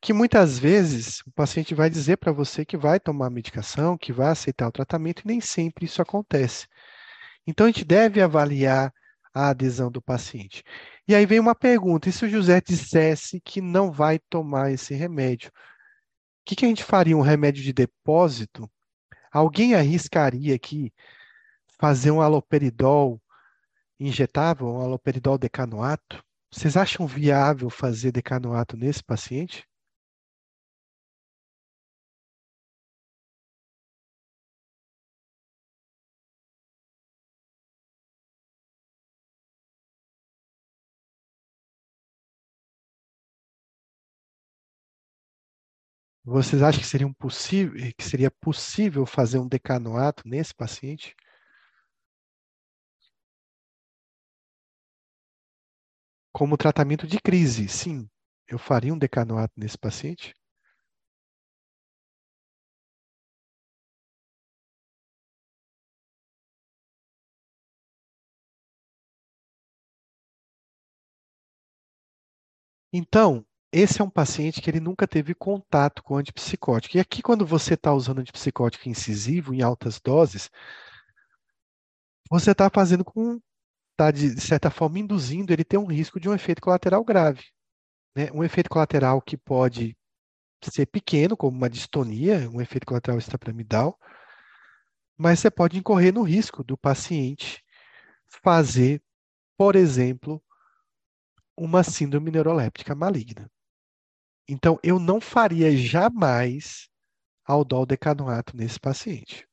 Que 0.00 0.12
muitas 0.14 0.58
vezes 0.58 1.20
o 1.26 1.30
paciente 1.32 1.74
vai 1.74 1.90
dizer 1.90 2.16
para 2.16 2.32
você 2.32 2.64
que 2.64 2.76
vai 2.76 2.98
tomar 2.98 3.26
a 3.26 3.30
medicação, 3.30 3.98
que 3.98 4.10
vai 4.10 4.28
aceitar 4.28 4.66
o 4.68 4.72
tratamento, 4.72 5.20
e 5.20 5.28
nem 5.28 5.38
sempre 5.38 5.84
isso 5.84 6.00
acontece. 6.00 6.66
Então, 7.46 7.66
a 7.66 7.70
gente 7.70 7.84
deve 7.84 8.22
avaliar 8.22 8.90
a 9.34 9.50
adesão 9.50 9.90
do 9.90 10.00
paciente. 10.00 10.64
E 11.06 11.14
aí 11.14 11.26
vem 11.26 11.40
uma 11.40 11.54
pergunta: 11.54 12.08
e 12.08 12.12
se 12.12 12.24
o 12.24 12.28
José 12.30 12.58
dissesse 12.60 13.42
que 13.42 13.60
não 13.60 13.92
vai 13.92 14.18
tomar 14.30 14.72
esse 14.72 14.94
remédio? 14.94 15.50
O 15.50 15.52
que, 16.46 16.56
que 16.56 16.64
a 16.64 16.68
gente 16.68 16.84
faria? 16.84 17.16
Um 17.16 17.20
remédio 17.20 17.62
de 17.62 17.72
depósito? 17.72 18.70
Alguém 19.30 19.74
arriscaria 19.74 20.54
aqui 20.54 20.90
fazer 21.78 22.10
um 22.10 22.22
aloperidol 22.22 23.20
injetável, 23.98 24.66
um 24.68 24.80
aloperidol 24.82 25.38
decanoato. 25.38 26.22
Vocês 26.52 26.76
acham 26.76 27.06
viável 27.06 27.68
fazer 27.70 28.12
decanoato 28.12 28.76
nesse 28.76 29.02
paciente? 29.02 29.64
Vocês 46.22 46.62
acham 46.62 46.80
que 46.80 46.86
seria, 46.86 47.10
possível, 47.14 47.92
que 47.96 48.04
seria 48.04 48.30
possível 48.30 49.06
fazer 49.06 49.38
um 49.38 49.48
decanoato 49.48 50.22
nesse 50.26 50.54
paciente? 50.54 51.14
Como 56.34 56.56
tratamento 56.58 57.06
de 57.06 57.20
crise, 57.20 57.68
sim. 57.68 58.08
Eu 58.48 58.58
faria 58.58 58.92
um 58.92 58.98
decanoato 58.98 59.54
nesse 59.56 59.78
paciente? 59.78 60.34
Então, 72.92 73.44
esse 73.72 74.00
é 74.00 74.04
um 74.04 74.08
paciente 74.08 74.62
que 74.62 74.70
ele 74.70 74.80
nunca 74.80 75.06
teve 75.06 75.34
contato 75.34 76.02
com 76.02 76.16
antipsicótico. 76.16 76.96
E 76.96 77.00
aqui, 77.00 77.20
quando 77.22 77.44
você 77.44 77.74
está 77.74 77.92
usando 77.92 78.20
antipsicótico 78.20 78.88
incisivo 78.88 79.52
em 79.52 79.60
altas 79.62 80.00
doses, 80.00 80.50
você 82.30 82.50
está 82.52 82.68
fazendo 82.70 83.04
com 83.04 83.40
está, 83.94 84.10
de 84.10 84.40
certa 84.40 84.70
forma, 84.70 84.98
induzindo 84.98 85.52
ele 85.52 85.64
ter 85.64 85.78
um 85.78 85.86
risco 85.86 86.20
de 86.20 86.28
um 86.28 86.34
efeito 86.34 86.60
colateral 86.60 87.04
grave. 87.04 87.44
Né? 88.14 88.30
Um 88.32 88.44
efeito 88.44 88.68
colateral 88.68 89.22
que 89.22 89.36
pode 89.36 89.96
ser 90.62 90.86
pequeno, 90.86 91.36
como 91.36 91.56
uma 91.56 91.70
distonia, 91.70 92.50
um 92.50 92.60
efeito 92.60 92.86
colateral 92.86 93.18
extrapiramidal, 93.18 93.98
mas 95.16 95.38
você 95.38 95.50
pode 95.50 95.78
incorrer 95.78 96.12
no 96.12 96.22
risco 96.22 96.64
do 96.64 96.76
paciente 96.76 97.62
fazer, 98.42 99.02
por 99.56 99.76
exemplo, 99.76 100.42
uma 101.56 101.84
síndrome 101.84 102.30
neuroléptica 102.30 102.94
maligna. 102.94 103.50
Então, 104.48 104.78
eu 104.82 104.98
não 104.98 105.20
faria 105.20 105.76
jamais 105.76 106.88
aldol 107.44 107.86
decanoato 107.86 108.56
nesse 108.56 108.80
paciente. 108.80 109.46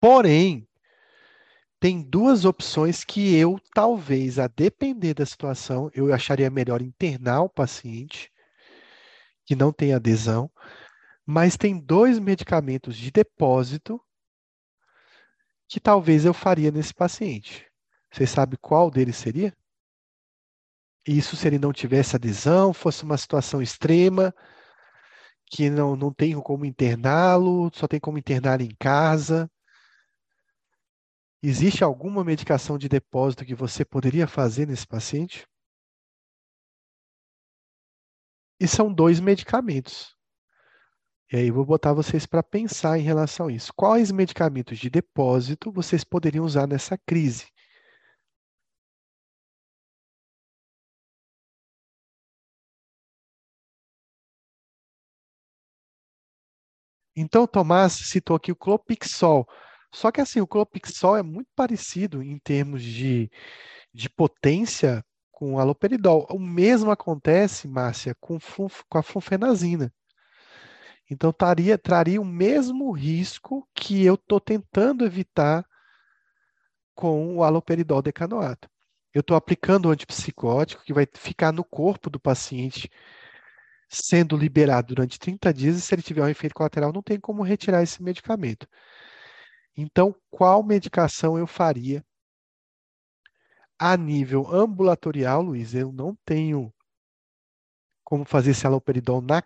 Porém, 0.00 0.68
tem 1.86 2.02
duas 2.02 2.44
opções 2.44 3.04
que 3.04 3.36
eu, 3.36 3.60
talvez, 3.72 4.40
a 4.40 4.48
depender 4.48 5.14
da 5.14 5.24
situação, 5.24 5.88
eu 5.94 6.12
acharia 6.12 6.50
melhor 6.50 6.82
internar 6.82 7.42
o 7.42 7.48
paciente 7.48 8.28
que 9.44 9.54
não 9.54 9.72
tem 9.72 9.94
adesão, 9.94 10.50
mas 11.24 11.56
tem 11.56 11.78
dois 11.78 12.18
medicamentos 12.18 12.96
de 12.96 13.12
depósito 13.12 14.00
que 15.68 15.78
talvez 15.78 16.24
eu 16.24 16.34
faria 16.34 16.72
nesse 16.72 16.92
paciente. 16.92 17.64
Você 18.12 18.26
sabe 18.26 18.56
qual 18.56 18.90
deles 18.90 19.14
seria? 19.14 19.56
Isso 21.06 21.36
se 21.36 21.46
ele 21.46 21.56
não 21.60 21.72
tivesse 21.72 22.16
adesão, 22.16 22.72
fosse 22.72 23.04
uma 23.04 23.16
situação 23.16 23.62
extrema, 23.62 24.34
que 25.52 25.70
não, 25.70 25.94
não 25.94 26.12
tem 26.12 26.34
como 26.40 26.64
interná-lo, 26.64 27.70
só 27.72 27.86
tem 27.86 28.00
como 28.00 28.18
internar 28.18 28.60
em 28.60 28.74
casa. 28.76 29.48
Existe 31.48 31.84
alguma 31.84 32.24
medicação 32.24 32.76
de 32.76 32.88
depósito 32.88 33.44
que 33.44 33.54
você 33.54 33.84
poderia 33.84 34.26
fazer 34.26 34.66
nesse 34.66 34.84
paciente? 34.84 35.46
E 38.58 38.66
são 38.66 38.92
dois 38.92 39.20
medicamentos. 39.20 40.16
E 41.32 41.36
aí 41.36 41.52
vou 41.52 41.64
botar 41.64 41.92
vocês 41.92 42.26
para 42.26 42.42
pensar 42.42 42.98
em 42.98 43.02
relação 43.02 43.46
a 43.46 43.52
isso. 43.52 43.72
Quais 43.76 44.10
medicamentos 44.10 44.76
de 44.76 44.90
depósito 44.90 45.70
vocês 45.70 46.02
poderiam 46.02 46.44
usar 46.44 46.66
nessa 46.66 46.98
crise? 46.98 47.46
Então, 57.14 57.46
Tomás 57.46 57.92
citou 57.92 58.36
aqui 58.36 58.50
o 58.50 58.56
clopixol. 58.56 59.46
Só 59.92 60.10
que 60.10 60.20
assim, 60.20 60.40
o 60.40 60.46
clopixol 60.46 61.16
é 61.16 61.22
muito 61.22 61.48
parecido 61.54 62.22
em 62.22 62.38
termos 62.38 62.82
de, 62.82 63.30
de 63.92 64.10
potência 64.10 65.04
com 65.30 65.54
o 65.54 65.60
aloperidol. 65.60 66.26
O 66.30 66.38
mesmo 66.38 66.90
acontece, 66.90 67.68
Márcia, 67.68 68.14
com, 68.20 68.38
com 68.88 68.98
a 68.98 69.02
flunfenazina. 69.02 69.92
Então, 71.10 71.32
taria, 71.32 71.78
traria 71.78 72.20
o 72.20 72.24
mesmo 72.24 72.90
risco 72.90 73.68
que 73.74 74.04
eu 74.04 74.14
estou 74.14 74.40
tentando 74.40 75.04
evitar 75.04 75.64
com 76.94 77.36
o 77.36 77.44
aloperidol 77.44 78.02
decanoato. 78.02 78.68
Eu 79.14 79.20
estou 79.20 79.36
aplicando 79.36 79.86
o 79.86 79.90
antipsicótico 79.90 80.82
que 80.84 80.92
vai 80.92 81.06
ficar 81.14 81.52
no 81.52 81.64
corpo 81.64 82.10
do 82.10 82.18
paciente 82.18 82.90
sendo 83.88 84.36
liberado 84.36 84.94
durante 84.94 85.18
30 85.18 85.54
dias, 85.54 85.76
e 85.76 85.80
se 85.80 85.94
ele 85.94 86.02
tiver 86.02 86.22
um 86.22 86.28
efeito 86.28 86.54
colateral, 86.54 86.92
não 86.92 87.02
tem 87.02 87.20
como 87.20 87.42
retirar 87.42 87.82
esse 87.82 88.02
medicamento. 88.02 88.66
Então, 89.76 90.14
qual 90.30 90.62
medicação 90.62 91.36
eu 91.36 91.46
faria 91.46 92.04
a 93.78 93.96
nível 93.96 94.46
ambulatorial, 94.48 95.42
Luiz? 95.42 95.74
Eu 95.74 95.92
não 95.92 96.16
tenho 96.24 96.72
como 98.02 98.24
fazer 98.24 98.52
esse 98.52 98.66
haloperidol 98.66 99.20
na, 99.20 99.42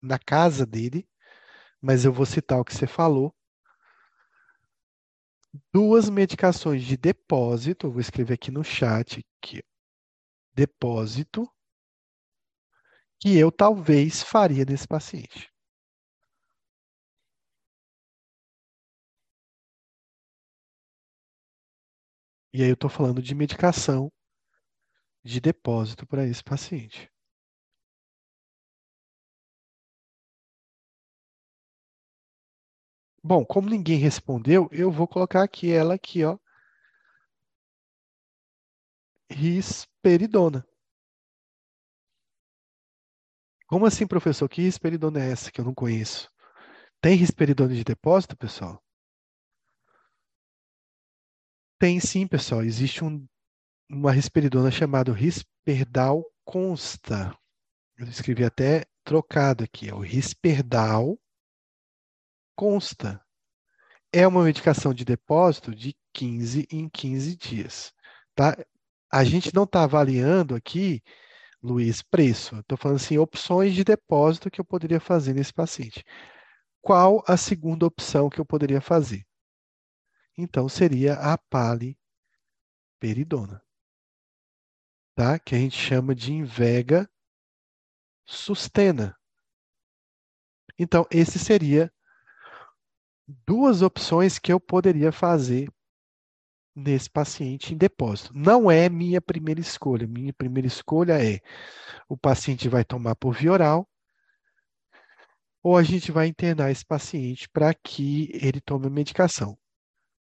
na 0.00 0.18
casa 0.18 0.64
dele, 0.64 1.08
mas 1.80 2.04
eu 2.04 2.12
vou 2.12 2.26
citar 2.26 2.60
o 2.60 2.64
que 2.64 2.74
você 2.74 2.86
falou. 2.86 3.34
Duas 5.72 6.08
medicações 6.08 6.84
de 6.84 6.96
depósito, 6.96 7.90
vou 7.90 8.00
escrever 8.00 8.34
aqui 8.34 8.50
no 8.50 8.62
chat, 8.62 9.24
aqui, 9.42 9.62
depósito, 10.54 11.50
que 13.20 13.36
eu 13.36 13.50
talvez 13.52 14.22
faria 14.22 14.64
nesse 14.64 14.86
paciente. 14.86 15.51
E 22.54 22.62
aí 22.62 22.68
eu 22.68 22.74
estou 22.74 22.90
falando 22.90 23.22
de 23.22 23.34
medicação 23.34 24.10
de 25.24 25.40
depósito 25.40 26.06
para 26.06 26.26
esse 26.26 26.42
paciente. 26.42 27.10
Bom, 33.24 33.44
como 33.44 33.68
ninguém 33.70 33.98
respondeu, 33.98 34.68
eu 34.72 34.90
vou 34.90 35.06
colocar 35.08 35.42
aqui 35.42 35.70
ela 35.70 35.94
aqui, 35.94 36.24
ó. 36.24 36.36
Risperidona. 39.30 40.64
Como 43.66 43.86
assim, 43.86 44.06
professor? 44.06 44.48
Que 44.48 44.62
risperidona 44.62 45.20
é 45.24 45.30
essa 45.32 45.50
que 45.50 45.60
eu 45.60 45.64
não 45.64 45.74
conheço? 45.74 46.28
Tem 47.00 47.16
risperidona 47.16 47.74
de 47.74 47.84
depósito, 47.84 48.36
pessoal? 48.36 48.82
Tem 51.82 51.98
sim, 51.98 52.28
pessoal. 52.28 52.62
Existe 52.62 53.02
um, 53.02 53.26
uma 53.90 54.12
risperidona 54.12 54.70
chamada 54.70 55.12
Risperdal 55.12 56.24
Consta. 56.44 57.36
Eu 57.98 58.06
escrevi 58.06 58.44
até 58.44 58.84
trocado 59.02 59.64
aqui, 59.64 59.88
é 59.88 59.92
o 59.92 59.98
Risperdal 59.98 61.18
Consta. 62.54 63.20
É 64.12 64.24
uma 64.28 64.44
medicação 64.44 64.94
de 64.94 65.04
depósito 65.04 65.74
de 65.74 65.92
15 66.14 66.68
em 66.70 66.88
15 66.88 67.36
dias. 67.36 67.92
Tá? 68.32 68.56
A 69.12 69.24
gente 69.24 69.52
não 69.52 69.64
está 69.64 69.82
avaliando 69.82 70.54
aqui, 70.54 71.02
Luiz, 71.60 72.00
preço. 72.00 72.60
Estou 72.60 72.78
falando 72.78 72.98
assim, 72.98 73.18
opções 73.18 73.74
de 73.74 73.82
depósito 73.82 74.52
que 74.52 74.60
eu 74.60 74.64
poderia 74.64 75.00
fazer 75.00 75.34
nesse 75.34 75.52
paciente. 75.52 76.04
Qual 76.80 77.24
a 77.26 77.36
segunda 77.36 77.84
opção 77.84 78.30
que 78.30 78.40
eu 78.40 78.46
poderia 78.46 78.80
fazer? 78.80 79.26
Então, 80.36 80.68
seria 80.68 81.14
a 81.14 81.38
paliperidona, 81.38 83.62
tá? 85.14 85.38
que 85.38 85.54
a 85.54 85.58
gente 85.58 85.76
chama 85.76 86.14
de 86.14 86.32
Invega 86.32 87.08
Sustena. 88.24 89.16
Então, 90.78 91.06
esse 91.10 91.38
seria 91.38 91.92
duas 93.46 93.82
opções 93.82 94.38
que 94.38 94.52
eu 94.52 94.58
poderia 94.58 95.12
fazer 95.12 95.70
nesse 96.74 97.10
paciente 97.10 97.74
em 97.74 97.76
depósito. 97.76 98.32
Não 98.34 98.70
é 98.70 98.88
minha 98.88 99.20
primeira 99.20 99.60
escolha. 99.60 100.06
Minha 100.06 100.32
primeira 100.32 100.66
escolha 100.66 101.22
é 101.22 101.40
o 102.08 102.16
paciente 102.16 102.68
vai 102.68 102.84
tomar 102.84 103.14
por 103.16 103.34
via 103.34 103.52
oral 103.52 103.88
ou 105.62 105.76
a 105.76 105.82
gente 105.82 106.10
vai 106.10 106.26
internar 106.26 106.70
esse 106.70 106.84
paciente 106.84 107.48
para 107.48 107.72
que 107.72 108.30
ele 108.34 108.60
tome 108.60 108.86
a 108.86 108.90
medicação. 108.90 109.56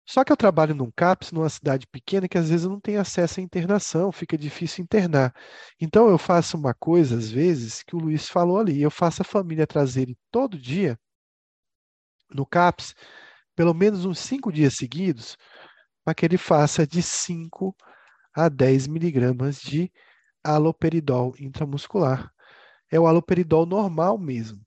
Só 0.05 0.23
que 0.23 0.31
eu 0.31 0.37
trabalho 0.37 0.75
num 0.75 0.91
CAPS, 0.91 1.31
numa 1.31 1.49
cidade 1.49 1.87
pequena, 1.87 2.27
que 2.27 2.37
às 2.37 2.49
vezes 2.49 2.65
não 2.67 2.79
tenho 2.79 2.99
acesso 2.99 3.39
à 3.39 3.43
internação, 3.43 4.11
fica 4.11 4.37
difícil 4.37 4.83
internar. 4.83 5.33
Então 5.79 6.09
eu 6.09 6.17
faço 6.17 6.57
uma 6.57 6.73
coisa, 6.73 7.17
às 7.17 7.29
vezes, 7.31 7.83
que 7.83 7.95
o 7.95 7.99
Luiz 7.99 8.27
falou 8.29 8.59
ali, 8.59 8.81
eu 8.81 8.91
faço 8.91 9.21
a 9.21 9.25
família 9.25 9.65
trazer 9.65 10.03
ele 10.03 10.17
todo 10.31 10.57
dia 10.57 10.99
no 12.29 12.45
CAPS, 12.45 12.95
pelo 13.55 13.73
menos 13.73 14.05
uns 14.05 14.19
cinco 14.19 14.51
dias 14.51 14.75
seguidos, 14.75 15.37
para 16.03 16.13
que 16.15 16.25
ele 16.25 16.37
faça 16.37 16.85
de 16.85 17.01
5 17.01 17.75
a 18.33 18.49
10 18.49 18.87
miligramas 18.87 19.61
de 19.61 19.91
aloperidol 20.43 21.33
intramuscular. 21.39 22.31
É 22.91 22.99
o 22.99 23.07
aloperidol 23.07 23.65
normal 23.65 24.17
mesmo 24.17 24.61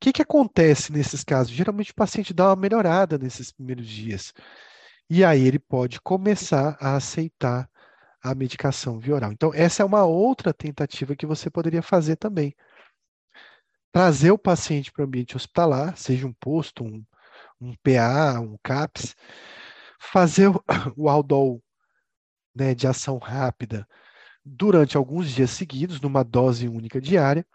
que, 0.00 0.12
que 0.12 0.22
acontece 0.22 0.92
nesses 0.92 1.24
casos? 1.24 1.52
Geralmente 1.52 1.92
o 1.92 1.94
paciente 1.94 2.34
dá 2.34 2.48
uma 2.48 2.56
melhorada 2.56 3.18
nesses 3.18 3.52
primeiros 3.52 3.86
dias. 3.86 4.32
E 5.08 5.24
aí 5.24 5.46
ele 5.46 5.58
pode 5.58 6.00
começar 6.00 6.76
a 6.80 6.96
aceitar 6.96 7.68
a 8.22 8.34
medicação 8.34 8.98
via 8.98 9.14
oral. 9.14 9.32
Então, 9.32 9.52
essa 9.54 9.82
é 9.82 9.86
uma 9.86 10.04
outra 10.04 10.52
tentativa 10.52 11.14
que 11.14 11.26
você 11.26 11.50
poderia 11.50 11.82
fazer 11.82 12.16
também. 12.16 12.54
Trazer 13.92 14.30
o 14.30 14.38
paciente 14.38 14.90
para 14.90 15.02
o 15.02 15.06
ambiente 15.06 15.36
hospitalar, 15.36 15.96
seja 15.96 16.26
um 16.26 16.32
posto, 16.32 16.82
um, 16.84 17.04
um 17.60 17.74
PA, 17.82 18.40
um 18.40 18.58
CAPS, 18.62 19.14
fazer 19.98 20.48
o, 20.48 20.62
o 20.96 21.08
Aldol 21.08 21.62
né, 22.54 22.74
de 22.74 22.86
ação 22.86 23.18
rápida 23.18 23.86
durante 24.44 24.96
alguns 24.96 25.30
dias 25.30 25.50
seguidos, 25.50 26.00
numa 26.00 26.22
dose 26.22 26.68
única 26.68 27.00
diária, 27.00 27.46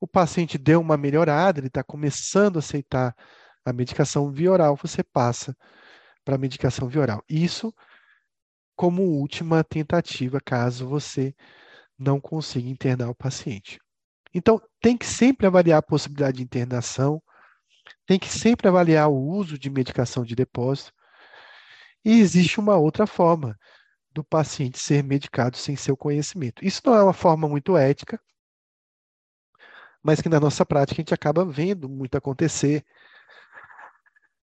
o 0.00 0.08
paciente 0.08 0.56
deu 0.56 0.80
uma 0.80 0.96
melhorada, 0.96 1.60
ele 1.60 1.66
está 1.66 1.84
começando 1.84 2.56
a 2.56 2.60
aceitar 2.60 3.14
a 3.64 3.72
medicação 3.72 4.30
via 4.32 4.50
oral, 4.50 4.76
você 4.76 5.04
passa 5.04 5.54
para 6.24 6.36
a 6.36 6.38
medicação 6.38 6.88
via 6.88 7.02
oral. 7.02 7.24
Isso 7.28 7.72
como 8.74 9.02
última 9.02 9.62
tentativa, 9.62 10.40
caso 10.40 10.88
você 10.88 11.34
não 11.98 12.18
consiga 12.18 12.66
internar 12.66 13.10
o 13.10 13.14
paciente. 13.14 13.78
Então, 14.32 14.58
tem 14.80 14.96
que 14.96 15.04
sempre 15.04 15.46
avaliar 15.46 15.80
a 15.80 15.82
possibilidade 15.82 16.38
de 16.38 16.42
internação, 16.42 17.22
tem 18.06 18.18
que 18.18 18.28
sempre 18.28 18.68
avaliar 18.68 19.10
o 19.10 19.16
uso 19.16 19.58
de 19.58 19.68
medicação 19.68 20.24
de 20.24 20.34
depósito. 20.34 20.92
E 22.02 22.20
existe 22.20 22.58
uma 22.58 22.76
outra 22.76 23.06
forma 23.06 23.54
do 24.12 24.24
paciente 24.24 24.78
ser 24.78 25.04
medicado 25.04 25.58
sem 25.58 25.76
seu 25.76 25.96
conhecimento. 25.96 26.64
Isso 26.64 26.80
não 26.86 26.94
é 26.94 27.02
uma 27.02 27.12
forma 27.12 27.46
muito 27.46 27.76
ética, 27.76 28.18
mas 30.02 30.20
que 30.20 30.28
na 30.28 30.40
nossa 30.40 30.64
prática 30.64 31.00
a 31.00 31.02
gente 31.02 31.14
acaba 31.14 31.44
vendo 31.44 31.88
muito 31.88 32.16
acontecer 32.16 32.84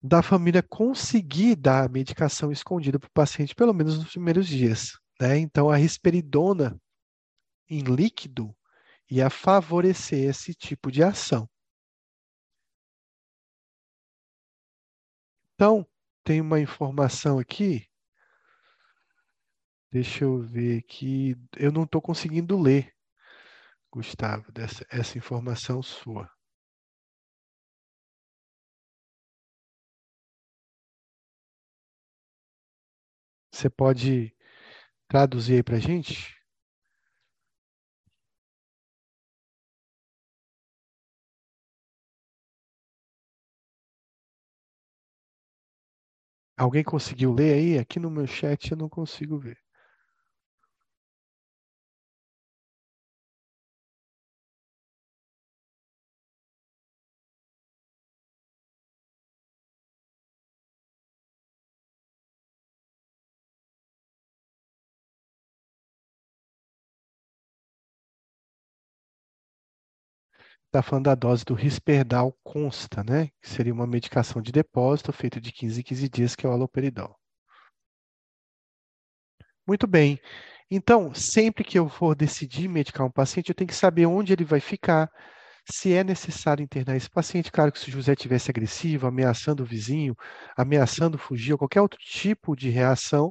da 0.03 0.22
família 0.22 0.62
conseguir 0.62 1.55
dar 1.55 1.84
a 1.84 1.88
medicação 1.88 2.50
escondida 2.50 2.98
para 2.98 3.07
o 3.07 3.12
paciente, 3.12 3.55
pelo 3.55 3.72
menos 3.72 3.98
nos 3.98 4.11
primeiros 4.11 4.46
dias. 4.48 4.98
Né? 5.20 5.38
Então, 5.38 5.70
a 5.70 5.76
risperidona 5.76 6.80
em 7.68 7.80
líquido 7.80 8.55
ia 9.09 9.30
favorecer 9.30 10.28
esse 10.28 10.55
tipo 10.55 10.90
de 10.90 11.05
ação. 11.05 11.48
Então, 15.55 15.86
tem 16.24 16.40
uma 16.40 16.59
informação 16.59 17.38
aqui. 17.38 17.86
Deixa 19.92 20.24
eu 20.24 20.40
ver 20.40 20.78
aqui. 20.78 21.36
Eu 21.57 21.70
não 21.70 21.84
estou 21.84 22.00
conseguindo 22.00 22.59
ler. 22.59 22.92
Gustavo, 23.93 24.51
dessa 24.51 24.84
essa 24.90 25.18
informação 25.18 25.82
sua. 25.82 26.28
Você 33.53 33.70
pode 33.70 34.34
traduzir 35.09 35.55
aí 35.57 35.62
para 35.62 35.76
a 35.76 35.80
gente? 35.80 36.34
Alguém 46.57 46.82
conseguiu 46.82 47.30
ler 47.30 47.53
aí? 47.55 47.78
Aqui 47.78 48.01
no 48.01 48.11
meu 48.11 48.26
chat 48.26 48.70
eu 48.70 48.76
não 48.78 48.88
consigo 48.88 49.38
ver. 49.38 49.61
Está 70.73 70.83
falando 70.83 71.05
da 71.05 71.14
dose 71.14 71.45
do 71.45 71.53
Risperdal 71.53 72.35
consta, 72.43 73.05
né? 73.05 73.29
Que 73.43 73.49
seria 73.49 73.75
uma 73.75 73.87
medicação 73.87 74.41
de 74.41 74.51
depósito 74.51 75.12
feita 75.12 75.39
de 75.39 75.53
15 75.53 75.81
em 75.81 75.85
15 75.85 76.09
dias, 76.09 76.35
que 76.35 76.47
é 76.47 76.49
o 76.49 76.53
aloperidol. 76.53 77.14
Muito 79.66 79.87
bem. 79.87 80.18
Então, 80.70 81.12
sempre 81.14 81.62
que 81.62 81.79
eu 81.79 81.89
for 81.91 82.14
decidir 82.14 82.68
medicar 82.68 83.07
um 83.07 83.11
paciente, 83.11 83.51
eu 83.51 83.55
tenho 83.55 83.68
que 83.68 83.75
saber 83.75 84.07
onde 84.07 84.33
ele 84.33 84.45
vai 84.45 84.61
ficar, 84.61 85.11
se 85.70 85.93
é 85.93 86.03
necessário 86.03 86.62
internar 86.62 86.97
esse 86.97 87.11
paciente. 87.11 87.53
Claro 87.53 87.70
que 87.70 87.79
se 87.79 87.91
o 87.91 87.93
José 87.93 88.16
tivesse 88.16 88.51
agressivo, 88.51 89.07
ameaçando 89.07 89.62
o 89.62 89.66
vizinho, 89.66 90.16
ameaçando 90.57 91.18
fugir, 91.18 91.53
ou 91.53 91.59
qualquer 91.59 91.83
outro 91.83 91.99
tipo 92.01 92.57
de 92.57 92.70
reação, 92.70 93.31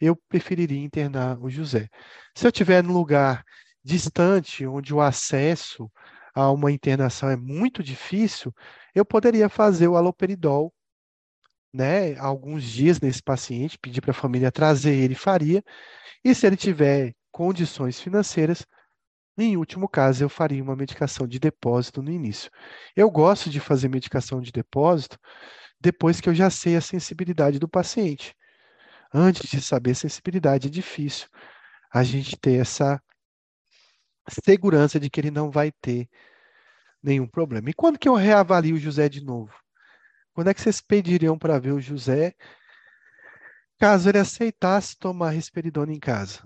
eu 0.00 0.14
preferiria 0.28 0.80
internar 0.80 1.38
o 1.42 1.50
José. 1.50 1.88
Se 2.36 2.46
eu 2.46 2.50
estiver 2.50 2.84
num 2.84 2.92
lugar 2.92 3.44
distante, 3.84 4.64
onde 4.64 4.94
o 4.94 5.00
acesso 5.00 5.90
a 6.38 6.52
uma 6.52 6.70
internação 6.70 7.28
é 7.28 7.36
muito 7.36 7.82
difícil, 7.82 8.54
eu 8.94 9.04
poderia 9.04 9.48
fazer 9.48 9.88
o 9.88 9.96
aloperidol, 9.96 10.72
né, 11.72 12.16
alguns 12.18 12.62
dias 12.62 13.00
nesse 13.00 13.22
paciente, 13.22 13.78
pedir 13.78 14.00
para 14.00 14.12
a 14.12 14.14
família 14.14 14.52
trazer 14.52 14.94
ele, 14.94 15.14
faria, 15.14 15.62
e 16.24 16.34
se 16.34 16.46
ele 16.46 16.56
tiver 16.56 17.12
condições 17.32 18.00
financeiras, 18.00 18.64
em 19.36 19.56
último 19.56 19.88
caso, 19.88 20.24
eu 20.24 20.28
faria 20.28 20.62
uma 20.62 20.76
medicação 20.76 21.26
de 21.26 21.38
depósito 21.38 22.02
no 22.02 22.10
início. 22.10 22.50
Eu 22.96 23.10
gosto 23.10 23.50
de 23.50 23.60
fazer 23.60 23.88
medicação 23.88 24.40
de 24.40 24.50
depósito 24.50 25.18
depois 25.80 26.20
que 26.20 26.28
eu 26.28 26.34
já 26.34 26.50
sei 26.50 26.76
a 26.76 26.80
sensibilidade 26.80 27.58
do 27.58 27.68
paciente. 27.68 28.34
Antes 29.12 29.48
de 29.48 29.60
saber 29.60 29.92
a 29.92 29.94
sensibilidade, 29.94 30.68
é 30.68 30.70
difícil 30.70 31.28
a 31.92 32.02
gente 32.02 32.36
ter 32.36 32.60
essa 32.60 33.00
segurança 34.28 34.98
de 35.00 35.10
que 35.10 35.20
ele 35.20 35.30
não 35.30 35.50
vai 35.50 35.72
ter 35.72 36.08
nenhum 37.02 37.26
problema. 37.26 37.70
E 37.70 37.74
quando 37.74 37.98
que 37.98 38.08
eu 38.08 38.14
reavalio 38.14 38.76
o 38.76 38.78
José 38.78 39.08
de 39.08 39.24
novo? 39.24 39.54
Quando 40.32 40.48
é 40.48 40.54
que 40.54 40.60
vocês 40.60 40.80
pediriam 40.80 41.38
para 41.38 41.58
ver 41.58 41.72
o 41.72 41.80
José 41.80 42.34
caso 43.78 44.08
ele 44.08 44.18
aceitasse 44.18 44.96
tomar 44.96 45.30
risperidona 45.30 45.92
em 45.92 46.00
casa? 46.00 46.42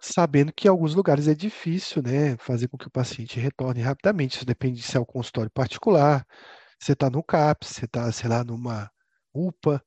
Sabendo 0.00 0.52
que 0.52 0.66
em 0.66 0.70
alguns 0.70 0.94
lugares 0.94 1.28
é 1.28 1.34
difícil, 1.34 2.02
né, 2.02 2.36
fazer 2.38 2.68
com 2.68 2.78
que 2.78 2.88
o 2.88 2.90
paciente 2.90 3.38
retorne 3.38 3.82
rapidamente. 3.82 4.36
Isso 4.36 4.46
depende 4.46 4.80
se 4.82 4.96
é 4.96 5.00
um 5.00 5.04
consultório 5.04 5.50
particular, 5.50 6.26
você 6.78 6.92
está 6.92 7.10
no 7.10 7.22
CAPS, 7.22 7.68
você 7.68 7.84
está, 7.84 8.10
sei 8.10 8.28
lá, 8.28 8.42
numa 8.42 8.90
UPA. 9.34 9.84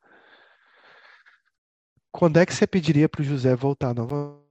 Quando 2.12 2.38
é 2.38 2.46
que 2.46 2.54
você 2.54 2.68
pediria 2.68 3.10
para 3.10 3.22
o 3.22 3.26
José 3.26 3.56
voltar 3.56 3.96
novamente? 3.96 4.43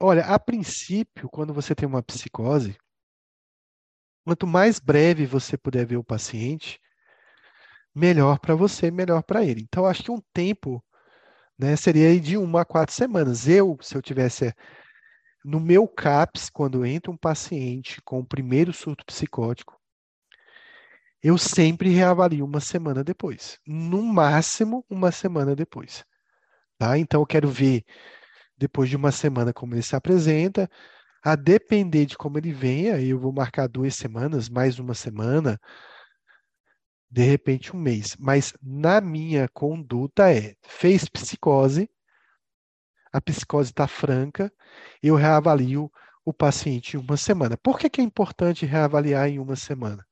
Olha, 0.00 0.24
a 0.26 0.38
princípio, 0.38 1.28
quando 1.28 1.52
você 1.52 1.74
tem 1.74 1.88
uma 1.88 2.02
psicose, 2.02 2.76
quanto 4.24 4.46
mais 4.46 4.78
breve 4.78 5.26
você 5.26 5.56
puder 5.58 5.84
ver 5.86 5.96
o 5.96 6.04
paciente, 6.04 6.80
melhor 7.94 8.38
para 8.38 8.54
você, 8.54 8.90
melhor 8.90 9.22
para 9.24 9.44
ele. 9.44 9.62
Então, 9.62 9.84
acho 9.84 10.04
que 10.04 10.10
um 10.10 10.20
tempo, 10.32 10.84
né, 11.58 11.74
seria 11.74 12.18
de 12.20 12.36
uma 12.36 12.60
a 12.62 12.64
quatro 12.64 12.94
semanas. 12.94 13.48
Eu, 13.48 13.76
se 13.80 13.96
eu 13.96 14.02
tivesse 14.02 14.54
no 15.44 15.58
meu 15.58 15.88
CAPS, 15.88 16.48
quando 16.48 16.86
entra 16.86 17.10
um 17.10 17.16
paciente 17.16 18.00
com 18.02 18.20
o 18.20 18.26
primeiro 18.26 18.72
surto 18.72 19.04
psicótico, 19.04 19.76
eu 21.20 21.36
sempre 21.36 21.90
reavalio 21.90 22.44
uma 22.44 22.60
semana 22.60 23.02
depois, 23.02 23.58
no 23.66 24.00
máximo 24.02 24.84
uma 24.88 25.10
semana 25.10 25.56
depois. 25.56 26.04
Tá? 26.78 26.96
Então, 26.96 27.20
eu 27.22 27.26
quero 27.26 27.48
ver 27.48 27.84
depois 28.58 28.90
de 28.90 28.96
uma 28.96 29.12
semana 29.12 29.52
como 29.52 29.74
ele 29.74 29.82
se 29.82 29.96
apresenta. 29.96 30.68
A 31.22 31.36
depender 31.36 32.06
de 32.06 32.16
como 32.16 32.38
ele 32.38 32.52
venha, 32.52 33.00
eu 33.00 33.18
vou 33.18 33.32
marcar 33.32 33.68
duas 33.68 33.94
semanas, 33.94 34.48
mais 34.48 34.78
uma 34.78 34.94
semana, 34.94 35.58
de 37.10 37.22
repente 37.22 37.74
um 37.74 37.80
mês. 37.80 38.16
Mas 38.18 38.52
na 38.62 39.00
minha 39.00 39.48
conduta 39.48 40.32
é, 40.32 40.54
fez 40.62 41.08
psicose, 41.08 41.90
a 43.12 43.20
psicose 43.20 43.70
está 43.70 43.86
franca, 43.88 44.52
eu 45.02 45.16
reavalio 45.16 45.90
o 46.24 46.32
paciente 46.32 46.96
em 46.96 47.00
uma 47.00 47.16
semana. 47.16 47.56
Por 47.56 47.78
que, 47.78 47.90
que 47.90 48.00
é 48.00 48.04
importante 48.04 48.66
reavaliar 48.66 49.28
em 49.28 49.38
uma 49.38 49.56
semana? 49.56 50.07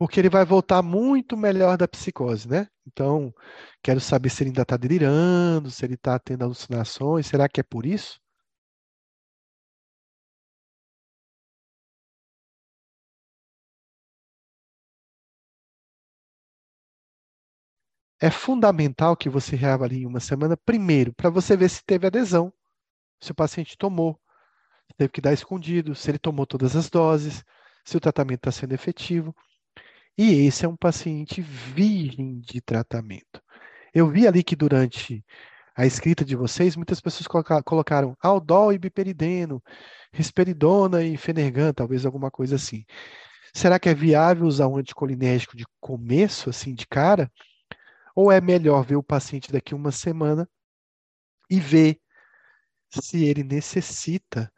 Porque 0.00 0.20
ele 0.20 0.30
vai 0.30 0.46
voltar 0.46 0.82
muito 0.82 1.36
melhor 1.36 1.78
da 1.78 1.86
psicose, 1.88 2.48
né? 2.48 2.68
Então, 2.88 3.34
quero 3.82 4.00
saber 4.00 4.30
se 4.30 4.42
ele 4.44 4.50
ainda 4.50 4.62
está 4.64 4.76
delirando, 4.78 5.70
se 5.70 5.84
ele 5.86 5.94
está 5.94 6.18
tendo 6.18 6.44
alucinações, 6.44 7.26
será 7.28 7.48
que 7.50 7.60
é 7.60 7.64
por 7.64 7.86
isso? 7.86 8.20
É 18.20 18.30
fundamental 18.30 19.16
que 19.16 19.28
você 19.28 19.56
reavalie 19.56 20.02
em 20.02 20.06
uma 20.06 20.20
semana, 20.20 20.56
primeiro, 20.56 21.12
para 21.14 21.28
você 21.30 21.56
ver 21.56 21.68
se 21.68 21.84
teve 21.84 22.06
adesão, 22.06 22.52
se 23.22 23.32
o 23.32 23.36
paciente 23.36 23.76
tomou, 23.78 24.20
se 24.90 24.96
teve 24.98 25.12
que 25.12 25.20
dar 25.22 25.32
escondido, 25.34 25.94
se 25.94 26.10
ele 26.10 26.18
tomou 26.20 26.46
todas 26.46 26.76
as 26.76 26.90
doses, 26.90 27.44
se 27.84 27.96
o 27.96 28.00
tratamento 28.00 28.40
está 28.40 28.52
sendo 28.52 28.74
efetivo. 28.74 29.34
E 30.18 30.46
esse 30.46 30.64
é 30.64 30.68
um 30.68 30.76
paciente 30.76 31.40
virgem 31.40 32.40
de 32.40 32.60
tratamento. 32.60 33.42
Eu 33.94 34.08
vi 34.08 34.26
ali 34.26 34.42
que 34.42 34.54
durante 34.54 35.24
a 35.74 35.86
escrita 35.86 36.24
de 36.24 36.36
vocês, 36.36 36.76
muitas 36.76 37.00
pessoas 37.00 37.26
colocaram 37.64 38.16
aldol 38.20 38.72
e 38.72 38.78
biperideno, 38.78 39.62
risperidona 40.12 41.02
e 41.02 41.16
fenergan, 41.16 41.72
talvez 41.72 42.04
alguma 42.04 42.30
coisa 42.30 42.56
assim. 42.56 42.84
Será 43.54 43.78
que 43.78 43.88
é 43.88 43.94
viável 43.94 44.46
usar 44.46 44.68
um 44.68 44.76
anticolinérgico 44.76 45.56
de 45.56 45.64
começo, 45.80 46.50
assim, 46.50 46.74
de 46.74 46.86
cara? 46.86 47.30
Ou 48.14 48.30
é 48.30 48.40
melhor 48.40 48.84
ver 48.84 48.96
o 48.96 49.02
paciente 49.02 49.50
daqui 49.50 49.74
uma 49.74 49.90
semana 49.90 50.48
e 51.48 51.58
ver 51.58 51.98
se 52.90 53.24
ele 53.24 53.42
necessita 53.42 54.52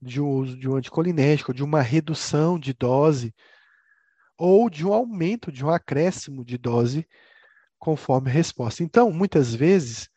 de 0.00 0.20
um 0.20 0.28
uso 0.28 0.56
de 0.56 0.68
um 0.68 0.76
anticolinérgico, 0.76 1.52
de 1.52 1.62
uma 1.62 1.82
redução 1.82 2.58
de 2.58 2.72
dose, 2.72 3.34
ou 4.40 4.70
de 4.70 4.86
um 4.86 4.94
aumento, 4.94 5.52
de 5.52 5.62
um 5.62 5.68
acréscimo 5.68 6.42
de 6.42 6.56
dose 6.56 7.06
conforme 7.78 8.30
a 8.30 8.32
resposta. 8.32 8.82
Então, 8.82 9.12
muitas 9.12 9.54
vezes, 9.54 10.08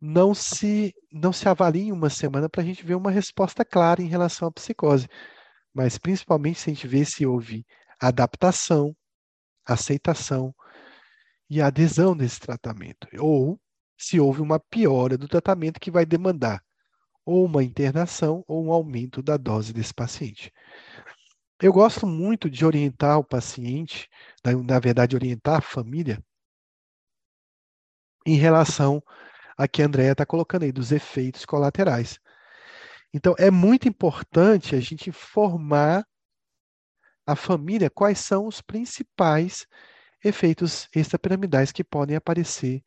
não 0.00 0.34
se, 0.34 0.94
não 1.12 1.30
se 1.30 1.46
avalia 1.46 1.84
em 1.84 1.92
uma 1.92 2.08
semana 2.08 2.48
para 2.48 2.62
a 2.62 2.64
gente 2.64 2.82
ver 2.82 2.94
uma 2.94 3.10
resposta 3.10 3.62
clara 3.62 4.00
em 4.00 4.06
relação 4.06 4.48
à 4.48 4.50
psicose, 4.50 5.06
mas 5.74 5.98
principalmente 5.98 6.58
se 6.58 6.70
a 6.70 6.72
gente 6.72 6.86
vê 6.86 7.04
se 7.04 7.26
houve 7.26 7.66
adaptação, 8.00 8.96
aceitação 9.66 10.54
e 11.50 11.60
adesão 11.60 12.16
desse 12.16 12.40
tratamento, 12.40 13.06
ou 13.18 13.60
se 13.98 14.18
houve 14.18 14.40
uma 14.40 14.58
piora 14.58 15.18
do 15.18 15.28
tratamento 15.28 15.78
que 15.78 15.90
vai 15.90 16.06
demandar 16.06 16.64
ou 17.22 17.44
uma 17.44 17.62
internação 17.62 18.42
ou 18.48 18.64
um 18.64 18.72
aumento 18.72 19.22
da 19.22 19.36
dose 19.36 19.74
desse 19.74 19.92
paciente. 19.92 20.50
Eu 21.62 21.74
gosto 21.74 22.06
muito 22.06 22.48
de 22.48 22.64
orientar 22.64 23.18
o 23.18 23.24
paciente, 23.24 24.08
na, 24.42 24.78
verdade, 24.78 25.14
orientar 25.14 25.58
a 25.58 25.60
família, 25.60 26.18
em 28.26 28.36
relação 28.36 29.02
a 29.58 29.68
que 29.68 29.82
a 29.82 29.86
Andrea 29.86 30.12
está 30.12 30.24
colocando 30.24 30.62
aí, 30.62 30.72
dos 30.72 30.90
efeitos 30.90 31.44
colaterais. 31.44 32.18
Então, 33.12 33.34
é 33.38 33.50
muito 33.50 33.86
importante 33.86 34.74
a 34.74 34.80
gente 34.80 35.10
informar 35.10 36.06
a 37.26 37.36
família 37.36 37.90
quais 37.90 38.18
são 38.18 38.46
os 38.46 38.62
principais 38.62 39.66
efeitos 40.24 40.88
extrapiramidais 40.94 41.72
que 41.72 41.84
podem 41.84 42.16
aparecer 42.16 42.82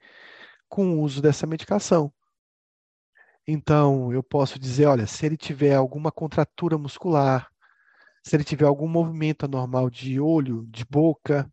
com 0.67 0.95
o 0.97 1.01
uso 1.01 1.21
dessa 1.21 1.45
medicação. 1.45 2.11
Então, 3.45 4.11
eu 4.11 4.23
posso 4.23 4.57
dizer, 4.57 4.87
olha, 4.87 5.05
se 5.05 5.25
ele 5.27 5.37
tiver 5.37 5.75
alguma 5.75 6.11
contratura 6.11 6.75
muscular, 6.75 7.52
se 8.23 8.35
ele 8.35 8.43
tiver 8.43 8.65
algum 8.65 8.87
movimento 8.87 9.45
anormal 9.45 9.89
de 9.89 10.19
olho, 10.19 10.65
de 10.67 10.85
boca, 10.85 11.51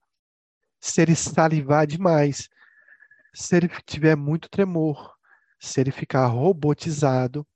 se 0.80 1.02
ele 1.02 1.16
salivar 1.16 1.86
demais, 1.86 2.48
se 3.34 3.56
ele 3.56 3.68
tiver 3.84 4.16
muito 4.16 4.48
tremor, 4.48 5.14
se 5.59 5.80
ele 5.80 5.90
ficar 5.90 6.26
robotizado, 6.26 7.47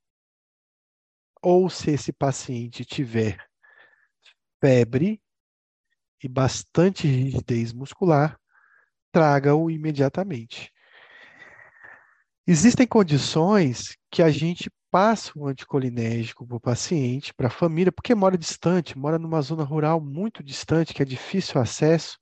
ou 1.41 1.69
se 1.69 1.91
esse 1.91 2.11
paciente 2.11 2.83
tiver 2.83 3.37
febre 4.59 5.21
e 6.21 6.27
bastante 6.27 7.07
rigidez 7.07 7.71
muscular, 7.71 8.39
traga-o 9.11 9.69
imediatamente. 9.69 10.73
Existem 12.47 12.85
condições 12.85 13.95
que 14.11 14.21
a 14.21 14.29
gente 14.29 14.69
passa 14.95 15.33
o 15.35 15.45
anticolinérgico 15.45 16.47
para 16.47 16.55
o 16.55 16.59
paciente, 16.59 17.33
para 17.33 17.47
a 17.47 17.51
família, 17.51 17.91
porque 17.91 18.15
mora 18.15 18.37
distante, 18.37 18.97
mora 18.97 19.19
numa 19.19 19.41
zona 19.41 19.61
rural 19.61 19.99
muito 19.99 20.41
distante, 20.41 20.93
que 20.93 21.01
é 21.01 21.05
difícil 21.05 21.59
acesso. 21.59 22.17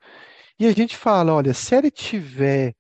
E 0.59 0.65
a 0.65 0.71
gente 0.71 0.97
fala: 0.97 1.35
olha, 1.35 1.53
se 1.53 1.75
ele 1.75 1.91
tiver 1.91 2.73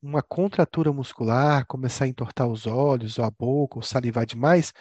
uma 0.00 0.22
contratura 0.22 0.92
muscular, 0.92 1.66
começar 1.66 2.04
a 2.04 2.08
entortar 2.08 2.46
os 2.46 2.64
olhos, 2.64 3.18
ou 3.18 3.24
a 3.24 3.30
boca, 3.32 3.78
ou 3.78 3.82
salivar 3.82 4.24
demais, 4.24 4.72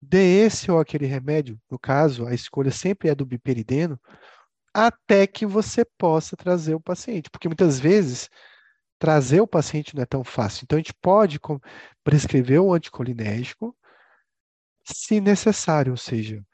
dê 0.00 0.46
esse 0.46 0.70
ou 0.70 0.78
aquele 0.80 1.04
remédio, 1.04 1.60
no 1.70 1.78
caso, 1.78 2.26
a 2.26 2.32
escolha 2.32 2.70
sempre 2.70 3.10
é 3.10 3.14
do 3.14 3.26
biperideno, 3.26 4.00
até 4.72 5.26
que 5.26 5.44
você 5.44 5.84
possa 5.98 6.34
trazer 6.34 6.74
o 6.74 6.80
paciente, 6.80 7.28
porque 7.28 7.46
muitas 7.46 7.78
vezes 7.78 8.30
trazer 8.98 9.40
o 9.40 9.46
paciente 9.46 9.94
não 9.94 10.02
é 10.02 10.06
tão 10.06 10.24
fácil. 10.24 10.64
Então 10.64 10.76
a 10.76 10.80
gente 10.80 10.94
pode 10.94 11.38
prescrever 12.02 12.60
o 12.60 12.72
anticolinérgico 12.72 13.76
se 14.84 15.20
necessário, 15.20 15.92
ou 15.92 15.96
seja, 15.96 16.44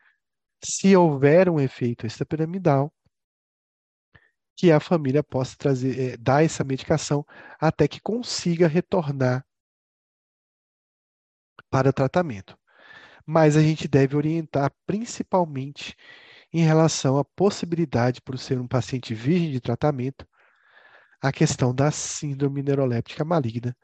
se 0.65 0.97
houver 0.97 1.49
um 1.49 1.61
efeito 1.61 2.07
extrapiramidal, 2.07 2.93
que 4.57 4.71
a 4.71 4.81
família 4.81 5.23
possa 5.23 5.57
trazer, 5.57 5.99
é, 5.99 6.17
dar 6.17 6.45
essa 6.45 6.63
medicação 6.63 7.27
até 7.61 7.89
que 7.89 8.01
consiga 8.01 8.69
retornar 8.69 9.45
para 11.71 11.93
tratamento. 11.93 12.57
Mas 13.27 13.57
a 13.57 13.63
gente 13.63 13.89
deve 13.89 14.17
orientar 14.17 14.73
principalmente 14.87 15.97
em 16.53 16.63
relação 16.63 17.19
à 17.19 17.25
possibilidade, 17.25 18.21
por 18.21 18.39
ser 18.39 18.61
um 18.61 18.69
paciente 18.69 19.15
virgem 19.15 19.51
de 19.51 19.61
tratamento, 19.61 20.27
a 21.23 21.33
questão 21.33 21.75
da 21.75 21.91
síndrome 21.91 22.63
neuroléptica 22.63 23.25
maligna, 23.25 23.77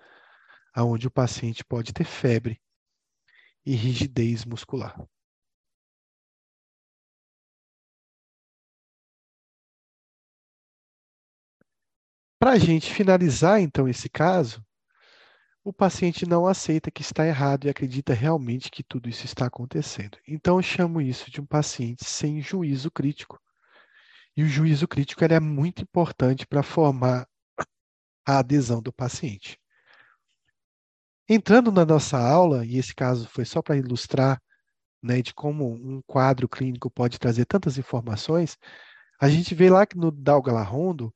onde 0.76 1.06
o 1.06 1.10
paciente 1.10 1.64
pode 1.64 1.92
ter 1.92 2.04
febre 2.04 2.60
e 3.64 3.74
rigidez 3.74 4.44
muscular. 4.44 4.96
Para 12.40 12.52
a 12.52 12.58
gente 12.58 12.92
finalizar, 12.92 13.60
então, 13.60 13.88
esse 13.88 14.08
caso, 14.08 14.64
o 15.62 15.72
paciente 15.72 16.26
não 16.26 16.46
aceita 16.48 16.90
que 16.90 17.02
está 17.02 17.24
errado 17.24 17.66
e 17.66 17.70
acredita 17.70 18.14
realmente 18.14 18.70
que 18.70 18.82
tudo 18.82 19.08
isso 19.08 19.24
está 19.26 19.46
acontecendo. 19.46 20.18
Então, 20.26 20.56
eu 20.56 20.62
chamo 20.62 21.00
isso 21.00 21.30
de 21.30 21.40
um 21.40 21.46
paciente 21.46 22.04
sem 22.04 22.40
juízo 22.40 22.90
crítico. 22.90 23.40
E 24.38 24.42
o 24.44 24.46
juízo 24.46 24.86
crítico 24.86 25.24
é 25.24 25.40
muito 25.40 25.82
importante 25.82 26.46
para 26.46 26.62
formar 26.62 27.26
a 28.24 28.38
adesão 28.38 28.80
do 28.80 28.92
paciente. 28.92 29.58
Entrando 31.28 31.72
na 31.72 31.84
nossa 31.84 32.16
aula, 32.16 32.64
e 32.64 32.78
esse 32.78 32.94
caso 32.94 33.28
foi 33.28 33.44
só 33.44 33.60
para 33.60 33.76
ilustrar 33.76 34.40
né, 35.02 35.20
de 35.22 35.34
como 35.34 35.72
um 35.72 36.00
quadro 36.06 36.48
clínico 36.48 36.88
pode 36.88 37.18
trazer 37.18 37.46
tantas 37.46 37.78
informações, 37.78 38.56
a 39.20 39.28
gente 39.28 39.56
vê 39.56 39.68
lá 39.68 39.84
que 39.84 39.96
no 39.96 40.12
Dalgalarrondo 40.12 41.12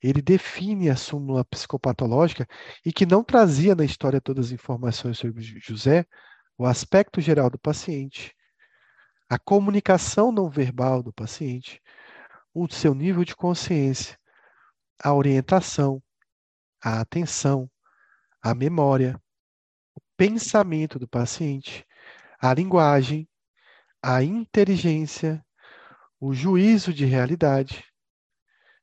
ele 0.00 0.22
define 0.22 0.90
a 0.90 0.96
súmula 0.96 1.44
psicopatológica 1.44 2.46
e 2.86 2.92
que 2.92 3.04
não 3.04 3.24
trazia 3.24 3.74
na 3.74 3.84
história 3.84 4.20
todas 4.20 4.46
as 4.46 4.52
informações 4.52 5.18
sobre 5.18 5.42
José, 5.42 6.06
o 6.56 6.64
aspecto 6.64 7.20
geral 7.20 7.50
do 7.50 7.58
paciente, 7.58 8.32
a 9.28 9.40
comunicação 9.40 10.30
não 10.30 10.48
verbal 10.48 11.02
do 11.02 11.12
paciente, 11.12 11.82
o 12.54 12.68
seu 12.68 12.94
nível 12.94 13.24
de 13.24 13.34
consciência, 13.34 14.18
a 15.02 15.14
orientação, 15.14 16.02
a 16.82 17.00
atenção, 17.00 17.70
a 18.42 18.54
memória, 18.54 19.20
o 19.94 20.00
pensamento 20.16 20.98
do 20.98 21.08
paciente, 21.08 21.86
a 22.40 22.52
linguagem, 22.54 23.28
a 24.02 24.22
inteligência, 24.22 25.44
o 26.18 26.32
juízo 26.32 26.92
de 26.92 27.04
realidade, 27.04 27.84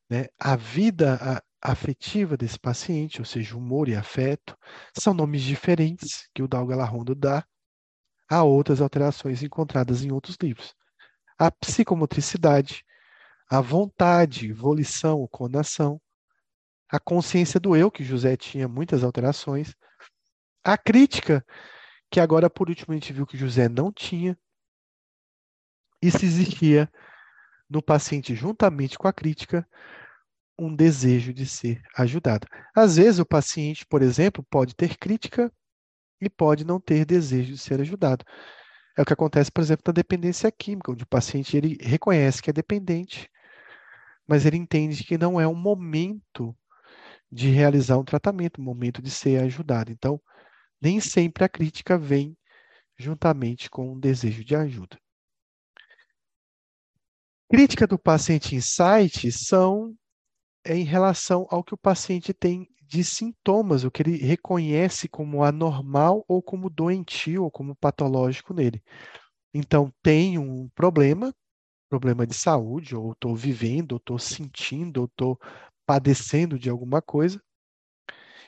né? 0.10 0.28
A 0.40 0.56
vida 0.56 1.44
afetiva 1.62 2.38
desse 2.38 2.60
paciente, 2.60 3.20
ou 3.20 3.26
seja, 3.26 3.58
humor 3.58 3.90
e 3.90 3.96
afeto, 3.96 4.58
são 4.98 5.14
nomes 5.14 5.42
diferentes 5.42 6.30
que 6.34 6.42
o 6.42 6.48
Dalgalarrondo 6.48 7.14
dá 7.14 7.46
a 8.30 8.44
outras 8.44 8.82
alterações 8.82 9.42
encontradas 9.42 10.04
em 10.04 10.12
outros 10.12 10.38
livros. 10.42 10.74
A 11.38 11.52
psicomotricidade, 11.52 12.84
a 13.50 13.62
vontade, 13.62 14.52
volição 14.52 15.28
conação, 15.28 16.02
a 16.90 17.00
consciência 17.00 17.60
do 17.60 17.76
eu, 17.76 17.92
que 17.92 18.04
José 18.04 18.36
tinha 18.38 18.68
muitas 18.68 19.04
alterações, 19.04 19.76
a 20.64 20.78
crítica, 20.78 21.46
que 22.10 22.20
agora 22.20 22.50
por 22.50 22.70
último 22.70 22.94
a 22.94 22.96
gente 22.96 23.14
viu 23.14 23.26
que 23.26 23.38
José 23.38 23.68
não 23.70 23.92
tinha, 23.92 24.38
e 26.02 26.12
se 26.12 26.26
existia 26.26 26.92
no 27.70 27.82
paciente, 27.82 28.36
juntamente 28.36 28.98
com 28.98 29.08
a 29.08 29.14
crítica, 29.14 29.68
um 30.58 30.74
desejo 30.74 31.34
de 31.34 31.46
ser 31.46 31.82
ajudado. 31.96 32.48
Às 32.76 32.96
vezes, 32.96 33.20
o 33.20 33.26
paciente, 33.26 33.86
por 33.86 34.02
exemplo, 34.02 34.46
pode 34.50 34.76
ter 34.76 34.98
crítica 34.98 35.52
e 36.20 36.30
pode 36.30 36.66
não 36.66 36.80
ter 36.80 37.06
desejo 37.06 37.54
de 37.54 37.58
ser 37.58 37.80
ajudado. 37.82 38.26
É 38.98 39.02
o 39.02 39.06
que 39.06 39.14
acontece, 39.14 39.52
por 39.52 39.62
exemplo, 39.62 39.84
na 39.88 39.94
dependência 39.94 40.52
química, 40.52 40.92
onde 40.92 41.04
o 41.04 41.08
paciente 41.08 41.56
ele 41.56 41.78
reconhece 41.82 42.42
que 42.42 42.50
é 42.50 42.54
dependente, 42.54 43.30
mas 44.28 44.46
ele 44.46 44.58
entende 44.58 45.04
que 45.04 45.18
não 45.18 45.40
é 45.40 45.48
um 45.48 45.56
momento 45.56 46.56
de 47.32 47.50
realizar 47.50 47.98
um 47.98 48.04
tratamento, 48.04 48.62
um 48.62 48.64
momento 48.64 49.02
de 49.02 49.10
ser 49.10 49.42
ajudado. 49.42 49.92
Então, 49.92 50.22
nem 50.82 51.00
sempre 51.00 51.44
a 51.44 51.50
crítica 51.50 51.98
vem 51.98 52.38
juntamente 52.98 53.70
com 53.70 53.94
um 53.94 54.00
desejo 54.00 54.44
de 54.44 54.56
ajuda. 54.56 54.98
Crítica 57.50 57.88
do 57.88 57.98
paciente 57.98 58.56
insight 58.56 59.32
são 59.32 59.96
é 60.66 60.76
em 60.76 60.84
relação 60.84 61.48
ao 61.50 61.64
que 61.64 61.74
o 61.74 61.78
paciente 61.78 62.34
tem 62.34 62.68
de 62.82 63.04
sintomas, 63.04 63.84
o 63.84 63.92
que 63.92 64.02
ele 64.02 64.18
reconhece 64.18 65.08
como 65.08 65.44
anormal 65.44 66.26
ou 66.28 66.42
como 66.42 66.70
doentio 66.70 67.44
ou 67.44 67.52
como 67.52 67.76
patológico 67.76 68.54
nele. 68.54 68.84
Então, 69.54 69.94
tem 70.02 70.38
um 70.38 70.70
problema, 70.76 71.34
problema 71.90 72.26
de 72.28 72.34
saúde, 72.34 72.96
ou 72.96 73.14
estou 73.14 73.36
vivendo, 73.36 73.94
ou 73.94 73.98
estou 73.98 74.20
sentindo, 74.20 75.02
ou 75.02 75.06
estou 75.06 75.40
padecendo 75.86 76.60
de 76.60 76.70
alguma 76.70 77.02
coisa. 77.02 77.42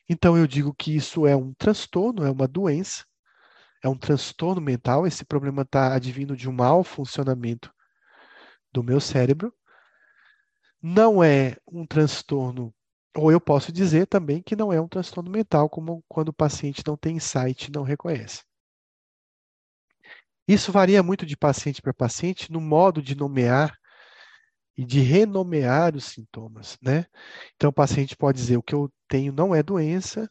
Então, 0.08 0.38
eu 0.38 0.48
digo 0.48 0.74
que 0.74 0.96
isso 0.96 1.28
é 1.28 1.36
um 1.36 1.54
transtorno, 1.54 2.26
é 2.26 2.32
uma 2.32 2.48
doença, 2.48 3.06
é 3.84 3.88
um 3.88 3.98
transtorno 3.98 4.62
mental. 4.62 5.06
Esse 5.06 5.24
problema 5.24 5.62
está 5.62 5.94
advindo 5.94 6.36
de 6.36 6.50
um 6.50 6.54
mau 6.54 6.84
funcionamento 6.84 7.72
do 8.72 8.84
meu 8.84 9.00
cérebro. 9.00 9.54
Não 10.82 11.24
é 11.24 11.56
um 11.68 11.86
transtorno, 11.86 12.74
ou 13.16 13.32
eu 13.32 13.40
posso 13.40 13.72
dizer 13.72 14.08
também 14.08 14.42
que 14.42 14.56
não 14.56 14.72
é 14.72 14.80
um 14.80 14.88
transtorno 14.88 15.30
mental, 15.30 15.70
como 15.70 16.04
quando 16.08 16.30
o 16.30 16.34
paciente 16.34 16.84
não 16.88 16.98
tem 16.98 17.18
insight, 17.18 17.72
não 17.72 17.84
reconhece. 17.84 18.49
Isso 20.50 20.72
varia 20.72 21.04
muito 21.04 21.28
de 21.28 21.38
paciente 21.38 21.80
para 21.80 21.94
paciente 21.94 22.52
no 22.52 22.60
modo 22.60 23.04
de 23.04 23.14
nomear 23.14 23.78
e 24.76 24.84
de 24.84 25.00
renomear 25.00 25.96
os 25.96 26.06
sintomas, 26.06 26.76
né? 26.82 27.06
Então, 27.56 27.70
o 27.70 27.74
paciente 27.74 28.18
pode 28.18 28.40
dizer: 28.40 28.58
o 28.58 28.64
que 28.64 28.74
eu 28.74 28.92
tenho 29.08 29.32
não 29.32 29.54
é 29.54 29.62
doença, 29.62 30.28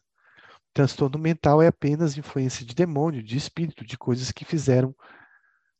transtorno 0.73 1.17
mental 1.17 1.61
é 1.61 1.67
apenas 1.67 2.17
influência 2.17 2.65
de 2.65 2.75
demônio, 2.75 3.23
de 3.23 3.37
espírito, 3.37 3.85
de 3.85 3.97
coisas 3.97 4.29
que 4.29 4.43
fizeram 4.43 4.93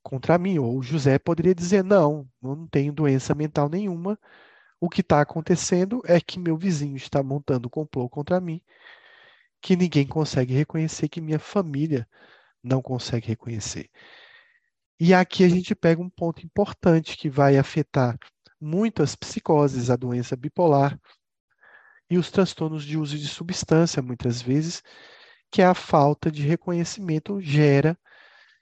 contra 0.01 0.37
mim. 0.37 0.57
Ou 0.57 0.77
o 0.77 0.81
José 0.81 1.19
poderia 1.19 1.53
dizer: 1.53 1.83
não, 1.83 2.25
eu 2.41 2.55
não 2.55 2.67
tenho 2.67 2.93
doença 2.93 3.35
mental 3.35 3.67
nenhuma, 3.67 4.17
o 4.79 4.89
que 4.89 5.01
está 5.01 5.19
acontecendo 5.19 6.01
é 6.05 6.21
que 6.21 6.39
meu 6.39 6.55
vizinho 6.57 6.95
está 6.95 7.21
montando 7.21 7.67
um 7.67 7.69
complô 7.69 8.07
contra 8.07 8.39
mim, 8.39 8.61
que 9.61 9.75
ninguém 9.75 10.07
consegue 10.07 10.53
reconhecer, 10.53 11.09
que 11.09 11.19
minha 11.19 11.39
família 11.39 12.07
não 12.63 12.81
consegue 12.81 13.27
reconhecer. 13.27 13.89
E 14.99 15.13
aqui 15.13 15.45
a 15.45 15.49
gente 15.49 15.73
pega 15.73 16.01
um 16.01 16.09
ponto 16.09 16.45
importante 16.45 17.15
que 17.15 17.29
vai 17.29 17.57
afetar 17.57 18.17
muitas 18.59 19.15
psicoses, 19.15 19.89
a 19.89 19.95
doença 19.95 20.35
bipolar 20.35 20.99
e 22.09 22.17
os 22.17 22.29
transtornos 22.29 22.83
de 22.83 22.97
uso 22.97 23.17
de 23.17 23.27
substância, 23.27 24.01
muitas 24.01 24.41
vezes, 24.41 24.83
que 25.49 25.61
a 25.61 25.73
falta 25.73 26.29
de 26.29 26.45
reconhecimento 26.45 27.39
gera 27.39 27.97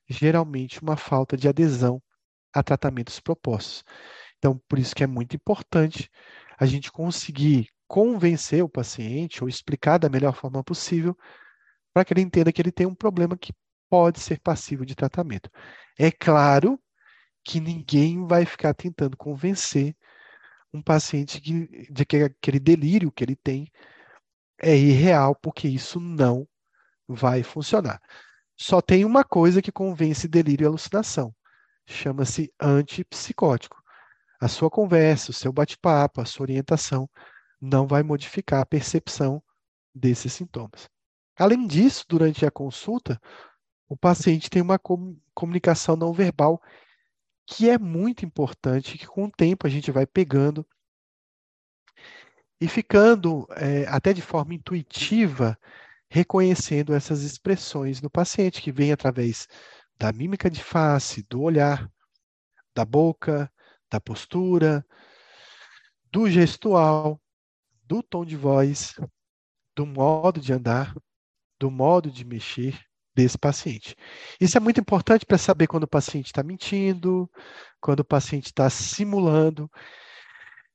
geralmente 0.08 0.80
uma 0.82 0.96
falta 0.96 1.36
de 1.36 1.48
adesão 1.48 2.02
a 2.54 2.62
tratamentos 2.62 3.20
propostos. 3.20 3.84
Então, 4.38 4.62
por 4.68 4.78
isso 4.78 4.96
que 4.96 5.04
é 5.04 5.08
muito 5.08 5.36
importante 5.36 6.08
a 6.60 6.68
gente 6.68 6.92
conseguir 6.92 7.68
convencer 7.88 8.64
o 8.64 8.70
paciente 8.70 9.44
ou 9.44 9.50
explicar 9.50 9.98
da 9.98 10.10
melhor 10.10 10.36
forma 10.36 10.64
possível 10.64 11.18
para 11.94 12.06
que 12.06 12.14
ele 12.14 12.22
entenda 12.22 12.52
que 12.52 12.62
ele 12.62 12.72
tem 12.72 12.86
um 12.86 12.94
problema 12.94 13.36
que 13.36 13.54
pode 13.90 14.20
ser 14.20 14.40
passivo 14.40 14.86
de 14.86 14.96
tratamento. 14.96 15.50
É 15.98 16.12
claro 16.12 16.80
que 17.44 17.60
ninguém 17.60 18.26
vai 18.26 18.46
ficar 18.46 18.74
tentando 18.74 19.16
convencer 19.16 19.96
um 20.74 20.82
paciente 20.82 21.40
de, 21.40 21.88
de 21.90 22.06
que 22.06 22.18
aquele 22.18 22.60
delírio 22.60 23.12
que 23.12 23.24
ele 23.24 23.36
tem 23.36 23.72
é 24.60 24.76
irreal, 24.76 25.36
porque 25.36 25.68
isso 25.68 26.00
não 26.00 26.48
vai 27.08 27.44
funcionar. 27.44 28.02
Só 28.60 28.82
tem 28.82 29.06
uma 29.06 29.24
coisa 29.24 29.62
que 29.62 29.72
convence 29.72 30.28
delírio 30.28 30.66
e 30.66 30.68
alucinação. 30.68 31.34
Chama-se 31.86 32.52
antipsicótico. 32.60 33.82
A 34.42 34.48
sua 34.48 34.70
conversa, 34.70 35.32
o 35.32 35.34
seu 35.34 35.54
bate-papo, 35.54 36.22
a 36.22 36.26
sua 36.26 36.44
orientação 36.44 37.10
não 37.62 37.88
vai 37.88 38.04
modificar 38.04 38.62
a 38.62 38.66
percepção 38.66 39.42
desses 39.94 40.34
sintomas. 40.34 40.90
Além 41.38 41.68
disso, 41.68 42.04
durante 42.08 42.46
a 42.46 42.52
consulta, 42.52 43.20
o 43.88 43.96
paciente 43.96 44.50
tem 44.50 44.62
uma 44.62 44.80
comunicação 45.34 45.96
não 45.96 46.14
verbal 46.14 46.62
que 47.46 47.70
é 47.70 47.78
muito 47.78 48.26
importante, 48.26 48.98
que 48.98 49.08
com 49.08 49.26
o 49.26 49.32
tempo 49.32 49.66
a 49.66 49.70
gente 49.70 49.90
vai 49.90 50.06
pegando 50.06 50.68
e 52.60 52.68
ficando 52.68 53.48
é, 53.52 53.88
até 53.88 54.12
de 54.12 54.22
forma 54.22 54.54
intuitiva 54.54 55.58
reconhecendo 56.10 56.94
essas 56.94 57.22
expressões 57.22 58.02
no 58.02 58.10
paciente 58.10 58.62
que 58.62 58.72
vem 58.72 58.92
através 58.92 59.48
da 59.98 60.12
mímica 60.12 60.50
de 60.50 60.62
face, 60.62 61.26
do 61.30 61.42
olhar, 61.42 61.90
da 62.76 62.84
boca, 62.84 63.52
da 63.90 64.00
postura, 64.00 64.86
do 66.12 66.30
gestual, 66.30 67.22
do 67.84 68.04
tom 68.04 68.26
de 68.26 68.36
voz, 68.36 68.94
do 69.76 69.86
modo 69.86 70.42
de 70.42 70.52
andar, 70.52 70.94
do 71.58 71.72
modo 71.72 72.12
de 72.12 72.26
mexer 72.26 72.78
desse 73.18 73.38
paciente. 73.38 73.96
Isso 74.40 74.56
é 74.56 74.60
muito 74.60 74.80
importante 74.80 75.26
para 75.26 75.40
saber 75.40 75.66
quando 75.66 75.86
o 75.86 75.88
paciente 75.88 76.28
está 76.28 76.44
mentindo, 76.44 77.28
quando 77.82 78.02
o 78.02 78.06
paciente 78.06 78.46
está 78.46 78.70
simulando. 78.70 79.68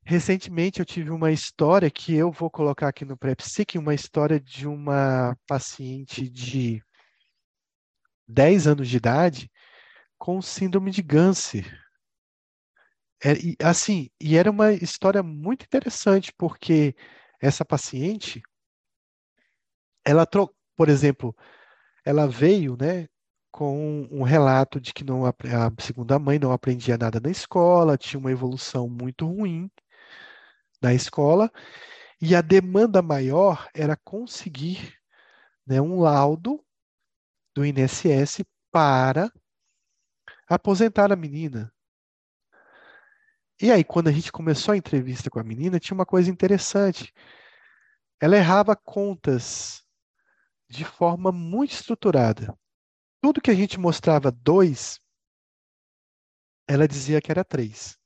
Recentemente 0.05 0.81
eu 0.81 0.85
tive 0.85 1.11
uma 1.11 1.31
história 1.31 1.89
que 1.89 2.13
eu 2.13 2.33
vou 2.33 2.51
colocar 2.51 2.89
aqui 2.89 3.05
no 3.05 3.17
PrEPSIC, 3.17 3.79
uma 3.79 3.95
história 3.95 4.41
de 4.41 4.67
uma 4.67 5.37
paciente 5.47 6.29
de 6.29 6.83
10 8.27 8.67
anos 8.67 8.89
de 8.89 8.97
idade 8.97 9.49
com 10.19 10.43
síndrome 10.43 10.91
de 10.91 11.01
Ganser. 11.01 11.81
É, 13.25 13.35
assim, 13.65 14.11
e 14.21 14.37
era 14.37 14.51
uma 14.51 14.73
história 14.73 15.23
muito 15.23 15.65
interessante, 15.65 16.33
porque 16.37 16.97
essa 17.41 17.65
paciente, 17.65 18.43
ela 20.05 20.27
trocou, 20.27 20.57
por 20.77 20.89
exemplo, 20.89 21.33
ela 22.05 22.27
veio, 22.27 22.77
né, 22.81 23.09
com 23.51 24.09
um 24.11 24.23
relato 24.23 24.81
de 24.81 24.95
que 24.95 25.05
não, 25.05 25.27
a 25.27 25.35
segunda 25.79 26.19
mãe 26.19 26.39
não 26.39 26.53
aprendia 26.53 26.97
nada 26.97 27.21
na 27.21 27.31
escola, 27.31 27.99
tinha 27.99 28.19
uma 28.19 28.33
evolução 28.33 28.89
muito 28.89 29.27
ruim 29.27 29.71
na 30.81 30.95
escola, 30.95 31.51
e 32.21 32.35
a 32.35 32.41
demanda 32.41 33.03
maior 33.03 33.69
era 33.75 33.97
conseguir 33.97 34.97
né, 35.67 35.81
um 35.81 36.01
laudo 36.01 36.65
do 37.55 37.65
INSS 37.65 38.43
para 38.71 39.31
aposentar 40.49 41.13
a 41.13 41.17
menina. 41.17 41.73
E 43.61 43.71
aí, 43.71 43.85
quando 43.85 44.09
a 44.09 44.13
gente 44.13 44.33
começou 44.33 44.73
a 44.73 44.77
entrevista 44.77 45.31
com 45.31 45.39
a 45.39 45.45
menina, 45.45 45.79
tinha 45.79 45.95
uma 45.95 46.07
coisa 46.07 46.31
interessante. 46.31 47.13
Ela 48.21 48.37
errava 48.37 48.75
contas 48.75 49.82
de 50.73 50.87
forma 50.87 51.31
muito 51.31 51.73
estruturada. 51.73 52.59
Tudo 53.21 53.43
que 53.43 53.51
a 53.51 53.55
gente 53.55 53.79
mostrava 53.79 54.33
dois, 54.33 54.99
ela 56.67 56.89
dizia 56.89 57.21
que 57.21 57.31
era 57.31 57.45
três. 57.45 57.99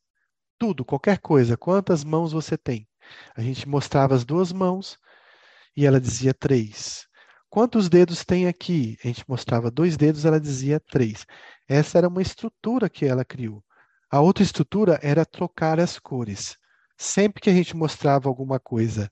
Tudo, 0.58 0.84
qualquer 0.84 1.20
coisa. 1.20 1.56
Quantas 1.56 2.02
mãos 2.02 2.32
você 2.32 2.58
tem? 2.58 2.88
A 3.36 3.40
gente 3.40 3.68
mostrava 3.68 4.16
as 4.16 4.24
duas 4.24 4.52
mãos 4.52 4.98
e 5.76 5.86
ela 5.86 6.00
dizia 6.00 6.34
três. 6.34 7.06
Quantos 7.48 7.88
dedos 7.88 8.24
tem 8.24 8.48
aqui? 8.48 8.98
A 9.04 9.06
gente 9.06 9.24
mostrava 9.28 9.70
dois 9.70 9.96
dedos, 9.96 10.24
ela 10.24 10.40
dizia 10.40 10.80
três. 10.80 11.24
Essa 11.68 11.98
era 11.98 12.08
uma 12.08 12.20
estrutura 12.20 12.90
que 12.90 13.06
ela 13.06 13.24
criou. 13.24 13.64
A 14.10 14.20
outra 14.20 14.42
estrutura 14.42 14.98
era 15.02 15.24
trocar 15.24 15.78
as 15.78 16.00
cores. 16.00 16.58
Sempre 16.98 17.40
que 17.40 17.50
a 17.50 17.54
gente 17.54 17.76
mostrava 17.76 18.28
alguma 18.28 18.58
coisa 18.58 19.08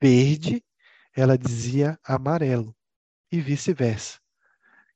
verde, 0.00 0.63
ela 1.14 1.38
dizia 1.38 1.98
amarelo 2.04 2.74
e 3.30 3.40
vice-versa. 3.40 4.18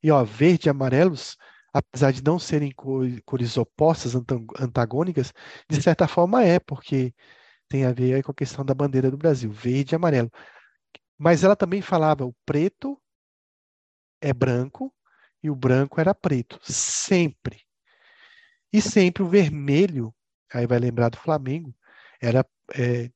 E 0.03 0.11
ó, 0.11 0.25
verde 0.25 0.69
e 0.69 0.71
amarelos, 0.71 1.37
apesar 1.73 2.13
de 2.13 2.23
não 2.23 2.39
serem 2.39 2.73
cores 3.25 3.57
opostas, 3.57 4.15
antagônicas, 4.59 5.33
de 5.69 5.83
certa 5.83 6.09
forma 6.09 6.45
é, 6.45 6.59
porque 6.61 7.15
tem 7.69 7.85
a 7.85 7.93
ver 7.93 8.23
com 8.25 8.33
a 8.33 8.35
questão 8.35 8.65
da 8.65 8.75
bandeira 8.75 9.11
do 9.11 9.17
Brasil, 9.17 9.51
verde 9.51 9.95
e 9.95 9.97
amarelo. 9.97 10.31
Mas 11.19 11.45
ela 11.45 11.57
também 11.57 11.83
falava 11.83 12.25
o 12.25 12.35
preto 12.47 13.01
é 14.21 14.33
branco 14.33 14.93
e 15.43 15.51
o 15.51 15.55
branco 15.55 16.01
era 16.01 16.15
preto, 16.15 16.59
sempre. 16.63 17.63
E 18.73 18.83
sempre 18.83 19.23
o 19.23 19.29
vermelho, 19.29 20.15
aí 20.53 20.67
vai 20.67 20.79
lembrar 20.79 21.09
do 21.09 21.19
Flamengo, 21.19 21.75
era 22.21 22.45
é, 22.75 23.11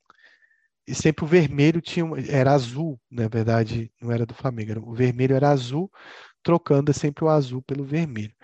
e 0.86 0.94
sempre 0.94 1.24
o 1.24 1.28
vermelho 1.28 1.80
tinha 1.80 2.04
era 2.28 2.52
azul, 2.52 3.00
na 3.10 3.28
verdade, 3.28 3.92
não 4.00 4.10
era 4.10 4.26
do 4.26 4.34
Flamengo, 4.34 4.72
era, 4.72 4.80
o 4.80 4.94
vermelho 4.94 5.36
era 5.36 5.50
azul, 5.50 5.90
trocando 6.42 6.92
sempre 6.92 7.24
o 7.24 7.28
azul 7.28 7.62
pelo 7.62 7.84
vermelho. 7.84 8.34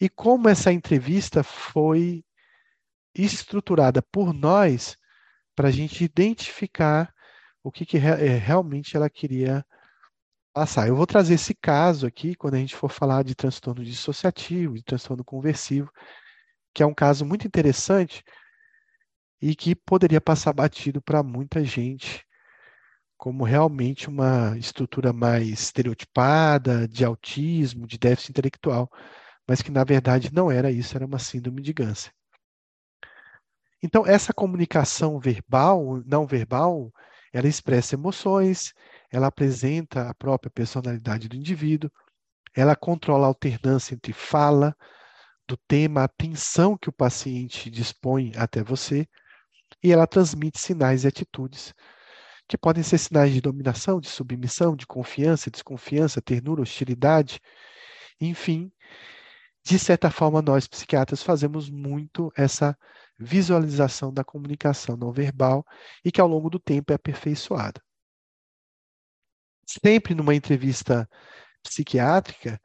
E 0.00 0.08
como 0.08 0.48
essa 0.48 0.72
entrevista 0.72 1.42
foi 1.42 2.24
estruturada 3.14 4.02
por 4.02 4.32
nós 4.32 4.96
para 5.54 5.68
a 5.68 5.70
gente 5.70 6.04
identificar 6.04 7.12
o 7.62 7.70
que, 7.70 7.86
que 7.86 7.96
é, 7.96 8.36
realmente 8.36 8.96
ela 8.96 9.08
queria 9.08 9.64
passar. 10.52 10.88
Eu 10.88 10.96
vou 10.96 11.06
trazer 11.06 11.34
esse 11.34 11.54
caso 11.54 12.06
aqui 12.06 12.34
quando 12.34 12.54
a 12.54 12.58
gente 12.58 12.76
for 12.76 12.90
falar 12.90 13.22
de 13.22 13.34
transtorno 13.34 13.84
dissociativo, 13.84 14.74
de 14.74 14.82
transtorno 14.82 15.24
conversivo, 15.24 15.90
que 16.74 16.82
é 16.82 16.86
um 16.86 16.94
caso 16.94 17.24
muito 17.24 17.46
interessante 17.46 18.24
e 19.42 19.56
que 19.56 19.74
poderia 19.74 20.20
passar 20.20 20.52
batido 20.52 21.02
para 21.02 21.20
muita 21.22 21.64
gente 21.64 22.24
como 23.18 23.44
realmente 23.44 24.08
uma 24.08 24.56
estrutura 24.56 25.12
mais 25.12 25.48
estereotipada 25.48 26.88
de 26.88 27.04
autismo, 27.04 27.86
de 27.86 27.98
déficit 27.98 28.30
intelectual, 28.30 28.90
mas 29.46 29.62
que 29.62 29.70
na 29.70 29.84
verdade 29.84 30.32
não 30.32 30.50
era 30.50 30.70
isso, 30.70 30.96
era 30.96 31.06
uma 31.06 31.18
síndrome 31.18 31.62
de 31.62 31.72
Ganser. 31.72 32.12
Então, 33.80 34.06
essa 34.06 34.32
comunicação 34.32 35.18
verbal, 35.20 36.02
não 36.04 36.26
verbal, 36.26 36.92
ela 37.32 37.48
expressa 37.48 37.94
emoções, 37.94 38.72
ela 39.10 39.28
apresenta 39.28 40.08
a 40.08 40.14
própria 40.14 40.50
personalidade 40.50 41.28
do 41.28 41.36
indivíduo, 41.36 41.90
ela 42.56 42.76
controla 42.76 43.26
a 43.26 43.28
alternância 43.28 43.94
entre 43.94 44.12
fala, 44.12 44.76
do 45.48 45.56
tema, 45.56 46.02
a 46.02 46.04
atenção 46.04 46.76
que 46.76 46.88
o 46.88 46.92
paciente 46.92 47.70
dispõe 47.70 48.32
até 48.36 48.62
você, 48.62 49.08
e 49.82 49.92
ela 49.92 50.06
transmite 50.06 50.58
sinais 50.58 51.04
e 51.04 51.08
atitudes 51.08 51.74
que 52.48 52.58
podem 52.58 52.82
ser 52.82 52.98
sinais 52.98 53.32
de 53.32 53.40
dominação, 53.40 54.00
de 54.00 54.08
submissão, 54.08 54.76
de 54.76 54.86
confiança, 54.86 55.50
desconfiança, 55.50 56.20
ternura, 56.20 56.62
hostilidade, 56.62 57.40
enfim. 58.20 58.70
De 59.64 59.78
certa 59.78 60.10
forma, 60.10 60.42
nós 60.42 60.66
psiquiatras 60.66 61.22
fazemos 61.22 61.70
muito 61.70 62.32
essa 62.36 62.76
visualização 63.18 64.12
da 64.12 64.24
comunicação 64.24 64.96
não 64.96 65.12
verbal 65.12 65.64
e 66.04 66.10
que 66.10 66.20
ao 66.20 66.28
longo 66.28 66.50
do 66.50 66.58
tempo 66.58 66.92
é 66.92 66.96
aperfeiçoada. 66.96 67.80
Sempre 69.66 70.14
numa 70.14 70.34
entrevista 70.34 71.08
psiquiátrica, 71.62 72.60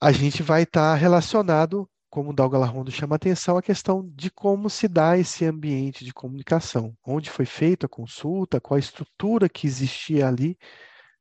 a 0.00 0.12
gente 0.12 0.42
vai 0.42 0.62
estar 0.62 0.94
relacionado, 0.94 1.90
como 2.10 2.30
o 2.30 2.32
Dalgalarrondo 2.34 2.90
chama 2.90 3.14
atenção, 3.16 3.56
a 3.56 3.62
questão 3.62 4.06
de 4.14 4.30
como 4.30 4.68
se 4.68 4.88
dá 4.88 5.16
esse 5.16 5.44
ambiente 5.44 6.04
de 6.04 6.12
comunicação, 6.12 6.94
onde 7.06 7.30
foi 7.30 7.46
feita 7.46 7.86
a 7.86 7.88
consulta, 7.88 8.60
qual 8.60 8.76
a 8.76 8.80
estrutura 8.80 9.48
que 9.48 9.66
existia 9.66 10.26
ali 10.26 10.58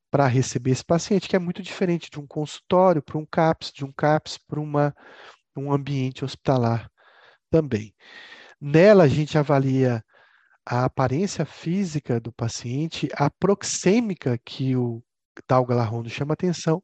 para 0.09 0.25
receber 0.25 0.71
esse 0.71 0.83
paciente, 0.83 1.29
que 1.29 1.35
é 1.35 1.39
muito 1.39 1.61
diferente 1.61 2.09
de 2.09 2.19
um 2.19 2.25
consultório 2.25 3.03
para 3.03 3.19
um 3.19 3.25
CAPS, 3.25 3.71
de 3.71 3.85
um 3.85 3.91
CAPS 3.91 4.39
para 4.39 4.59
um 4.59 5.71
ambiente 5.71 6.25
hospitalar 6.25 6.89
também. 7.51 7.93
Nela, 8.59 9.03
a 9.03 9.07
gente 9.07 9.37
avalia 9.37 10.03
a 10.65 10.85
aparência 10.85 11.45
física 11.45 12.19
do 12.19 12.31
paciente, 12.31 13.07
a 13.13 13.29
proxêmica 13.29 14.39
que 14.43 14.75
o 14.75 15.03
Tal 15.47 15.65
Galarrondo 15.65 16.09
chama 16.09 16.33
atenção 16.33 16.83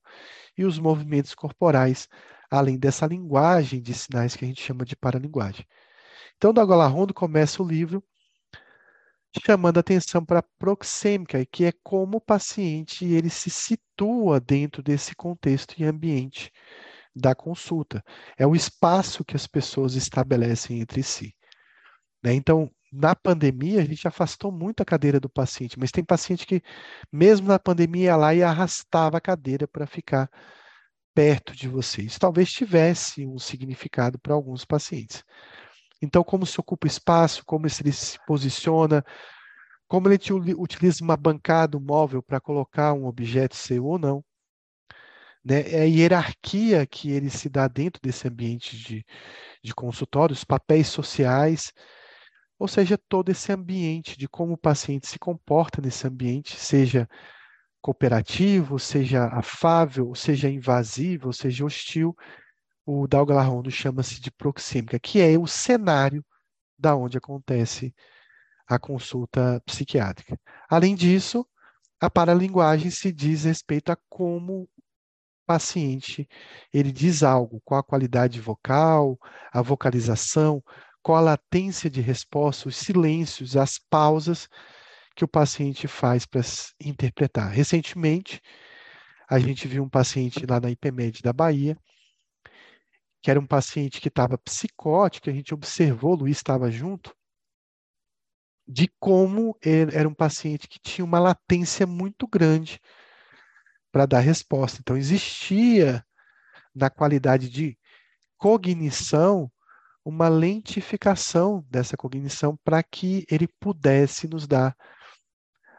e 0.57 0.63
os 0.63 0.79
movimentos 0.79 1.33
corporais, 1.33 2.07
além 2.49 2.77
dessa 2.77 3.05
linguagem 3.05 3.81
de 3.81 3.93
sinais 3.93 4.35
que 4.35 4.45
a 4.45 4.47
gente 4.47 4.61
chama 4.61 4.85
de 4.85 4.95
paralinguagem. 4.95 5.65
Então, 6.37 6.53
Tal 6.53 6.67
Galarrondo 6.67 7.13
começa 7.13 7.61
o 7.61 7.67
livro 7.67 8.03
chamando 9.45 9.77
atenção 9.79 10.23
para 10.23 10.39
a 10.39 10.45
proxêmica, 10.57 11.45
que 11.45 11.65
é 11.65 11.73
como 11.83 12.17
o 12.17 12.21
paciente 12.21 13.05
ele 13.05 13.29
se 13.29 13.49
situa 13.49 14.39
dentro 14.39 14.81
desse 14.81 15.15
contexto 15.15 15.75
e 15.77 15.83
ambiente 15.83 16.51
da 17.15 17.35
consulta. 17.35 18.03
É 18.37 18.45
o 18.45 18.55
espaço 18.55 19.23
que 19.23 19.35
as 19.35 19.47
pessoas 19.47 19.95
estabelecem 19.95 20.79
entre 20.79 21.03
si. 21.03 21.35
Né? 22.23 22.33
Então, 22.33 22.71
na 22.91 23.15
pandemia, 23.15 23.81
a 23.81 23.85
gente 23.85 24.07
afastou 24.07 24.51
muito 24.51 24.81
a 24.81 24.85
cadeira 24.85 25.19
do 25.19 25.29
paciente, 25.29 25.77
mas 25.77 25.91
tem 25.91 26.03
paciente 26.03 26.45
que, 26.45 26.61
mesmo 27.11 27.47
na 27.47 27.59
pandemia, 27.59 28.05
ia 28.05 28.15
lá 28.15 28.33
e 28.33 28.41
arrastava 28.41 29.17
a 29.17 29.21
cadeira 29.21 29.67
para 29.67 29.85
ficar 29.85 30.29
perto 31.15 31.55
de 31.55 31.69
você. 31.69 32.01
Isso 32.01 32.19
talvez 32.19 32.51
tivesse 32.51 33.25
um 33.25 33.39
significado 33.39 34.19
para 34.19 34.33
alguns 34.33 34.65
pacientes. 34.65 35.23
Então, 36.01 36.23
como 36.23 36.45
se 36.45 36.59
ocupa 36.59 36.85
espaço, 36.85 37.43
como 37.45 37.65
ele 37.65 37.91
se 37.93 38.19
posiciona, 38.27 39.03
como 39.87 40.09
ele 40.09 40.19
utiliza 40.57 41.03
uma 41.03 41.15
bancada, 41.15 41.77
um 41.77 41.81
móvel 41.81 42.21
para 42.21 42.41
colocar 42.41 42.93
um 42.93 43.05
objeto 43.05 43.55
seu 43.55 43.85
ou 43.85 43.97
não. 43.97 44.23
Né? 45.43 45.61
É 45.71 45.81
a 45.83 45.85
hierarquia 45.85 46.85
que 46.85 47.11
ele 47.11 47.29
se 47.29 47.47
dá 47.47 47.67
dentro 47.67 48.01
desse 48.01 48.27
ambiente 48.27 48.77
de, 48.77 49.05
de 49.63 49.73
consultório, 49.73 50.33
os 50.33 50.43
papéis 50.43 50.87
sociais, 50.87 51.71
ou 52.59 52.67
seja, 52.67 52.97
todo 52.97 53.29
esse 53.29 53.51
ambiente 53.51 54.17
de 54.17 54.27
como 54.27 54.53
o 54.53 54.57
paciente 54.57 55.07
se 55.07 55.19
comporta 55.19 55.81
nesse 55.81 56.07
ambiente, 56.07 56.57
seja 56.57 57.07
cooperativo, 57.85 58.79
seja 58.79 59.27
afável, 59.27 60.15
seja 60.15 60.49
invasivo, 60.49 61.31
seja 61.31 61.63
hostil, 61.63 62.15
o 62.83 63.05
Dalgalarrondo 63.05 63.69
chama-se 63.69 64.19
de 64.19 64.31
proxêmica, 64.31 64.97
que 64.97 65.21
é 65.21 65.37
o 65.37 65.45
cenário 65.45 66.25
da 66.75 66.95
onde 66.95 67.19
acontece 67.19 67.93
a 68.67 68.79
consulta 68.79 69.61
psiquiátrica. 69.67 70.35
Além 70.67 70.95
disso, 70.95 71.47
a 72.01 72.09
paralinguagem 72.09 72.89
se 72.89 73.11
diz 73.11 73.43
respeito 73.43 73.91
a 73.91 73.97
como 74.09 74.63
o 74.63 74.69
paciente 75.45 76.27
ele 76.73 76.91
diz 76.91 77.21
algo, 77.21 77.61
qual 77.63 77.81
a 77.81 77.83
qualidade 77.83 78.41
vocal, 78.41 79.15
a 79.53 79.61
vocalização, 79.61 80.63
qual 81.03 81.19
a 81.19 81.21
latência 81.21 81.87
de 81.87 82.01
resposta, 82.01 82.67
os 82.67 82.77
silêncios, 82.77 83.55
as 83.55 83.77
pausas 83.77 84.49
que 85.15 85.23
o 85.23 85.27
paciente 85.27 85.87
faz 85.87 86.25
para 86.25 86.41
interpretar. 86.79 87.49
Recentemente, 87.49 88.41
a 89.29 89.39
gente 89.39 89.67
viu 89.67 89.83
um 89.83 89.89
paciente 89.89 90.45
lá 90.45 90.59
na 90.59 90.69
IPMED 90.69 91.21
da 91.21 91.31
Bahia, 91.31 91.77
que 93.21 93.31
era 93.31 93.39
um 93.39 93.47
paciente 93.47 94.01
que 94.01 94.09
estava 94.09 94.37
psicótico, 94.37 95.29
a 95.29 95.33
gente 95.33 95.53
observou, 95.53 96.11
o 96.11 96.15
Luiz 96.15 96.37
estava 96.37 96.69
junto, 96.69 97.15
de 98.67 98.87
como 98.99 99.57
era 99.63 100.07
um 100.07 100.13
paciente 100.13 100.67
que 100.67 100.79
tinha 100.79 101.05
uma 101.05 101.19
latência 101.19 101.87
muito 101.87 102.27
grande 102.27 102.79
para 103.91 104.05
dar 104.05 104.19
resposta. 104.19 104.79
Então, 104.81 104.97
existia 104.97 106.05
na 106.73 106.89
qualidade 106.89 107.49
de 107.49 107.77
cognição 108.37 109.49
uma 110.03 110.27
lentificação 110.27 111.65
dessa 111.69 111.95
cognição 111.97 112.57
para 112.63 112.83
que 112.83 113.25
ele 113.29 113.47
pudesse 113.59 114.27
nos 114.27 114.45
dar 114.45 114.75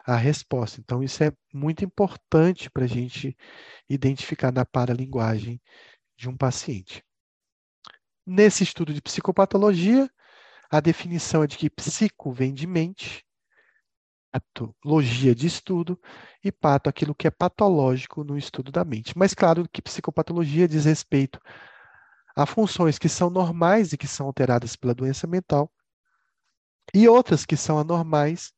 a 0.06 0.16
resposta. 0.16 0.80
Então, 0.80 1.02
isso 1.02 1.24
é 1.24 1.32
muito 1.52 1.84
importante 1.84 2.70
para 2.70 2.84
a 2.84 2.88
gente 2.88 3.36
identificar 3.88 4.52
na 4.52 4.64
paralinguagem 4.64 5.60
de 6.16 6.28
um 6.28 6.36
paciente. 6.36 7.04
Nesse 8.24 8.62
estudo 8.62 8.94
de 8.94 9.02
psicopatologia, 9.02 10.08
a 10.70 10.80
definição 10.80 11.42
é 11.42 11.46
de 11.46 11.56
que 11.58 11.68
psico 11.68 12.32
vem 12.32 12.54
de 12.54 12.66
mente, 12.66 13.24
patologia 14.30 15.34
de 15.34 15.46
estudo 15.46 16.00
e 16.42 16.52
pato 16.52 16.88
aquilo 16.88 17.14
que 17.14 17.26
é 17.26 17.30
patológico 17.30 18.22
no 18.22 18.36
estudo 18.36 18.70
da 18.70 18.84
mente. 18.84 19.16
Mas 19.16 19.34
claro 19.34 19.68
que 19.68 19.82
psicopatologia 19.82 20.68
diz 20.68 20.84
respeito 20.84 21.40
a 22.36 22.44
funções 22.44 22.98
que 22.98 23.08
são 23.08 23.30
normais 23.30 23.92
e 23.92 23.96
que 23.96 24.06
são 24.06 24.26
alteradas 24.26 24.76
pela 24.76 24.94
doença 24.94 25.26
mental, 25.26 25.72
e 26.94 27.08
outras 27.08 27.46
que 27.46 27.56
são 27.56 27.78
anormais 27.78 28.52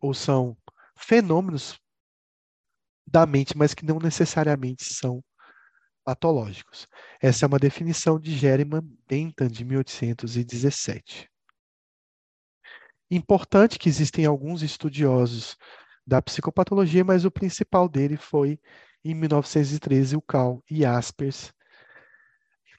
ou 0.00 0.14
são 0.14 0.56
fenômenos 0.96 1.78
da 3.06 3.26
mente, 3.26 3.56
mas 3.56 3.74
que 3.74 3.84
não 3.84 3.98
necessariamente 3.98 4.84
são 4.84 5.22
patológicos. 6.04 6.86
Essa 7.20 7.44
é 7.44 7.48
uma 7.48 7.58
definição 7.58 8.18
de 8.18 8.36
Geriman 8.36 8.82
Bentham, 9.08 9.48
de 9.48 9.64
1817. 9.64 11.30
Importante 13.10 13.78
que 13.78 13.88
existem 13.88 14.26
alguns 14.26 14.62
estudiosos 14.62 15.56
da 16.06 16.20
psicopatologia, 16.20 17.04
mas 17.04 17.24
o 17.24 17.30
principal 17.30 17.88
dele 17.88 18.16
foi, 18.16 18.58
em 19.04 19.14
1913, 19.14 20.16
o 20.16 20.22
Cal 20.22 20.62
Jaspers, 20.70 21.52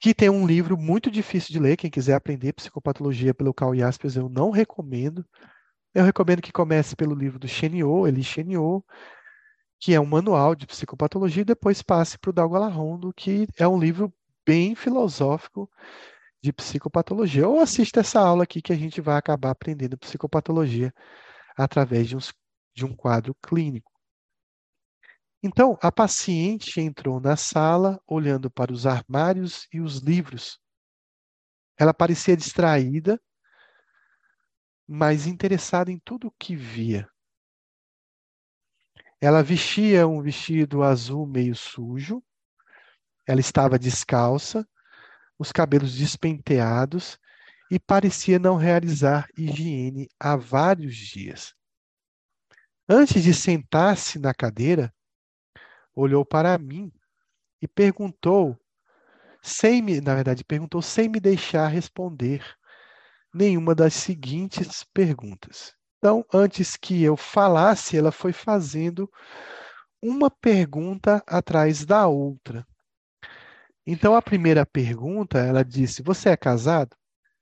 que 0.00 0.14
tem 0.14 0.28
um 0.28 0.46
livro 0.46 0.76
muito 0.76 1.10
difícil 1.10 1.52
de 1.52 1.58
ler. 1.58 1.76
Quem 1.76 1.90
quiser 1.90 2.14
aprender 2.14 2.52
psicopatologia 2.52 3.34
pelo 3.34 3.54
Carl 3.54 3.74
Jaspers, 3.74 4.16
eu 4.16 4.28
não 4.28 4.50
recomendo. 4.50 5.24
Eu 5.96 6.04
recomendo 6.04 6.42
que 6.42 6.52
comece 6.52 6.94
pelo 6.94 7.14
livro 7.14 7.38
do 7.38 7.48
Cheniot, 7.48 8.06
Eli 8.06 8.22
Cheniot, 8.22 8.84
que 9.80 9.94
é 9.94 9.98
um 9.98 10.04
manual 10.04 10.54
de 10.54 10.66
psicopatologia, 10.66 11.40
e 11.40 11.46
depois 11.46 11.80
passe 11.80 12.18
para 12.18 12.28
o 12.28 12.32
Dalgo 12.34 12.54
Alarrondo, 12.54 13.14
que 13.14 13.46
é 13.58 13.66
um 13.66 13.78
livro 13.78 14.12
bem 14.46 14.74
filosófico 14.74 15.70
de 16.42 16.52
psicopatologia. 16.52 17.48
Ou 17.48 17.60
assista 17.60 18.00
essa 18.00 18.20
aula 18.20 18.42
aqui 18.42 18.60
que 18.60 18.74
a 18.74 18.76
gente 18.76 19.00
vai 19.00 19.16
acabar 19.16 19.52
aprendendo 19.52 19.96
psicopatologia 19.96 20.92
através 21.56 22.06
de, 22.06 22.14
uns, 22.14 22.30
de 22.74 22.84
um 22.84 22.94
quadro 22.94 23.34
clínico. 23.42 23.90
Então, 25.42 25.78
a 25.80 25.90
paciente 25.90 26.78
entrou 26.78 27.18
na 27.20 27.36
sala, 27.36 27.98
olhando 28.06 28.50
para 28.50 28.70
os 28.70 28.84
armários 28.84 29.66
e 29.72 29.80
os 29.80 30.00
livros. 30.00 30.58
Ela 31.78 31.94
parecia 31.94 32.36
distraída, 32.36 33.18
mas 34.86 35.26
interessada 35.26 35.90
em 35.90 35.98
tudo 35.98 36.28
o 36.28 36.34
que 36.38 36.54
via. 36.54 37.08
Ela 39.20 39.42
vestia 39.42 40.06
um 40.06 40.20
vestido 40.22 40.82
azul 40.82 41.26
meio 41.26 41.54
sujo, 41.54 42.22
ela 43.26 43.40
estava 43.40 43.78
descalça, 43.78 44.66
os 45.38 45.50
cabelos 45.50 45.94
despenteados 45.94 47.18
e 47.70 47.78
parecia 47.78 48.38
não 48.38 48.56
realizar 48.56 49.28
higiene 49.36 50.08
há 50.20 50.36
vários 50.36 50.94
dias. 50.96 51.54
Antes 52.88 53.24
de 53.24 53.34
sentar-se 53.34 54.18
na 54.18 54.32
cadeira, 54.32 54.94
olhou 55.94 56.24
para 56.24 56.56
mim 56.56 56.92
e 57.60 57.66
perguntou, 57.66 58.56
sem 59.42 59.82
me, 59.82 60.00
na 60.00 60.14
verdade, 60.14 60.44
perguntou 60.44 60.80
sem 60.80 61.08
me 61.08 61.18
deixar 61.18 61.66
responder 61.66 62.44
nenhuma 63.36 63.74
das 63.74 63.94
seguintes 63.94 64.82
perguntas. 64.94 65.74
Então, 65.98 66.24
antes 66.32 66.76
que 66.76 67.02
eu 67.02 67.16
falasse, 67.16 67.96
ela 67.96 68.10
foi 68.10 68.32
fazendo 68.32 69.10
uma 70.02 70.30
pergunta 70.30 71.22
atrás 71.26 71.84
da 71.84 72.06
outra. 72.06 72.66
Então, 73.86 74.14
a 74.14 74.22
primeira 74.22 74.64
pergunta, 74.64 75.38
ela 75.38 75.64
disse: 75.64 76.02
Você 76.02 76.30
é 76.30 76.36
casado? 76.36 76.96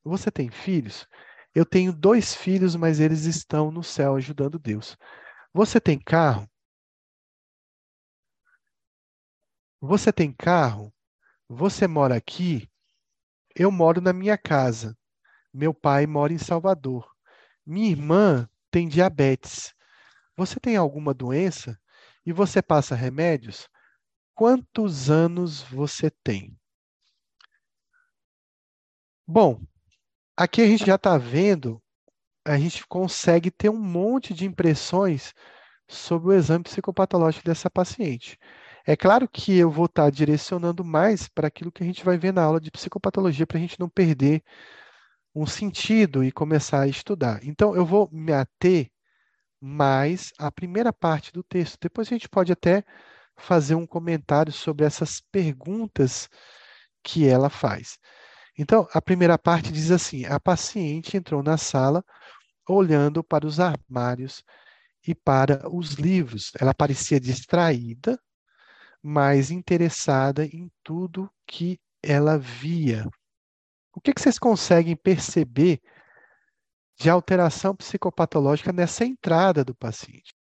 Você 0.05 0.31
tem 0.31 0.51
filhos? 0.51 1.07
Eu 1.55 1.65
tenho 1.65 1.93
dois 1.93 2.35
filhos, 2.35 2.75
mas 2.75 2.99
eles 3.01 3.25
estão 3.25 3.71
no 3.71 3.83
céu 3.83 4.16
ajudando 4.16 4.59
Deus. 4.59 4.97
Você 5.53 5.81
tem 5.81 5.99
carro? 5.99 6.49
Você 9.81 10.12
tem 10.12 10.33
carro? 10.33 10.93
Você 11.49 11.87
mora 11.87 12.16
aqui? 12.16 12.69
Eu 13.55 13.71
moro 13.71 14.01
na 14.01 14.12
minha 14.12 14.37
casa. 14.37 14.97
Meu 15.55 15.72
pai 15.72 16.05
mora 16.05 16.32
em 16.32 16.39
Salvador. 16.39 17.09
Minha 17.64 17.89
irmã 17.89 18.48
tem 18.72 18.89
diabetes. 18.89 19.72
Você 20.36 20.59
tem 20.59 20.76
alguma 20.76 21.14
doença? 21.14 21.78
E 22.26 22.32
você 22.32 22.60
passa 22.60 22.97
remédios? 22.97 23.68
Quantos 24.35 25.10
anos 25.10 25.62
você 25.62 26.10
tem? 26.10 26.59
Bom, 29.24 29.62
aqui 30.36 30.60
a 30.60 30.66
gente 30.66 30.85
já 30.85 30.97
está 30.97 31.16
vendo, 31.16 31.81
a 32.44 32.59
gente 32.59 32.85
consegue 32.89 33.48
ter 33.48 33.68
um 33.68 33.78
monte 33.78 34.35
de 34.35 34.44
impressões 34.44 35.32
sobre 35.86 36.31
o 36.31 36.32
exame 36.32 36.64
psicopatológico 36.64 37.44
dessa 37.44 37.70
paciente. 37.70 38.36
É 38.85 38.97
claro 38.97 39.28
que 39.28 39.56
eu 39.56 39.70
vou 39.70 39.86
estar 39.86 40.10
direcionando 40.10 40.85
mais 40.85 41.28
para 41.28 41.47
aquilo 41.47 41.70
que 41.70 41.85
a 41.85 41.86
gente 41.86 42.05
vai 42.05 42.18
ver 42.18 42.32
na 42.32 42.43
aula 42.43 42.60
de 42.60 42.72
psicopatologia, 42.72 43.47
para 43.47 43.56
a 43.56 43.60
gente 43.60 43.78
não 43.78 43.89
perder 43.89 44.43
um 45.35 45.47
sentido 45.47 46.23
e 46.23 46.31
começar 46.32 46.82
a 46.82 46.89
estudar. 46.89 47.40
Então, 47.44 47.74
eu 47.74 47.85
vou 47.85 48.09
me 48.12 48.32
ater 48.32 48.90
mais 49.61 50.32
à 50.39 50.51
primeira 50.52 50.93
parte 50.93 51.32
do 51.32 51.43
texto. 51.43 51.78
Depois 51.81 52.09
a 52.09 52.11
gente 52.11 52.28
pode 52.28 52.52
até 52.52 52.85
fazer 53.36 53.74
um 53.74 53.86
comentário 53.86 54.52
sobre 54.52 54.85
essas 54.85 55.20
perguntas 55.32 56.28
que 57.02 57.27
ela 57.27 57.51
faz. 57.51 57.98
Então, 58.59 58.86
a 58.93 59.02
primeira 59.02 59.39
parte 59.39 59.73
diz 59.73 59.90
assim: 59.90 60.24
a 60.27 60.39
paciente 60.39 61.16
entrou 61.16 61.43
na 61.43 61.56
sala 61.56 62.05
olhando 62.69 63.23
para 63.23 63.47
os 63.47 63.61
armários 63.61 64.44
e 65.06 65.15
para 65.15 65.69
os 65.69 65.94
livros. 65.94 66.52
Ela 66.61 66.74
parecia 66.74 67.20
distraída, 67.20 68.19
mais 69.02 69.51
interessada 69.51 70.44
em 70.47 70.70
tudo 70.82 71.31
que 71.47 71.78
ela 72.02 72.39
via. 72.39 73.06
O 73.95 74.01
que, 74.01 74.12
que 74.12 74.21
vocês 74.21 74.39
conseguem 74.39 74.97
perceber 74.97 75.81
de 76.97 77.09
alteração 77.09 77.75
psicopatológica 77.75 78.73
nessa 78.73 79.05
entrada 79.05 79.65
do 79.65 79.75
paciente? 79.75 80.35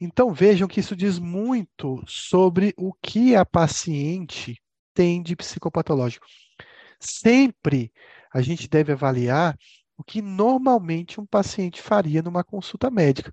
Então 0.00 0.32
vejam 0.32 0.68
que 0.68 0.80
isso 0.80 0.96
diz 0.96 1.18
muito 1.18 2.02
sobre 2.06 2.74
o 2.76 2.92
que 2.92 3.34
a 3.34 3.44
paciente 3.44 4.60
tem 4.92 5.22
de 5.22 5.36
psicopatológico. 5.36 6.26
Sempre 7.00 7.92
a 8.32 8.40
gente 8.42 8.68
deve 8.68 8.92
avaliar 8.92 9.56
o 9.96 10.02
que 10.02 10.20
normalmente 10.20 11.20
um 11.20 11.26
paciente 11.26 11.80
faria 11.80 12.22
numa 12.22 12.42
consulta 12.42 12.90
médica. 12.90 13.32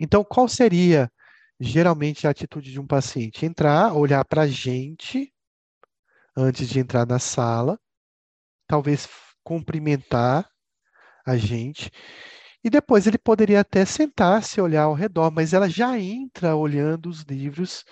Então, 0.00 0.24
qual 0.24 0.48
seria 0.48 1.10
geralmente 1.58 2.26
a 2.26 2.30
atitude 2.30 2.70
de 2.70 2.80
um 2.80 2.86
paciente? 2.86 3.44
Entrar, 3.44 3.92
olhar 3.94 4.24
para 4.24 4.42
a 4.42 4.46
gente 4.46 5.32
antes 6.36 6.68
de 6.68 6.78
entrar 6.78 7.04
na 7.04 7.18
sala, 7.18 7.78
talvez 8.66 9.08
cumprimentar 9.42 10.48
a 11.26 11.36
gente, 11.36 11.90
e 12.68 12.70
depois 12.70 13.06
ele 13.06 13.16
poderia 13.16 13.60
até 13.60 13.82
sentar-se, 13.86 14.60
olhar 14.60 14.82
ao 14.82 14.92
redor, 14.92 15.30
mas 15.30 15.54
ela 15.54 15.70
já 15.70 15.98
entra 15.98 16.54
olhando 16.54 17.08
os 17.08 17.22
livros 17.22 17.82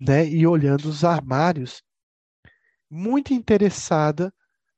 né, 0.00 0.26
e 0.26 0.46
olhando 0.46 0.86
os 0.86 1.04
armários, 1.04 1.82
muito 2.90 3.34
interessada 3.34 4.32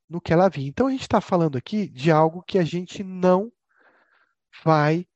no 0.08 0.20
que 0.20 0.32
ela 0.32 0.48
via. 0.48 0.66
Então 0.66 0.88
a 0.88 0.90
gente 0.90 1.02
está 1.02 1.20
falando 1.20 1.56
aqui 1.56 1.88
de 1.88 2.10
algo 2.10 2.42
que 2.42 2.58
a 2.58 2.64
gente 2.64 3.04
não 3.04 3.52
vai 4.64 5.06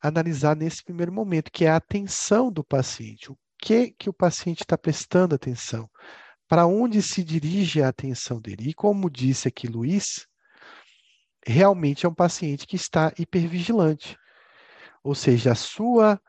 analisar 0.00 0.56
nesse 0.56 0.82
primeiro 0.82 1.12
momento, 1.12 1.52
que 1.52 1.66
é 1.66 1.68
a 1.68 1.76
atenção 1.76 2.50
do 2.50 2.64
paciente. 2.64 3.30
O 3.30 3.36
que 3.58 3.90
que 3.90 4.08
o 4.08 4.14
paciente 4.14 4.60
está 4.62 4.78
prestando 4.78 5.34
atenção? 5.34 5.86
Para 6.48 6.66
onde 6.66 7.02
se 7.02 7.22
dirige 7.22 7.82
a 7.82 7.88
atenção 7.88 8.40
dele? 8.40 8.70
E 8.70 8.74
como 8.74 9.10
disse 9.10 9.48
aqui 9.48 9.66
Luiz, 9.66 10.26
realmente 11.46 12.06
é 12.06 12.08
um 12.08 12.14
paciente 12.14 12.66
que 12.66 12.76
está 12.76 13.12
hipervigilante. 13.18 14.16
Ou 15.02 15.14
seja, 15.14 15.52
a 15.52 15.54
sua 15.54 16.20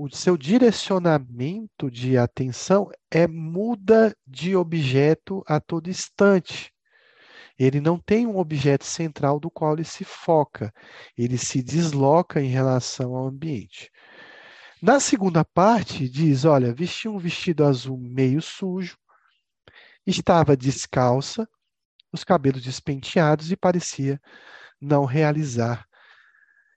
o 0.00 0.08
seu 0.08 0.36
direcionamento 0.36 1.90
de 1.90 2.16
atenção 2.16 2.88
é 3.10 3.26
muda 3.26 4.16
de 4.24 4.54
objeto 4.54 5.42
a 5.44 5.58
todo 5.58 5.90
instante. 5.90 6.72
Ele 7.58 7.80
não 7.80 7.98
tem 7.98 8.24
um 8.24 8.38
objeto 8.38 8.84
central 8.84 9.40
do 9.40 9.50
qual 9.50 9.74
ele 9.74 9.82
se 9.82 10.04
foca, 10.04 10.72
ele 11.16 11.36
se 11.36 11.60
desloca 11.60 12.40
em 12.40 12.46
relação 12.46 13.16
ao 13.16 13.26
ambiente. 13.26 13.90
Na 14.80 15.00
segunda 15.00 15.44
parte, 15.44 16.08
diz: 16.08 16.44
olha, 16.44 16.72
vestia 16.72 17.10
um 17.10 17.18
vestido 17.18 17.64
azul 17.64 17.98
meio 17.98 18.40
sujo, 18.40 18.96
estava 20.06 20.56
descalça, 20.56 21.48
os 22.12 22.24
cabelos 22.24 22.62
despenteados 22.62 23.50
e 23.50 23.56
parecia 23.56 24.20
não 24.80 25.04
realizar 25.04 25.86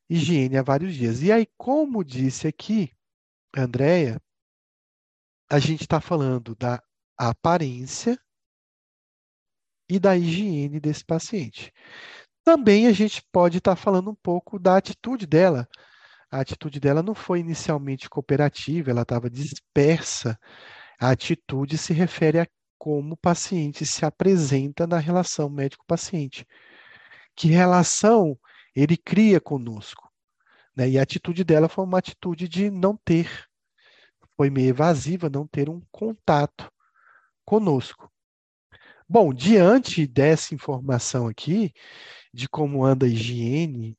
higiene 0.10 0.58
há 0.58 0.64
vários 0.64 0.94
dias. 0.94 1.22
E 1.22 1.32
aí, 1.32 1.48
como 1.58 2.04
disse 2.04 2.48
aqui, 2.48 2.92
Andréia, 3.56 4.22
a 5.50 5.60
gente 5.60 5.82
está 5.82 6.02
falando 6.02 6.56
da 6.56 6.82
aparência 7.18 8.18
e 9.90 10.00
da 10.00 10.18
higiene 10.18 10.80
desse 10.80 11.04
paciente. 11.04 11.72
Também 12.44 12.88
a 12.88 12.92
gente 12.92 13.22
pode 13.32 13.60
estar 13.60 13.76
tá 13.76 13.82
falando 13.82 14.10
um 14.10 14.16
pouco 14.16 14.58
da 14.58 14.78
atitude 14.78 15.26
dela. 15.26 15.68
A 16.32 16.40
atitude 16.40 16.80
dela 16.80 17.04
não 17.04 17.14
foi 17.14 17.40
inicialmente 17.40 18.10
cooperativa, 18.10 18.90
ela 18.90 19.02
estava 19.02 19.30
dispersa. 19.30 20.40
A 21.00 21.12
atitude 21.12 21.78
se 21.78 21.94
refere 21.94 22.40
a 22.40 22.48
como 22.82 23.14
o 23.14 23.18
paciente 23.18 23.86
se 23.86 24.04
apresenta 24.04 24.88
na 24.88 24.98
relação 24.98 25.48
médico-paciente. 25.48 26.48
Que 27.36 27.48
relação 27.48 28.36
ele 28.76 28.98
cria 28.98 29.40
conosco? 29.40 30.12
Né? 30.76 30.90
E 30.90 30.98
a 30.98 31.04
atitude 31.04 31.44
dela 31.44 31.70
foi 31.70 31.86
uma 31.86 32.00
atitude 32.00 32.48
de 32.48 32.72
não 32.72 32.98
ter, 32.98 33.30
foi 34.36 34.50
meio 34.50 34.70
evasiva, 34.70 35.30
não 35.30 35.46
ter 35.46 35.70
um 35.70 35.80
contato 35.92 36.72
conosco. 37.46 38.12
Bom, 39.08 39.32
diante 39.32 40.08
dessa 40.08 40.56
informação 40.56 41.28
aqui, 41.28 41.72
de 42.34 42.50
como 42.50 42.84
anda 42.84 43.06
a 43.06 43.10
higiene 43.10 43.96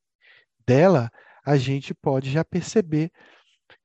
dela, 0.67 1.09
a 1.47 1.57
gente 1.57 1.95
pode 1.95 2.33
já 2.33 2.45
perceber 2.45 3.13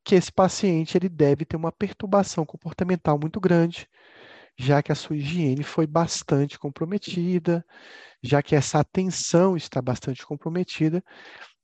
que 0.03 0.15
esse 0.15 0.31
paciente 0.31 0.97
ele 0.97 1.07
deve 1.07 1.45
ter 1.45 1.55
uma 1.55 1.71
perturbação 1.71 2.43
comportamental 2.47 3.19
muito 3.19 3.39
grande, 3.39 3.87
já 4.57 4.81
que 4.81 4.91
a 4.91 4.95
sua 4.95 5.15
higiene 5.15 5.63
foi 5.63 5.85
bastante 5.85 6.57
comprometida, 6.57 7.63
já 8.23 8.41
que 8.41 8.55
essa 8.55 8.79
atenção 8.79 9.55
está 9.55 9.81
bastante 9.81 10.25
comprometida, 10.25 11.03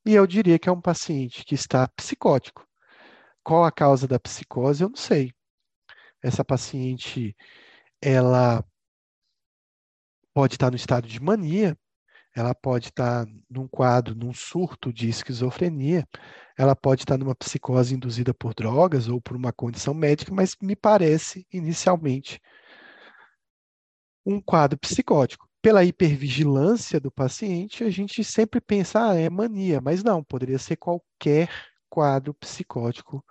e 0.06 0.14
eu 0.14 0.28
diria 0.28 0.60
que 0.60 0.70
é 0.70 0.72
um 0.72 0.82
paciente 0.82 1.44
que 1.44 1.56
está 1.56 1.88
psicótico. 1.88 2.68
Qual 3.44 3.66
a 3.66 3.72
causa 3.72 4.08
da 4.08 4.20
psicose? 4.20 4.84
Eu 4.84 4.90
não 4.90 4.96
sei. 4.96 5.34
Essa 6.22 6.46
paciente, 6.46 7.36
ela 8.02 8.64
pode 10.34 10.56
estar 10.56 10.70
no 10.70 10.76
estado 10.76 11.08
de 11.08 11.20
mania, 11.20 11.78
ela 12.36 12.56
pode 12.56 12.88
estar 12.88 13.26
num 13.50 13.68
quadro, 13.68 14.16
num 14.16 14.34
surto 14.34 14.92
de 14.92 15.08
esquizofrenia, 15.10 16.08
ela 16.58 16.76
pode 16.76 17.04
estar 17.04 17.18
numa 17.18 17.36
psicose 17.36 17.96
induzida 17.96 18.34
por 18.34 18.54
drogas 18.54 19.08
ou 19.08 19.22
por 19.22 19.36
uma 19.36 19.54
condição 19.54 19.94
médica, 19.94 20.34
mas 20.34 20.56
me 20.62 20.76
parece, 20.76 21.46
inicialmente, 21.52 22.40
um 24.26 24.42
quadro 24.42 24.78
psicótico. 24.78 25.48
Pela 25.62 25.84
hipervigilância 25.86 27.00
do 27.00 27.12
paciente, 27.12 27.84
a 27.84 27.90
gente 27.90 28.24
sempre 28.24 28.60
pensa, 28.60 29.12
ah, 29.12 29.16
é 29.16 29.30
mania, 29.30 29.80
mas 29.80 30.04
não, 30.04 30.24
poderia 30.24 30.60
ser 30.60 30.76
qualquer 30.76 31.50
quadro 31.90 32.34
psicótico 32.34 33.24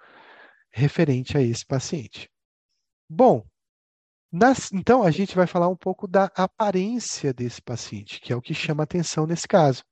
referente 0.70 1.36
a 1.36 1.42
esse 1.42 1.66
paciente. 1.66 2.30
Bom, 3.08 3.44
nas, 4.32 4.72
então, 4.72 5.02
a 5.02 5.10
gente 5.10 5.36
vai 5.36 5.46
falar 5.46 5.68
um 5.68 5.76
pouco 5.76 6.08
da 6.08 6.30
aparência 6.34 7.34
desse 7.34 7.60
paciente, 7.60 8.18
que 8.18 8.32
é 8.32 8.36
o 8.36 8.40
que 8.40 8.54
chama 8.54 8.82
atenção 8.82 9.26
nesse 9.26 9.46
caso. 9.46 9.84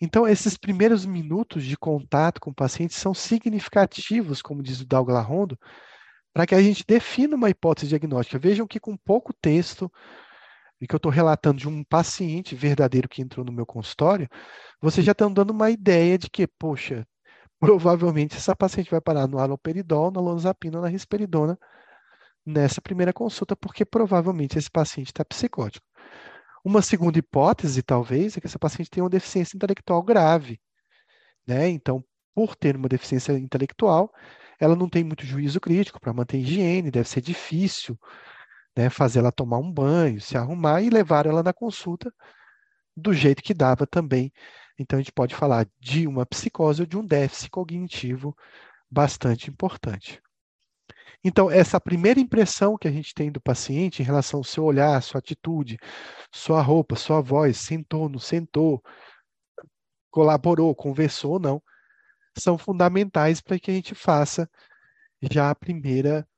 Então, 0.00 0.26
esses 0.26 0.58
primeiros 0.58 1.06
minutos 1.06 1.64
de 1.64 1.76
contato 1.76 2.40
com 2.40 2.50
o 2.50 2.54
paciente 2.54 2.94
são 2.94 3.14
significativos, 3.14 4.42
como 4.42 4.62
diz 4.62 4.80
o 4.80 4.86
Douglas 4.86 5.24
Rondo, 5.24 5.56
para 6.36 6.46
que 6.46 6.54
a 6.54 6.60
gente 6.60 6.84
defina 6.86 7.34
uma 7.34 7.48
hipótese 7.48 7.88
diagnóstica. 7.88 8.38
Vejam 8.38 8.66
que 8.66 8.78
com 8.78 8.94
pouco 8.94 9.32
texto, 9.32 9.90
e 10.78 10.86
que 10.86 10.94
eu 10.94 10.98
estou 10.98 11.10
relatando 11.10 11.58
de 11.58 11.66
um 11.66 11.82
paciente 11.82 12.54
verdadeiro 12.54 13.08
que 13.08 13.22
entrou 13.22 13.42
no 13.42 13.50
meu 13.50 13.64
consultório, 13.64 14.28
você 14.78 15.00
já 15.00 15.12
está 15.12 15.26
dando 15.30 15.52
uma 15.52 15.70
ideia 15.70 16.18
de 16.18 16.28
que, 16.28 16.46
poxa, 16.46 17.08
provavelmente 17.58 18.36
essa 18.36 18.54
paciente 18.54 18.90
vai 18.90 19.00
parar 19.00 19.26
no 19.26 19.38
aloperidol, 19.38 20.10
na 20.10 20.20
lonazepina, 20.20 20.78
na 20.78 20.88
risperidona, 20.88 21.58
nessa 22.44 22.82
primeira 22.82 23.14
consulta, 23.14 23.56
porque 23.56 23.86
provavelmente 23.86 24.58
esse 24.58 24.70
paciente 24.70 25.06
está 25.06 25.24
psicótico. 25.24 25.86
Uma 26.62 26.82
segunda 26.82 27.18
hipótese, 27.18 27.82
talvez, 27.82 28.36
é 28.36 28.42
que 28.42 28.46
essa 28.46 28.58
paciente 28.58 28.90
tem 28.90 29.02
uma 29.02 29.08
deficiência 29.08 29.56
intelectual 29.56 30.02
grave. 30.02 30.60
Né? 31.46 31.70
Então, 31.70 32.04
por 32.34 32.54
ter 32.54 32.76
uma 32.76 32.90
deficiência 32.90 33.32
intelectual, 33.32 34.12
ela 34.60 34.76
não 34.76 34.88
tem 34.88 35.04
muito 35.04 35.24
juízo 35.26 35.60
crítico 35.60 36.00
para 36.00 36.12
manter 36.12 36.38
higiene, 36.38 36.90
deve 36.90 37.08
ser 37.08 37.20
difícil 37.20 37.98
né, 38.76 38.90
fazer 38.90 39.20
ela 39.20 39.32
tomar 39.32 39.58
um 39.58 39.72
banho, 39.72 40.20
se 40.20 40.36
arrumar 40.36 40.82
e 40.82 40.90
levar 40.90 41.26
ela 41.26 41.42
na 41.42 41.52
consulta 41.52 42.12
do 42.96 43.12
jeito 43.12 43.42
que 43.42 43.54
dava 43.54 43.86
também. 43.86 44.32
Então, 44.78 44.98
a 44.98 45.02
gente 45.02 45.12
pode 45.12 45.34
falar 45.34 45.66
de 45.78 46.06
uma 46.06 46.26
psicose 46.26 46.82
ou 46.82 46.86
de 46.86 46.96
um 46.96 47.04
déficit 47.04 47.50
cognitivo 47.50 48.36
bastante 48.90 49.50
importante. 49.50 50.20
Então, 51.24 51.50
essa 51.50 51.80
primeira 51.80 52.20
impressão 52.20 52.76
que 52.76 52.86
a 52.86 52.90
gente 52.90 53.14
tem 53.14 53.32
do 53.32 53.40
paciente 53.40 54.00
em 54.00 54.04
relação 54.04 54.38
ao 54.40 54.44
seu 54.44 54.64
olhar, 54.64 55.02
sua 55.02 55.18
atitude, 55.18 55.78
sua 56.30 56.60
roupa, 56.62 56.94
sua 56.94 57.20
voz, 57.20 57.56
sentou, 57.56 58.08
não 58.08 58.18
sentou, 58.18 58.82
colaborou, 60.10 60.74
conversou 60.74 61.32
ou 61.32 61.40
não, 61.40 61.62
são 62.38 62.58
fundamentais 62.58 63.40
para 63.40 63.58
que 63.58 63.70
a 63.70 63.74
gente 63.74 63.94
faça 63.94 64.48
já 65.30 65.50
a 65.50 65.54
primeira 65.54 66.28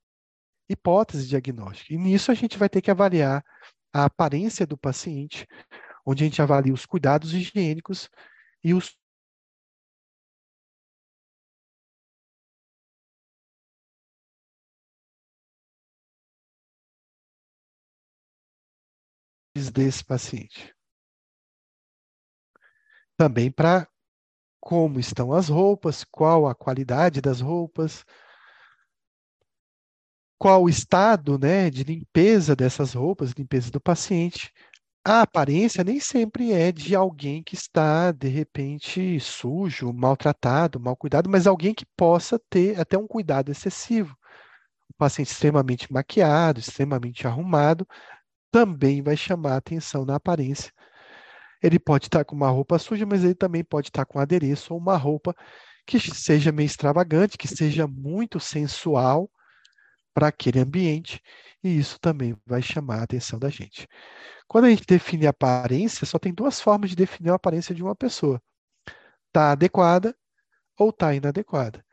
hipótese 0.69 1.27
diagnóstica. 1.29 1.93
E 1.95 1.99
nisso 1.99 2.31
a 2.31 2.35
gente 2.35 2.59
vai 2.59 2.69
ter 2.69 2.81
que 2.83 2.91
avaliar 2.91 3.45
a 3.93 4.05
aparência 4.05 4.67
do 4.67 4.77
paciente, 4.77 5.47
onde 6.07 6.25
a 6.25 6.27
gente 6.27 6.43
avalia 6.43 6.73
os 6.75 6.87
cuidados 6.87 7.33
higiênicos 7.33 8.09
e 8.63 8.75
os 8.75 8.97
desse 19.73 20.05
paciente. 20.05 20.73
Também 23.17 23.51
para 23.51 23.89
como 24.61 24.99
estão 25.01 25.33
as 25.33 25.49
roupas, 25.49 26.05
qual 26.05 26.47
a 26.47 26.55
qualidade 26.55 27.21
das 27.21 27.41
roupas, 27.41 28.05
qual 30.39 30.63
o 30.65 30.69
estado 30.69 31.39
né, 31.39 31.69
de 31.71 31.85
limpeza 31.85 32.55
dessas 32.55 32.95
roupas, 32.95 33.33
limpeza 33.33 33.71
do 33.71 33.81
paciente, 33.81 34.53
a 35.05 35.23
aparência 35.23 35.83
nem 35.83 35.99
sempre 36.01 36.53
é 36.53 36.71
de 36.71 36.95
alguém 36.95 37.43
que 37.43 37.55
está, 37.55 38.13
de 38.13 38.29
repente, 38.29 39.19
sujo, 39.21 39.93
maltratado, 39.93 40.79
mal 40.79 40.97
cuidado, 40.97 41.31
mas 41.31 41.47
alguém 41.47 41.75
que 41.75 41.87
possa 41.97 42.39
ter 42.51 42.79
até 42.79 42.99
um 42.99 43.07
cuidado 43.07 43.51
excessivo. 43.51 44.17
O 44.91 44.95
paciente 44.99 45.33
extremamente 45.33 45.93
maquiado, 45.93 46.61
extremamente 46.61 47.27
arrumado, 47.27 47.87
também 48.51 49.03
vai 49.03 49.17
chamar 49.17 49.57
atenção 49.57 50.05
na 50.05 50.17
aparência. 50.17 50.73
Ele 51.63 51.79
pode 51.79 52.07
estar 52.07 52.25
com 52.25 52.37
uma 52.37 52.51
roupa 52.51 52.79
suja, 52.79 53.05
mas 53.07 53.25
ele 53.25 53.35
também 53.35 53.65
pode 53.65 53.89
estar 53.89 54.05
com 54.05 54.19
adereço 54.19 54.75
ou 54.75 54.81
uma 54.81 54.97
roupa 54.97 55.35
que 55.87 55.99
seja 55.99 56.53
meio 56.53 56.67
extravagante, 56.67 57.39
que 57.39 57.49
seja 57.49 57.87
muito 57.87 58.39
sensual 58.39 59.31
para 60.13 60.29
aquele 60.29 60.59
ambiente, 60.61 61.23
e 61.63 61.79
isso 61.79 61.99
também 62.01 62.37
vai 62.45 62.61
chamar 62.61 63.01
a 63.01 63.03
atenção 63.05 63.39
da 63.39 63.49
gente. 63.49 63.87
Quando 64.47 64.67
a 64.67 64.71
gente 64.71 64.85
define 64.87 65.27
a 65.27 65.31
aparência, 65.31 66.07
só 66.07 66.19
tem 66.19 66.35
duas 66.35 66.61
formas 66.61 66.91
de 66.91 66.97
definir 66.97 67.31
a 67.31 67.35
aparência 67.35 67.75
de 67.75 67.83
uma 67.83 67.95
pessoa: 67.95 68.43
está 69.29 69.53
adequada 69.53 70.17
ou 70.79 70.91
está 70.91 71.15
inadequada. 71.15 71.85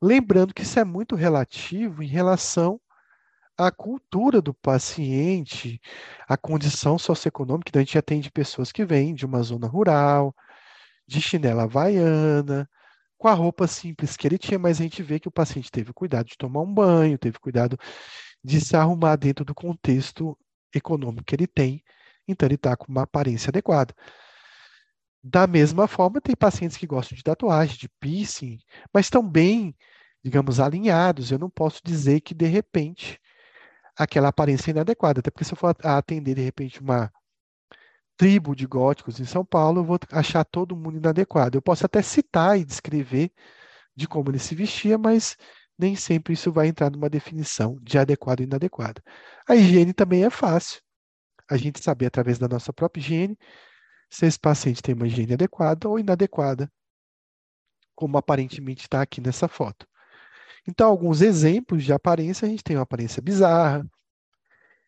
Lembrando 0.00 0.52
que 0.52 0.62
isso 0.62 0.78
é 0.78 0.84
muito 0.84 1.16
relativo 1.16 2.02
em 2.02 2.06
relação 2.06 2.80
à 3.56 3.70
cultura 3.70 4.40
do 4.40 4.52
paciente, 4.54 5.80
à 6.28 6.36
condição 6.36 6.98
socioeconômica. 6.98 7.70
Então, 7.70 7.80
a 7.80 7.84
gente 7.84 7.98
atende 7.98 8.30
pessoas 8.30 8.72
que 8.72 8.84
vêm 8.84 9.14
de 9.14 9.24
uma 9.24 9.42
zona 9.42 9.66
rural, 9.66 10.34
de 11.06 11.20
chinela 11.20 11.64
havaiana, 11.64 12.68
com 13.18 13.28
a 13.28 13.34
roupa 13.34 13.66
simples 13.66 14.16
que 14.16 14.26
ele 14.26 14.38
tinha, 14.38 14.58
mas 14.58 14.80
a 14.80 14.82
gente 14.82 15.02
vê 15.02 15.18
que 15.18 15.28
o 15.28 15.32
paciente 15.32 15.70
teve 15.70 15.92
cuidado 15.92 16.26
de 16.26 16.36
tomar 16.36 16.60
um 16.60 16.72
banho, 16.72 17.18
teve 17.18 17.38
cuidado 17.38 17.78
de 18.44 18.60
se 18.60 18.76
arrumar 18.76 19.16
dentro 19.16 19.44
do 19.44 19.54
contexto 19.54 20.36
econômico 20.74 21.24
que 21.24 21.34
ele 21.34 21.46
tem, 21.46 21.82
então 22.28 22.46
ele 22.46 22.56
está 22.56 22.76
com 22.76 22.86
uma 22.88 23.02
aparência 23.02 23.50
adequada. 23.50 23.94
Da 25.22 25.46
mesma 25.46 25.88
forma, 25.88 26.20
tem 26.20 26.36
pacientes 26.36 26.76
que 26.76 26.86
gostam 26.86 27.16
de 27.16 27.22
tatuagem, 27.22 27.76
de 27.76 27.88
piercing, 28.00 28.58
mas 28.92 29.06
estão 29.06 29.28
bem, 29.28 29.74
digamos, 30.22 30.60
alinhados. 30.60 31.32
Eu 31.32 31.38
não 31.38 31.50
posso 31.50 31.80
dizer 31.84 32.20
que, 32.20 32.32
de 32.34 32.46
repente, 32.46 33.18
aquela 33.96 34.28
aparência 34.28 34.70
inadequada. 34.70 35.20
Até 35.20 35.30
porque 35.30 35.44
se 35.44 35.52
eu 35.52 35.56
for 35.56 35.74
atender, 35.82 36.34
de 36.34 36.42
repente, 36.42 36.80
uma 36.80 37.10
tribo 38.16 38.54
de 38.54 38.66
góticos 38.66 39.20
em 39.20 39.24
São 39.24 39.44
Paulo, 39.44 39.80
eu 39.80 39.84
vou 39.84 39.98
achar 40.12 40.44
todo 40.44 40.76
mundo 40.76 40.98
inadequado. 40.98 41.56
Eu 41.56 41.62
posso 41.62 41.84
até 41.84 42.02
citar 42.02 42.58
e 42.58 42.64
descrever 42.64 43.30
de 43.94 44.08
como 44.08 44.30
ele 44.30 44.38
se 44.38 44.54
vestia, 44.54 44.96
mas 44.98 45.36
nem 45.78 45.94
sempre 45.94 46.32
isso 46.32 46.50
vai 46.50 46.68
entrar 46.68 46.90
numa 46.90 47.10
definição 47.10 47.78
de 47.82 47.98
adequado 47.98 48.40
e 48.40 48.44
inadequado. 48.44 49.02
A 49.48 49.54
higiene 49.54 49.92
também 49.92 50.24
é 50.24 50.30
fácil. 50.30 50.80
A 51.48 51.56
gente 51.56 51.82
saber 51.82 52.06
através 52.06 52.38
da 52.38 52.48
nossa 52.48 52.72
própria 52.72 53.00
higiene 53.00 53.38
se 54.10 54.26
esse 54.26 54.38
paciente 54.38 54.82
tem 54.82 54.94
uma 54.94 55.06
higiene 55.06 55.34
adequada 55.34 55.88
ou 55.88 55.98
inadequada, 55.98 56.70
como 57.94 58.16
aparentemente 58.16 58.82
está 58.82 59.02
aqui 59.02 59.20
nessa 59.20 59.48
foto. 59.48 59.86
Então, 60.68 60.88
alguns 60.88 61.22
exemplos 61.22 61.84
de 61.84 61.92
aparência, 61.92 62.46
a 62.46 62.48
gente 62.50 62.62
tem 62.64 62.76
uma 62.76 62.82
aparência 62.82 63.22
bizarra, 63.22 63.86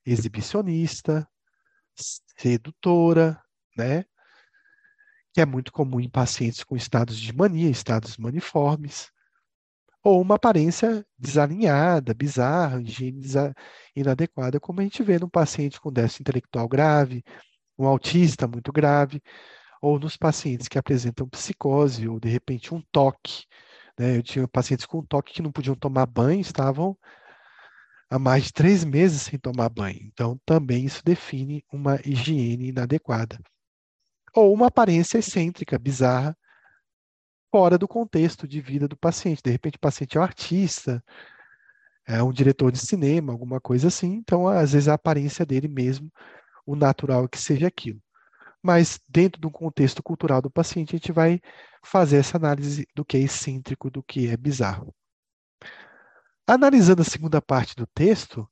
exibicionista, 0.05 1.28
sedutora, 2.36 3.40
né? 3.76 4.05
Que 5.32 5.40
é 5.40 5.46
muito 5.46 5.72
comum 5.72 6.00
em 6.00 6.10
pacientes 6.10 6.64
com 6.64 6.76
estados 6.76 7.18
de 7.18 7.32
mania, 7.32 7.70
estados 7.70 8.16
maniformes 8.16 9.10
ou 10.02 10.20
uma 10.22 10.36
aparência 10.36 11.05
desalinhada, 11.18 12.14
bizarra, 12.14 12.80
higiene 12.80 13.20
inadequada, 13.94 14.60
como 14.60 14.80
a 14.80 14.82
gente 14.82 15.02
vê 15.02 15.18
num 15.18 15.28
paciente 15.28 15.80
com 15.80 15.92
déficit 15.92 16.22
intelectual 16.22 16.68
grave, 16.68 17.22
um 17.78 17.86
autista 17.86 18.46
muito 18.46 18.72
grave, 18.72 19.20
ou 19.82 19.98
nos 19.98 20.16
pacientes 20.16 20.68
que 20.68 20.78
apresentam 20.78 21.28
psicose 21.28 22.09
ou, 22.09 22.18
de 22.18 22.28
repente, 22.28 22.74
um 22.74 22.82
toque. 22.90 23.44
Né? 23.99 24.16
Eu 24.16 24.23
tinha 24.23 24.47
pacientes 24.47 24.87
com 24.87 25.03
toque 25.03 25.35
que 25.35 25.43
não 25.43 25.53
podiam 25.53 25.75
tomar 25.75 26.07
banho, 26.07 26.41
estavam 26.41 26.97
há 28.11 28.19
mais 28.19 28.45
de 28.45 28.53
três 28.53 28.85
meses 28.85 29.23
sem 29.23 29.39
tomar 29.39 29.69
banho. 29.69 30.01
Então, 30.03 30.41
também 30.47 30.85
isso 30.85 31.03
define 31.05 31.65
uma 31.73 31.99
higiene 32.05 32.69
inadequada. 32.69 33.39
Ou 34.35 34.53
uma 34.55 34.69
aparência 34.69 35.19
excêntrica, 35.19 35.79
bizarra, 35.79 36.37
fora 37.51 37.79
do 37.79 37.89
contexto 37.89 38.47
de 38.47 38.61
vida 38.61 38.87
do 38.87 38.97
paciente. 38.97 39.43
De 39.43 39.51
repente, 39.51 39.77
o 39.77 39.81
paciente 39.81 40.16
é 40.16 40.20
um 40.20 40.25
artista, 40.25 41.03
é 42.07 42.23
um 42.23 42.33
diretor 42.33 42.70
de 42.73 42.79
cinema, 42.79 43.33
alguma 43.33 43.61
coisa 43.61 43.89
assim. 43.89 44.15
Então, 44.15 44.47
às 44.47 44.73
vezes, 44.73 44.89
a 44.89 44.95
aparência 44.95 45.45
dele 45.45 45.69
mesmo, 45.69 46.11
o 46.66 46.77
natural 46.77 47.25
é 47.25 47.29
que 47.29 47.39
seja 47.39 47.66
aquilo. 47.66 48.01
Mas, 48.62 49.01
dentro 49.09 49.41
do 49.41 49.51
contexto 49.51 50.03
cultural 50.03 50.43
do 50.43 50.51
paciente, 50.51 50.95
a 50.95 50.99
gente 50.99 51.12
vai 51.12 51.41
fazer 51.82 52.18
essa 52.18 52.36
análise 52.36 52.86
do 52.94 53.05
que 53.05 53.16
é 53.16 53.20
excêntrico, 53.20 53.90
do 53.90 54.02
que 54.02 54.28
é 54.28 54.36
bizarro. 54.36 54.94
Analisando 56.46 57.02
a 57.02 57.05
segunda 57.05 57.42
parte 57.42 57.76
do 57.76 57.86
texto, 57.86 58.48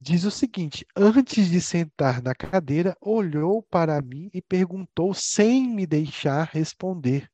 diz 0.00 0.24
o 0.24 0.30
seguinte: 0.30 0.86
Antes 0.94 1.48
de 1.50 1.60
sentar 1.60 2.22
na 2.22 2.34
cadeira, 2.34 2.96
olhou 3.00 3.62
para 3.62 4.00
mim 4.02 4.30
e 4.34 4.42
perguntou 4.42 5.14
sem 5.14 5.68
me 5.68 5.86
deixar 5.86 6.50
responder 6.52 7.30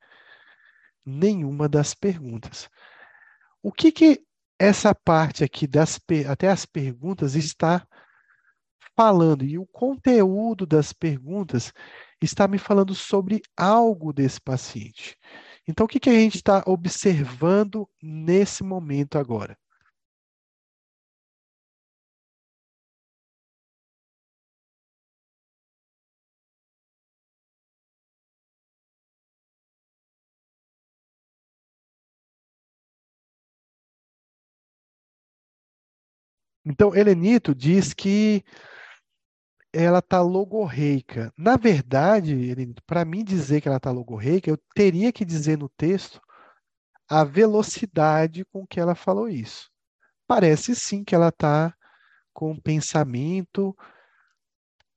nenhuma 1.05 1.69
das 1.69 1.95
perguntas. 1.95 2.69
O 3.63 3.73
que 3.73 3.91
que 3.91 4.25
essa 4.59 4.95
parte 4.95 5.43
aqui 5.43 5.67
das 5.67 5.99
até 6.29 6.49
as 6.49 6.65
perguntas 6.65 7.35
está 7.35 7.87
falando 8.97 9.45
e 9.45 9.59
o 9.59 9.67
conteúdo 9.67 10.67
das 10.67 10.93
perguntas 10.93 11.73
está 12.27 12.47
me 12.49 12.59
falando 12.59 12.95
sobre 12.95 13.41
algo 13.57 14.13
desse 14.13 14.41
paciente. 14.41 15.17
Então, 15.67 15.87
o 15.87 15.89
que, 15.89 16.01
que 16.01 16.11
a 16.11 16.15
gente 16.15 16.37
está 16.37 16.63
observando 16.67 17.89
nesse 18.03 18.63
momento 18.65 19.19
agora? 19.19 19.57
Então, 36.65 36.95
Helenito 36.95 37.55
diz 37.55 37.93
que 37.95 38.45
ela 39.73 40.01
está 40.01 40.21
logorreica. 40.21 41.33
Na 41.37 41.57
verdade, 41.57 42.57
para 42.87 43.05
mim 43.05 43.25
dizer 43.25 43.61
que 43.61 43.69
ela 43.69 43.77
está 43.77 43.91
logorreica, 43.91 44.51
eu 44.51 44.59
teria 44.75 45.13
que 45.13 45.25
dizer 45.25 45.57
no 45.59 45.69
texto 45.69 46.21
a 47.09 47.25
velocidade 47.25 48.45
com 48.47 48.67
que 48.67 48.81
ela 48.81 48.95
falou 48.95 49.29
isso. 49.29 49.71
Parece 50.27 50.75
sim 50.77 51.03
que 51.05 51.15
ela 51.15 51.29
está 51.29 51.75
com 52.33 52.57
pensamento 52.57 53.77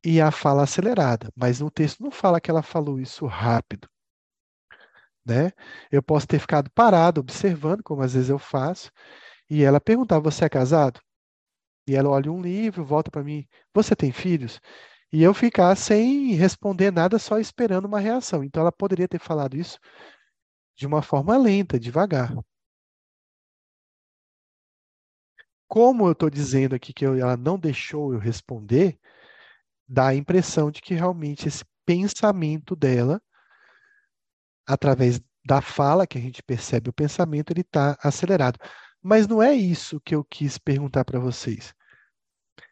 e 0.03 0.21
a 0.21 0.31
fala 0.31 0.63
acelerada, 0.63 1.31
mas 1.35 1.59
no 1.59 1.71
texto 1.71 2.03
não 2.03 2.11
fala 2.11 2.39
que 2.39 2.51
ela 2.51 2.61
falou 2.61 2.99
isso 2.99 3.25
rápido. 3.25 3.87
Né? 5.25 5.51
Eu 5.91 6.03
posso 6.03 6.27
ter 6.27 6.39
ficado 6.39 6.69
parado 6.71 7.21
observando, 7.21 7.81
como 7.81 8.01
às 8.01 8.13
vezes 8.13 8.29
eu 8.29 8.37
faço, 8.37 8.91
e 9.49 9.63
ela 9.63 9.79
perguntar: 9.79 10.19
Você 10.19 10.45
é 10.45 10.49
casado? 10.49 10.99
E 11.87 11.95
ela 11.95 12.09
olha 12.09 12.31
um 12.31 12.41
livro, 12.41 12.85
volta 12.85 13.11
para 13.11 13.23
mim, 13.23 13.47
você 13.73 13.95
tem 13.95 14.11
filhos? 14.11 14.59
E 15.11 15.21
eu 15.21 15.33
ficar 15.33 15.75
sem 15.75 16.33
responder 16.33 16.91
nada, 16.91 17.19
só 17.19 17.39
esperando 17.39 17.85
uma 17.85 17.99
reação. 17.99 18.43
Então 18.43 18.61
ela 18.61 18.71
poderia 18.71 19.07
ter 19.07 19.19
falado 19.19 19.55
isso 19.55 19.77
de 20.75 20.87
uma 20.87 21.01
forma 21.01 21.37
lenta, 21.37 21.79
devagar. 21.79 22.33
Como 25.67 26.07
eu 26.07 26.11
estou 26.13 26.29
dizendo 26.29 26.75
aqui 26.75 26.93
que 26.93 27.05
eu, 27.05 27.15
ela 27.15 27.35
não 27.35 27.57
deixou 27.57 28.13
eu 28.13 28.19
responder, 28.19 28.99
dá 29.87 30.07
a 30.09 30.15
impressão 30.15 30.71
de 30.71 30.81
que 30.81 30.93
realmente 30.93 31.47
esse 31.47 31.65
pensamento 31.85 32.75
dela, 32.75 33.21
através 34.65 35.19
da 35.45 35.61
fala 35.61 36.07
que 36.07 36.17
a 36.17 36.21
gente 36.21 36.41
percebe 36.41 36.89
o 36.89 36.93
pensamento, 36.93 37.51
ele 37.51 37.61
está 37.61 37.97
acelerado. 38.01 38.57
Mas 39.03 39.27
não 39.27 39.43
é 39.43 39.53
isso 39.53 39.99
que 39.99 40.15
eu 40.15 40.23
quis 40.23 40.57
perguntar 40.57 41.03
para 41.03 41.19
vocês. 41.19 41.75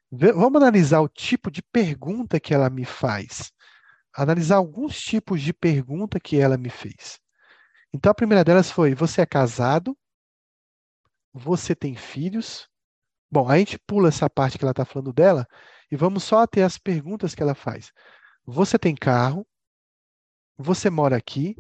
Vamos 0.10 0.62
analisar 0.62 1.02
o 1.02 1.10
tipo 1.10 1.52
de 1.52 1.62
pergunta 1.62 2.40
que 2.40 2.54
ela 2.54 2.70
me 2.70 2.86
faz. 2.86 3.52
Analisar 4.14 4.56
alguns 4.56 5.00
tipos 5.00 5.42
de 5.42 5.54
pergunta 5.54 6.20
que 6.20 6.38
ela 6.38 6.58
me 6.58 6.70
fez. 6.70 7.20
Então, 7.94 8.12
a 8.12 8.16
primeira 8.16 8.44
delas 8.44 8.72
foi: 8.72 8.96
Você 8.96 9.22
é 9.22 9.26
casado? 9.26 9.98
Você 11.34 11.76
tem 11.76 11.96
filhos? 11.96 12.70
Bom, 13.30 13.50
a 13.50 13.58
gente 13.58 13.78
pula 13.80 14.10
essa 14.10 14.30
parte 14.30 14.58
que 14.58 14.64
ela 14.64 14.72
está 14.72 14.86
falando 14.86 15.14
dela 15.14 15.48
e 15.92 15.96
vamos 15.96 16.24
só 16.24 16.40
até 16.40 16.64
as 16.64 16.78
perguntas 16.78 17.36
que 17.36 17.42
ela 17.42 17.56
faz. 17.56 17.92
Você 18.46 18.78
tem 18.80 18.96
carro? 18.96 19.46
Você 20.58 20.90
mora 20.90 21.18
aqui? 21.18 21.56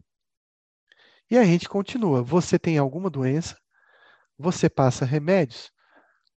E 1.30 1.38
a 1.38 1.44
gente 1.44 1.68
continua. 1.70 2.22
Você 2.22 2.60
tem 2.60 2.78
alguma 2.78 3.10
doença? 3.10 3.58
Você 4.42 4.70
passa 4.70 5.06
remédios? 5.06 5.72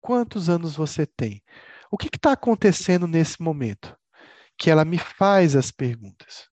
Quantos 0.00 0.48
anos 0.48 0.76
você 0.76 1.06
tem? 1.06 1.42
O 1.90 1.96
que 1.96 2.08
está 2.14 2.32
acontecendo 2.32 3.06
nesse 3.06 3.40
momento? 3.42 3.96
que 4.58 4.70
ela 4.70 4.84
me 4.84 4.98
faz 4.98 5.56
as 5.56 5.70
perguntas. 5.70 6.48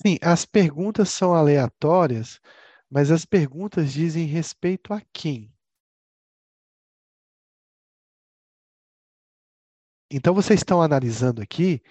Sim, 0.00 0.16
as 0.22 0.44
perguntas 0.46 1.08
são 1.08 1.34
aleatórias, 1.34 2.40
mas 2.88 3.10
as 3.10 3.24
perguntas 3.24 3.92
dizem 3.92 4.24
respeito 4.26 4.94
a 4.94 5.02
quem? 5.12 5.52
Então, 10.10 10.34
vocês 10.34 10.60
estão 10.60 10.80
analisando 10.82 11.42
aqui 11.42 11.82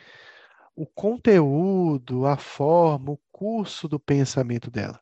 o 0.75 0.85
conteúdo, 0.87 2.25
a 2.27 2.37
forma, 2.37 3.11
o 3.11 3.19
curso 3.31 3.87
do 3.87 3.99
pensamento 3.99 4.71
dela. 4.71 5.01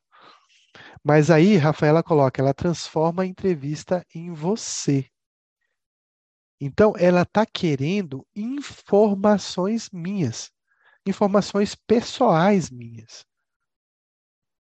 Mas 1.04 1.30
aí, 1.32 1.56
Rafaela 1.56 2.04
coloca, 2.04 2.42
ela 2.42 2.54
transforma 2.54 3.24
a 3.24 3.26
entrevista 3.26 4.06
em 4.14 4.34
você. 4.34 5.10
Então, 6.60 6.94
ela 6.98 7.22
está 7.22 7.46
querendo 7.46 8.26
informações 8.36 9.90
minhas 9.92 10.52
informações 11.06 11.76
pessoais 11.76 12.70
minhas. 12.70 13.26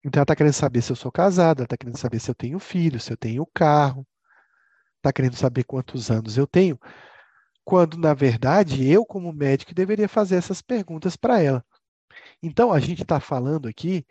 Então 0.04 0.20
ela 0.20 0.24
está 0.24 0.36
querendo 0.36 0.52
saber 0.52 0.82
se 0.82 0.92
eu 0.92 0.96
sou 0.96 1.10
casada, 1.10 1.60
ela 1.60 1.66
está 1.66 1.76
querendo 1.76 1.96
saber 1.96 2.20
se 2.20 2.30
eu 2.30 2.34
tenho 2.34 2.58
filho, 2.58 3.00
se 3.00 3.10
eu 3.12 3.16
tenho 3.16 3.46
carro, 3.54 4.06
está 4.98 5.12
querendo 5.12 5.36
saber 5.36 5.64
quantos 5.64 6.10
anos 6.10 6.36
eu 6.36 6.46
tenho, 6.46 6.78
quando 7.64 7.96
na 7.96 8.12
verdade 8.12 8.86
eu, 8.86 9.04
como 9.06 9.32
médico, 9.32 9.74
deveria 9.74 10.08
fazer 10.08 10.36
essas 10.36 10.60
perguntas 10.60 11.16
para 11.16 11.40
ela. 11.42 11.64
Então 12.42 12.72
a 12.72 12.78
gente 12.80 13.02
está 13.02 13.18
falando 13.20 13.68
aqui 13.68 14.06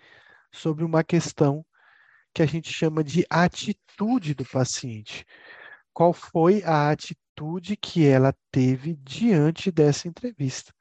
sobre 0.52 0.84
uma 0.84 1.04
questão 1.04 1.66
que 2.34 2.42
a 2.42 2.46
gente 2.46 2.72
chama 2.72 3.04
de 3.04 3.26
atitude 3.30 4.34
do 4.34 4.46
paciente. 4.46 5.26
Qual 5.94 6.12
foi 6.12 6.64
a 6.64 6.90
atitude 6.90 7.78
que 7.78 8.06
ela 8.08 8.36
teve 8.52 8.96
diante 8.96 9.72
dessa 9.72 10.08
entrevista? 10.08 10.74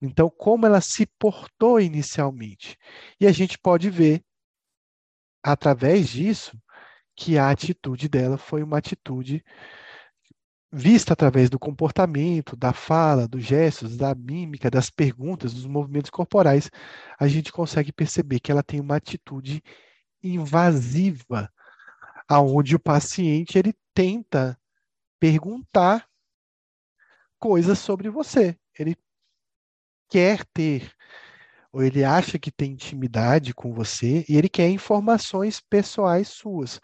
Então, 0.00 0.30
como 0.30 0.66
ela 0.66 0.80
se 0.80 1.06
portou 1.18 1.80
inicialmente. 1.80 2.78
E 3.20 3.26
a 3.26 3.32
gente 3.32 3.58
pode 3.58 3.90
ver, 3.90 4.24
através 5.42 6.08
disso, 6.08 6.58
que 7.14 7.36
a 7.36 7.50
atitude 7.50 8.08
dela 8.08 8.38
foi 8.38 8.62
uma 8.62 8.78
atitude 8.78 9.44
vista 10.72 11.12
através 11.12 11.50
do 11.50 11.58
comportamento, 11.58 12.56
da 12.56 12.72
fala, 12.72 13.26
dos 13.26 13.44
gestos, 13.44 13.96
da 13.96 14.14
mímica, 14.14 14.70
das 14.70 14.88
perguntas, 14.88 15.52
dos 15.52 15.66
movimentos 15.66 16.10
corporais, 16.10 16.70
a 17.18 17.26
gente 17.26 17.52
consegue 17.52 17.92
perceber 17.92 18.40
que 18.40 18.52
ela 18.52 18.62
tem 18.62 18.80
uma 18.80 18.96
atitude 18.96 19.62
invasiva, 20.22 21.52
aonde 22.28 22.76
o 22.76 22.80
paciente 22.80 23.58
ele 23.58 23.74
tenta 23.92 24.58
perguntar 25.18 26.06
coisas 27.38 27.78
sobre 27.78 28.08
você. 28.08 28.56
Ele 28.78 28.96
quer 30.10 30.44
ter, 30.52 30.92
ou 31.72 31.82
ele 31.82 32.04
acha 32.04 32.38
que 32.38 32.50
tem 32.50 32.72
intimidade 32.72 33.54
com 33.54 33.72
você 33.72 34.24
e 34.28 34.36
ele 34.36 34.48
quer 34.48 34.68
informações 34.68 35.60
pessoais 35.60 36.28
suas. 36.28 36.80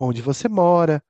Onde 0.00 0.22
você 0.22 0.48
mora, 0.48 1.02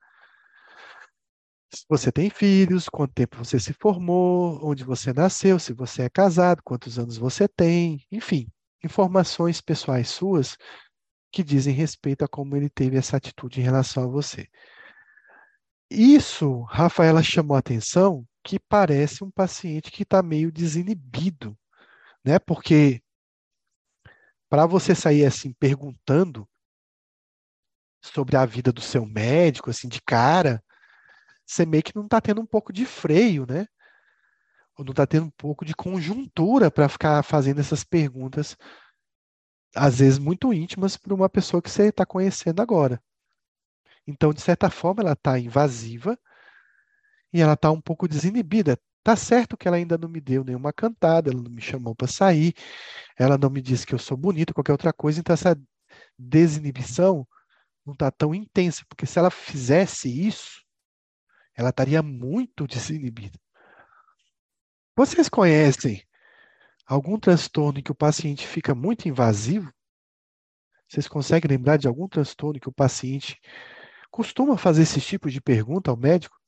se 1.71 1.85
você 1.87 2.11
tem 2.11 2.29
filhos, 2.29 2.89
quanto 2.89 3.13
tempo 3.13 3.37
você 3.37 3.59
se 3.59 3.73
formou, 3.73 4.59
onde 4.63 4.83
você 4.83 5.13
nasceu, 5.13 5.59
se 5.59 5.71
você 5.71 6.03
é 6.03 6.09
casado, 6.09 6.63
quantos 6.63 6.97
anos 6.97 7.17
você 7.17 7.47
tem, 7.47 8.03
enfim, 8.11 8.47
informações 8.83 9.61
pessoais 9.61 10.09
suas 10.09 10.57
que 11.31 11.43
dizem 11.43 11.73
respeito 11.73 12.25
a 12.25 12.27
como 12.27 12.55
ele 12.55 12.69
teve 12.69 12.97
essa 12.97 13.17
atitude 13.17 13.59
em 13.59 13.63
relação 13.63 14.03
a 14.03 14.07
você. 14.07 14.47
Isso, 15.91 16.61
Rafaela 16.63 17.21
chamou 17.21 17.55
a 17.55 17.59
atenção 17.59 18.25
que 18.43 18.59
parece 18.59 19.23
um 19.23 19.31
paciente 19.31 19.91
que 19.91 20.03
está 20.03 20.23
meio 20.23 20.51
desinibido, 20.51 21.57
né? 22.23 22.39
Porque 22.39 23.01
para 24.49 24.65
você 24.65 24.95
sair 24.95 25.25
assim 25.25 25.53
perguntando 25.53 26.47
sobre 28.01 28.35
a 28.35 28.45
vida 28.45 28.71
do 28.71 28.81
seu 28.81 29.05
médico, 29.05 29.69
assim, 29.69 29.87
de 29.87 30.01
cara, 30.01 30.63
você 31.45 31.65
meio 31.65 31.83
que 31.83 31.95
não 31.95 32.05
está 32.05 32.19
tendo 32.21 32.41
um 32.41 32.45
pouco 32.45 32.71
de 32.71 32.85
freio, 32.85 33.45
né? 33.47 33.67
Ou 34.77 34.85
não 34.85 34.91
está 34.91 35.05
tendo 35.05 35.25
um 35.25 35.31
pouco 35.31 35.65
de 35.65 35.75
conjuntura 35.75 36.71
para 36.71 36.87
ficar 36.87 37.21
fazendo 37.23 37.59
essas 37.59 37.83
perguntas, 37.83 38.55
às 39.75 39.99
vezes 39.99 40.17
muito 40.17 40.53
íntimas, 40.53 40.95
para 40.95 41.13
uma 41.13 41.29
pessoa 41.29 41.61
que 41.61 41.69
você 41.69 41.89
está 41.89 42.05
conhecendo 42.05 42.61
agora. 42.61 43.01
Então, 44.07 44.33
de 44.33 44.41
certa 44.41 44.69
forma, 44.69 45.03
ela 45.03 45.13
está 45.13 45.37
invasiva 45.37 46.17
e 47.33 47.41
ela 47.41 47.53
está 47.53 47.71
um 47.71 47.81
pouco 47.81 48.07
desinibida. 48.07 48.79
Tá 49.03 49.15
certo 49.15 49.57
que 49.57 49.67
ela 49.67 49.77
ainda 49.77 49.97
não 49.97 50.09
me 50.09 50.19
deu 50.19 50.43
nenhuma 50.43 50.73
cantada, 50.73 51.31
ela 51.31 51.41
não 51.41 51.51
me 51.51 51.61
chamou 51.61 51.95
para 51.95 52.07
sair, 52.07 52.53
ela 53.17 53.37
não 53.37 53.49
me 53.49 53.61
disse 53.61 53.85
que 53.85 53.93
eu 53.95 53.99
sou 53.99 54.17
bonito, 54.17 54.53
qualquer 54.53 54.73
outra 54.73 54.93
coisa, 54.93 55.19
então 55.19 55.33
essa 55.33 55.59
desinibição 56.17 57.27
não 57.85 57.93
está 57.93 58.11
tão 58.11 58.35
intensa, 58.35 58.83
porque 58.87 59.05
se 59.05 59.17
ela 59.17 59.31
fizesse 59.31 60.09
isso, 60.09 60.63
ela 61.55 61.69
estaria 61.69 62.01
muito 62.03 62.67
desinibida. 62.67 63.39
Vocês 64.95 65.29
conhecem 65.29 66.03
algum 66.85 67.19
transtorno 67.19 67.79
em 67.79 67.83
que 67.83 67.91
o 67.91 67.95
paciente 67.95 68.45
fica 68.45 68.75
muito 68.75 69.07
invasivo? 69.07 69.71
Vocês 70.87 71.07
conseguem 71.07 71.49
lembrar 71.49 71.77
de 71.77 71.87
algum 71.87 72.07
transtorno 72.07 72.57
em 72.57 72.59
que 72.59 72.69
o 72.69 72.73
paciente 72.73 73.39
costuma 74.09 74.57
fazer 74.57 74.83
esse 74.83 74.99
tipo 74.99 75.29
de 75.29 75.39
pergunta 75.39 75.91
ao 75.91 75.97
médico? 75.97 76.38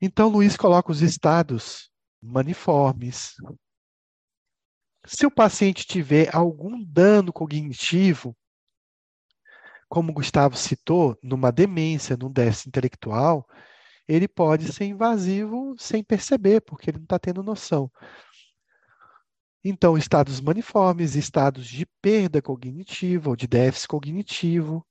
Então, 0.00 0.28
Luiz 0.28 0.56
coloca 0.56 0.90
os 0.90 1.02
estados 1.02 1.90
maniformes. 2.22 3.34
Se 5.04 5.26
o 5.26 5.30
paciente 5.30 5.86
tiver 5.86 6.34
algum 6.34 6.82
dano 6.84 7.32
cognitivo, 7.32 8.36
como 9.88 10.12
Gustavo 10.12 10.56
citou, 10.56 11.18
numa 11.22 11.50
demência, 11.50 12.16
num 12.16 12.30
déficit 12.30 12.68
intelectual, 12.68 13.46
ele 14.06 14.26
pode 14.26 14.72
ser 14.72 14.84
invasivo 14.84 15.74
sem 15.78 16.02
perceber, 16.02 16.60
porque 16.60 16.90
ele 16.90 16.98
não 16.98 17.04
está 17.04 17.18
tendo 17.18 17.42
noção. 17.42 17.90
Então, 19.62 19.98
estados 19.98 20.40
maniformes, 20.40 21.14
estados 21.14 21.66
de 21.66 21.84
perda 22.00 22.40
cognitiva 22.40 23.28
ou 23.28 23.36
de 23.36 23.46
déficit 23.46 23.88
cognitivo, 23.88 24.86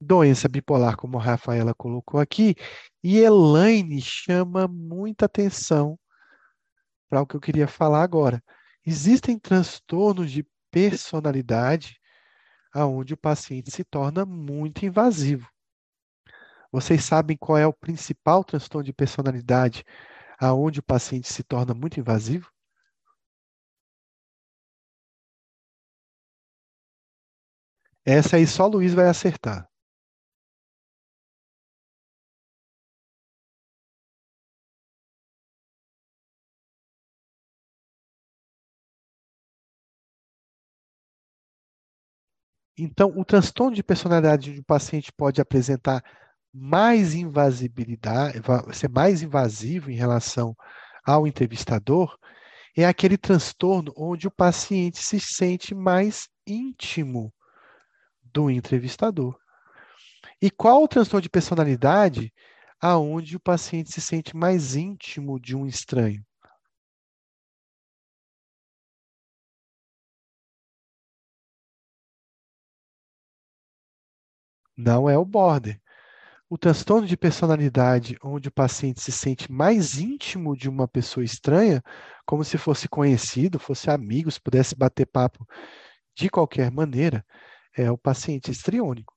doença 0.00 0.48
bipolar, 0.48 0.96
como 0.96 1.18
a 1.18 1.22
Rafaela 1.22 1.74
colocou 1.74 2.20
aqui, 2.20 2.54
e 3.02 3.18
Elaine 3.18 4.00
chama 4.00 4.68
muita 4.68 5.26
atenção 5.26 5.98
para 7.08 7.22
o 7.22 7.26
que 7.26 7.36
eu 7.36 7.40
queria 7.40 7.66
falar 7.66 8.02
agora. 8.02 8.42
Existem 8.84 9.38
transtornos 9.38 10.30
de 10.30 10.46
personalidade 10.70 11.98
aonde 12.72 13.14
o 13.14 13.16
paciente 13.16 13.70
se 13.70 13.84
torna 13.84 14.24
muito 14.24 14.84
invasivo. 14.84 15.48
Vocês 16.70 17.04
sabem 17.04 17.36
qual 17.36 17.58
é 17.58 17.66
o 17.66 17.72
principal 17.72 18.44
transtorno 18.44 18.84
de 18.84 18.92
personalidade 18.92 19.84
aonde 20.38 20.80
o 20.80 20.82
paciente 20.82 21.32
se 21.32 21.42
torna 21.42 21.74
muito 21.74 21.98
invasivo? 21.98 22.50
Essa 28.04 28.36
aí 28.36 28.46
só 28.46 28.66
Luiz 28.66 28.94
vai 28.94 29.08
acertar. 29.08 29.67
Então, 42.78 43.12
o 43.16 43.24
transtorno 43.24 43.74
de 43.74 43.82
personalidade 43.82 44.52
de 44.52 44.60
um 44.60 44.64
paciente 44.64 45.12
pode 45.12 45.40
apresentar 45.40 46.02
mais 46.52 47.14
invasibilidade, 47.14 48.40
ser 48.72 48.88
mais 48.88 49.22
invasivo 49.22 49.90
em 49.90 49.96
relação 49.96 50.56
ao 51.04 51.26
entrevistador, 51.26 52.16
é 52.76 52.84
aquele 52.84 53.18
transtorno 53.18 53.92
onde 53.96 54.28
o 54.28 54.30
paciente 54.30 54.98
se 54.98 55.18
sente 55.18 55.74
mais 55.74 56.28
íntimo 56.46 57.32
do 58.22 58.48
entrevistador. 58.50 59.36
E 60.40 60.50
qual 60.50 60.84
o 60.84 60.88
transtorno 60.88 61.22
de 61.22 61.28
personalidade 61.28 62.32
aonde 62.80 63.36
o 63.36 63.40
paciente 63.40 63.90
se 63.90 64.00
sente 64.00 64.36
mais 64.36 64.76
íntimo 64.76 65.40
de 65.40 65.56
um 65.56 65.66
estranho? 65.66 66.24
Não 74.78 75.10
é 75.10 75.18
o 75.18 75.24
border. 75.24 75.80
O 76.48 76.56
transtorno 76.56 77.04
de 77.04 77.16
personalidade, 77.16 78.16
onde 78.22 78.48
o 78.48 78.52
paciente 78.52 79.00
se 79.00 79.10
sente 79.10 79.50
mais 79.50 79.98
íntimo 79.98 80.56
de 80.56 80.68
uma 80.68 80.86
pessoa 80.86 81.24
estranha, 81.24 81.82
como 82.24 82.44
se 82.44 82.56
fosse 82.56 82.88
conhecido, 82.88 83.58
fosse 83.58 83.90
amigo, 83.90 84.30
se 84.30 84.40
pudesse 84.40 84.76
bater 84.76 85.04
papo 85.04 85.44
de 86.16 86.30
qualquer 86.30 86.70
maneira, 86.70 87.26
é 87.76 87.90
o 87.90 87.98
paciente 87.98 88.52
estriônico. 88.52 89.12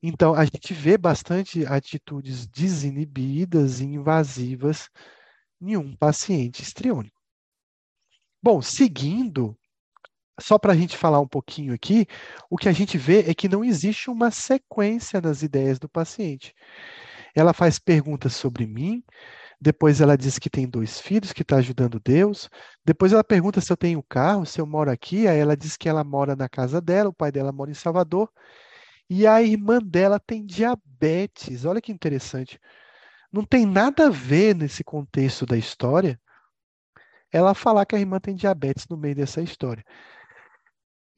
Então, 0.00 0.34
a 0.34 0.44
gente 0.44 0.72
vê 0.72 0.96
bastante 0.96 1.66
atitudes 1.66 2.46
desinibidas 2.46 3.80
e 3.80 3.84
invasivas 3.84 4.88
em 5.60 5.76
um 5.76 5.96
paciente 5.96 6.62
estriônico. 6.62 7.20
Bom, 8.40 8.62
seguindo 8.62 9.58
só 10.40 10.58
para 10.58 10.72
a 10.72 10.76
gente 10.76 10.96
falar 10.96 11.20
um 11.20 11.28
pouquinho 11.28 11.74
aqui, 11.74 12.06
o 12.48 12.56
que 12.56 12.68
a 12.68 12.72
gente 12.72 12.98
vê 12.98 13.30
é 13.30 13.34
que 13.34 13.48
não 13.48 13.64
existe 13.64 14.10
uma 14.10 14.30
sequência 14.30 15.20
nas 15.20 15.42
ideias 15.42 15.78
do 15.78 15.88
paciente. 15.88 16.54
Ela 17.34 17.52
faz 17.52 17.78
perguntas 17.78 18.34
sobre 18.34 18.66
mim, 18.66 19.04
depois 19.60 20.00
ela 20.00 20.16
diz 20.16 20.38
que 20.38 20.48
tem 20.48 20.66
dois 20.66 21.00
filhos, 21.00 21.32
que 21.34 21.42
está 21.42 21.56
ajudando 21.56 22.00
Deus. 22.00 22.48
Depois 22.84 23.12
ela 23.12 23.22
pergunta 23.22 23.60
se 23.60 23.70
eu 23.70 23.76
tenho 23.76 24.02
carro, 24.02 24.46
se 24.46 24.58
eu 24.58 24.66
moro 24.66 24.90
aqui. 24.90 25.28
Aí 25.28 25.38
ela 25.38 25.54
diz 25.54 25.76
que 25.76 25.88
ela 25.88 26.02
mora 26.02 26.34
na 26.34 26.48
casa 26.48 26.80
dela, 26.80 27.10
o 27.10 27.12
pai 27.12 27.30
dela 27.30 27.52
mora 27.52 27.70
em 27.70 27.74
Salvador. 27.74 28.30
E 29.08 29.26
a 29.26 29.42
irmã 29.42 29.78
dela 29.78 30.18
tem 30.18 30.46
diabetes. 30.46 31.66
Olha 31.66 31.80
que 31.80 31.92
interessante. 31.92 32.58
Não 33.30 33.44
tem 33.44 33.66
nada 33.66 34.06
a 34.06 34.10
ver 34.10 34.54
nesse 34.56 34.82
contexto 34.82 35.44
da 35.44 35.58
história 35.58 36.18
ela 37.32 37.54
falar 37.54 37.86
que 37.86 37.94
a 37.94 37.98
irmã 37.98 38.18
tem 38.18 38.34
diabetes 38.34 38.86
no 38.88 38.96
meio 38.96 39.14
dessa 39.14 39.40
história. 39.40 39.84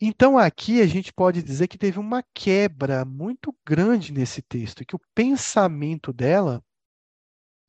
Então, 0.04 0.36
aqui 0.36 0.82
a 0.82 0.86
gente 0.88 1.12
pode 1.12 1.44
dizer 1.44 1.68
que 1.68 1.78
teve 1.78 2.00
uma 2.00 2.24
quebra 2.34 3.04
muito 3.04 3.56
grande 3.64 4.12
nesse 4.12 4.42
texto, 4.42 4.84
que 4.84 4.96
o 4.96 5.00
pensamento 5.14 6.12
dela 6.12 6.60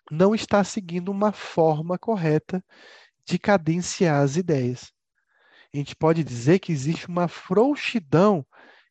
não 0.09 0.33
está 0.33 0.63
seguindo 0.63 1.09
uma 1.09 1.31
forma 1.31 1.95
correta 1.95 2.65
de 3.23 3.37
cadenciar 3.37 4.23
as 4.23 4.35
ideias. 4.35 4.91
A 5.71 5.77
gente 5.77 5.95
pode 5.95 6.23
dizer 6.23 6.57
que 6.57 6.71
existe 6.71 7.07
uma 7.07 7.27
frouxidão 7.27 8.43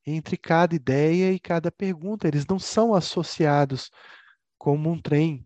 entre 0.07 0.37
cada 0.37 0.77
ideia 0.77 1.33
e 1.33 1.41
cada 1.41 1.73
pergunta. 1.73 2.29
Eles 2.29 2.47
não 2.47 2.61
são 2.61 2.95
associados 2.95 3.91
como 4.57 4.89
um 4.89 5.03
trem, 5.03 5.45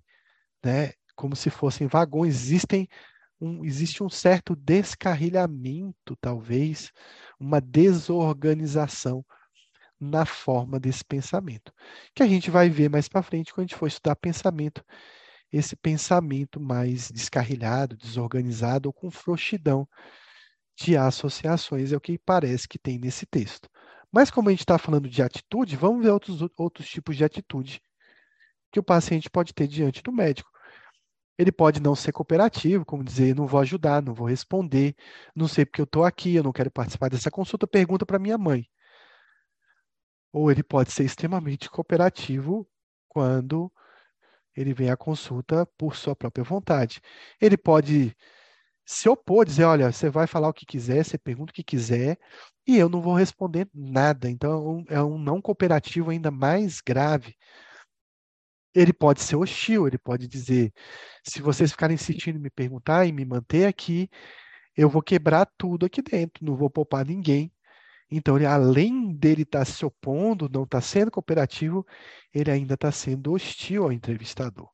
né? 0.62 0.92
como 1.14 1.34
se 1.34 1.48
fossem 1.48 1.86
vagões. 1.86 2.34
Existem 2.34 2.86
um, 3.40 3.64
existe 3.64 4.02
um 4.02 4.08
certo 4.08 4.56
descarrilhamento, 4.56 6.16
talvez, 6.20 6.92
uma 7.38 7.60
desorganização 7.60 9.24
na 9.98 10.26
forma 10.26 10.78
desse 10.78 11.04
pensamento, 11.04 11.72
que 12.14 12.22
a 12.22 12.26
gente 12.26 12.50
vai 12.50 12.68
ver 12.68 12.90
mais 12.90 13.08
para 13.08 13.22
frente 13.22 13.52
quando 13.52 13.64
a 13.64 13.68
gente 13.68 13.78
for 13.78 13.86
estudar 13.86 14.14
pensamento, 14.16 14.84
esse 15.52 15.74
pensamento 15.74 16.60
mais 16.60 17.10
descarrilhado, 17.10 17.96
desorganizado 17.96 18.88
ou 18.88 18.92
com 18.92 19.10
frouxidão 19.10 19.88
de 20.78 20.96
associações, 20.96 21.92
é 21.92 21.96
o 21.96 22.00
que 22.00 22.18
parece 22.18 22.68
que 22.68 22.78
tem 22.78 22.98
nesse 22.98 23.24
texto. 23.24 23.68
Mas 24.12 24.30
como 24.30 24.48
a 24.48 24.52
gente 24.52 24.60
está 24.60 24.78
falando 24.78 25.08
de 25.08 25.22
atitude, 25.22 25.76
vamos 25.76 26.04
ver 26.04 26.10
outros, 26.10 26.40
outros 26.56 26.88
tipos 26.88 27.16
de 27.16 27.24
atitude 27.24 27.80
que 28.70 28.78
o 28.78 28.82
paciente 28.82 29.30
pode 29.30 29.54
ter 29.54 29.66
diante 29.66 30.02
do 30.02 30.12
médico. 30.12 30.50
Ele 31.38 31.52
pode 31.52 31.80
não 31.80 31.94
ser 31.94 32.12
cooperativo, 32.12 32.84
como 32.84 33.04
dizer, 33.04 33.34
não 33.34 33.46
vou 33.46 33.60
ajudar, 33.60 34.02
não 34.02 34.14
vou 34.14 34.26
responder, 34.26 34.94
não 35.34 35.46
sei 35.48 35.66
porque 35.66 35.80
eu 35.80 35.84
estou 35.84 36.04
aqui, 36.04 36.34
eu 36.34 36.42
não 36.42 36.52
quero 36.52 36.70
participar 36.70 37.10
dessa 37.10 37.30
consulta, 37.30 37.66
pergunta 37.66 38.06
para 38.06 38.18
minha 38.18 38.38
mãe. 38.38 38.66
Ou 40.32 40.50
ele 40.50 40.62
pode 40.62 40.92
ser 40.92 41.04
extremamente 41.04 41.70
cooperativo 41.70 42.68
quando 43.08 43.72
ele 44.54 44.72
vem 44.72 44.90
à 44.90 44.96
consulta 44.96 45.66
por 45.78 45.96
sua 45.96 46.16
própria 46.16 46.44
vontade. 46.44 47.00
Ele 47.40 47.56
pode 47.56 48.16
se 48.86 49.08
opor, 49.08 49.44
dizer, 49.44 49.64
olha, 49.64 49.92
você 49.92 50.08
vai 50.08 50.26
falar 50.26 50.48
o 50.48 50.54
que 50.54 50.64
quiser, 50.64 51.04
você 51.04 51.18
pergunta 51.18 51.50
o 51.50 51.54
que 51.54 51.64
quiser, 51.64 52.18
e 52.66 52.76
eu 52.78 52.88
não 52.88 53.00
vou 53.00 53.14
responder 53.14 53.68
nada. 53.74 54.30
Então, 54.30 54.84
é 54.88 55.02
um 55.02 55.18
não 55.18 55.42
cooperativo 55.42 56.10
ainda 56.10 56.30
mais 56.30 56.80
grave, 56.80 57.36
ele 58.76 58.92
pode 58.92 59.22
ser 59.22 59.36
hostil, 59.36 59.86
ele 59.86 59.98
pode 59.98 60.28
dizer: 60.28 60.72
se 61.24 61.40
vocês 61.40 61.70
ficarem 61.72 61.94
insistindo 61.94 62.36
em 62.36 62.42
me 62.42 62.50
perguntar 62.50 63.06
e 63.06 63.12
me 63.12 63.24
manter 63.24 63.66
aqui, 63.66 64.10
eu 64.76 64.88
vou 64.90 65.02
quebrar 65.02 65.46
tudo 65.58 65.86
aqui 65.86 66.02
dentro, 66.02 66.44
não 66.44 66.56
vou 66.56 66.70
poupar 66.70 67.06
ninguém. 67.06 67.50
Então, 68.10 68.36
ele, 68.36 68.46
além 68.46 69.12
dele 69.14 69.42
estar 69.42 69.60
tá 69.60 69.64
se 69.64 69.84
opondo, 69.84 70.48
não 70.52 70.64
estar 70.64 70.78
tá 70.78 70.82
sendo 70.82 71.10
cooperativo, 71.10 71.86
ele 72.32 72.50
ainda 72.50 72.74
está 72.74 72.92
sendo 72.92 73.32
hostil 73.32 73.84
ao 73.84 73.92
entrevistador. 73.92 74.70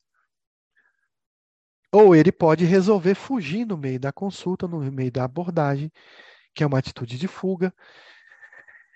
Ou 1.93 2.17
ele 2.17 2.33
pode 2.33 2.65
resolver 2.65 3.15
fugir 3.15 3.67
no 3.67 3.77
meio 3.79 4.01
da 4.01 4.13
consulta, 4.13 4.67
no 4.67 4.81
meio 4.91 5.13
da 5.13 5.25
abordagem, 5.25 5.93
que 6.55 6.65
é 6.65 6.67
uma 6.67 6.79
atitude 6.79 7.19
de 7.19 7.29
fuga. 7.29 7.73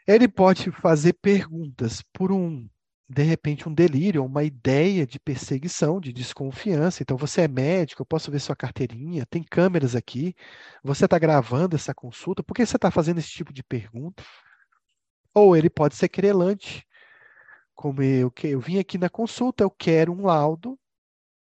Ele 0.07 0.29
pode 0.29 0.71
fazer 0.71 1.15
perguntas 1.15 2.03
por 2.13 2.33
um 2.33 2.69
de 3.09 3.23
repente, 3.23 3.69
um 3.69 3.75
delírio, 3.75 4.25
uma 4.25 4.43
ideia 4.43 5.07
de 5.07 5.19
perseguição, 5.21 6.01
de 6.01 6.13
desconfiança. 6.13 7.03
Então, 7.03 7.17
você 7.17 7.43
é 7.43 7.49
médico, 7.49 8.03
eu 8.03 8.07
posso 8.07 8.31
ver 8.31 8.41
sua 8.41 8.57
carteirinha, 8.57 9.25
tem 9.27 9.43
câmeras 9.45 9.95
aqui, 9.95 10.35
você 10.83 11.05
está 11.05 11.19
gravando 11.19 11.77
essa 11.77 11.95
consulta, 11.95 12.43
por 12.43 12.55
que 12.55 12.67
você 12.67 12.77
está 12.77 12.91
fazendo 12.91 13.19
esse 13.19 13.31
tipo 13.31 13.53
de 13.53 13.63
pergunta? 13.63 14.25
Ou 15.33 15.57
ele 15.57 15.71
pode 15.71 15.95
ser 15.95 16.09
querelante, 16.09 16.85
como 17.75 18.03
eu, 18.03 18.33
eu 18.43 18.61
vim 18.61 18.79
aqui 18.79 18.99
na 18.99 19.09
consulta, 19.09 19.63
eu 19.63 19.71
quero 19.71 20.13
um 20.13 20.25
laudo, 20.25 20.79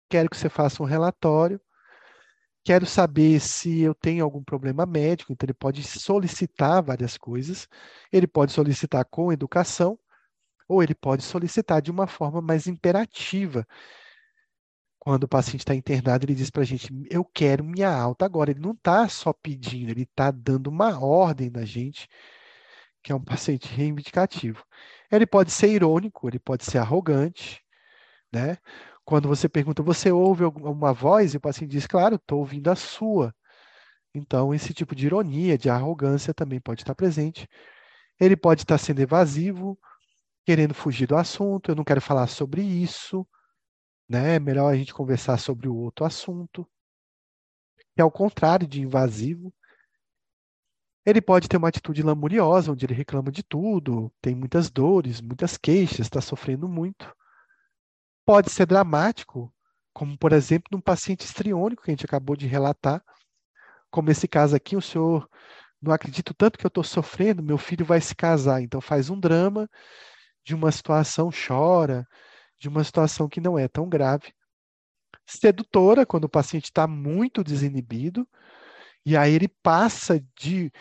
quero 0.09 0.29
que 0.29 0.37
você 0.37 0.49
faça 0.49 0.81
um 0.81 0.85
relatório, 0.85 1.61
quero 2.63 2.85
saber 2.87 3.39
se 3.39 3.81
eu 3.81 3.93
tenho 3.93 4.23
algum 4.23 4.43
problema 4.43 4.85
médico, 4.85 5.31
então 5.31 5.45
ele 5.45 5.53
pode 5.53 5.83
solicitar 5.83 6.81
várias 6.81 7.17
coisas, 7.17 7.67
ele 8.11 8.27
pode 8.27 8.51
solicitar 8.51 9.05
com 9.05 9.31
educação, 9.31 9.99
ou 10.71 10.81
ele 10.81 10.95
pode 10.95 11.23
solicitar 11.23 11.81
de 11.81 11.91
uma 11.91 12.07
forma 12.07 12.41
mais 12.41 12.65
imperativa. 12.65 13.67
Quando 14.99 15.25
o 15.25 15.27
paciente 15.27 15.61
está 15.61 15.75
internado, 15.75 16.25
ele 16.25 16.35
diz 16.35 16.49
para 16.49 16.61
a 16.61 16.65
gente: 16.65 16.89
Eu 17.09 17.25
quero 17.25 17.63
minha 17.63 17.89
alta 17.89 18.25
agora. 18.25 18.51
Ele 18.51 18.59
não 18.61 18.71
está 18.71 19.07
só 19.09 19.33
pedindo, 19.33 19.89
ele 19.91 20.03
está 20.03 20.31
dando 20.31 20.67
uma 20.67 20.99
ordem 21.03 21.49
na 21.49 21.65
gente, 21.65 22.07
que 23.03 23.11
é 23.11 23.15
um 23.15 23.23
paciente 23.23 23.67
reivindicativo. 23.67 24.63
Ele 25.11 25.25
pode 25.25 25.51
ser 25.51 25.69
irônico, 25.69 26.27
ele 26.29 26.39
pode 26.39 26.63
ser 26.65 26.77
arrogante, 26.77 27.61
né? 28.33 28.57
Quando 29.05 29.27
você 29.27 29.49
pergunta, 29.49 29.83
você 29.83 30.11
ouve 30.11 30.43
alguma 30.43 30.93
voz? 30.93 31.33
E 31.33 31.37
o 31.37 31.41
paciente 31.41 31.71
diz, 31.71 31.87
claro, 31.87 32.15
estou 32.15 32.39
ouvindo 32.39 32.69
a 32.69 32.75
sua. 32.75 33.35
Então, 34.13 34.53
esse 34.53 34.73
tipo 34.73 34.95
de 34.95 35.07
ironia, 35.07 35.57
de 35.57 35.69
arrogância 35.69 36.33
também 36.33 36.59
pode 36.61 36.81
estar 36.83 36.95
presente. 36.95 37.47
Ele 38.19 38.37
pode 38.37 38.61
estar 38.63 38.77
sendo 38.77 39.01
evasivo, 39.01 39.77
querendo 40.45 40.73
fugir 40.73 41.07
do 41.07 41.15
assunto, 41.15 41.71
eu 41.71 41.75
não 41.75 41.83
quero 41.83 42.01
falar 42.01 42.27
sobre 42.27 42.61
isso, 42.61 43.27
né? 44.09 44.35
É 44.35 44.39
melhor 44.39 44.71
a 44.71 44.75
gente 44.75 44.93
conversar 44.93 45.37
sobre 45.37 45.67
o 45.67 45.75
outro 45.75 46.05
assunto. 46.05 46.67
Que 47.95 48.01
é 48.01 48.05
o 48.05 48.11
contrário 48.11 48.67
de 48.67 48.81
invasivo. 48.81 49.53
Ele 51.05 51.21
pode 51.21 51.47
ter 51.47 51.57
uma 51.57 51.69
atitude 51.69 52.03
lamuriosa, 52.03 52.71
onde 52.71 52.85
ele 52.85 52.93
reclama 52.93 53.31
de 53.31 53.43
tudo, 53.43 54.11
tem 54.21 54.35
muitas 54.35 54.69
dores, 54.69 55.19
muitas 55.19 55.57
queixas, 55.57 56.01
está 56.01 56.21
sofrendo 56.21 56.67
muito. 56.67 57.11
Pode 58.25 58.51
ser 58.51 58.65
dramático, 58.67 59.53
como 59.93 60.17
por 60.17 60.31
exemplo 60.31 60.69
num 60.71 60.81
paciente 60.81 61.25
estriônico 61.25 61.83
que 61.83 61.91
a 61.91 61.93
gente 61.93 62.05
acabou 62.05 62.35
de 62.35 62.45
relatar, 62.45 63.03
como 63.89 64.09
esse 64.09 64.27
caso 64.27 64.55
aqui, 64.55 64.75
o 64.77 64.81
senhor 64.81 65.27
não 65.81 65.91
acredito 65.91 66.33
tanto 66.33 66.57
que 66.57 66.65
eu 66.65 66.69
estou 66.69 66.83
sofrendo, 66.83 67.43
meu 67.43 67.57
filho 67.57 67.85
vai 67.85 67.99
se 67.99 68.15
casar, 68.15 68.61
então 68.61 68.79
faz 68.79 69.09
um 69.09 69.19
drama 69.19 69.69
de 70.43 70.55
uma 70.55 70.71
situação 70.71 71.29
chora, 71.29 72.07
de 72.59 72.67
uma 72.69 72.83
situação 72.83 73.27
que 73.27 73.41
não 73.41 73.57
é 73.57 73.67
tão 73.67 73.87
grave. 73.87 74.33
Sedutora, 75.25 76.05
quando 76.05 76.25
o 76.25 76.29
paciente 76.29 76.65
está 76.65 76.87
muito 76.87 77.43
desinibido, 77.43 78.27
e 79.05 79.17
aí 79.17 79.33
ele 79.33 79.47
passa 79.47 80.23
de 80.37 80.71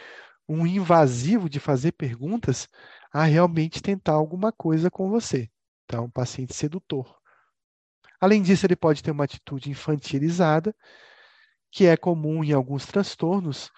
um 0.48 0.66
invasivo 0.66 1.48
de 1.48 1.60
fazer 1.60 1.92
perguntas 1.92 2.68
a 3.12 3.24
realmente 3.24 3.82
tentar 3.82 4.12
alguma 4.12 4.52
coisa 4.52 4.90
com 4.90 5.08
você. 5.08 5.48
Então, 5.84 6.04
um 6.04 6.10
paciente 6.10 6.54
sedutor. 6.54 7.18
Além 8.20 8.42
disso, 8.42 8.66
ele 8.66 8.76
pode 8.76 9.02
ter 9.02 9.10
uma 9.10 9.24
atitude 9.24 9.70
infantilizada, 9.70 10.74
que 11.70 11.86
é 11.86 11.96
comum 11.96 12.44
em 12.44 12.52
alguns 12.52 12.84
transtornos, 12.84 13.70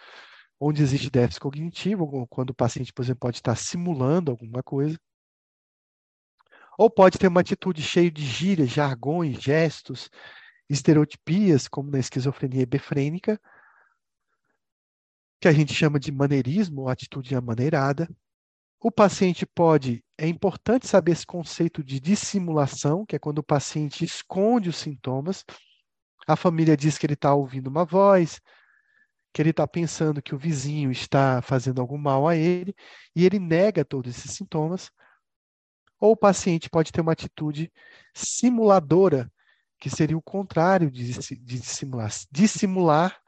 onde 0.58 0.82
existe 0.82 1.10
déficit 1.10 1.40
cognitivo, 1.40 2.26
quando 2.28 2.50
o 2.50 2.54
paciente, 2.54 2.92
por 2.92 3.02
exemplo, 3.02 3.20
pode 3.20 3.36
estar 3.36 3.54
simulando 3.54 4.30
alguma 4.30 4.62
coisa. 4.62 4.98
Ou 6.78 6.90
pode 6.90 7.18
ter 7.18 7.28
uma 7.28 7.40
atitude 7.40 7.82
cheia 7.82 8.10
de 8.10 8.24
gírias, 8.24 8.70
jargões, 8.70 9.40
gestos, 9.42 10.10
estereotipias, 10.68 11.68
como 11.68 11.90
na 11.90 11.98
esquizofrenia 11.98 12.62
hebefrênica, 12.62 13.40
que 15.40 15.48
a 15.48 15.52
gente 15.52 15.74
chama 15.74 15.98
de 15.98 16.12
maneirismo 16.12 16.82
ou 16.82 16.88
atitude 16.88 17.34
amaneirada. 17.34 18.08
O 18.80 18.90
paciente 18.90 19.44
pode, 19.44 20.02
é 20.16 20.26
importante 20.26 20.86
saber 20.86 21.12
esse 21.12 21.26
conceito 21.26 21.82
de 21.84 22.00
dissimulação, 22.00 23.04
que 23.04 23.16
é 23.16 23.18
quando 23.18 23.38
o 23.38 23.44
paciente 23.44 24.04
esconde 24.04 24.68
os 24.68 24.76
sintomas. 24.76 25.44
A 26.26 26.36
família 26.36 26.76
diz 26.76 26.96
que 26.96 27.06
ele 27.06 27.14
está 27.14 27.34
ouvindo 27.34 27.66
uma 27.66 27.84
voz, 27.84 28.40
que 29.32 29.42
ele 29.42 29.50
está 29.50 29.66
pensando 29.66 30.22
que 30.22 30.34
o 30.34 30.38
vizinho 30.38 30.90
está 30.90 31.42
fazendo 31.42 31.80
algum 31.80 31.98
mal 31.98 32.28
a 32.28 32.36
ele, 32.36 32.74
e 33.14 33.24
ele 33.24 33.38
nega 33.38 33.84
todos 33.84 34.16
esses 34.16 34.32
sintomas. 34.32 34.90
Ou 36.02 36.14
o 36.14 36.16
paciente 36.16 36.68
pode 36.68 36.90
ter 36.90 37.00
uma 37.00 37.12
atitude 37.12 37.72
simuladora, 38.12 39.30
que 39.78 39.88
seria 39.88 40.18
o 40.18 40.20
contrário 40.20 40.90
de, 40.90 41.12
de 41.12 41.60
dissimular. 41.60 42.10
Dissimular 42.28 43.22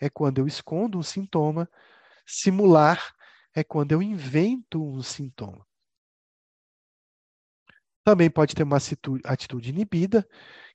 é 0.00 0.10
quando 0.10 0.38
eu 0.38 0.46
escondo 0.48 0.98
um 0.98 1.04
sintoma, 1.04 1.70
simular 2.26 3.14
é 3.54 3.62
quando 3.62 3.92
eu 3.92 4.02
invento 4.02 4.84
um 4.84 5.00
sintoma. 5.04 5.64
Também 8.02 8.28
pode 8.28 8.56
ter 8.56 8.64
uma 8.64 8.78
atitude 9.24 9.70
inibida, 9.70 10.28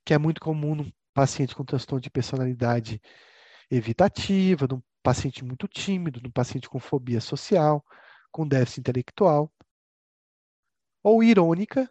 que 0.05 0.13
é 0.13 0.17
muito 0.17 0.39
comum 0.39 0.73
num 0.73 0.91
paciente 1.13 1.53
com 1.53 1.65
transtorno 1.65 1.99
de 1.99 2.09
personalidade 2.09 3.01
evitativa, 3.69 4.67
num 4.69 4.81
paciente 5.03 5.43
muito 5.43 5.67
tímido, 5.67 6.21
num 6.23 6.31
paciente 6.31 6.69
com 6.69 6.79
fobia 6.79 7.19
social, 7.19 7.85
com 8.31 8.47
déficit 8.47 8.79
intelectual. 8.79 9.51
Ou 11.03 11.23
irônica, 11.23 11.89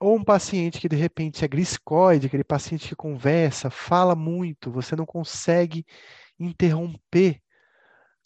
ou 0.00 0.16
um 0.16 0.24
paciente 0.24 0.80
que 0.80 0.88
de 0.88 0.96
repente 0.96 1.44
é 1.44 1.48
gliscoide, 1.48 2.26
aquele 2.26 2.44
paciente 2.44 2.88
que 2.88 2.94
conversa, 2.94 3.70
fala 3.70 4.14
muito, 4.14 4.70
você 4.70 4.94
não 4.94 5.04
consegue 5.04 5.84
interromper 6.38 7.42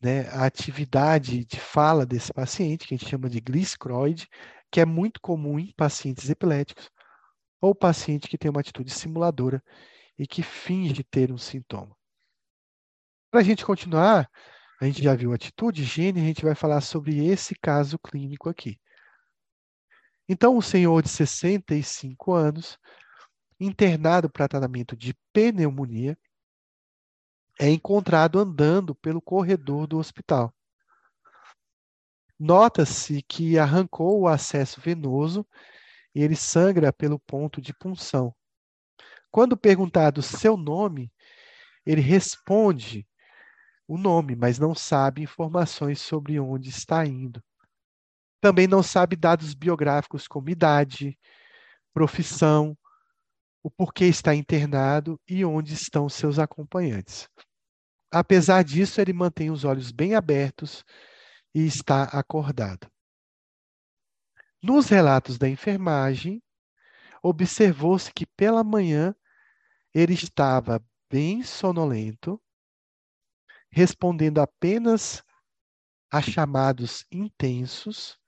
né, 0.00 0.28
a 0.30 0.44
atividade 0.44 1.44
de 1.44 1.58
fala 1.58 2.04
desse 2.04 2.32
paciente, 2.32 2.86
que 2.86 2.94
a 2.94 2.98
gente 2.98 3.08
chama 3.08 3.30
de 3.30 3.40
gliscroide, 3.40 4.28
que 4.70 4.80
é 4.80 4.84
muito 4.84 5.20
comum 5.20 5.58
em 5.58 5.72
pacientes 5.72 6.28
epiléticos, 6.28 6.90
ou 7.60 7.74
paciente 7.74 8.28
que 8.28 8.36
tem 8.36 8.50
uma 8.50 8.60
atitude 8.60 8.90
simuladora 8.90 9.62
e 10.18 10.26
que 10.26 10.42
finge 10.42 11.04
ter 11.04 11.32
um 11.32 11.38
sintoma. 11.38 11.96
Para 13.30 13.40
a 13.40 13.44
gente 13.44 13.64
continuar, 13.64 14.28
a 14.82 14.86
gente 14.86 15.00
já 15.00 15.14
viu 15.14 15.32
atitude, 15.32 15.84
gene, 15.84 16.20
a 16.20 16.24
gente 16.24 16.44
vai 16.44 16.56
falar 16.56 16.80
sobre 16.80 17.24
esse 17.24 17.54
caso 17.54 17.96
clínico 18.00 18.48
aqui. 18.48 18.80
Então, 20.28 20.56
o 20.56 20.62
senhor 20.62 21.00
de 21.04 21.08
65 21.08 22.32
anos, 22.32 22.76
internado 23.60 24.28
para 24.28 24.48
tratamento 24.48 24.96
de 24.96 25.14
pneumonia, 25.32 26.18
é 27.60 27.68
encontrado 27.70 28.40
andando 28.40 28.92
pelo 28.96 29.22
corredor 29.22 29.86
do 29.86 29.98
hospital. 29.98 30.52
Nota-se 32.36 33.22
que 33.22 33.56
arrancou 33.60 34.22
o 34.22 34.26
acesso 34.26 34.80
venoso 34.80 35.46
e 36.12 36.24
ele 36.24 36.34
sangra 36.34 36.92
pelo 36.92 37.20
ponto 37.20 37.60
de 37.60 37.72
punção. 37.72 38.34
Quando 39.30 39.56
perguntado 39.56 40.22
seu 40.22 40.56
nome, 40.56 41.12
ele 41.86 42.00
responde 42.00 43.06
o 43.92 43.98
nome, 43.98 44.34
mas 44.34 44.58
não 44.58 44.74
sabe 44.74 45.20
informações 45.20 46.00
sobre 46.00 46.40
onde 46.40 46.70
está 46.70 47.04
indo. 47.04 47.44
Também 48.40 48.66
não 48.66 48.82
sabe 48.82 49.14
dados 49.16 49.52
biográficos 49.52 50.26
como 50.26 50.48
idade, 50.48 51.18
profissão, 51.92 52.74
o 53.62 53.70
porquê 53.70 54.06
está 54.06 54.34
internado 54.34 55.20
e 55.28 55.44
onde 55.44 55.74
estão 55.74 56.08
seus 56.08 56.38
acompanhantes. 56.38 57.28
Apesar 58.10 58.64
disso, 58.64 58.98
ele 58.98 59.12
mantém 59.12 59.50
os 59.50 59.62
olhos 59.62 59.92
bem 59.92 60.14
abertos 60.14 60.82
e 61.54 61.66
está 61.66 62.04
acordado. 62.04 62.90
Nos 64.62 64.88
relatos 64.88 65.36
da 65.36 65.50
enfermagem, 65.50 66.42
observou-se 67.22 68.10
que 68.10 68.24
pela 68.24 68.64
manhã 68.64 69.14
ele 69.92 70.14
estava 70.14 70.82
bem 71.10 71.42
sonolento, 71.42 72.41
respondendo 73.72 74.38
apenas 74.40 75.24
a 76.10 76.22
chamados 76.22 77.04
intensos. 77.10 78.18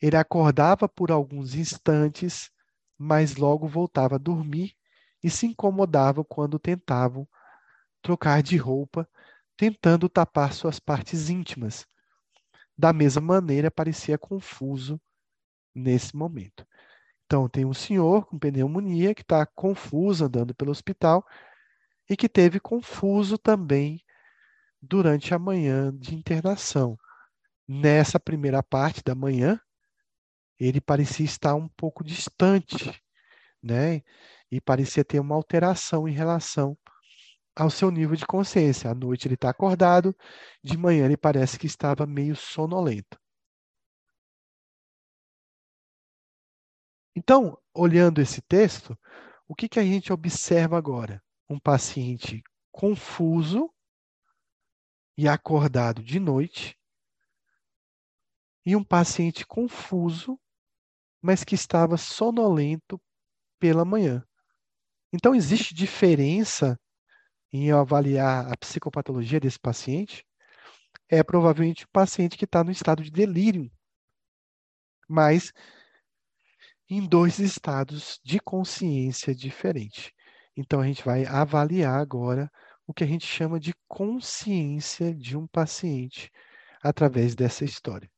Ele 0.00 0.16
acordava 0.16 0.88
por 0.88 1.10
alguns 1.10 1.54
instantes 1.54 2.50
mas 2.98 3.36
logo 3.36 3.66
voltava 3.66 4.14
a 4.14 4.18
dormir 4.18 4.74
e 5.22 5.30
se 5.30 5.46
incomodava 5.46 6.24
quando 6.24 6.58
tentavam 6.58 7.28
trocar 8.00 8.42
de 8.42 8.56
roupa, 8.56 9.08
tentando 9.56 10.08
tapar 10.08 10.52
suas 10.52 10.78
partes 10.78 11.28
íntimas. 11.28 11.86
Da 12.76 12.92
mesma 12.92 13.20
maneira, 13.20 13.70
parecia 13.70 14.18
confuso 14.18 15.00
nesse 15.74 16.14
momento. 16.16 16.66
Então, 17.24 17.48
tem 17.48 17.64
um 17.64 17.74
senhor 17.74 18.26
com 18.26 18.38
pneumonia 18.38 19.14
que 19.14 19.22
está 19.22 19.44
confuso 19.44 20.26
andando 20.26 20.54
pelo 20.54 20.70
hospital 20.70 21.26
e 22.08 22.16
que 22.16 22.28
teve 22.28 22.60
confuso 22.60 23.36
também 23.36 24.04
durante 24.80 25.34
a 25.34 25.38
manhã 25.38 25.94
de 25.96 26.14
internação. 26.14 26.98
Nessa 27.68 28.20
primeira 28.20 28.62
parte 28.62 29.02
da 29.02 29.14
manhã, 29.14 29.60
ele 30.58 30.80
parecia 30.80 31.24
estar 31.26 31.54
um 31.54 31.68
pouco 31.68 32.04
distante, 32.04 33.02
né? 33.62 34.02
E 34.50 34.60
parecia 34.60 35.04
ter 35.04 35.20
uma 35.20 35.34
alteração 35.34 36.08
em 36.08 36.12
relação 36.12 36.78
ao 37.54 37.70
seu 37.70 37.90
nível 37.90 38.16
de 38.16 38.26
consciência. 38.26 38.90
À 38.90 38.94
noite 38.94 39.26
ele 39.26 39.34
está 39.34 39.50
acordado, 39.50 40.14
de 40.62 40.76
manhã 40.76 41.06
ele 41.06 41.16
parece 41.16 41.58
que 41.58 41.66
estava 41.66 42.06
meio 42.06 42.36
sonolento. 42.36 43.18
Então, 47.16 47.58
olhando 47.74 48.20
esse 48.20 48.42
texto, 48.42 48.96
o 49.48 49.54
que, 49.54 49.68
que 49.68 49.80
a 49.80 49.82
gente 49.82 50.12
observa 50.12 50.76
agora? 50.76 51.22
Um 51.48 51.58
paciente 51.58 52.42
confuso 52.70 53.70
e 55.16 55.28
acordado 55.28 56.02
de 56.02 56.20
noite, 56.20 56.78
e 58.64 58.74
um 58.74 58.84
paciente 58.84 59.46
confuso 59.46 60.38
mas 61.26 61.42
que 61.42 61.56
estava 61.56 61.96
sonolento 61.96 63.02
pela 63.58 63.84
manhã. 63.84 64.24
Então, 65.12 65.34
existe 65.34 65.74
diferença 65.74 66.78
em 67.52 67.72
avaliar 67.72 68.46
a 68.52 68.56
psicopatologia 68.56 69.40
desse 69.40 69.58
paciente? 69.58 70.24
É 71.08 71.24
provavelmente 71.24 71.84
o 71.84 71.88
paciente 71.88 72.38
que 72.38 72.44
está 72.44 72.62
no 72.62 72.70
estado 72.70 73.02
de 73.02 73.10
delírio, 73.10 73.68
mas 75.08 75.52
em 76.88 77.04
dois 77.04 77.40
estados 77.40 78.20
de 78.24 78.38
consciência 78.38 79.34
diferentes. 79.34 80.12
Então, 80.56 80.80
a 80.80 80.86
gente 80.86 81.04
vai 81.04 81.26
avaliar 81.26 81.98
agora 81.98 82.48
o 82.86 82.94
que 82.94 83.04
a 83.04 83.06
gente 83.06 83.26
chama 83.26 83.58
de 83.58 83.74
consciência 83.88 85.14
de 85.14 85.36
um 85.36 85.46
paciente 85.46 86.30
através 86.82 87.34
dessa 87.34 87.64
história. 87.64 88.10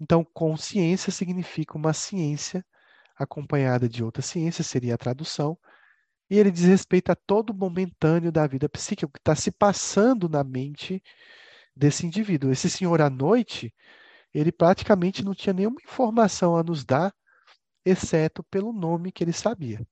Então, 0.00 0.24
consciência 0.24 1.10
significa 1.10 1.76
uma 1.76 1.92
ciência 1.92 2.64
acompanhada 3.16 3.88
de 3.88 4.04
outra 4.04 4.22
ciência, 4.22 4.62
seria 4.62 4.94
a 4.94 4.98
tradução, 4.98 5.58
e 6.28 6.38
ele 6.38 6.50
diz 6.50 6.64
respeito 6.64 7.10
a 7.10 7.16
todo 7.16 7.54
momentâneo 7.54 8.30
da 8.30 8.46
vida 8.46 8.68
psíquica, 8.68 9.06
o 9.06 9.10
que 9.10 9.18
está 9.18 9.34
se 9.34 9.50
passando 9.50 10.28
na 10.28 10.44
mente 10.44 11.02
desse 11.74 12.06
indivíduo. 12.06 12.50
Esse 12.50 12.68
senhor 12.68 13.00
à 13.00 13.08
noite, 13.08 13.74
ele 14.34 14.52
praticamente 14.52 15.24
não 15.24 15.34
tinha 15.34 15.52
nenhuma 15.52 15.80
informação 15.82 16.56
a 16.56 16.62
nos 16.62 16.84
dar, 16.84 17.14
exceto 17.84 18.42
pelo 18.44 18.72
nome 18.72 19.12
que 19.12 19.24
ele 19.24 19.32
sabia. 19.32 19.86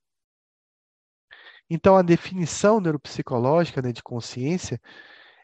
Então, 1.69 1.97
a 1.97 2.03
definição 2.03 2.81
neuropsicológica 2.81 3.81
né, 3.81 3.93
de 3.93 4.03
consciência 4.03 4.81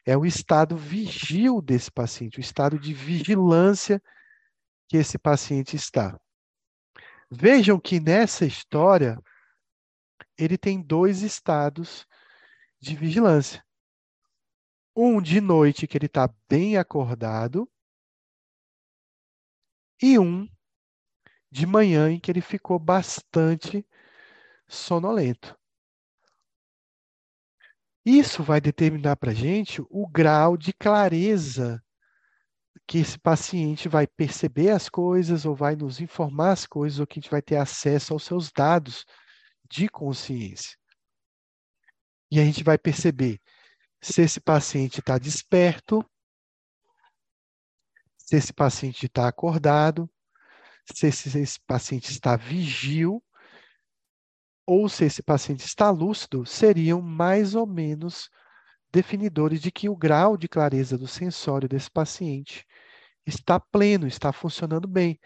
é 0.04 0.16
o 0.16 0.26
estado 0.26 0.76
vigil 0.76 1.60
desse 1.60 1.90
paciente, 1.90 2.38
o 2.38 2.40
estado 2.40 2.78
de 2.78 2.92
vigilância 2.92 4.02
que 4.88 4.96
esse 4.96 5.18
paciente 5.18 5.76
está. 5.76 6.18
Vejam 7.30 7.78
que 7.78 8.00
nessa 8.00 8.44
história 8.44 9.18
ele 10.36 10.58
tem 10.58 10.82
dois 10.82 11.22
estados 11.22 12.06
de 12.80 12.96
vigilância. 12.96 13.64
Um 14.96 15.22
de 15.22 15.40
noite, 15.40 15.86
que 15.86 15.96
ele 15.96 16.06
está 16.06 16.28
bem 16.48 16.76
acordado, 16.76 17.70
e 20.02 20.18
um 20.18 20.48
de 21.50 21.66
manhã, 21.66 22.10
em 22.10 22.18
que 22.18 22.30
ele 22.30 22.40
ficou 22.40 22.78
bastante 22.78 23.86
sonolento. 24.66 25.59
Isso 28.04 28.42
vai 28.42 28.60
determinar 28.60 29.16
para 29.16 29.30
a 29.30 29.34
gente 29.34 29.82
o 29.90 30.08
grau 30.08 30.56
de 30.56 30.72
clareza 30.72 31.82
que 32.86 32.98
esse 32.98 33.18
paciente 33.18 33.88
vai 33.88 34.06
perceber 34.06 34.70
as 34.70 34.88
coisas 34.88 35.44
ou 35.44 35.54
vai 35.54 35.76
nos 35.76 36.00
informar 36.00 36.52
as 36.52 36.66
coisas 36.66 36.98
ou 36.98 37.06
que 37.06 37.18
a 37.18 37.20
gente 37.20 37.30
vai 37.30 37.42
ter 37.42 37.56
acesso 37.56 38.12
aos 38.12 38.24
seus 38.24 38.50
dados 38.50 39.04
de 39.70 39.88
consciência. 39.88 40.76
E 42.30 42.40
a 42.40 42.44
gente 42.44 42.64
vai 42.64 42.78
perceber 42.78 43.40
se 44.00 44.22
esse 44.22 44.40
paciente 44.40 45.00
está 45.00 45.18
desperto, 45.18 46.04
se 48.16 48.36
esse 48.36 48.52
paciente 48.52 49.06
está 49.06 49.28
acordado, 49.28 50.10
se 50.94 51.06
esse, 51.06 51.38
esse 51.38 51.60
paciente 51.60 52.10
está 52.10 52.36
vigil 52.36 53.22
ou 54.72 54.88
se 54.88 55.04
esse 55.04 55.20
paciente 55.20 55.66
está 55.66 55.90
lúcido, 55.90 56.46
seriam 56.46 57.02
mais 57.02 57.56
ou 57.56 57.66
menos 57.66 58.30
definidores 58.92 59.60
de 59.60 59.72
que 59.72 59.88
o 59.88 59.96
grau 59.96 60.36
de 60.36 60.46
clareza 60.46 60.96
do 60.96 61.08
sensório 61.08 61.68
desse 61.68 61.90
paciente 61.90 62.64
está 63.26 63.58
pleno, 63.58 64.06
está 64.06 64.32
funcionando 64.32 64.86
bem. 64.86 65.18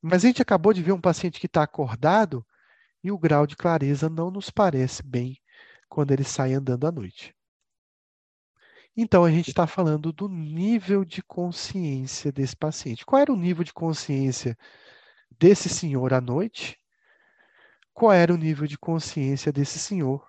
Mas 0.00 0.24
a 0.24 0.28
gente 0.28 0.40
acabou 0.40 0.72
de 0.72 0.82
ver 0.82 0.92
um 0.92 1.00
paciente 1.02 1.38
que 1.38 1.44
está 1.44 1.62
acordado 1.62 2.42
e 3.04 3.12
o 3.12 3.18
grau 3.18 3.46
de 3.46 3.56
clareza 3.56 4.08
não 4.08 4.30
nos 4.30 4.48
parece 4.48 5.02
bem 5.02 5.38
quando 5.86 6.12
ele 6.12 6.24
sai 6.24 6.54
andando 6.54 6.86
à 6.86 6.90
noite. 6.90 7.36
Então, 8.96 9.22
a 9.22 9.30
gente 9.30 9.48
está 9.50 9.66
falando 9.66 10.14
do 10.14 10.30
nível 10.30 11.04
de 11.04 11.22
consciência 11.22 12.32
desse 12.32 12.56
paciente. 12.56 13.04
Qual 13.04 13.20
era 13.20 13.30
o 13.30 13.36
nível 13.36 13.64
de 13.64 13.72
consciência 13.74 14.56
desse 15.38 15.68
senhor 15.68 16.14
à 16.14 16.22
noite? 16.22 16.81
Qual 17.94 18.12
era 18.12 18.32
o 18.32 18.36
nível 18.36 18.66
de 18.66 18.78
consciência 18.78 19.52
desse 19.52 19.78
senhor 19.78 20.26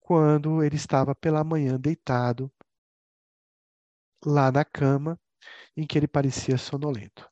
quando 0.00 0.62
ele 0.62 0.76
estava 0.76 1.14
pela 1.14 1.44
manhã 1.44 1.78
deitado 1.78 2.52
lá 4.24 4.52
na 4.52 4.64
cama 4.64 5.18
em 5.76 5.86
que 5.86 5.98
ele 5.98 6.08
parecia 6.08 6.58
sonolento? 6.58 7.30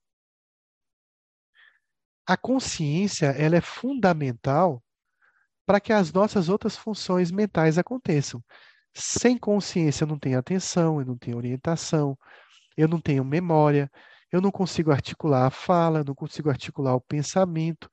A 2.27 2.37
consciência 2.37 3.27
ela 3.27 3.57
é 3.57 3.61
fundamental 3.61 4.83
para 5.67 5.81
que 5.81 5.93
as 5.93 6.13
nossas 6.13 6.49
outras 6.49 6.77
funções 6.77 7.31
mentais 7.31 7.79
aconteçam. 7.79 8.43
Sem 8.95 9.37
consciência 9.39 10.05
eu 10.05 10.09
não 10.09 10.19
tenho 10.19 10.39
atenção, 10.39 11.01
eu 11.01 11.07
não 11.07 11.17
tenho 11.17 11.37
orientação, 11.37 12.19
eu 12.77 12.89
não 12.89 13.01
tenho 13.01 13.25
memória, 13.25 13.91
eu 14.33 14.41
não 14.41 14.51
consigo 14.51 14.91
articular 14.93 15.47
a 15.47 15.51
fala, 15.51 16.01
eu 16.01 16.05
não 16.05 16.15
consigo 16.15 16.51
articular 16.51 16.95
o 16.95 17.01
pensamento, 17.01 17.91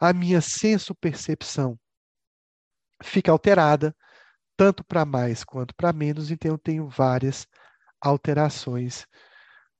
a 0.00 0.12
minha 0.12 0.40
senso-percepção 0.40 1.78
fica 3.02 3.30
alterada, 3.30 3.94
tanto 4.56 4.84
para 4.84 5.04
mais 5.04 5.44
quanto 5.44 5.74
para 5.74 5.92
menos, 5.92 6.30
então 6.30 6.52
eu 6.52 6.58
tenho 6.58 6.88
várias 6.88 7.46
alterações 8.00 9.06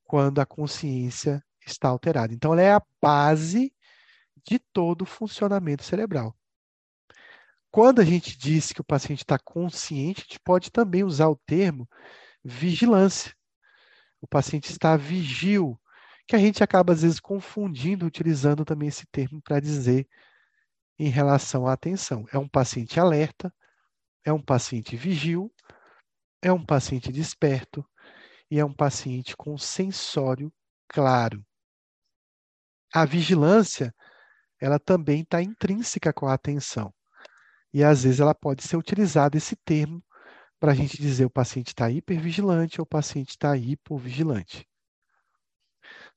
quando 0.03 0.39
a 0.39 0.45
consciência 0.45 1.43
está 1.65 1.89
alterada. 1.89 2.33
Então, 2.33 2.53
ela 2.53 2.61
é 2.61 2.73
a 2.73 2.81
base 3.01 3.73
de 4.45 4.59
todo 4.59 5.01
o 5.01 5.05
funcionamento 5.05 5.83
cerebral. 5.83 6.35
Quando 7.71 7.99
a 7.99 8.05
gente 8.05 8.37
diz 8.37 8.71
que 8.71 8.81
o 8.81 8.85
paciente 8.85 9.19
está 9.19 9.37
consciente, 9.37 10.21
a 10.21 10.23
gente 10.23 10.39
pode 10.39 10.71
também 10.71 11.03
usar 11.03 11.27
o 11.27 11.35
termo 11.45 11.89
vigilância. 12.43 13.35
O 14.21 14.27
paciente 14.27 14.71
está 14.71 14.95
vigil, 14.95 15.79
que 16.27 16.35
a 16.35 16.39
gente 16.39 16.63
acaba 16.63 16.93
às 16.93 17.01
vezes 17.03 17.19
confundindo, 17.19 18.05
utilizando 18.05 18.65
também 18.65 18.89
esse 18.89 19.05
termo 19.07 19.41
para 19.41 19.59
dizer 19.59 20.07
em 20.97 21.09
relação 21.09 21.67
à 21.67 21.73
atenção. 21.73 22.25
É 22.31 22.37
um 22.37 22.47
paciente 22.47 22.99
alerta, 22.99 23.53
é 24.23 24.33
um 24.33 24.41
paciente 24.41 24.95
vigil, 24.95 25.53
é 26.41 26.51
um 26.51 26.63
paciente 26.63 27.11
desperto 27.11 27.85
e 28.49 28.59
é 28.59 28.65
um 28.65 28.73
paciente 28.73 29.35
com 29.35 29.57
sensório 29.57 30.51
claro. 30.87 31.45
A 32.93 33.05
vigilância, 33.05 33.93
ela 34.59 34.79
também 34.79 35.21
está 35.21 35.41
intrínseca 35.41 36.13
com 36.13 36.27
a 36.27 36.33
atenção. 36.33 36.93
E 37.73 37.83
às 37.83 38.03
vezes 38.03 38.19
ela 38.19 38.33
pode 38.33 38.63
ser 38.63 38.77
utilizada 38.77 39.37
esse 39.37 39.55
termo 39.57 40.03
para 40.59 40.71
a 40.71 40.75
gente 40.75 40.97
dizer 40.97 41.25
o 41.25 41.29
paciente 41.29 41.67
está 41.67 41.91
hipervigilante 41.91 42.79
ou 42.79 42.85
o 42.85 42.87
paciente 42.87 43.31
está 43.31 43.55
hipovigilante. 43.57 44.65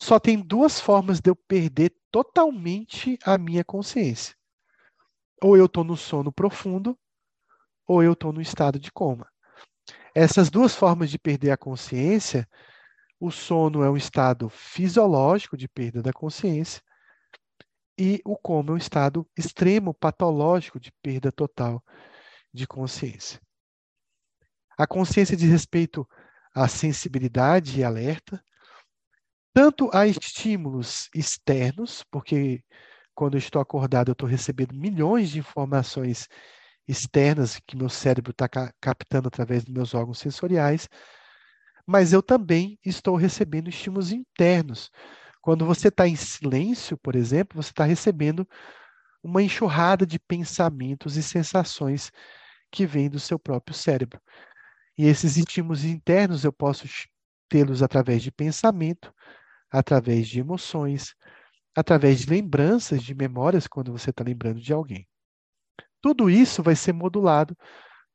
Só 0.01 0.19
tem 0.19 0.41
duas 0.41 0.81
formas 0.81 1.21
de 1.21 1.31
eu 1.31 1.37
perder 1.37 1.95
totalmente 2.11 3.19
a 3.25 3.37
minha 3.37 3.65
consciência. 3.65 4.37
Ou 5.43 5.57
eu 5.57 5.67
estou 5.67 5.85
no 5.85 5.97
sono 5.97 6.33
profundo, 6.33 6.99
ou 7.87 8.03
eu 8.03 8.13
estou 8.13 8.33
no 8.33 8.41
estado 8.41 8.79
de 8.79 8.93
coma. 8.93 9.29
Essas 10.15 10.51
duas 10.51 10.75
formas 10.75 11.11
de 11.11 11.19
perder 11.19 11.51
a 11.51 11.57
consciência, 11.57 12.49
o 13.21 13.31
sono 13.31 13.83
é 13.83 13.91
um 13.91 13.97
estado 13.97 14.49
fisiológico 14.49 15.57
de 15.57 15.69
perda 15.69 16.03
da 16.03 16.13
consciência, 16.13 16.83
e 17.99 18.21
o 18.25 18.37
coma 18.37 18.71
é 18.71 18.73
um 18.75 18.77
estado 18.77 19.29
extremo, 19.37 19.93
patológico 19.93 20.79
de 20.79 20.93
perda 21.03 21.33
total 21.33 21.83
de 22.55 22.67
consciência. 22.67 23.41
A 24.79 24.87
consciência 24.87 25.37
diz 25.37 25.51
respeito 25.51 26.09
à 26.55 26.69
sensibilidade 26.69 27.81
e 27.81 27.85
alerta, 27.85 28.43
tanto 29.55 29.91
a 29.95 30.07
estímulos 30.07 31.09
externos, 31.15 32.05
porque 32.11 32.63
quando 33.15 33.35
eu 33.37 33.39
estou 33.39 33.61
acordado 33.63 34.11
eu 34.11 34.13
estou 34.13 34.29
recebendo 34.29 34.75
milhões 34.75 35.31
de 35.31 35.39
informações 35.41 36.29
externas 36.89 37.61
que 37.67 37.77
meu 37.77 37.89
cérebro 37.91 38.33
está 38.33 38.49
ca 38.49 38.73
captando 38.81 39.29
através 39.29 39.65
dos 39.65 39.75
meus 39.75 39.95
órgãos 39.95 40.19
sensoriais, 40.21 40.89
mas 41.87 42.13
eu 42.13 42.23
também 42.23 42.79
estou 42.85 43.17
recebendo 43.17 43.69
estímulos 43.69 44.13
internos, 44.13 44.91
quando 45.43 45.67
você 45.67 45.89
está 45.89 46.07
em 46.09 46.17
silêncio, 46.17 46.97
por 46.99 47.17
exemplo, 47.17 47.63
você 47.63 47.71
está 47.71 47.85
recebendo 47.85 48.47
uma 49.23 49.43
enxurrada 49.43 50.07
de 50.07 50.19
pensamentos 50.19 51.17
e 51.17 51.23
sensações 51.23 52.11
que 52.73 52.87
vêm 52.87 53.11
do 53.11 53.21
seu 53.21 53.39
próprio 53.39 53.75
cérebro. 53.77 54.21
E 54.99 55.07
esses 55.07 55.37
estímulos 55.37 55.85
internos 55.85 56.45
eu 56.45 56.53
posso 56.53 56.87
tê-los 57.49 57.83
através 57.83 58.23
de 58.23 58.33
pensamento, 58.33 59.13
através 59.71 60.29
de 60.29 60.41
emoções, 60.41 61.15
através 61.75 62.21
de 62.21 62.31
lembranças, 62.31 63.03
de 63.03 63.15
memórias, 63.15 63.67
quando 63.67 63.93
você 63.93 64.11
está 64.11 64.25
lembrando 64.25 64.61
de 64.61 64.73
alguém. 64.73 65.07
Tudo 66.01 66.31
isso 66.31 66.63
vai 66.63 66.77
ser 66.77 66.93
modulado 66.93 67.57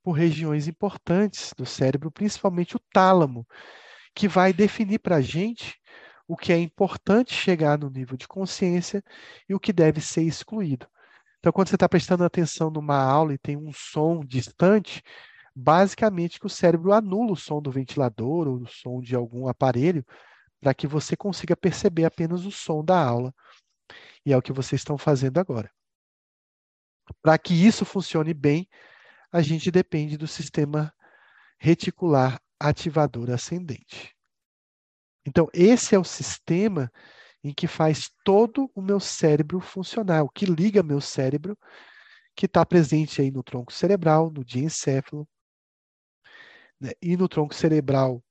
por 0.04 0.14
regiões 0.14 0.68
importantes 0.68 1.54
do 1.58 1.66
cérebro, 1.66 2.12
principalmente 2.12 2.76
o 2.76 2.82
tálamo, 2.92 3.48
que 4.14 4.28
vai 4.28 4.54
definir 4.54 5.00
para 5.00 5.18
a 5.18 5.22
gente 5.22 5.80
o 6.28 6.36
que 6.38 6.52
é 6.54 6.58
importante 6.58 7.34
chegar 7.34 7.78
no 7.78 7.90
nível 7.90 8.18
de 8.18 8.28
consciência 8.28 9.04
e 9.48 9.54
o 9.54 9.60
que 9.60 9.74
deve 9.74 10.02
ser 10.02 10.24
excluído. 10.24 10.88
Então, 11.40 11.52
quando 11.52 11.68
você 11.70 11.76
está 11.76 11.90
prestando 11.90 12.24
atenção 12.24 12.70
numa 12.70 12.98
aula 12.98 13.34
e 13.34 13.38
tem 13.38 13.58
um 13.58 13.72
som 13.74 14.22
distante, 14.26 15.02
basicamente 15.56 16.40
que 16.40 16.46
o 16.46 16.50
cérebro 16.50 16.94
anula 16.94 17.34
o 17.34 17.36
som 17.36 17.62
do 17.62 17.72
ventilador 17.72 18.48
ou 18.48 18.62
o 18.62 18.68
som 18.68 19.02
de 19.02 19.16
algum 19.16 19.48
aparelho 19.48 20.06
para 20.64 20.74
que 20.74 20.88
você 20.88 21.14
consiga 21.18 21.58
perceber 21.58 22.06
apenas 22.06 22.46
o 22.46 22.52
som 22.52 22.86
da 22.86 22.98
aula. 22.98 23.36
E 24.26 24.32
é 24.32 24.38
o 24.38 24.42
que 24.42 24.54
vocês 24.54 24.80
estão 24.80 24.98
fazendo 24.98 25.38
agora. 25.38 25.70
Para 27.22 27.38
que 27.38 27.54
isso 27.54 27.84
funcione 27.84 28.34
bem, 28.34 28.70
a 29.30 29.42
gente 29.42 29.70
depende 29.70 30.16
do 30.16 30.26
sistema 30.26 30.94
reticular 31.60 32.42
ativador 32.58 33.30
ascendente. 33.30 34.16
Então, 35.26 35.50
esse 35.54 35.96
é 35.96 36.00
o 36.00 36.04
sistema 36.06 36.90
em 37.44 37.54
que 37.54 37.68
faz 37.68 38.10
todo 38.24 38.72
o 38.74 38.82
meu 38.82 39.02
cérebro 39.02 39.60
funcionar, 39.60 40.24
o 40.24 40.30
que 40.30 40.46
liga 40.46 40.82
meu 40.82 41.02
cérebro, 41.02 41.58
que 42.34 42.46
está 42.46 42.66
presente 42.66 43.22
aí 43.22 43.30
no 43.30 43.44
tronco 43.44 43.74
cerebral, 43.74 44.32
no 44.32 44.46
diencéfalo, 44.46 45.28
né? 46.80 46.92
e 47.02 47.18
no 47.18 47.28
tronco 47.28 47.54
cerebral 47.54 48.24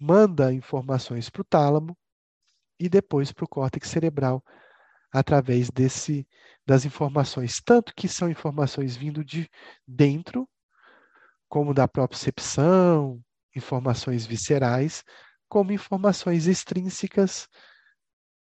manda 0.00 0.52
informações 0.52 1.30
para 1.30 1.42
o 1.42 1.44
tálamo 1.44 1.96
e 2.80 2.88
depois 2.88 3.32
para 3.32 3.44
o 3.44 3.48
córtex 3.48 3.88
cerebral 3.88 4.42
através 5.12 5.70
desse 5.70 6.26
das 6.66 6.84
informações, 6.84 7.60
tanto 7.64 7.92
que 7.94 8.08
são 8.08 8.30
informações 8.30 8.96
vindo 8.96 9.24
de 9.24 9.48
dentro, 9.86 10.48
como 11.48 11.74
da 11.74 11.88
propriocepção, 11.88 13.20
informações 13.56 14.24
viscerais, 14.24 15.04
como 15.48 15.72
informações 15.72 16.46
extrínsecas 16.46 17.48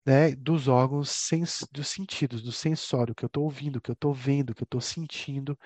né, 0.05 0.35
dos 0.35 0.67
órgãos 0.67 1.09
sens 1.09 1.65
dos 1.71 1.87
sentidos, 1.87 2.41
do 2.41 2.51
sensório, 2.51 3.15
que 3.15 3.23
eu 3.25 3.27
estou 3.27 3.43
ouvindo, 3.45 3.81
que 3.81 3.89
eu 3.91 3.93
estou 3.93 4.13
vendo, 4.13 4.53
que 4.53 4.63
eu 4.63 4.65
estou 4.65 4.81
sentindo, 4.81 5.57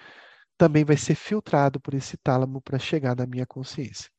também 0.58 0.86
vai 0.86 0.98
ser 0.98 1.16
filtrado 1.16 1.80
por 1.80 1.94
esse 1.94 2.18
tálamo 2.18 2.62
para 2.62 2.80
chegar 2.80 3.16
na 3.16 3.26
minha 3.28 3.46
consciência. 3.46 4.10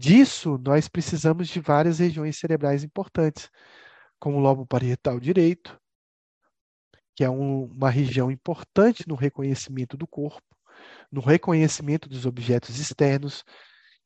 Disso, 0.00 0.56
nós 0.58 0.86
precisamos 0.86 1.48
de 1.48 1.58
várias 1.58 1.98
regiões 1.98 2.38
cerebrais 2.38 2.84
importantes, 2.84 3.50
como 4.20 4.36
o 4.36 4.40
lobo 4.40 4.64
parietal 4.64 5.18
direito, 5.18 5.76
que 7.16 7.24
é 7.24 7.28
um, 7.28 7.64
uma 7.64 7.90
região 7.90 8.30
importante 8.30 9.08
no 9.08 9.16
reconhecimento 9.16 9.96
do 9.96 10.06
corpo, 10.06 10.56
no 11.10 11.20
reconhecimento 11.20 12.08
dos 12.08 12.26
objetos 12.26 12.78
externos 12.78 13.42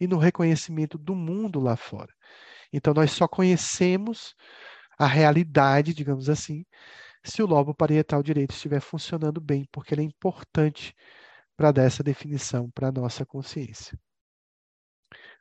e 0.01 0.07
no 0.07 0.17
reconhecimento 0.17 0.97
do 0.97 1.15
mundo 1.15 1.61
lá 1.61 1.77
fora. 1.77 2.15
Então, 2.73 2.95
nós 2.95 3.11
só 3.11 3.29
conhecemos 3.29 4.35
a 4.99 5.07
realidade, 5.07 5.93
digamos 5.93 6.31
assim, 6.31 6.65
se 7.23 7.43
o 7.43 7.47
lobo 7.47 7.75
parietal 7.75 8.23
direito 8.23 8.53
estiver 8.53 8.81
funcionando 8.81 9.43
bem, 9.43 9.69
porque 9.71 9.93
ele 9.93 10.01
é 10.01 10.07
importante 10.07 10.95
para 11.55 11.71
dar 11.71 11.83
essa 11.83 12.03
definição 12.03 12.71
para 12.71 12.89
a 12.89 12.93
nossa 12.93 13.27
consciência. 13.27 13.99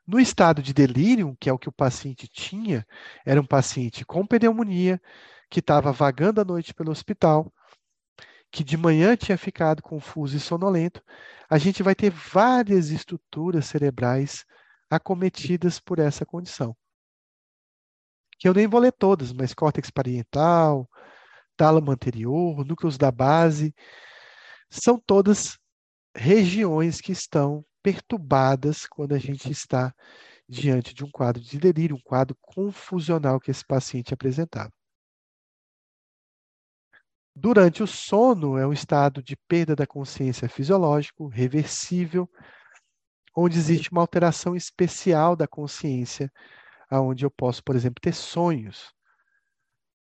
No 0.05 0.19
estado 0.19 0.61
de 0.61 0.73
delírio, 0.73 1.37
que 1.39 1.49
é 1.49 1.53
o 1.53 1.59
que 1.59 1.69
o 1.69 1.71
paciente 1.71 2.27
tinha, 2.27 2.85
era 3.25 3.39
um 3.39 3.45
paciente 3.45 4.03
com 4.05 4.25
pneumonia, 4.25 5.01
que 5.49 5.59
estava 5.59 5.91
vagando 5.91 6.41
à 6.41 6.45
noite 6.45 6.73
pelo 6.73 6.91
hospital, 6.91 7.53
que 8.51 8.63
de 8.63 8.75
manhã 8.77 9.15
tinha 9.15 9.37
ficado 9.37 9.81
confuso 9.81 10.35
e 10.35 10.39
sonolento, 10.39 11.01
a 11.49 11.57
gente 11.57 11.83
vai 11.83 11.95
ter 11.95 12.09
várias 12.09 12.89
estruturas 12.89 13.65
cerebrais 13.65 14.45
acometidas 14.89 15.79
por 15.79 15.99
essa 15.99 16.25
condição. 16.25 16.75
Que 18.37 18.47
eu 18.47 18.53
nem 18.53 18.67
vou 18.67 18.79
ler 18.79 18.91
todas, 18.91 19.31
mas 19.31 19.53
córtex 19.53 19.89
parietal, 19.89 20.89
tálamo 21.55 21.91
anterior, 21.91 22.65
núcleos 22.65 22.97
da 22.97 23.11
base, 23.11 23.73
são 24.69 24.97
todas 24.97 25.57
regiões 26.15 26.99
que 26.99 27.11
estão 27.11 27.63
perturbadas 27.81 28.85
quando 28.85 29.13
a 29.13 29.17
gente 29.17 29.51
está 29.51 29.93
diante 30.47 30.93
de 30.93 31.03
um 31.03 31.09
quadro 31.09 31.41
de 31.41 31.57
delírio, 31.57 31.95
um 31.95 32.01
quadro 32.01 32.35
confusional 32.41 33.39
que 33.39 33.51
esse 33.51 33.65
paciente 33.65 34.13
apresentava. 34.13 34.71
Durante 37.33 37.81
o 37.81 37.87
sono, 37.87 38.57
é 38.57 38.67
um 38.67 38.73
estado 38.73 39.23
de 39.23 39.37
perda 39.47 39.75
da 39.75 39.87
consciência 39.87 40.49
fisiológico, 40.49 41.27
reversível, 41.27 42.29
onde 43.35 43.57
existe 43.57 43.91
uma 43.91 44.01
alteração 44.01 44.55
especial 44.55 45.35
da 45.35 45.47
consciência, 45.47 46.29
aonde 46.89 47.25
eu 47.25 47.31
posso, 47.31 47.63
por 47.63 47.75
exemplo, 47.75 48.01
ter 48.01 48.13
sonhos. 48.13 48.93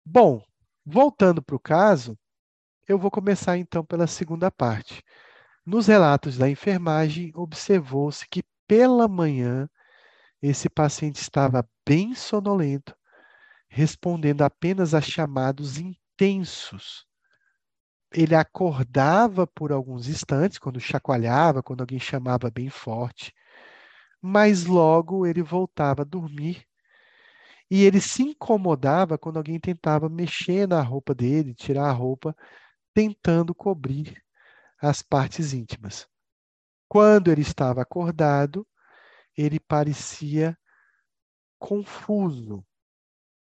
Bom, 0.05 0.43
voltando 0.85 1.41
para 1.41 1.55
o 1.55 1.59
caso, 1.59 2.17
eu 2.87 2.97
vou 2.99 3.09
começar 3.09 3.57
então 3.57 3.85
pela 3.85 4.05
segunda 4.05 4.51
parte. 4.51 5.01
Nos 5.65 5.87
relatos 5.87 6.37
da 6.37 6.49
enfermagem, 6.49 7.31
observou-se 7.35 8.27
que 8.27 8.43
pela 8.67 9.07
manhã 9.07 9.69
esse 10.41 10.69
paciente 10.69 11.21
estava 11.21 11.65
bem 11.87 12.13
sonolento, 12.13 12.93
respondendo 13.69 14.41
apenas 14.41 14.93
a 14.93 14.99
chamados 14.99 15.77
intensos. 15.77 17.05
Ele 18.11 18.35
acordava 18.35 19.47
por 19.47 19.71
alguns 19.71 20.09
instantes, 20.09 20.59
quando 20.59 20.81
chacoalhava, 20.81 21.63
quando 21.63 21.79
alguém 21.79 21.99
chamava 21.99 22.51
bem 22.51 22.69
forte, 22.69 23.33
mas 24.21 24.65
logo 24.65 25.25
ele 25.25 25.41
voltava 25.41 26.01
a 26.01 26.05
dormir. 26.05 26.65
E 27.71 27.85
ele 27.85 28.01
se 28.01 28.21
incomodava 28.21 29.17
quando 29.17 29.37
alguém 29.37 29.59
tentava 29.61 30.09
mexer 30.09 30.67
na 30.67 30.81
roupa 30.81 31.15
dele, 31.15 31.55
tirar 31.55 31.89
a 31.89 31.91
roupa, 31.93 32.35
tentando 32.93 33.55
cobrir 33.55 34.21
as 34.87 35.01
partes 35.01 35.53
íntimas. 35.53 36.07
Quando 36.89 37.31
ele 37.31 37.41
estava 37.41 37.81
acordado, 37.81 38.67
ele 39.35 39.59
parecia 39.59 40.57
confuso, 41.57 42.65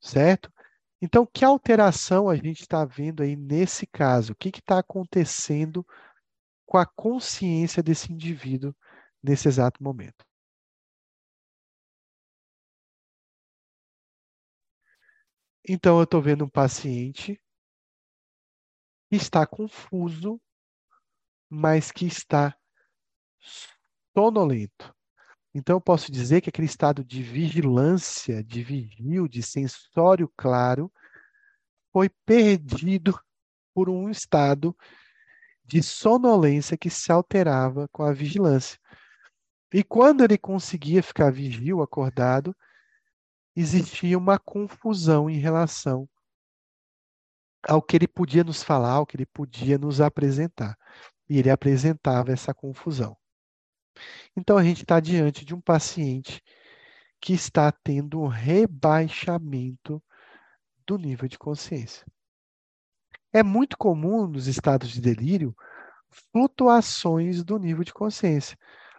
certo? 0.01 0.52
Então, 1.01 1.27
que 1.27 1.44
alteração 1.44 2.28
a 2.28 2.36
gente 2.36 2.60
está 2.60 2.85
vendo 2.85 3.24
aí 3.24 3.35
nesse 3.35 3.86
caso? 3.89 4.32
O 4.32 4.36
que 4.36 4.51
está 4.51 4.78
acontecendo 4.78 5.85
com 6.64 6.78
a 6.78 6.86
consciência 6.86 7.82
desse 7.82 8.12
indivíduo 8.12 8.74
nesse 9.20 9.48
exato 9.48 9.82
momento? 9.82 10.24
Então, 15.69 15.98
eu 15.98 16.05
estou 16.05 16.23
vendo 16.23 16.44
um 16.44 16.48
paciente 16.48 17.40
que 19.10 19.16
está 19.16 19.44
confuso 19.44 20.40
mas 21.55 21.93
que 21.93 22.07
está 22.07 22.57
sonolento. 24.16 24.95
Então, 25.53 25.77
eu 25.77 25.81
posso 25.83 26.11
dizer 26.11 26.41
que 26.41 26.49
aquele 26.49 26.66
estado 26.66 27.05
de 27.05 27.23
vigilância, 27.23 28.43
de 28.43 28.62
vigil, 28.62 29.29
de 29.29 29.43
sensório 29.43 30.33
claro, 30.35 30.91
foi 31.93 32.09
perdido 32.24 33.20
por 33.74 33.91
um 33.91 34.09
estado 34.09 34.74
de 35.62 35.83
sonolência 35.83 36.74
que 36.74 36.89
se 36.89 37.12
alterava 37.12 37.87
com 37.89 38.03
a 38.03 38.15
vigilância. 38.15 38.81
E 39.74 39.85
quando 39.85 40.24
ele 40.24 40.39
conseguia 40.39 41.03
ficar 41.03 41.31
vigil, 41.31 41.83
acordado, 41.83 42.57
existia 43.55 44.16
uma 44.16 44.39
confusão 44.39 45.29
em 45.29 45.37
relação 45.37 46.09
ao 47.69 47.83
que 47.83 47.95
ele 47.95 48.09
podia 48.09 48.43
nos 48.43 48.62
falar, 48.62 48.93
ao 48.93 49.07
que 49.07 49.19
ele 49.19 49.27
podia 49.27 49.77
nos 49.77 50.01
apresentar 50.01 50.79
e 51.28 51.39
ele 51.39 51.51
apresentava 51.51 52.32
essa 52.32 52.55
confusão. 52.55 53.16
Então, 54.36 54.57
a 54.57 54.65
gente 54.65 54.82
está 54.82 55.01
diante 55.01 55.44
de 55.44 55.55
um 55.55 55.61
paciente 55.61 56.43
que 57.20 57.32
está 57.32 57.70
tendo 57.70 58.20
um 58.20 58.27
rebaixamento 58.27 60.03
do 60.86 60.99
nível 60.99 61.28
de 61.28 61.39
consciência. 61.39 62.05
É 63.32 63.43
muito 63.43 63.78
comum 63.78 64.27
nos 64.27 64.47
estados 64.47 64.90
de 64.90 65.01
delírio 65.01 65.55
flutuações 66.32 67.43
do 67.43 67.59
nível 67.59 67.85
de 67.85 67.93
consciência. 67.93 68.59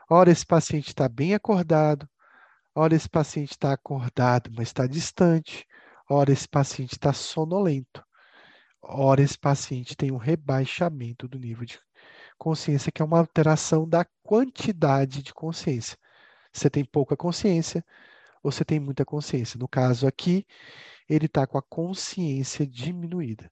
Ora, 0.09 0.31
esse 0.31 0.45
paciente 0.45 0.87
está 0.87 1.07
bem 1.07 1.33
acordado, 1.33 2.09
ora, 2.73 2.95
esse 2.95 3.09
paciente 3.09 3.51
está 3.51 3.73
acordado, 3.73 4.49
mas 4.55 4.69
está 4.69 4.87
distante, 4.87 5.65
ora, 6.09 6.31
esse 6.31 6.47
paciente 6.47 6.93
está 6.93 7.13
sonolento, 7.13 8.03
ora, 8.81 9.21
esse 9.21 9.37
paciente 9.37 9.95
tem 9.95 10.11
um 10.11 10.17
rebaixamento 10.17 11.27
do 11.27 11.37
nível 11.37 11.65
de 11.65 11.79
consciência, 12.43 12.91
que 12.91 13.01
é 13.01 13.05
uma 13.05 13.19
alteração 13.19 13.87
da 13.87 14.05
quantidade 14.21 15.23
de 15.23 15.33
consciência. 15.33 15.97
Você 16.51 16.69
tem 16.69 16.83
pouca 16.83 17.15
consciência 17.15 17.85
ou 18.43 18.51
você 18.51 18.65
tem 18.65 18.81
muita 18.81 19.05
consciência. 19.05 19.57
No 19.57 19.65
caso 19.65 20.05
aqui, 20.05 20.45
ele 21.07 21.27
está 21.27 21.47
com 21.47 21.57
a 21.57 21.61
consciência 21.61 22.67
diminuída. 22.67 23.49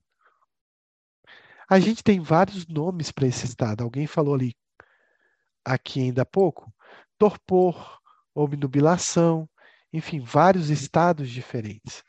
A 1.69 1.79
gente 1.79 2.03
tem 2.03 2.19
vários 2.19 2.67
nomes 2.67 3.13
para 3.13 3.25
esse 3.25 3.45
estado. 3.45 3.81
Alguém 3.81 4.05
falou 4.05 4.35
ali, 4.35 4.53
aqui 5.63 6.01
ainda 6.01 6.23
há 6.23 6.25
pouco, 6.25 6.69
torpor, 7.17 7.97
obnubilação, 8.35 9.49
enfim, 9.93 10.19
vários 10.19 10.69
estados 10.69 11.29
diferentes. 11.29 12.03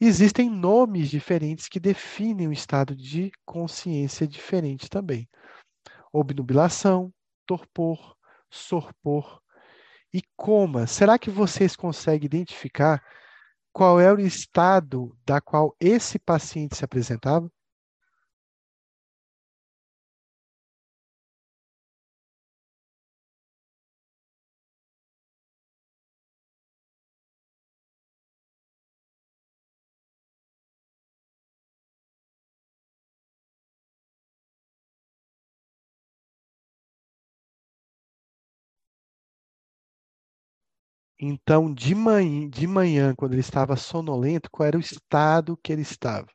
Existem 0.00 0.50
nomes 0.50 1.08
diferentes 1.08 1.68
que 1.68 1.78
definem 1.78 2.48
um 2.48 2.52
estado 2.52 2.96
de 2.96 3.30
consciência 3.46 4.26
diferente 4.26 4.90
também. 4.90 5.28
Obnubilação, 6.14 7.12
torpor, 7.44 8.16
sorpor 8.48 9.42
e 10.12 10.22
coma. 10.36 10.86
Será 10.86 11.18
que 11.18 11.28
vocês 11.28 11.74
conseguem 11.74 12.26
identificar 12.26 13.02
qual 13.72 14.00
é 14.00 14.12
o 14.12 14.20
estado 14.20 15.18
da 15.26 15.40
qual 15.40 15.74
esse 15.80 16.16
paciente 16.16 16.76
se 16.76 16.84
apresentava? 16.84 17.50
Então, 41.26 41.72
de 41.72 41.94
manhã, 41.94 42.50
de 42.50 42.66
manhã, 42.66 43.14
quando 43.14 43.32
ele 43.32 43.40
estava 43.40 43.76
sonolento, 43.76 44.50
qual 44.50 44.66
era 44.66 44.76
o 44.76 44.80
estado 44.80 45.56
que 45.56 45.72
ele 45.72 45.80
estava? 45.80 46.26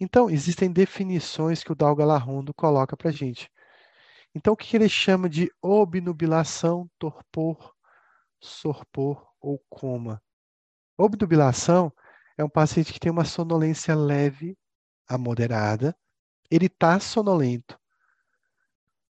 Então, 0.00 0.30
existem 0.30 0.72
definições 0.72 1.62
que 1.62 1.70
o 1.70 1.74
Dalgalarrondo 1.74 2.54
coloca 2.54 2.96
para 2.96 3.10
a 3.10 3.12
gente. 3.12 3.50
Então, 4.34 4.54
o 4.54 4.56
que 4.56 4.74
ele 4.74 4.88
chama 4.88 5.28
de 5.28 5.52
obnubilação, 5.60 6.88
torpor, 6.98 7.74
sorpor 8.40 9.28
ou 9.38 9.62
coma? 9.68 10.22
Obnubilação 10.96 11.92
é 12.38 12.42
um 12.44 12.48
paciente 12.48 12.94
que 12.94 13.00
tem 13.00 13.12
uma 13.12 13.26
sonolência 13.26 13.94
leve 13.94 14.56
a 15.06 15.18
moderada, 15.18 15.94
ele 16.50 16.68
está 16.68 16.98
sonolento, 16.98 17.78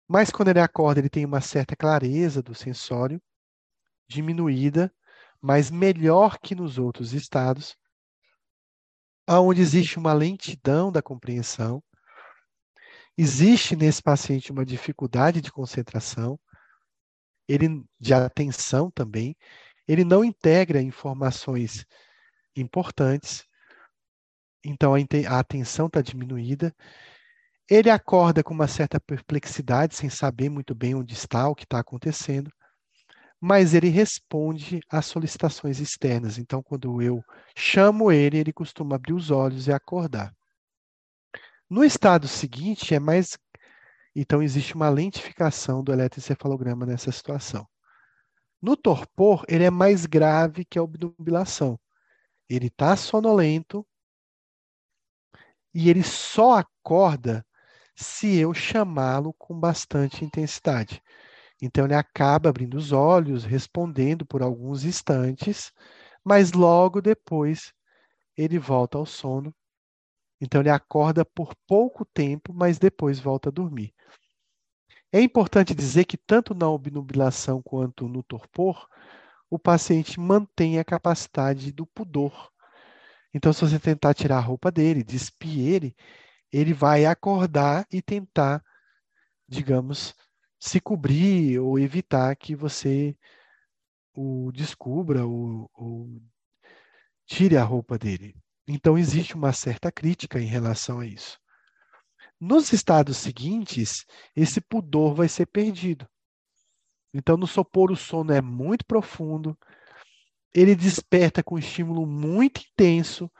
mas 0.09 0.29
quando 0.29 0.49
ele 0.49 0.59
acorda, 0.59 0.99
ele 0.99 1.09
tem 1.09 1.23
uma 1.23 1.39
certa 1.39 1.73
clareza 1.73 2.43
do 2.43 2.53
sensório, 2.53 3.21
diminuída, 4.09 4.93
mas 5.41 5.71
melhor 5.71 6.39
que 6.39 6.55
nos 6.55 6.77
outros 6.77 7.13
estados, 7.13 7.77
aonde 9.27 9.61
existe 9.61 9.97
uma 9.97 10.11
lentidão 10.11 10.91
da 10.91 11.01
compreensão, 11.01 11.81
Existe 13.21 13.75
nesse 13.75 14.01
paciente 14.01 14.49
uma 14.49 14.63
dificuldade 14.63 15.41
de 15.41 15.51
concentração, 15.51 16.39
ele 17.49 17.83
de 17.99 18.13
atenção 18.13 18.89
também, 18.89 19.35
ele 19.85 20.05
não 20.05 20.23
integra 20.23 20.81
informações 20.81 21.85
importantes, 22.55 23.45
então 24.63 24.93
a 24.95 25.37
atenção 25.37 25.87
está 25.87 26.01
diminuída. 26.01 26.73
Ele 27.69 27.89
acorda 27.89 28.41
com 28.41 28.53
uma 28.53 28.69
certa 28.69 29.01
perplexidade, 29.01 29.95
sem 29.95 30.09
saber 30.09 30.47
muito 30.47 30.73
bem 30.73 30.95
onde 30.95 31.13
está, 31.13 31.49
o 31.49 31.55
que 31.55 31.65
está 31.65 31.79
acontecendo, 31.79 32.49
mas 33.39 33.73
ele 33.73 33.89
responde 33.89 34.81
às 34.89 35.05
solicitações 35.05 35.79
externas. 35.79 36.37
Então, 36.37 36.61
quando 36.61 37.01
eu 37.01 37.23
chamo 37.55 38.11
ele, 38.11 38.37
ele 38.37 38.51
costuma 38.51 38.95
abrir 38.95 39.13
os 39.13 39.31
olhos 39.31 39.67
e 39.67 39.71
acordar. 39.71 40.33
No 41.69 41.83
estado 41.83 42.27
seguinte, 42.27 42.93
é 42.93 42.99
mais. 42.99 43.37
Então, 44.15 44.41
existe 44.41 44.75
uma 44.75 44.89
lentificação 44.89 45.83
do 45.83 45.93
eletroencefalograma 45.93 46.85
nessa 46.85 47.11
situação. 47.11 47.67
No 48.61 48.75
torpor, 48.75 49.45
ele 49.47 49.63
é 49.63 49.69
mais 49.69 50.05
grave 50.05 50.65
que 50.65 50.77
a 50.77 50.83
obnubilação. 50.83 51.79
Ele 52.49 52.67
está 52.67 52.95
sonolento 52.97 53.85
e 55.73 55.89
ele 55.89 56.03
só 56.03 56.57
acorda 56.57 57.45
se 57.95 58.35
eu 58.37 58.53
chamá-lo 58.53 59.33
com 59.33 59.57
bastante 59.57 60.25
intensidade. 60.25 61.01
Então 61.61 61.85
ele 61.85 61.93
acaba 61.93 62.49
abrindo 62.49 62.75
os 62.75 62.91
olhos, 62.91 63.43
respondendo 63.43 64.25
por 64.25 64.41
alguns 64.41 64.83
instantes, 64.83 65.71
mas 66.23 66.53
logo 66.53 67.01
depois 67.01 67.73
ele 68.37 68.57
volta 68.57 68.97
ao 68.97 69.05
sono. 69.05 69.53
Então 70.39 70.61
ele 70.61 70.69
acorda 70.69 71.25
por 71.25 71.53
pouco 71.67 72.05
tempo, 72.05 72.53
mas 72.53 72.79
depois 72.79 73.19
volta 73.19 73.49
a 73.49 73.51
dormir. 73.51 73.93
É 75.11 75.19
importante 75.19 75.73
dizer 75.73 76.05
que 76.05 76.17
tanto 76.17 76.53
na 76.53 76.69
obnubilação 76.69 77.61
quanto 77.61 78.07
no 78.07 78.21
torpor, 78.23 78.87
o 79.49 79.57
paciente 79.57 80.19
mantém 80.19 80.77
a 80.77 80.85
capacidade 80.85 81.71
do 81.71 81.85
pudor. 81.85 82.51
Então, 83.33 83.51
se 83.51 83.61
você 83.61 83.79
tentar 83.79 84.13
tirar 84.13 84.37
a 84.37 84.41
roupa 84.41 84.71
dele, 84.71 85.03
despir 85.03 85.59
ele, 85.59 85.95
ele 86.51 86.73
vai 86.73 87.05
acordar 87.05 87.87
e 87.91 88.01
tentar, 88.01 88.63
digamos, 89.47 90.15
se 90.59 90.79
cobrir 90.79 91.59
ou 91.59 91.79
evitar 91.79 92.35
que 92.35 92.55
você 92.55 93.15
o 94.13 94.51
descubra 94.51 95.25
ou, 95.25 95.69
ou 95.73 96.21
tire 97.25 97.57
a 97.57 97.63
roupa 97.63 97.97
dele. 97.97 98.35
Então, 98.67 98.97
existe 98.97 99.35
uma 99.35 99.53
certa 99.53 99.91
crítica 99.91 100.39
em 100.39 100.45
relação 100.45 100.99
a 100.99 101.05
isso. 101.05 101.39
Nos 102.39 102.71
estados 102.71 103.17
seguintes, 103.17 104.05
esse 104.35 104.61
pudor 104.61 105.15
vai 105.15 105.27
ser 105.27 105.45
perdido. 105.45 106.07
Então, 107.13 107.37
no 107.37 107.47
sopor, 107.47 107.91
o 107.91 107.95
sono 107.95 108.31
é 108.31 108.41
muito 108.41 108.85
profundo, 108.85 109.57
ele 110.53 110.75
desperta 110.75 111.43
com 111.43 111.57
estímulo 111.57 112.05
muito 112.05 112.61
intenso, 112.61 113.31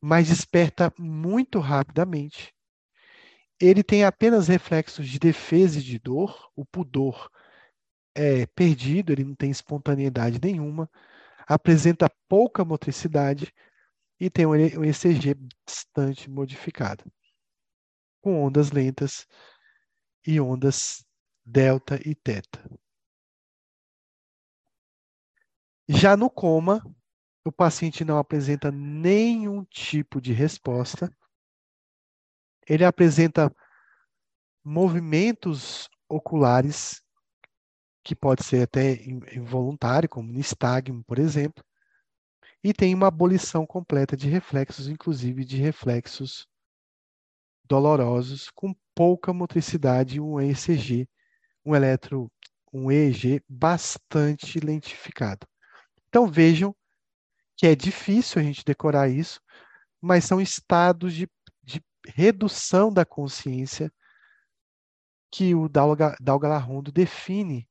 mas 0.00 0.28
desperta 0.28 0.92
muito 0.98 1.58
rapidamente. 1.58 2.54
Ele 3.60 3.82
tem 3.82 4.04
apenas 4.04 4.48
reflexos 4.48 5.08
de 5.08 5.18
defesa 5.18 5.78
e 5.78 5.82
de 5.82 5.98
dor, 5.98 6.50
o 6.56 6.64
pudor 6.64 7.30
é 8.14 8.46
perdido, 8.46 9.12
ele 9.12 9.24
não 9.24 9.34
tem 9.34 9.50
espontaneidade 9.50 10.40
nenhuma, 10.42 10.90
apresenta 11.46 12.10
pouca 12.28 12.64
motricidade 12.64 13.52
e 14.18 14.30
tem 14.30 14.46
um 14.46 14.54
ECG 14.54 15.34
bastante 15.66 16.28
modificado 16.30 17.04
com 18.20 18.42
ondas 18.44 18.70
lentas 18.70 19.26
e 20.26 20.40
ondas 20.40 21.04
delta 21.44 21.98
e 22.06 22.14
teta. 22.14 22.62
Já 25.88 26.16
no 26.16 26.30
coma, 26.30 26.82
o 27.44 27.50
paciente 27.50 28.04
não 28.04 28.18
apresenta 28.18 28.70
nenhum 28.70 29.64
tipo 29.64 30.20
de 30.20 30.32
resposta. 30.32 31.10
Ele 32.70 32.84
apresenta 32.84 33.52
movimentos 34.64 35.88
oculares 36.08 37.02
que 38.04 38.14
pode 38.14 38.44
ser 38.44 38.62
até 38.62 38.94
involuntário, 39.34 40.08
como 40.08 40.32
nistagmo, 40.32 41.02
por 41.02 41.18
exemplo, 41.18 41.64
e 42.62 42.72
tem 42.72 42.94
uma 42.94 43.08
abolição 43.08 43.66
completa 43.66 44.16
de 44.16 44.28
reflexos, 44.28 44.86
inclusive 44.86 45.44
de 45.44 45.56
reflexos 45.56 46.46
dolorosos 47.64 48.50
com 48.50 48.72
pouca 48.94 49.32
motricidade 49.32 50.18
e 50.18 50.20
um 50.20 50.40
ECG, 50.40 51.08
um 51.64 51.74
eletro, 51.74 52.30
um 52.72 52.88
EEG 52.88 53.42
bastante 53.48 54.60
lentificado. 54.60 55.44
Então 56.08 56.30
vejam 56.30 56.72
que 57.56 57.66
é 57.66 57.74
difícil 57.74 58.40
a 58.40 58.44
gente 58.44 58.64
decorar 58.64 59.08
isso, 59.08 59.40
mas 60.00 60.24
são 60.24 60.40
estados 60.40 61.12
de, 61.14 61.26
de 61.26 61.30
redução 62.06 62.92
da 62.92 63.04
consciência 63.04 63.92
que 65.30 65.54
o 65.54 65.68
Dalgalarrondo 65.68 66.90
define 66.90 67.68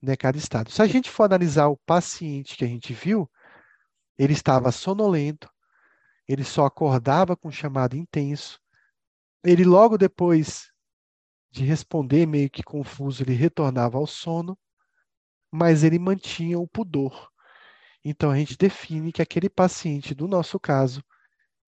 né, 0.00 0.16
cada 0.16 0.38
estado. 0.38 0.70
Se 0.70 0.80
a 0.82 0.86
gente 0.86 1.10
for 1.10 1.24
analisar 1.24 1.68
o 1.68 1.76
paciente 1.76 2.56
que 2.56 2.64
a 2.64 2.68
gente 2.68 2.92
viu, 2.92 3.30
ele 4.18 4.32
estava 4.32 4.72
sonolento, 4.72 5.50
ele 6.26 6.44
só 6.44 6.64
acordava 6.64 7.36
com 7.36 7.50
chamado 7.50 7.96
intenso, 7.96 8.60
ele 9.44 9.64
logo 9.64 9.98
depois 9.98 10.70
de 11.50 11.64
responder, 11.64 12.26
meio 12.26 12.48
que 12.48 12.62
confuso, 12.62 13.22
ele 13.22 13.34
retornava 13.34 13.98
ao 13.98 14.06
sono, 14.06 14.58
mas 15.50 15.84
ele 15.84 15.98
mantinha 15.98 16.58
o 16.58 16.66
pudor. 16.66 17.30
Então 18.02 18.30
a 18.30 18.38
gente 18.38 18.56
define 18.56 19.12
que 19.12 19.20
aquele 19.20 19.50
paciente, 19.50 20.14
do 20.14 20.26
nosso 20.26 20.58
caso, 20.58 21.04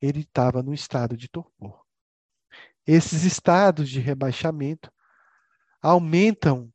ele 0.00 0.20
estava 0.20 0.62
no 0.62 0.72
estado 0.72 1.16
de 1.16 1.28
torpor. 1.28 1.83
Esses 2.86 3.24
estados 3.24 3.88
de 3.88 4.00
rebaixamento 4.00 4.92
aumentam 5.82 6.72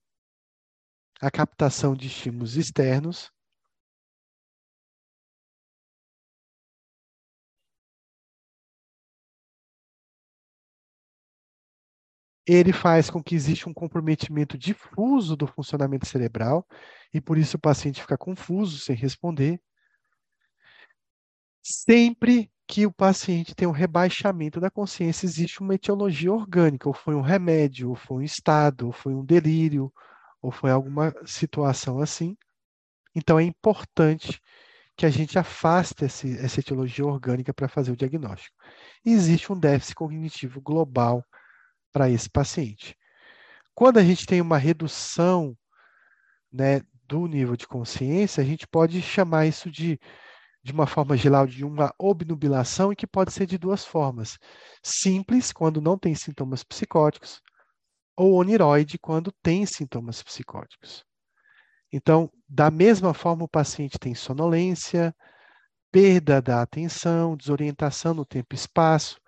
a 1.22 1.30
captação 1.30 1.96
de 1.96 2.08
estímulos 2.08 2.56
externos 2.56 3.32
ele 12.52 12.74
faz 12.74 13.10
com 13.10 13.22
que 13.22 13.36
exista 13.36 13.70
um 13.70 13.74
comprometimento 13.74 14.58
difuso 14.58 15.36
do 15.36 15.46
funcionamento 15.46 16.08
cerebral 16.08 16.68
e 17.14 17.22
por 17.22 17.38
isso 17.38 17.58
o 17.58 17.60
paciente 17.60 18.02
fica 18.02 18.18
confuso, 18.18 18.80
sem 18.80 18.96
responder. 18.96 19.62
Sempre 21.62 22.52
que 22.70 22.86
o 22.86 22.92
paciente 22.92 23.56
tem 23.56 23.68
um 23.68 23.72
rebaixamento 23.72 24.60
da 24.60 24.70
consciência, 24.70 25.26
existe 25.26 25.60
uma 25.60 25.74
etiologia 25.74 26.32
orgânica, 26.32 26.88
ou 26.88 26.94
foi 26.94 27.16
um 27.16 27.22
remédio, 27.22 27.90
ou 27.90 27.96
foi 27.96 28.18
um 28.18 28.22
estado, 28.22 28.86
ou 28.86 28.92
foi 28.92 29.12
um 29.16 29.26
delírio, 29.26 29.92
ou 30.40 30.52
foi 30.52 30.70
alguma 30.70 31.12
situação 31.26 32.00
assim. 32.00 32.38
Então 33.16 33.40
é 33.40 33.44
importante 33.44 34.40
que 34.96 35.04
a 35.04 35.10
gente 35.10 35.40
afaste 35.40 36.06
esse, 36.06 36.38
essa 36.38 36.60
etiologia 36.60 37.04
orgânica 37.04 37.52
para 37.52 37.68
fazer 37.68 37.92
o 37.92 37.98
diagnóstico. 37.98 38.56
E 39.04 39.14
existe 39.14 39.52
um 39.52 39.60
déficit 39.60 39.96
cognitivo 39.96 40.62
global 40.62 41.26
para 41.92 42.08
esse 42.08 42.30
paciente. 42.30 42.96
Quando 43.74 43.98
a 43.98 44.04
gente 44.04 44.28
tem 44.28 44.42
uma 44.42 44.60
redução 44.60 45.58
né, 46.54 46.82
do 47.08 47.26
nível 47.26 47.56
de 47.56 47.68
consciência, 47.68 48.44
a 48.44 48.46
gente 48.46 48.68
pode 48.68 49.02
chamar 49.02 49.48
isso 49.48 49.72
de, 49.72 50.00
de 50.70 50.74
uma 50.74 50.86
forma 50.86 51.18
geral 51.18 51.48
de 51.48 51.66
uma 51.66 51.92
obnubilação 51.98 52.94
e 52.94 52.96
que 52.96 53.08
pode 53.08 53.34
ser 53.34 53.48
de 53.48 53.58
duas 53.58 53.84
formas. 53.84 54.38
Simples, 54.84 55.52
quando 55.52 55.82
não 55.82 55.98
tem 55.98 56.14
sintomas 56.14 56.64
psicóticos, 56.64 57.42
ou 58.16 58.36
oniroide, 58.36 59.00
quando 59.00 59.32
tem 59.42 59.66
sintomas 59.66 60.22
psicóticos. 60.22 61.04
Então, 61.92 62.32
da 62.48 62.70
mesma 62.70 63.16
forma, 63.16 63.46
o 63.46 63.50
paciente 63.50 63.98
tem 63.98 64.14
sonolência, 64.14 65.16
perda 65.92 66.40
da 66.40 66.62
atenção, 66.62 67.36
desorientação 67.36 68.14
no 68.14 68.24
tempo 68.24 68.54
e 68.54 68.56
espaço, 68.56 69.20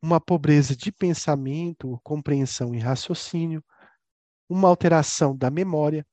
uma 0.00 0.18
pobreza 0.18 0.74
de 0.74 0.90
pensamento, 0.90 2.00
compreensão 2.02 2.74
e 2.74 2.78
raciocínio, 2.78 3.62
uma 4.48 4.68
alteração 4.68 5.36
da 5.36 5.50
memória, 5.50 6.06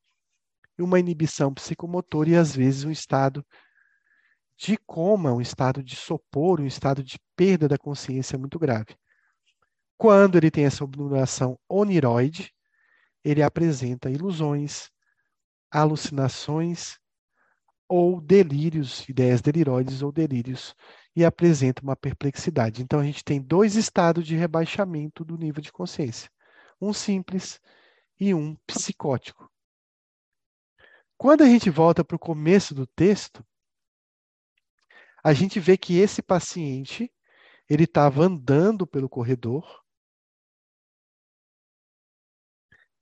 uma 0.77 0.99
inibição 0.99 1.53
psicomotora 1.53 2.31
e, 2.31 2.35
às 2.35 2.53
vezes, 2.53 2.83
um 2.83 2.91
estado 2.91 3.45
de 4.57 4.77
coma, 4.77 5.33
um 5.33 5.41
estado 5.41 5.83
de 5.83 5.95
sopor, 5.95 6.61
um 6.61 6.65
estado 6.65 7.03
de 7.03 7.19
perda 7.35 7.67
da 7.67 7.77
consciência 7.77 8.37
muito 8.37 8.57
grave. 8.57 8.95
Quando 9.97 10.37
ele 10.37 10.51
tem 10.51 10.65
essa 10.65 10.83
obnubilação 10.83 11.59
oniroide, 11.69 12.53
ele 13.23 13.41
apresenta 13.41 14.09
ilusões, 14.09 14.89
alucinações 15.71 16.97
ou 17.87 18.19
delírios, 18.19 19.07
ideias 19.07 19.41
deliroides 19.41 20.01
ou 20.01 20.11
delírios 20.11 20.75
e 21.15 21.23
apresenta 21.23 21.81
uma 21.81 21.95
perplexidade. 21.95 22.81
Então, 22.81 22.99
a 22.99 23.03
gente 23.03 23.23
tem 23.23 23.41
dois 23.41 23.75
estados 23.75 24.25
de 24.25 24.35
rebaixamento 24.35 25.23
do 25.23 25.37
nível 25.37 25.61
de 25.61 25.71
consciência. 25.71 26.29
um 26.81 26.91
simples 26.91 27.59
e 28.19 28.33
um 28.33 28.55
psicótico. 28.67 29.49
Quando 31.17 31.43
a 31.43 31.47
gente 31.47 31.69
volta 31.69 32.03
para 32.03 32.15
o 32.15 32.19
começo 32.19 32.75
do 32.75 32.85
texto, 32.85 33.45
a 35.25 35.33
gente 35.33 35.59
vê 35.59 35.75
que 35.75 35.97
esse 35.97 36.21
paciente 36.21 37.11
ele 37.67 37.85
estava 37.85 38.21
andando 38.21 38.85
pelo 38.85 39.09
corredor, 39.09 39.83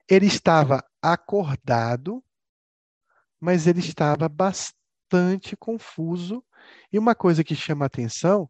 ele 0.07 0.27
estava 0.27 0.81
acordado, 1.01 2.23
mas 3.41 3.67
ele 3.67 3.81
estava 3.81 4.29
bastante 4.29 5.57
confuso. 5.57 6.41
E 6.93 6.97
uma 6.97 7.13
coisa 7.13 7.43
que 7.43 7.55
chama 7.57 7.87
atenção, 7.87 8.49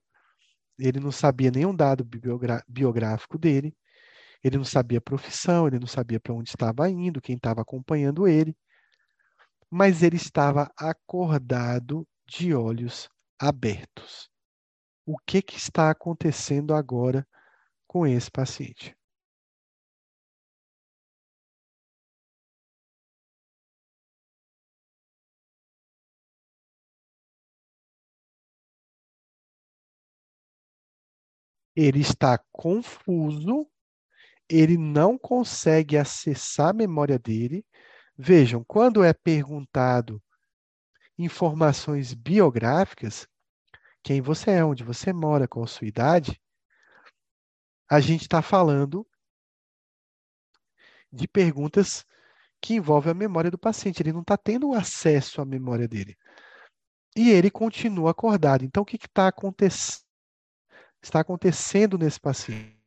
ele 0.77 0.99
não 0.99 1.11
sabia 1.11 1.49
nenhum 1.49 1.75
dado 1.75 2.07
biográfico 2.67 3.39
dele, 3.39 3.75
ele 4.43 4.57
não 4.57 4.65
sabia 4.65 4.99
a 4.99 5.01
profissão, 5.01 5.65
ele 5.65 5.79
não 5.79 5.87
sabia 5.87 6.19
para 6.19 6.35
onde 6.35 6.51
estava 6.51 6.87
indo, 6.91 7.19
quem 7.19 7.37
estava 7.37 7.61
acompanhando 7.61 8.27
ele, 8.27 8.55
mas 9.67 10.03
ele 10.03 10.17
estava 10.17 10.71
acordado 10.77 12.07
de 12.27 12.53
olhos 12.53 13.09
abertos. 13.47 14.29
O 15.05 15.17
que, 15.19 15.41
que 15.41 15.57
está 15.57 15.89
acontecendo 15.89 16.73
agora 16.73 17.27
com 17.87 18.07
esse 18.07 18.31
paciente? 18.31 18.95
Ele 31.75 32.01
está 32.01 32.37
confuso 32.51 33.67
ele 34.49 34.77
não 34.77 35.17
consegue 35.17 35.97
acessar 35.97 36.69
a 36.69 36.73
memória 36.73 37.17
dele. 37.17 37.65
Vejam, 38.17 38.63
quando 38.63 39.03
é 39.03 39.13
perguntado 39.13 40.21
informações 41.17 42.13
biográficas, 42.13 43.27
quem 44.03 44.21
você 44.21 44.51
é, 44.51 44.65
onde 44.65 44.83
você 44.83 45.13
mora, 45.13 45.47
qual 45.47 45.63
a 45.63 45.67
sua 45.67 45.87
idade, 45.87 46.39
a 47.89 47.99
gente 47.99 48.23
está 48.23 48.41
falando 48.41 49.07
de 51.11 51.27
perguntas 51.27 52.05
que 52.61 52.75
envolvem 52.75 53.11
a 53.11 53.15
memória 53.15 53.49
do 53.49 53.57
paciente. 53.57 54.01
Ele 54.01 54.11
não 54.11 54.21
está 54.21 54.37
tendo 54.37 54.73
acesso 54.73 55.41
à 55.41 55.45
memória 55.45 55.87
dele. 55.87 56.17
E 57.15 57.29
ele 57.29 57.51
continua 57.51 58.11
acordado. 58.11 58.65
Então, 58.65 58.83
o 58.83 58.85
que 58.85 58.97
está 58.97 59.27
acontecendo? 59.27 60.03
Está 61.01 61.19
acontecendo 61.19 61.97
nesse 61.97 62.19
paciente? 62.19 62.82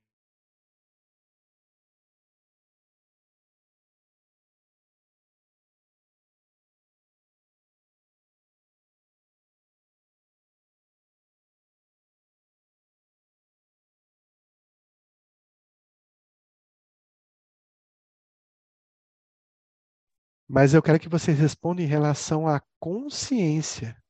Mas 20.49 20.75
eu 20.75 20.83
quero 20.83 21.01
que 21.01 21.09
vocês 21.09 21.39
respondam 21.39 21.85
em 21.85 21.89
relação 21.89 22.47
à 22.47 22.61
consciência. 22.79 24.01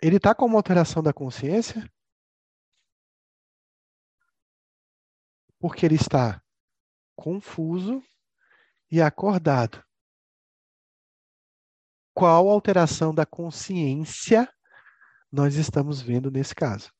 Ele 0.00 0.16
está 0.16 0.34
com 0.34 0.46
uma 0.46 0.58
alteração 0.58 1.02
da 1.02 1.12
consciência? 1.12 1.90
Porque 5.58 5.84
ele 5.84 5.96
está 5.96 6.42
confuso 7.16 8.02
e 8.90 9.02
acordado. 9.02 9.84
Qual 12.14 12.48
alteração 12.48 13.14
da 13.14 13.26
consciência 13.26 14.48
nós 15.30 15.56
estamos 15.56 16.00
vendo 16.00 16.30
nesse 16.30 16.54
caso? 16.54 16.92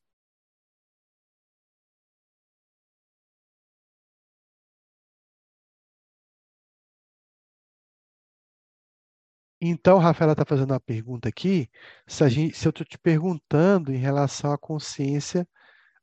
Então, 9.61 9.99
Rafaela 9.99 10.33
está 10.33 10.45
fazendo 10.45 10.71
uma 10.71 10.81
pergunta 10.81 11.29
aqui, 11.29 11.69
se, 12.07 12.29
gente, 12.29 12.57
se 12.57 12.67
eu 12.67 12.71
estou 12.71 12.87
te 12.87 12.97
perguntando 12.97 13.93
em 13.93 13.97
relação 13.97 14.53
à 14.53 14.59
consciência 14.59 15.49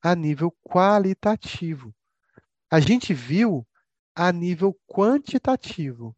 a 0.02 0.14
nível 0.14 0.54
qualitativo. 0.64 1.96
A 2.70 2.82
gente 2.82 3.14
viu 3.14 3.66
a 4.14 4.32
nível 4.32 4.78
quantitativo. 4.86 6.16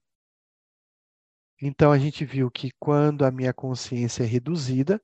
Então, 1.61 1.91
a 1.91 1.99
gente 1.99 2.25
viu 2.25 2.49
que 2.49 2.71
quando 2.79 3.23
a 3.23 3.31
minha 3.31 3.53
consciência 3.53 4.23
é 4.23 4.25
reduzida, 4.25 5.01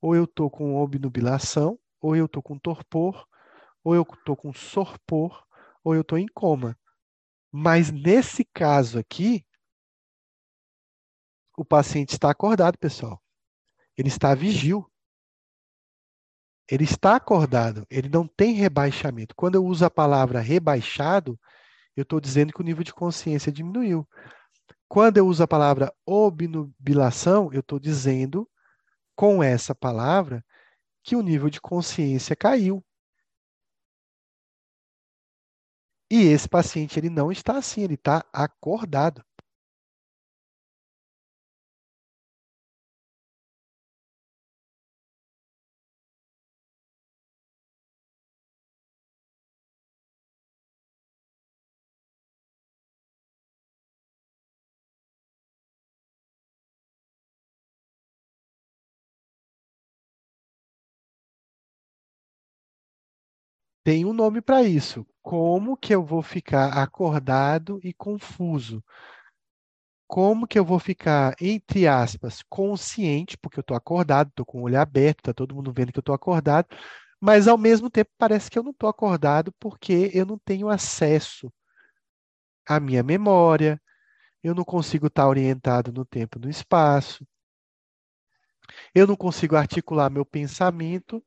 ou 0.00 0.16
eu 0.16 0.24
estou 0.24 0.50
com 0.50 0.76
obnubilação, 0.76 1.78
ou 2.00 2.16
eu 2.16 2.26
estou 2.26 2.42
com 2.42 2.58
torpor, 2.58 3.26
ou 3.82 3.94
eu 3.94 4.02
estou 4.02 4.36
com 4.36 4.52
sorpor, 4.52 5.46
ou 5.82 5.94
eu 5.94 6.00
estou 6.00 6.18
em 6.18 6.26
coma. 6.26 6.78
Mas 7.52 7.90
nesse 7.90 8.44
caso 8.44 8.98
aqui, 8.98 9.44
o 11.56 11.64
paciente 11.64 12.10
está 12.10 12.30
acordado, 12.30 12.78
pessoal. 12.78 13.22
Ele 13.96 14.08
está 14.08 14.34
vigil. 14.34 14.90
Ele 16.68 16.84
está 16.84 17.16
acordado, 17.16 17.86
ele 17.90 18.08
não 18.08 18.26
tem 18.26 18.54
rebaixamento. 18.54 19.34
Quando 19.34 19.56
eu 19.56 19.64
uso 19.64 19.84
a 19.84 19.90
palavra 19.90 20.40
rebaixado, 20.40 21.38
eu 21.94 22.02
estou 22.02 22.18
dizendo 22.18 22.54
que 22.54 22.60
o 22.60 22.64
nível 22.64 22.82
de 22.82 22.92
consciência 22.92 23.52
diminuiu. 23.52 24.08
Quando 24.88 25.18
eu 25.18 25.26
uso 25.26 25.42
a 25.42 25.48
palavra 25.48 25.92
obnubilação, 26.06 27.52
eu 27.52 27.60
estou 27.60 27.78
dizendo 27.78 28.48
com 29.14 29.42
essa 29.42 29.74
palavra 29.74 30.44
que 31.02 31.14
o 31.14 31.22
nível 31.22 31.50
de 31.50 31.60
consciência 31.60 32.34
caiu. 32.34 32.82
E 36.10 36.22
esse 36.28 36.48
paciente 36.48 36.98
ele 36.98 37.10
não 37.10 37.30
está 37.30 37.58
assim, 37.58 37.82
ele 37.82 37.94
está 37.94 38.24
acordado. 38.32 39.22
Tem 63.84 64.06
um 64.06 64.14
nome 64.14 64.40
para 64.40 64.62
isso. 64.62 65.06
Como 65.22 65.76
que 65.76 65.94
eu 65.94 66.02
vou 66.02 66.22
ficar 66.22 66.78
acordado 66.78 67.78
e 67.84 67.92
confuso? 67.92 68.82
Como 70.06 70.46
que 70.46 70.58
eu 70.58 70.64
vou 70.64 70.78
ficar, 70.78 71.34
entre 71.40 71.86
aspas, 71.86 72.42
consciente, 72.48 73.36
porque 73.36 73.58
eu 73.58 73.62
estou 73.62 73.76
acordado, 73.76 74.28
estou 74.28 74.46
com 74.46 74.60
o 74.60 74.62
olho 74.62 74.80
aberto, 74.80 75.20
está 75.20 75.34
todo 75.34 75.54
mundo 75.54 75.72
vendo 75.72 75.92
que 75.92 75.98
eu 75.98 76.02
estou 76.02 76.14
acordado, 76.14 76.68
mas 77.20 77.48
ao 77.48 77.58
mesmo 77.58 77.90
tempo 77.90 78.10
parece 78.18 78.50
que 78.50 78.58
eu 78.58 78.62
não 78.62 78.70
estou 78.70 78.88
acordado 78.88 79.52
porque 79.58 80.10
eu 80.14 80.24
não 80.26 80.38
tenho 80.38 80.68
acesso 80.68 81.52
à 82.66 82.78
minha 82.80 83.02
memória, 83.02 83.80
eu 84.42 84.54
não 84.54 84.64
consigo 84.64 85.08
estar 85.08 85.28
orientado 85.28 85.92
no 85.92 86.04
tempo 86.04 86.38
e 86.38 86.42
no 86.42 86.50
espaço, 86.50 87.26
eu 88.94 89.06
não 89.06 89.16
consigo 89.16 89.56
articular 89.56 90.10
meu 90.10 90.24
pensamento 90.24 91.22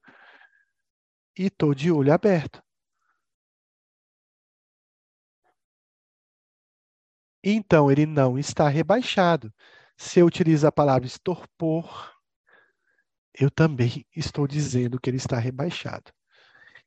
e 1.38 1.48
estou 1.48 1.74
de 1.74 1.92
olho 1.92 2.14
aberto. 2.14 2.62
Então, 7.44 7.92
ele 7.92 8.06
não 8.06 8.38
está 8.38 8.68
rebaixado. 8.68 9.54
Se 9.96 10.20
eu 10.20 10.26
utilizo 10.26 10.68
a 10.68 10.72
palavra 10.72 11.08
estorpor, 11.08 12.14
eu 13.34 13.50
também 13.50 14.06
estou 14.16 14.48
dizendo 14.48 15.00
que 15.00 15.10
ele 15.10 15.18
está 15.18 15.38
rebaixado. 15.38 16.12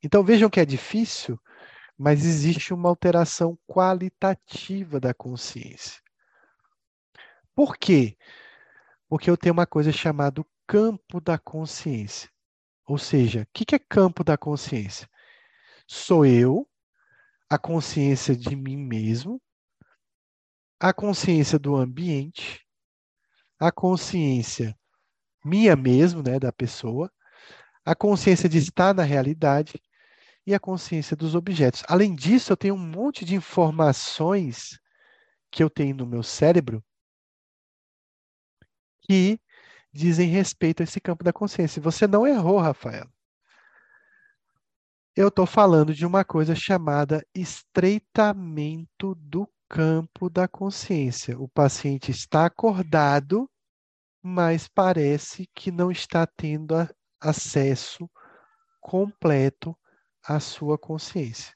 Então, 0.03 0.23
vejam 0.23 0.49
que 0.49 0.59
é 0.59 0.65
difícil, 0.65 1.39
mas 1.97 2.25
existe 2.25 2.73
uma 2.73 2.89
alteração 2.89 3.57
qualitativa 3.67 4.99
da 4.99 5.13
consciência. 5.13 6.01
Por 7.55 7.77
quê? 7.77 8.17
Porque 9.07 9.29
eu 9.29 9.37
tenho 9.37 9.53
uma 9.53 9.65
coisa 9.65 9.91
chamada 9.91 10.43
campo 10.67 11.19
da 11.19 11.37
consciência. 11.37 12.29
Ou 12.87 12.97
seja, 12.97 13.43
o 13.43 13.47
que 13.53 13.75
é 13.75 13.79
campo 13.79 14.23
da 14.23 14.37
consciência? 14.37 15.09
Sou 15.87 16.25
eu, 16.25 16.67
a 17.49 17.57
consciência 17.57 18.35
de 18.35 18.55
mim 18.55 18.77
mesmo, 18.77 19.41
a 20.79 20.93
consciência 20.93 21.59
do 21.59 21.75
ambiente, 21.75 22.65
a 23.59 23.71
consciência 23.71 24.75
minha 25.43 25.75
mesmo, 25.75 26.23
né, 26.23 26.39
da 26.39 26.51
pessoa, 26.51 27.11
a 27.85 27.95
consciência 27.95 28.49
de 28.49 28.57
estar 28.59 28.93
na 28.93 29.03
realidade 29.03 29.81
e 30.45 30.53
a 30.55 30.59
consciência 30.59 31.15
dos 31.15 31.35
objetos. 31.35 31.83
Além 31.87 32.15
disso, 32.15 32.51
eu 32.51 32.57
tenho 32.57 32.75
um 32.75 32.79
monte 32.79 33.25
de 33.25 33.35
informações 33.35 34.79
que 35.51 35.63
eu 35.63 35.69
tenho 35.69 35.95
no 35.95 36.05
meu 36.07 36.23
cérebro 36.23 36.83
que 39.01 39.39
dizem 39.91 40.29
respeito 40.29 40.81
a 40.81 40.83
esse 40.83 40.99
campo 40.99 41.23
da 41.23 41.33
consciência. 41.33 41.81
Você 41.81 42.07
não 42.07 42.25
errou, 42.25 42.59
Rafael. 42.59 43.07
Eu 45.15 45.27
estou 45.27 45.45
falando 45.45 45.93
de 45.93 46.05
uma 46.05 46.23
coisa 46.23 46.55
chamada 46.55 47.25
estreitamento 47.35 49.13
do 49.15 49.47
campo 49.67 50.29
da 50.29 50.47
consciência. 50.47 51.37
O 51.37 51.49
paciente 51.49 52.11
está 52.11 52.45
acordado, 52.45 53.49
mas 54.21 54.67
parece 54.67 55.49
que 55.53 55.69
não 55.69 55.91
está 55.91 56.25
tendo 56.25 56.75
acesso 57.19 58.09
completo 58.79 59.77
à 60.23 60.39
sua 60.39 60.77
consciência. 60.77 61.53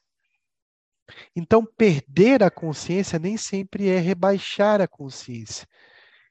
Então, 1.34 1.64
perder 1.64 2.42
a 2.42 2.50
consciência 2.50 3.18
nem 3.18 3.36
sempre 3.36 3.88
é 3.88 3.98
rebaixar 3.98 4.80
a 4.80 4.88
consciência. 4.88 5.66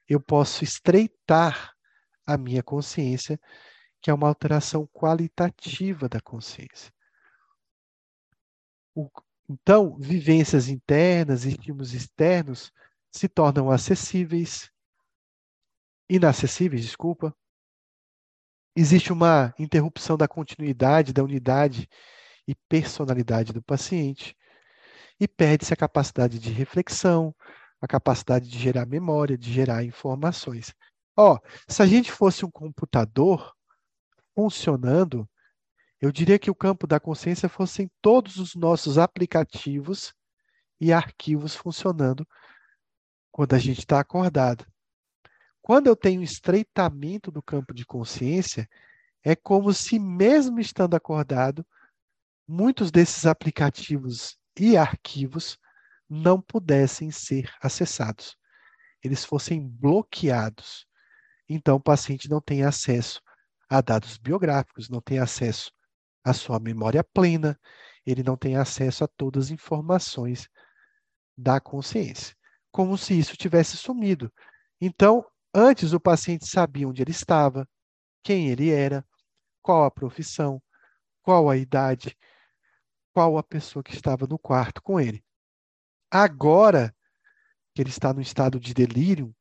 Eu 0.08 0.20
posso 0.20 0.62
estreitar 0.62 1.75
a 2.26 2.36
minha 2.36 2.62
consciência, 2.62 3.38
que 4.00 4.10
é 4.10 4.14
uma 4.14 4.28
alteração 4.28 4.86
qualitativa 4.88 6.08
da 6.08 6.20
consciência. 6.20 6.92
O, 8.94 9.10
então, 9.48 9.96
vivências 9.98 10.68
internas 10.68 11.44
e 11.44 11.50
estímulos 11.50 11.92
externos 11.94 12.72
se 13.12 13.28
tornam 13.28 13.70
acessíveis, 13.70 14.70
inacessíveis, 16.08 16.82
desculpa. 16.82 17.34
Existe 18.74 19.12
uma 19.12 19.54
interrupção 19.58 20.16
da 20.16 20.28
continuidade, 20.28 21.12
da 21.12 21.22
unidade 21.22 21.88
e 22.46 22.54
personalidade 22.68 23.52
do 23.52 23.62
paciente 23.62 24.36
e 25.18 25.26
perde-se 25.26 25.72
a 25.72 25.76
capacidade 25.76 26.38
de 26.38 26.50
reflexão, 26.50 27.34
a 27.80 27.86
capacidade 27.86 28.48
de 28.48 28.58
gerar 28.58 28.86
memória, 28.86 29.36
de 29.36 29.52
gerar 29.52 29.84
informações. 29.84 30.74
Ó, 31.16 31.38
se 31.66 31.82
a 31.82 31.86
gente 31.86 32.12
fosse 32.12 32.44
um 32.44 32.50
computador 32.50 33.54
funcionando, 34.34 35.28
eu 36.00 36.12
diria 36.12 36.38
que 36.38 36.50
o 36.50 36.54
campo 36.54 36.86
da 36.86 37.00
consciência 37.00 37.48
fossem 37.48 37.90
todos 38.02 38.36
os 38.36 38.54
nossos 38.54 38.98
aplicativos 38.98 40.14
e 40.78 40.92
arquivos 40.92 41.54
funcionando 41.54 42.26
quando 43.32 43.54
a 43.54 43.58
gente 43.58 43.78
está 43.78 43.98
acordado. 43.98 44.66
Quando 45.62 45.86
eu 45.88 45.96
tenho 45.96 46.22
estreitamento 46.22 47.30
do 47.30 47.42
campo 47.42 47.74
de 47.74 47.84
consciência, 47.84 48.68
é 49.24 49.34
como 49.34 49.72
se, 49.72 49.98
mesmo 49.98 50.60
estando 50.60 50.94
acordado, 50.94 51.66
muitos 52.46 52.90
desses 52.90 53.26
aplicativos 53.26 54.38
e 54.58 54.76
arquivos 54.76 55.58
não 56.08 56.40
pudessem 56.40 57.10
ser 57.10 57.52
acessados. 57.60 58.36
Eles 59.02 59.24
fossem 59.24 59.66
bloqueados. 59.66 60.85
Então, 61.48 61.76
o 61.76 61.80
paciente 61.80 62.28
não 62.28 62.40
tem 62.40 62.62
acesso 62.64 63.20
a 63.68 63.80
dados 63.80 64.16
biográficos, 64.18 64.88
não 64.88 65.00
tem 65.00 65.18
acesso 65.18 65.70
à 66.24 66.32
sua 66.32 66.58
memória 66.58 67.04
plena, 67.04 67.58
ele 68.04 68.22
não 68.22 68.36
tem 68.36 68.56
acesso 68.56 69.04
a 69.04 69.08
todas 69.08 69.46
as 69.46 69.50
informações 69.50 70.48
da 71.36 71.60
consciência, 71.60 72.34
como 72.70 72.96
se 72.96 73.18
isso 73.18 73.36
tivesse 73.36 73.76
sumido. 73.76 74.32
Então, 74.80 75.24
antes 75.54 75.92
o 75.92 76.00
paciente 76.00 76.46
sabia 76.46 76.88
onde 76.88 77.02
ele 77.02 77.10
estava, 77.10 77.68
quem 78.22 78.48
ele 78.48 78.70
era, 78.70 79.04
qual 79.62 79.84
a 79.84 79.90
profissão, 79.90 80.62
qual 81.22 81.50
a 81.50 81.56
idade, 81.56 82.16
qual 83.12 83.38
a 83.38 83.42
pessoa 83.42 83.82
que 83.82 83.94
estava 83.94 84.26
no 84.26 84.38
quarto 84.38 84.82
com 84.82 85.00
ele. 85.00 85.24
Agora 86.10 86.94
que 87.74 87.82
ele 87.82 87.90
está 87.90 88.12
no 88.12 88.20
estado 88.20 88.60
de 88.60 88.72
delírio, 88.72 89.34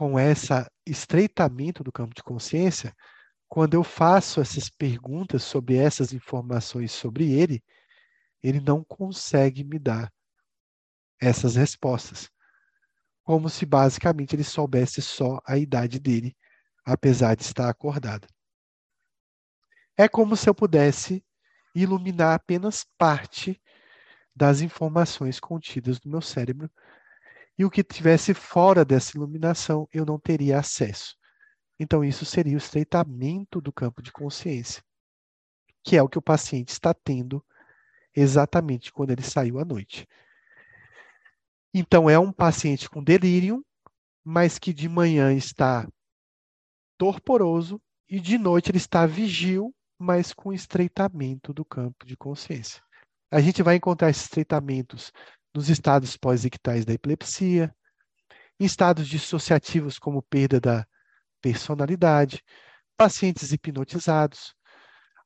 com 0.00 0.18
esse 0.18 0.48
estreitamento 0.86 1.84
do 1.84 1.92
campo 1.92 2.14
de 2.14 2.22
consciência, 2.22 2.96
quando 3.46 3.74
eu 3.74 3.84
faço 3.84 4.40
essas 4.40 4.70
perguntas 4.70 5.42
sobre 5.42 5.76
essas 5.76 6.14
informações 6.14 6.90
sobre 6.90 7.30
ele, 7.30 7.62
ele 8.42 8.60
não 8.60 8.82
consegue 8.82 9.62
me 9.62 9.78
dar 9.78 10.10
essas 11.20 11.54
respostas. 11.54 12.30
Como 13.22 13.50
se 13.50 13.66
basicamente 13.66 14.34
ele 14.34 14.42
soubesse 14.42 15.02
só 15.02 15.38
a 15.46 15.58
idade 15.58 16.00
dele, 16.00 16.34
apesar 16.82 17.34
de 17.34 17.42
estar 17.42 17.68
acordado. 17.68 18.26
É 19.98 20.08
como 20.08 20.34
se 20.34 20.48
eu 20.48 20.54
pudesse 20.54 21.22
iluminar 21.74 22.36
apenas 22.36 22.86
parte 22.96 23.60
das 24.34 24.62
informações 24.62 25.38
contidas 25.38 26.00
no 26.00 26.10
meu 26.10 26.22
cérebro, 26.22 26.70
e 27.60 27.64
o 27.66 27.70
que 27.70 27.84
tivesse 27.84 28.32
fora 28.32 28.86
dessa 28.86 29.18
iluminação 29.18 29.86
eu 29.92 30.06
não 30.06 30.18
teria 30.18 30.58
acesso. 30.58 31.14
Então, 31.78 32.02
isso 32.02 32.24
seria 32.24 32.54
o 32.54 32.56
estreitamento 32.56 33.60
do 33.60 33.70
campo 33.70 34.00
de 34.00 34.10
consciência, 34.10 34.82
que 35.84 35.94
é 35.94 36.02
o 36.02 36.08
que 36.08 36.16
o 36.16 36.22
paciente 36.22 36.70
está 36.70 36.94
tendo 36.94 37.44
exatamente 38.16 38.90
quando 38.90 39.10
ele 39.10 39.20
saiu 39.20 39.58
à 39.58 39.64
noite. 39.66 40.08
Então, 41.74 42.08
é 42.08 42.18
um 42.18 42.32
paciente 42.32 42.88
com 42.88 43.04
delírio, 43.04 43.62
mas 44.24 44.58
que 44.58 44.72
de 44.72 44.88
manhã 44.88 45.30
está 45.34 45.86
torporoso 46.96 47.78
e 48.08 48.18
de 48.18 48.38
noite 48.38 48.70
ele 48.70 48.78
está 48.78 49.04
vigil 49.04 49.70
mas 49.98 50.32
com 50.32 50.50
estreitamento 50.50 51.52
do 51.52 51.62
campo 51.62 52.06
de 52.06 52.16
consciência. 52.16 52.82
A 53.30 53.38
gente 53.38 53.62
vai 53.62 53.76
encontrar 53.76 54.08
esses 54.08 54.22
estreitamentos 54.22 55.12
nos 55.54 55.68
estados 55.68 56.16
pós-ictais 56.16 56.84
da 56.84 56.92
epilepsia, 56.92 57.74
em 58.58 58.64
estados 58.64 59.08
dissociativos 59.08 59.98
como 59.98 60.22
perda 60.22 60.60
da 60.60 60.86
personalidade, 61.40 62.42
pacientes 62.96 63.52
hipnotizados, 63.52 64.54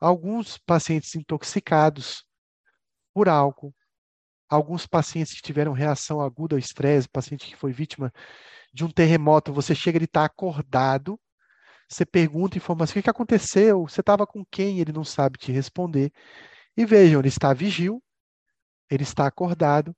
alguns 0.01 0.59
pacientes 0.59 1.14
intoxicados 1.14 2.24
por 3.12 3.28
álcool, 3.28 3.74
alguns 4.48 4.86
pacientes 4.86 5.34
que 5.34 5.42
tiveram 5.42 5.72
reação 5.72 6.20
aguda 6.20 6.55
ao 6.55 6.59
estresse, 6.59 7.09
paciente 7.09 7.46
que 7.46 7.56
foi 7.56 7.72
vítima 7.72 8.12
de 8.72 8.84
um 8.84 8.90
terremoto, 8.90 9.52
você 9.52 9.74
chega, 9.74 9.98
ele 9.98 10.05
está 10.05 10.24
acordado, 10.24 11.18
você 11.88 12.05
pergunta 12.05 12.56
informação, 12.56 12.98
o 12.98 13.02
que 13.02 13.10
aconteceu? 13.10 13.86
Você 13.86 14.01
estava 14.01 14.26
com 14.26 14.44
quem? 14.44 14.80
Ele 14.80 14.92
não 14.92 15.05
sabe 15.05 15.38
te 15.38 15.52
responder. 15.52 16.12
E 16.76 16.84
vejam, 16.84 17.20
ele 17.20 17.28
está 17.28 17.52
vigil, 17.52 18.02
ele 18.90 19.02
está 19.02 19.26
acordado, 19.26 19.94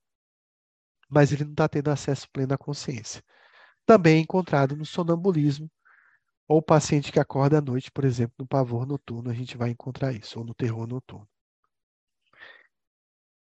mas 1.09 1.31
ele 1.31 1.43
não 1.43 1.51
está 1.51 1.67
tendo 1.67 1.89
acesso 1.89 2.29
pleno 2.31 2.53
à 2.53 2.57
consciência. 2.57 3.23
Também 3.85 4.17
é 4.17 4.21
encontrado 4.21 4.75
no 4.75 4.85
sonambulismo, 4.85 5.69
ou 6.47 6.61
paciente 6.61 7.11
que 7.11 7.19
acorda 7.19 7.57
à 7.57 7.61
noite, 7.61 7.91
por 7.91 8.05
exemplo, 8.05 8.35
no 8.39 8.47
pavor 8.47 8.85
noturno, 8.85 9.29
a 9.29 9.33
gente 9.33 9.57
vai 9.57 9.69
encontrar 9.69 10.13
isso, 10.13 10.39
ou 10.39 10.45
no 10.45 10.53
terror 10.53 10.87
noturno. 10.87 11.27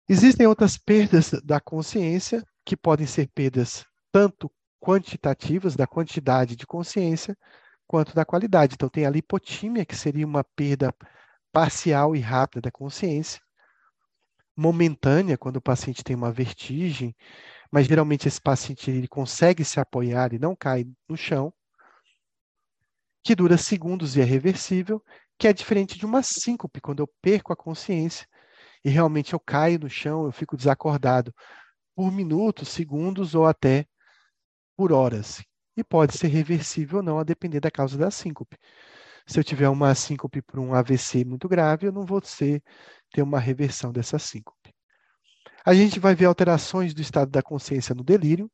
Existem 0.07 0.45
outras 0.45 0.77
perdas 0.77 1.31
da 1.43 1.59
consciência, 1.59 2.45
que 2.65 2.77
podem 2.77 3.07
ser 3.07 3.27
perdas 3.33 3.85
tanto 4.11 4.51
quantitativas, 4.79 5.75
da 5.75 5.87
quantidade 5.87 6.55
de 6.55 6.67
consciência, 6.67 7.37
quanto 7.87 8.13
da 8.13 8.25
qualidade. 8.25 8.75
Então, 8.75 8.89
tem 8.89 9.05
a 9.05 9.09
lipotímia, 9.09 9.85
que 9.85 9.95
seria 9.95 10.25
uma 10.25 10.43
perda 10.43 10.93
parcial 11.51 12.15
e 12.15 12.19
rápida 12.19 12.61
da 12.61 12.71
consciência, 12.71 13.41
momentânea, 14.55 15.37
quando 15.37 15.57
o 15.57 15.61
paciente 15.61 16.03
tem 16.03 16.15
uma 16.15 16.31
vertigem, 16.31 17.15
mas 17.71 17.87
geralmente 17.87 18.27
esse 18.27 18.41
paciente 18.41 18.91
ele 18.91 19.07
consegue 19.07 19.65
se 19.65 19.79
apoiar 19.79 20.33
e 20.33 20.39
não 20.39 20.55
cai 20.55 20.85
no 21.09 21.17
chão, 21.17 21.53
que 23.23 23.35
dura 23.35 23.57
segundos 23.57 24.15
e 24.15 24.21
é 24.21 24.23
reversível, 24.23 25.03
que 25.37 25.47
é 25.47 25.53
diferente 25.53 25.97
de 25.97 26.05
uma 26.05 26.21
síncope, 26.21 26.81
quando 26.81 27.01
eu 27.01 27.07
perco 27.21 27.53
a 27.53 27.55
consciência 27.55 28.27
e 28.83 28.89
realmente 28.89 29.33
eu 29.33 29.39
caio 29.39 29.79
no 29.79 29.89
chão, 29.89 30.25
eu 30.25 30.31
fico 30.31 30.57
desacordado 30.57 31.33
por 31.95 32.11
minutos, 32.11 32.69
segundos 32.69 33.33
ou 33.33 33.45
até 33.45 33.87
por 34.75 34.91
horas, 34.91 35.43
e 35.77 35.83
pode 35.83 36.17
ser 36.17 36.27
reversível 36.27 36.97
ou 36.97 37.03
não, 37.03 37.19
a 37.19 37.23
depender 37.23 37.59
da 37.59 37.71
causa 37.71 37.97
da 37.97 38.11
síncope. 38.11 38.57
Se 39.25 39.39
eu 39.39 39.43
tiver 39.43 39.69
uma 39.69 39.95
síncope 39.95 40.41
por 40.41 40.59
um 40.59 40.73
AVC 40.73 41.23
muito 41.23 41.47
grave, 41.47 41.87
eu 41.87 41.91
não 41.91 42.05
vou 42.05 42.21
ser, 42.23 42.61
ter 43.11 43.21
uma 43.21 43.39
reversão 43.39 43.91
dessa 43.91 44.19
síncope. 44.19 44.73
A 45.65 45.73
gente 45.73 45.99
vai 45.99 46.13
ver 46.13 46.25
alterações 46.25 46.93
do 46.93 47.01
estado 47.01 47.31
da 47.31 47.41
consciência 47.41 47.95
no 47.95 48.03
delírio, 48.03 48.51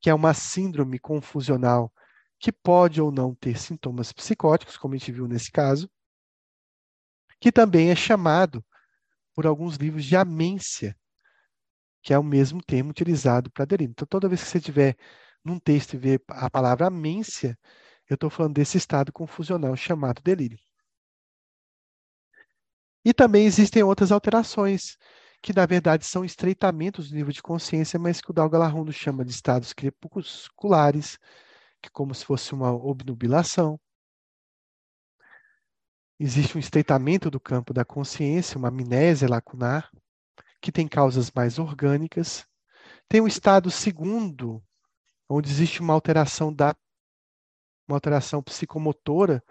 que 0.00 0.10
é 0.10 0.14
uma 0.14 0.34
síndrome 0.34 0.98
confusional 0.98 1.92
que 2.38 2.52
pode 2.52 3.00
ou 3.00 3.10
não 3.10 3.34
ter 3.34 3.58
sintomas 3.58 4.12
psicóticos, 4.12 4.76
como 4.76 4.94
a 4.94 4.98
gente 4.98 5.10
viu 5.10 5.26
nesse 5.26 5.50
caso, 5.50 5.90
que 7.40 7.50
também 7.50 7.90
é 7.90 7.96
chamado 7.96 8.64
por 9.34 9.46
alguns 9.46 9.76
livros 9.76 10.04
de 10.04 10.16
amência, 10.16 10.96
que 12.02 12.12
é 12.12 12.18
o 12.18 12.22
mesmo 12.22 12.62
termo 12.62 12.90
utilizado 12.90 13.50
para 13.50 13.64
delírio. 13.64 13.92
Então, 13.92 14.06
toda 14.06 14.28
vez 14.28 14.42
que 14.42 14.48
você 14.48 14.60
tiver 14.60 14.96
num 15.44 15.58
texto 15.58 15.94
e 15.94 15.98
ver 15.98 16.22
a 16.28 16.50
palavra 16.50 16.86
amência, 16.86 17.58
eu 18.08 18.14
estou 18.14 18.30
falando 18.30 18.54
desse 18.54 18.76
estado 18.78 19.12
confusional 19.12 19.76
chamado 19.76 20.22
delírio. 20.22 20.58
E 23.04 23.14
também 23.14 23.46
existem 23.46 23.82
outras 23.82 24.10
alterações, 24.10 24.96
que 25.42 25.52
na 25.52 25.64
verdade 25.64 26.04
são 26.04 26.24
estreitamentos 26.24 27.08
do 27.08 27.14
nível 27.14 27.32
de 27.32 27.42
consciência, 27.42 27.98
mas 27.98 28.20
que 28.20 28.30
o 28.30 28.34
Dalgalarrondo 28.34 28.92
chama 28.92 29.24
de 29.24 29.30
estados 29.30 29.72
crepusculares, 29.72 31.18
que 31.80 31.90
como 31.90 32.14
se 32.14 32.24
fosse 32.24 32.52
uma 32.52 32.72
obnubilação. 32.72 33.78
Existe 36.18 36.56
um 36.56 36.60
estreitamento 36.60 37.30
do 37.30 37.38
campo 37.38 37.72
da 37.72 37.84
consciência, 37.84 38.58
uma 38.58 38.68
amnésia 38.68 39.28
lacunar, 39.28 39.90
que 40.60 40.72
tem 40.72 40.88
causas 40.88 41.30
mais 41.30 41.58
orgânicas. 41.58 42.44
Tem 43.08 43.20
um 43.20 43.28
estado 43.28 43.70
segundo, 43.70 44.60
onde 45.28 45.48
existe 45.48 45.80
uma 45.80 45.94
alteração 45.94 46.52
da 46.52 46.74
uma 47.86 47.96
alteração 47.96 48.42
psicomotora, 48.42 49.42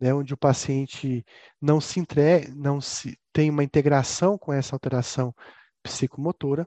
né, 0.00 0.12
onde 0.14 0.32
o 0.32 0.36
paciente 0.36 1.24
não 1.60 1.80
se 1.80 2.00
entre, 2.00 2.48
não 2.54 2.80
se 2.80 3.18
tem 3.32 3.50
uma 3.50 3.62
integração 3.62 4.38
com 4.38 4.52
essa 4.52 4.74
alteração 4.74 5.34
psicomotora, 5.82 6.66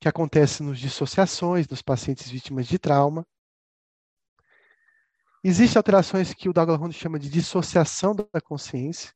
que 0.00 0.08
acontece 0.08 0.62
nos 0.62 0.78
dissociações 0.78 1.66
dos 1.66 1.82
pacientes 1.82 2.30
vítimas 2.30 2.66
de 2.66 2.78
trauma. 2.78 3.26
Existem 5.42 5.78
alterações 5.78 6.32
que 6.32 6.48
o 6.48 6.52
Douglas 6.52 6.94
chama 6.94 7.18
de 7.18 7.28
dissociação 7.28 8.14
da 8.14 8.40
consciência, 8.40 9.12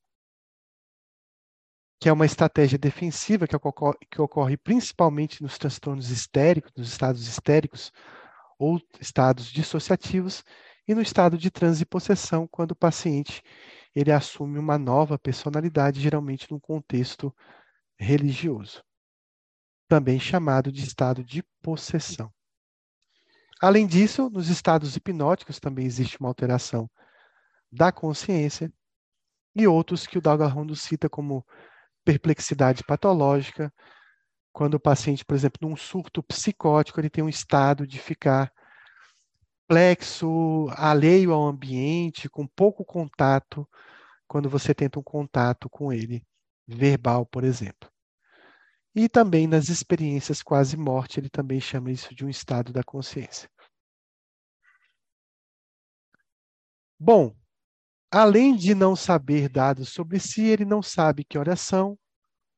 que 2.01 2.09
é 2.09 2.13
uma 2.13 2.27
estratégia 2.27 2.79
defensiva 2.79 3.47
que 3.47 3.57
ocorre, 3.57 3.99
que 4.11 4.21
ocorre 4.21 4.57
principalmente 4.57 5.43
nos 5.43 5.59
transtornos 5.59 6.11
histéricos, 6.11 6.73
nos 6.77 6.89
estados 6.89 7.27
histéricos 7.27 7.93
ou 8.59 8.81
estados 9.01 9.47
dissociativos, 9.47 10.43
e 10.87 10.95
no 10.95 11.03
estado 11.03 11.37
de 11.37 11.51
transe 11.51 11.83
e 11.83 11.87
possessão, 11.87 12.47
quando 12.47 12.73
o 12.73 12.77
paciente 12.77 13.43
ele 13.95 14.11
assume 14.11 14.59
uma 14.59 14.79
nova 14.79 15.19
personalidade, 15.19 16.01
geralmente 16.01 16.51
num 16.51 16.59
contexto 16.59 17.35
religioso, 17.99 18.83
também 19.89 20.19
chamado 20.19 20.73
de 20.73 20.83
estado 20.83 21.23
de 21.23 21.43
possessão. 21.63 22.33
Além 23.61 23.87
disso, 23.87 24.31
nos 24.31 24.49
estados 24.49 24.95
hipnóticos 24.95 25.59
também 25.59 25.85
existe 25.85 26.19
uma 26.21 26.29
alteração 26.29 26.89
da 27.71 27.91
consciência 27.91 28.73
e 29.55 29.67
outros 29.67 30.07
que 30.07 30.17
o 30.17 30.21
Dalgarrondo 30.21 30.77
cita 30.77 31.09
como 31.09 31.45
perplexidade 32.05 32.85
patológica, 32.85 33.73
quando 34.59 34.75
o 34.75 34.81
paciente, 34.81 35.25
por 35.25 35.37
exemplo, 35.37 35.69
num 35.69 35.77
surto 35.77 36.21
psicótico, 36.21 36.99
ele 36.99 37.09
tem 37.09 37.23
um 37.23 37.29
estado 37.29 37.87
de 37.87 37.97
ficar 38.01 38.53
plexo, 39.69 40.67
alheio 40.71 41.33
ao 41.33 41.47
ambiente, 41.47 42.29
com 42.29 42.45
pouco 42.45 42.85
contato, 42.85 43.69
quando 44.27 44.51
você 44.51 44.75
tenta 44.75 44.99
um 44.99 45.03
contato 45.05 45.71
com 45.71 45.93
ele, 45.93 46.27
verbal, 46.67 47.25
por 47.25 47.45
exemplo. 47.45 47.89
E 48.93 49.09
também 49.09 49.47
nas 49.47 49.69
experiências 49.69 50.43
quase 50.43 50.77
morte, 50.77 51.21
ele 51.21 51.31
também 51.31 51.61
chama 51.61 51.93
isso 51.93 52.13
de 52.13 52.25
um 52.25 52.29
estado 52.29 52.73
da 52.73 52.83
consciência. 52.83 53.49
Bom, 56.99 57.33
Além 58.11 58.57
de 58.57 58.75
não 58.75 58.97
saber 58.97 59.49
dados 59.49 59.91
sobre 59.91 60.19
si, 60.19 60.43
ele 60.43 60.65
não 60.65 60.83
sabe 60.83 61.23
que 61.23 61.39
oração, 61.39 61.97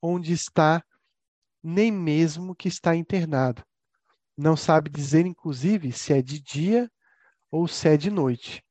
onde 0.01 0.32
está, 0.32 0.82
nem 1.62 1.91
mesmo 1.93 2.55
que 2.55 2.69
está 2.69 2.95
internado. 2.97 3.62
Não 4.36 4.57
sabe 4.57 4.89
dizer, 4.89 5.26
inclusive, 5.26 5.93
se 5.93 6.12
é 6.12 6.23
de 6.23 6.41
dia 6.41 6.91
ou 7.51 7.68
se 7.68 7.89
é 7.89 7.97
de 7.97 8.10
noite. 8.10 8.65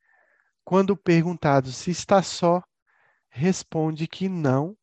Quando 0.63 0.95
perguntado 0.95 1.71
se 1.71 1.91
está 1.91 2.23
só, 2.23 2.63
responde 3.29 4.07
que 4.07 4.27
não 4.27 4.75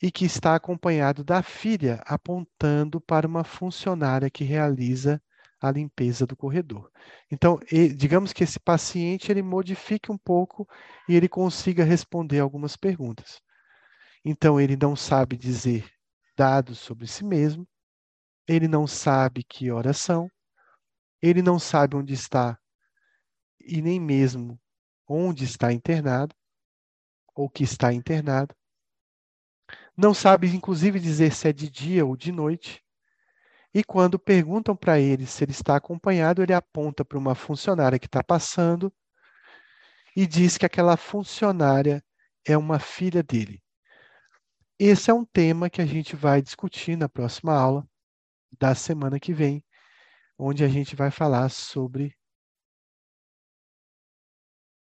e 0.00 0.10
que 0.10 0.24
está 0.24 0.54
acompanhado 0.54 1.24
da 1.24 1.42
filha, 1.42 2.00
apontando 2.06 3.00
para 3.00 3.26
uma 3.26 3.44
funcionária 3.44 4.30
que 4.30 4.44
realiza 4.44 5.20
a 5.60 5.72
limpeza 5.72 6.24
do 6.24 6.36
corredor. 6.36 6.88
Então, 7.30 7.58
digamos 7.96 8.32
que 8.32 8.44
esse 8.44 8.60
paciente 8.60 9.30
ele 9.32 9.42
modifique 9.42 10.12
um 10.12 10.16
pouco 10.16 10.68
e 11.08 11.16
ele 11.16 11.28
consiga 11.28 11.82
responder 11.82 12.38
algumas 12.38 12.76
perguntas. 12.76 13.40
Então, 14.24 14.60
ele 14.60 14.76
não 14.76 14.94
sabe 14.94 15.36
dizer 15.36 15.84
dados 16.38 16.78
sobre 16.78 17.08
si 17.08 17.24
mesmo, 17.24 17.66
ele 18.46 18.68
não 18.68 18.86
sabe 18.86 19.42
que 19.42 19.72
horas 19.72 19.98
são, 19.98 20.30
ele 21.20 21.42
não 21.42 21.58
sabe 21.58 21.96
onde 21.96 22.14
está 22.14 22.56
e 23.60 23.82
nem 23.82 23.98
mesmo 23.98 24.58
onde 25.04 25.42
está 25.42 25.72
internado 25.72 26.32
ou 27.34 27.50
que 27.50 27.64
está 27.64 27.92
internado. 27.92 28.54
Não 29.96 30.14
sabe, 30.14 30.46
inclusive, 30.54 31.00
dizer 31.00 31.32
se 31.32 31.48
é 31.48 31.52
de 31.52 31.68
dia 31.68 32.06
ou 32.06 32.16
de 32.16 32.30
noite. 32.30 32.84
E 33.74 33.82
quando 33.82 34.16
perguntam 34.16 34.76
para 34.76 35.00
ele 35.00 35.26
se 35.26 35.42
ele 35.42 35.50
está 35.50 35.74
acompanhado, 35.74 36.40
ele 36.40 36.54
aponta 36.54 37.04
para 37.04 37.18
uma 37.18 37.34
funcionária 37.34 37.98
que 37.98 38.06
está 38.06 38.22
passando 38.22 38.92
e 40.14 40.24
diz 40.24 40.56
que 40.56 40.64
aquela 40.64 40.96
funcionária 40.96 42.02
é 42.46 42.56
uma 42.56 42.78
filha 42.78 43.22
dele. 43.24 43.60
Esse 44.80 45.10
é 45.10 45.14
um 45.14 45.24
tema 45.24 45.68
que 45.68 45.82
a 45.82 45.86
gente 45.86 46.14
vai 46.14 46.40
discutir 46.40 46.96
na 46.96 47.08
próxima 47.08 47.52
aula 47.52 47.84
da 48.60 48.76
semana 48.76 49.18
que 49.18 49.32
vem, 49.32 49.64
onde 50.38 50.62
a 50.62 50.68
gente 50.68 50.94
vai 50.94 51.10
falar 51.10 51.48
sobre 51.48 52.16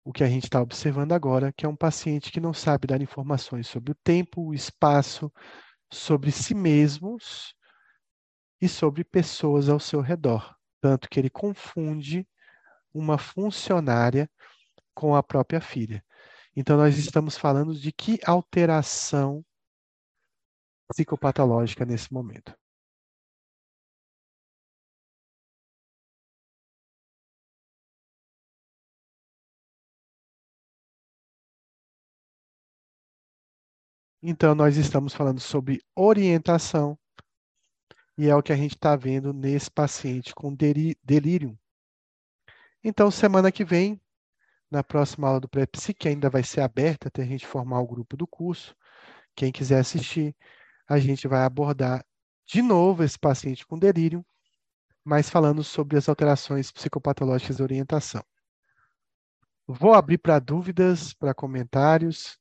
o 0.05 0.13
que 0.13 0.25
a 0.25 0.29
gente 0.29 0.43
está 0.43 0.61
observando 0.61 1.13
agora, 1.13 1.53
que 1.53 1.65
é 1.65 1.69
um 1.69 1.77
paciente 1.77 2.33
que 2.33 2.41
não 2.41 2.53
sabe 2.53 2.89
dar 2.89 3.01
informações 3.01 3.69
sobre 3.69 3.93
o 3.93 3.97
tempo, 4.03 4.49
o 4.49 4.53
espaço, 4.53 5.33
sobre 5.93 6.33
si 6.33 6.53
mesmos 6.53 7.55
e 8.61 8.69
sobre 8.69 9.05
pessoas 9.05 9.69
ao 9.69 9.79
seu 9.79 10.01
redor, 10.01 10.53
tanto 10.81 11.09
que 11.09 11.21
ele 11.21 11.31
confunde 11.31 12.27
uma 12.93 13.19
funcionária 13.19 14.29
com 14.93 15.15
a 15.15 15.23
própria 15.23 15.61
filha. 15.61 16.05
Então, 16.57 16.77
nós 16.77 16.99
estamos 16.99 17.39
falando 17.39 17.73
de 17.73 17.93
que 17.93 18.19
alteração 18.27 19.46
psicopatológica 20.89 21.85
nesse 21.85 22.13
momento. 22.13 22.55
Então, 34.23 34.55
nós 34.57 34.77
estamos 34.77 35.15
falando 35.15 35.39
sobre 35.39 35.81
orientação, 35.95 36.99
e 38.19 38.29
é 38.29 38.35
o 38.35 38.43
que 38.43 38.53
a 38.53 38.57
gente 38.57 38.75
está 38.75 38.97
vendo 38.97 39.33
nesse 39.33 39.71
paciente 39.71 40.35
com 40.35 40.53
delírio. 40.55 41.57
Então, 42.83 43.11
semana 43.11 43.53
que 43.53 43.65
vem, 43.65 44.01
na 44.71 44.83
próxima 44.83 45.29
aula 45.29 45.41
do 45.41 45.49
pré-psi, 45.49 45.95
que 45.95 46.09
ainda 46.09 46.29
vai 46.29 46.43
ser 46.43 46.61
aberta 46.63 47.09
até 47.09 47.23
a 47.23 47.27
gente 47.27 47.47
formar 47.47 47.81
o 47.81 47.87
grupo 47.87 48.17
do 48.17 48.27
curso, 48.27 48.75
quem 49.37 49.53
quiser 49.53 49.79
assistir, 49.79 50.35
a 50.89 50.99
gente 50.99 51.27
vai 51.27 51.43
abordar 51.43 52.05
de 52.47 52.63
novo 52.63 53.03
esse 53.03 53.19
paciente 53.19 53.67
com 53.67 53.79
delírio, 53.79 54.25
mas 55.05 55.29
falando 55.29 55.63
sobre 55.65 55.97
as 55.97 56.09
alterações 56.09 56.71
psicopatológicas 56.71 57.57
da 57.57 57.65
orientação. 57.65 58.23
Vou 59.67 59.95
abrir 59.95 60.19
para 60.19 60.39
dúvidas, 60.39 61.13
para 61.15 61.35
comentários. 61.35 62.39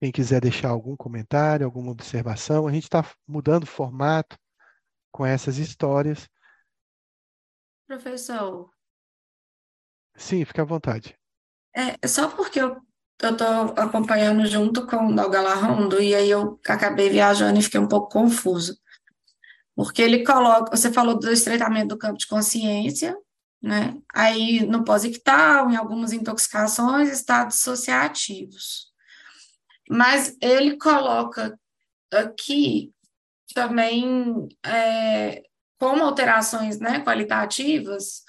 Quem 0.00 0.10
quiser 0.10 0.40
deixar 0.40 0.70
algum 0.70 0.96
comentário, 0.96 1.66
alguma 1.66 1.92
observação, 1.92 2.66
a 2.66 2.72
gente 2.72 2.84
está 2.84 3.04
mudando 3.26 3.64
o 3.64 3.66
formato 3.66 4.36
com 5.12 5.26
essas 5.26 5.58
histórias. 5.58 6.28
Professor. 7.86 8.72
Sim, 10.16 10.44
fica 10.44 10.62
à 10.62 10.64
vontade. 10.64 11.19
É, 11.74 12.06
só 12.06 12.28
porque 12.28 12.60
eu 12.60 12.76
estou 13.22 13.74
acompanhando 13.76 14.46
junto 14.46 14.86
com 14.86 15.08
o 15.08 15.14
Dalgalarrondo 15.14 16.00
e 16.00 16.14
aí 16.14 16.30
eu 16.30 16.58
acabei 16.66 17.10
viajando 17.10 17.58
e 17.58 17.62
fiquei 17.62 17.80
um 17.80 17.88
pouco 17.88 18.08
confuso. 18.08 18.76
Porque 19.76 20.02
ele 20.02 20.24
coloca, 20.24 20.76
você 20.76 20.92
falou 20.92 21.18
do 21.18 21.30
estreitamento 21.30 21.88
do 21.88 21.98
campo 21.98 22.18
de 22.18 22.26
consciência, 22.26 23.16
né? 23.62 23.96
Aí 24.14 24.66
no 24.66 24.84
pós-ictal, 24.84 25.70
em 25.70 25.76
algumas 25.76 26.12
intoxicações, 26.12 27.10
estados 27.10 27.60
sociativos. 27.60 28.90
Mas 29.88 30.36
ele 30.40 30.76
coloca 30.76 31.58
aqui 32.12 32.92
também 33.54 34.48
é, 34.64 35.42
como 35.78 36.04
alterações 36.04 36.78
né, 36.78 37.00
qualitativas, 37.00 38.22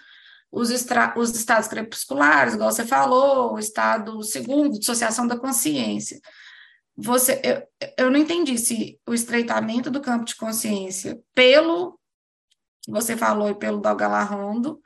os, 0.52 0.70
os 1.16 1.36
estados 1.36 1.68
crepusculares, 1.68 2.54
igual 2.54 2.72
você 2.72 2.86
falou, 2.86 3.54
o 3.54 3.60
estado 3.60 4.22
segundo, 4.24 4.78
dissociação 4.78 5.26
da 5.26 5.40
consciência. 5.40 6.20
Você, 6.96 7.42
eu, 7.44 7.96
eu 7.98 8.12
não 8.12 8.20
entendi 8.20 8.58
se 8.58 9.00
o 9.08 9.14
estreitamento 9.14 9.90
do 9.90 10.02
campo 10.02 10.26
de 10.26 10.36
consciência 10.36 11.18
pelo 11.34 11.98
que 12.82 12.92
você 12.92 13.16
falou 13.16 13.50
e 13.50 13.56
pelo 13.56 13.80
Dalgalarrondo 13.80 14.82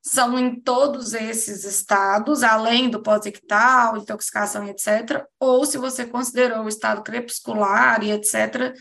são 0.00 0.38
em 0.38 0.60
todos 0.60 1.12
esses 1.12 1.64
estados, 1.64 2.42
além 2.42 2.88
do 2.88 3.02
pós-ictal, 3.02 3.96
intoxicação, 3.96 4.66
etc., 4.68 5.26
ou 5.40 5.66
se 5.66 5.76
você 5.76 6.06
considerou 6.06 6.64
o 6.64 6.68
estado 6.68 7.02
crepuscular 7.02 8.02
e 8.02 8.12
etc., 8.12 8.74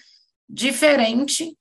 diferente 0.47 1.57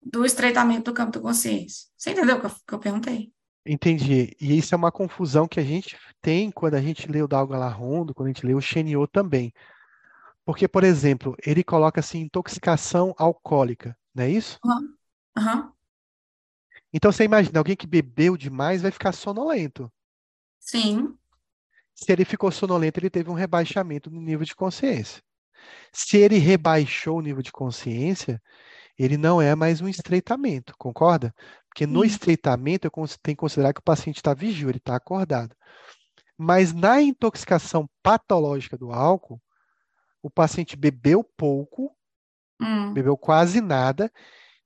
do 0.00 0.24
estreitamento 0.24 0.90
do 0.90 0.94
campo 0.94 1.12
da 1.12 1.20
consciência. 1.20 1.88
Você 1.96 2.10
entendeu 2.10 2.36
o 2.36 2.40
que 2.40 2.46
eu, 2.46 2.50
que 2.50 2.74
eu 2.74 2.78
perguntei? 2.78 3.32
Entendi. 3.66 4.36
E 4.40 4.58
isso 4.58 4.74
é 4.74 4.76
uma 4.76 4.92
confusão 4.92 5.48
que 5.48 5.58
a 5.58 5.64
gente 5.64 5.96
tem 6.20 6.50
quando 6.50 6.74
a 6.74 6.82
gente 6.82 7.10
lê 7.10 7.22
o 7.22 7.28
Dalgala 7.28 7.68
Rondo, 7.68 8.14
quando 8.14 8.26
a 8.26 8.32
gente 8.32 8.46
lê 8.46 8.54
o 8.54 8.60
Chenio 8.60 9.06
também. 9.06 9.52
Porque, 10.44 10.68
por 10.68 10.84
exemplo, 10.84 11.34
ele 11.44 11.64
coloca 11.64 12.00
assim, 12.00 12.20
intoxicação 12.20 13.14
alcoólica, 13.16 13.96
não 14.14 14.24
é 14.24 14.30
isso? 14.30 14.58
Uhum. 14.64 14.94
Uhum. 15.38 15.72
Então 16.92 17.10
você 17.10 17.24
imagina, 17.24 17.58
alguém 17.58 17.74
que 17.74 17.86
bebeu 17.86 18.36
demais 18.36 18.82
vai 18.82 18.90
ficar 18.90 19.12
sonolento. 19.12 19.90
Sim. 20.60 21.16
Se 21.94 22.12
ele 22.12 22.24
ficou 22.24 22.52
sonolento, 22.52 23.00
ele 23.00 23.10
teve 23.10 23.30
um 23.30 23.34
rebaixamento 23.34 24.10
no 24.10 24.20
nível 24.20 24.44
de 24.44 24.54
consciência. 24.54 25.22
Se 25.92 26.18
ele 26.18 26.38
rebaixou 26.38 27.18
o 27.18 27.22
nível 27.22 27.42
de 27.42 27.50
consciência, 27.50 28.40
ele 28.98 29.16
não 29.16 29.40
é 29.40 29.54
mais 29.54 29.80
um 29.80 29.88
estreitamento, 29.88 30.74
concorda? 30.78 31.34
Porque 31.74 31.88
no 31.88 32.04
estreitamento 32.04 32.86
eu 32.86 32.90
tenho 33.20 33.36
que 33.36 33.40
considerar 33.40 33.74
que 33.74 33.80
o 33.80 33.84
paciente 33.84 34.18
está 34.18 34.32
vigio, 34.32 34.68
ele 34.68 34.78
está 34.78 34.94
acordado. 34.94 35.56
Mas 36.38 36.72
na 36.72 37.02
intoxicação 37.02 37.90
patológica 38.00 38.78
do 38.78 38.92
álcool, 38.92 39.42
o 40.22 40.30
paciente 40.30 40.76
bebeu 40.76 41.24
pouco, 41.36 41.90
hum. 42.62 42.92
bebeu 42.92 43.16
quase 43.16 43.60
nada, 43.60 44.08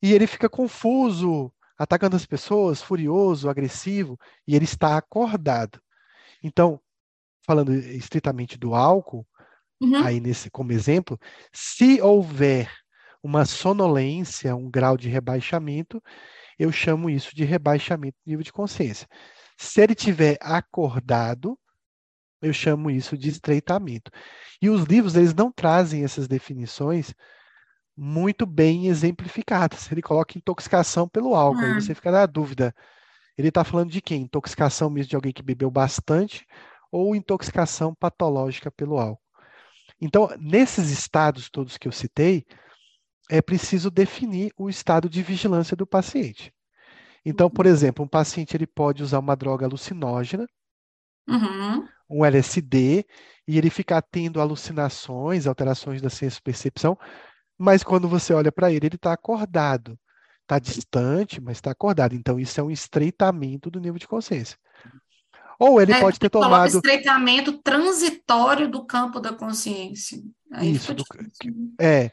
e 0.02 0.12
ele 0.12 0.26
fica 0.26 0.50
confuso, 0.50 1.50
atacando 1.78 2.14
as 2.14 2.26
pessoas, 2.26 2.82
furioso, 2.82 3.48
agressivo, 3.48 4.18
e 4.46 4.54
ele 4.54 4.66
está 4.66 4.98
acordado. 4.98 5.80
Então, 6.42 6.78
falando 7.46 7.72
estritamente 7.72 8.58
do 8.58 8.74
álcool, 8.74 9.26
uhum. 9.80 10.04
aí 10.04 10.20
nesse 10.20 10.50
como 10.50 10.72
exemplo, 10.72 11.18
se 11.54 12.02
houver 12.02 12.70
uma 13.22 13.46
sonolência, 13.46 14.54
um 14.54 14.70
grau 14.70 14.94
de 14.94 15.08
rebaixamento, 15.08 16.02
eu 16.58 16.72
chamo 16.72 17.08
isso 17.08 17.34
de 17.34 17.44
rebaixamento 17.44 18.16
de 18.24 18.30
nível 18.30 18.42
de 18.42 18.52
consciência. 18.52 19.06
Se 19.56 19.80
ele 19.80 19.94
tiver 19.94 20.36
acordado, 20.40 21.58
eu 22.40 22.52
chamo 22.52 22.90
isso 22.90 23.16
de 23.16 23.28
estreitamento. 23.28 24.10
E 24.60 24.70
os 24.70 24.84
livros 24.84 25.16
eles 25.16 25.34
não 25.34 25.50
trazem 25.50 26.04
essas 26.04 26.28
definições 26.28 27.14
muito 27.96 28.46
bem 28.46 28.86
exemplificadas. 28.86 29.90
Ele 29.90 30.02
coloca 30.02 30.38
intoxicação 30.38 31.08
pelo 31.08 31.34
álcool, 31.34 31.64
aí 31.64 31.74
você 31.74 31.94
fica 31.94 32.10
na 32.10 32.26
dúvida. 32.26 32.74
Ele 33.36 33.48
está 33.48 33.64
falando 33.64 33.90
de 33.90 34.00
quem? 34.00 34.22
Intoxicação 34.22 34.88
mesmo 34.88 35.10
de 35.10 35.16
alguém 35.16 35.32
que 35.32 35.42
bebeu 35.42 35.70
bastante 35.70 36.46
ou 36.90 37.14
intoxicação 37.14 37.94
patológica 37.94 38.70
pelo 38.70 38.98
álcool. 38.98 39.22
Então, 40.00 40.28
nesses 40.38 40.90
estados 40.90 41.50
todos 41.50 41.76
que 41.76 41.88
eu 41.88 41.92
citei, 41.92 42.46
é 43.28 43.42
preciso 43.42 43.90
definir 43.90 44.52
o 44.56 44.68
estado 44.68 45.08
de 45.08 45.22
vigilância 45.22 45.76
do 45.76 45.86
paciente. 45.86 46.52
Então, 47.24 47.50
por 47.50 47.66
exemplo, 47.66 48.04
um 48.04 48.08
paciente 48.08 48.56
ele 48.56 48.66
pode 48.66 49.02
usar 49.02 49.18
uma 49.18 49.36
droga 49.36 49.66
alucinógena, 49.66 50.46
uhum. 51.28 51.86
um 52.08 52.24
LSD, 52.24 53.04
e 53.46 53.58
ele 53.58 53.70
ficar 53.70 54.00
tendo 54.02 54.40
alucinações, 54.40 55.46
alterações 55.46 56.00
da 56.00 56.08
senso-percepção, 56.08 56.96
mas 57.58 57.82
quando 57.82 58.08
você 58.08 58.32
olha 58.32 58.52
para 58.52 58.70
ele, 58.72 58.86
ele 58.86 58.96
está 58.96 59.12
acordado. 59.12 59.98
Está 60.42 60.58
distante, 60.58 61.40
mas 61.40 61.58
está 61.58 61.72
acordado. 61.72 62.14
Então, 62.14 62.40
isso 62.40 62.58
é 62.58 62.62
um 62.62 62.70
estreitamento 62.70 63.70
do 63.70 63.80
nível 63.80 63.98
de 63.98 64.08
consciência. 64.08 64.56
Ou 65.58 65.82
ele 65.82 65.92
é, 65.92 66.00
pode 66.00 66.18
ter 66.18 66.30
tomado. 66.30 66.68
estreitamento 66.68 67.58
transitório 67.58 68.70
do 68.70 68.86
campo 68.86 69.18
da 69.18 69.32
consciência. 69.32 70.22
Aí 70.52 70.72
isso. 70.72 70.94
Do... 70.94 71.04
É. 71.80 72.12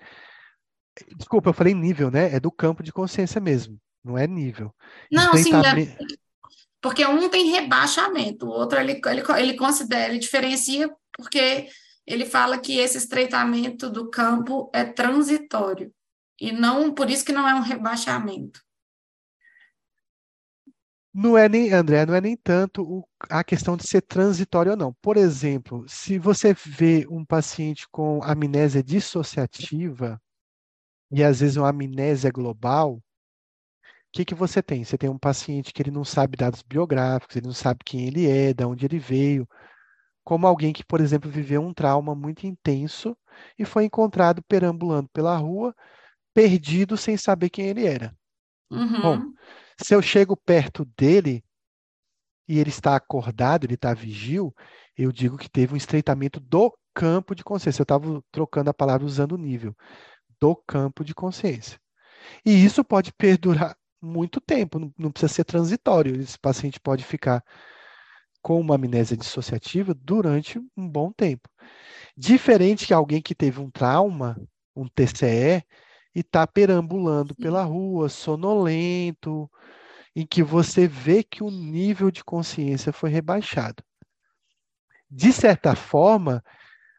Desculpa, 1.15 1.49
eu 1.49 1.53
falei 1.53 1.73
nível, 1.73 2.09
né? 2.09 2.33
É 2.33 2.39
do 2.39 2.51
campo 2.51 2.83
de 2.83 2.91
consciência 2.91 3.41
mesmo. 3.41 3.79
Não 4.03 4.17
é 4.17 4.27
nível. 4.27 4.73
Não, 5.11 5.33
sim. 5.35 5.51
É... 5.53 5.97
Porque 6.81 7.05
um 7.05 7.27
tem 7.29 7.49
rebaixamento, 7.49 8.45
o 8.45 8.49
outro 8.49 8.79
ele, 8.79 9.01
ele, 9.05 9.23
ele 9.39 9.57
considera, 9.57 10.09
ele 10.09 10.19
diferencia 10.19 10.87
porque 11.13 11.67
ele 12.05 12.25
fala 12.25 12.59
que 12.59 12.77
esse 12.77 12.97
estreitamento 12.97 13.89
do 13.89 14.09
campo 14.11 14.69
é 14.71 14.83
transitório 14.83 15.91
e 16.39 16.51
não 16.51 16.93
por 16.93 17.09
isso 17.09 17.25
que 17.25 17.31
não 17.31 17.47
é 17.47 17.55
um 17.55 17.61
rebaixamento. 17.61 18.61
Não 21.11 21.37
é 21.37 21.47
nem, 21.47 21.71
André, 21.71 22.05
não 22.05 22.13
é 22.13 22.19
nem 22.19 22.35
tanto 22.35 22.83
o, 22.83 23.07
a 23.29 23.41
questão 23.41 23.77
de 23.77 23.87
ser 23.87 24.01
transitório 24.01 24.73
ou 24.73 24.77
não. 24.77 24.93
Por 25.01 25.15
exemplo, 25.15 25.85
se 25.87 26.19
você 26.19 26.53
vê 26.53 27.07
um 27.09 27.23
paciente 27.23 27.87
com 27.89 28.21
amnésia 28.21 28.83
dissociativa, 28.83 30.21
e 31.11 31.23
às 31.23 31.39
vezes 31.39 31.57
uma 31.57 31.69
amnésia 31.69 32.31
global, 32.31 32.95
o 32.95 33.01
que, 34.11 34.25
que 34.25 34.35
você 34.35 34.61
tem? 34.63 34.83
Você 34.83 34.97
tem 34.97 35.09
um 35.09 35.17
paciente 35.17 35.73
que 35.73 35.81
ele 35.81 35.91
não 35.91 36.05
sabe 36.05 36.37
dados 36.37 36.61
biográficos, 36.61 37.35
ele 37.35 37.47
não 37.47 37.53
sabe 37.53 37.79
quem 37.85 38.07
ele 38.07 38.27
é, 38.29 38.53
de 38.53 38.63
onde 38.63 38.85
ele 38.85 38.97
veio, 38.97 39.47
como 40.23 40.47
alguém 40.47 40.73
que, 40.73 40.83
por 40.83 41.01
exemplo, 41.01 41.29
viveu 41.29 41.61
um 41.61 41.73
trauma 41.73 42.15
muito 42.15 42.47
intenso 42.47 43.15
e 43.59 43.65
foi 43.65 43.85
encontrado 43.85 44.41
perambulando 44.43 45.09
pela 45.09 45.35
rua, 45.35 45.75
perdido 46.33 46.97
sem 46.97 47.17
saber 47.17 47.49
quem 47.49 47.67
ele 47.67 47.85
era. 47.85 48.15
Uhum. 48.71 49.01
Bom, 49.01 49.21
se 49.81 49.93
eu 49.93 50.01
chego 50.01 50.35
perto 50.35 50.85
dele 50.97 51.43
e 52.47 52.57
ele 52.59 52.69
está 52.69 52.95
acordado, 52.95 53.65
ele 53.65 53.75
está 53.75 53.93
vigil, 53.93 54.53
eu 54.97 55.11
digo 55.11 55.37
que 55.37 55.49
teve 55.49 55.73
um 55.73 55.77
estreitamento 55.77 56.39
do 56.39 56.75
campo 56.93 57.35
de 57.35 57.43
consciência. 57.43 57.81
Eu 57.81 57.83
estava 57.83 58.23
trocando 58.31 58.69
a 58.69 58.73
palavra 58.73 59.05
usando 59.05 59.33
o 59.33 59.37
nível 59.37 59.75
do 60.39 60.55
campo 60.55 61.03
de 61.03 61.13
consciência. 61.13 61.79
E 62.45 62.65
isso 62.65 62.83
pode 62.83 63.13
perdurar 63.13 63.77
muito 64.01 64.39
tempo, 64.39 64.91
não, 64.97 65.11
precisa 65.11 65.33
ser 65.33 65.43
transitório. 65.43 66.19
Esse 66.19 66.37
paciente 66.37 66.79
pode 66.79 67.03
ficar 67.03 67.43
com 68.41 68.59
uma 68.59 68.75
amnésia 68.75 69.17
dissociativa 69.17 69.93
durante 69.93 70.59
um 70.77 70.87
bom 70.87 71.11
tempo. 71.11 71.49
Diferente 72.15 72.85
que 72.85 72.93
alguém 72.93 73.21
que 73.21 73.33
teve 73.33 73.59
um 73.59 73.71
trauma, 73.71 74.39
um 74.75 74.87
TCE, 74.87 75.63
e 76.13 76.19
está 76.19 76.45
perambulando 76.47 77.35
pela 77.35 77.63
rua, 77.63 78.07
sonolento, 78.07 79.49
em 80.15 80.25
que 80.25 80.41
você 80.41 80.87
vê 80.87 81.23
que 81.23 81.43
o 81.43 81.51
nível 81.51 82.09
de 82.09 82.23
consciência 82.23 82.93
foi 82.93 83.09
rebaixado. 83.09 83.83
De 85.09 85.33
certa 85.33 85.75
forma, 85.75 86.43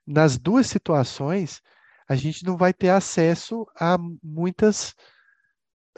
nas 0.07 0.37
duas 0.39 0.67
situações, 0.67 1.63
a 2.09 2.15
gente 2.15 2.45
não 2.45 2.57
vai 2.57 2.73
ter 2.73 2.91
acesso 2.91 3.67
a 3.79 3.97
muitas 4.23 4.95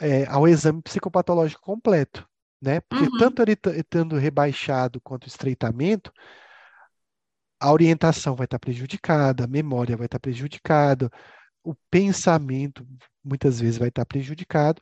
é, 0.01 0.25
ao 0.27 0.47
exame 0.47 0.81
psicopatológico 0.81 1.61
completo, 1.61 2.27
né? 2.61 2.79
Porque 2.81 3.05
uhum. 3.05 3.17
tanto 3.17 3.41
ele 3.41 3.57
estando 3.77 4.17
rebaixado 4.17 5.01
quanto 5.01 5.27
estreitamento, 5.27 6.11
a 7.59 7.71
orientação 7.71 8.35
vai 8.35 8.45
estar 8.45 8.59
prejudicada, 8.59 9.43
a 9.43 9.47
memória 9.47 9.97
vai 9.97 10.05
estar 10.05 10.19
prejudicada, 10.19 11.11
o 11.63 11.75
pensamento 11.91 12.87
muitas 13.23 13.59
vezes 13.59 13.77
vai 13.77 13.89
estar 13.89 14.05
prejudicado, 14.05 14.81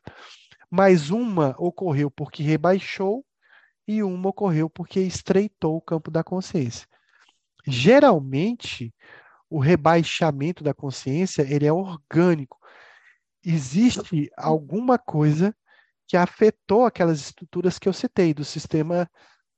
mas 0.70 1.10
uma 1.10 1.54
ocorreu 1.58 2.10
porque 2.10 2.42
rebaixou 2.42 3.24
e 3.86 4.02
uma 4.02 4.28
ocorreu 4.28 4.70
porque 4.70 5.00
estreitou 5.00 5.76
o 5.76 5.82
campo 5.82 6.10
da 6.10 6.22
consciência. 6.22 6.86
Geralmente, 7.66 8.94
o 9.50 9.58
rebaixamento 9.58 10.62
da 10.62 10.74
consciência 10.74 11.42
ele 11.42 11.66
é 11.66 11.72
orgânico. 11.72 12.58
Existe 13.44 14.30
alguma 14.36 14.98
coisa 14.98 15.54
que 16.06 16.16
afetou 16.16 16.86
aquelas 16.86 17.20
estruturas 17.20 17.78
que 17.78 17.88
eu 17.88 17.92
citei 17.92 18.32
do 18.32 18.44
sistema 18.44 19.08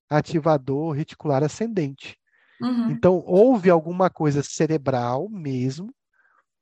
ativador 0.09 0.93
reticular 0.93 1.43
ascendente. 1.43 2.19
Uhum. 2.61 2.91
Então, 2.91 3.23
houve 3.25 3.71
alguma 3.71 4.11
coisa 4.11 4.43
cerebral 4.43 5.29
mesmo, 5.29 5.95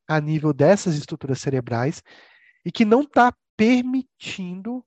a 0.07 0.20
nível 0.20 0.52
dessas 0.52 0.94
estruturas 0.94 1.40
cerebrais, 1.40 2.02
e 2.65 2.70
que 2.70 2.84
não 2.84 3.02
está 3.02 3.34
permitindo 3.57 4.84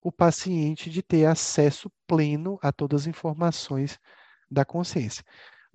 o 0.00 0.12
paciente 0.12 0.90
de 0.90 1.02
ter 1.02 1.24
acesso 1.24 1.90
pleno 2.06 2.58
a 2.62 2.70
todas 2.70 3.02
as 3.02 3.06
informações 3.06 3.98
da 4.50 4.64
consciência. 4.64 5.24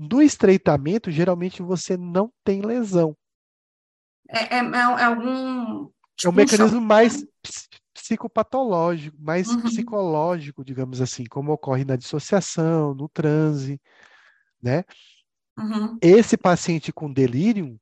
Do 0.01 0.21
estreitamento, 0.21 1.11
geralmente 1.11 1.61
você 1.61 1.97
não 1.97 2.31
tem 2.41 2.61
lesão. 2.61 3.17
É, 4.29 4.55
é, 4.55 4.59
é 4.59 5.03
algum. 5.03 5.87
Tipo, 6.15 6.27
é 6.27 6.29
um 6.29 6.31
mecanismo 6.31 6.79
mais 6.79 7.25
psicopatológico, 7.93 9.17
mais 9.19 9.49
uhum. 9.49 9.61
psicológico, 9.61 10.63
digamos 10.63 11.01
assim, 11.01 11.25
como 11.25 11.51
ocorre 11.51 11.83
na 11.83 11.97
dissociação, 11.97 12.93
no 12.93 13.09
transe, 13.09 13.79
né? 14.61 14.85
Uhum. 15.57 15.97
Esse 16.01 16.37
paciente 16.37 16.93
com 16.93 17.11
delírio, 17.11 17.77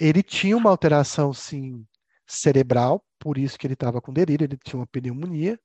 ele 0.00 0.24
tinha 0.24 0.56
uma 0.56 0.70
alteração, 0.70 1.32
sim, 1.32 1.86
cerebral, 2.26 3.04
por 3.18 3.38
isso 3.38 3.56
que 3.58 3.66
ele 3.66 3.74
estava 3.74 4.00
com 4.00 4.12
delírio, 4.12 4.44
ele 4.44 4.56
tinha 4.56 4.80
uma 4.80 4.86
pneumonia, 4.86 5.60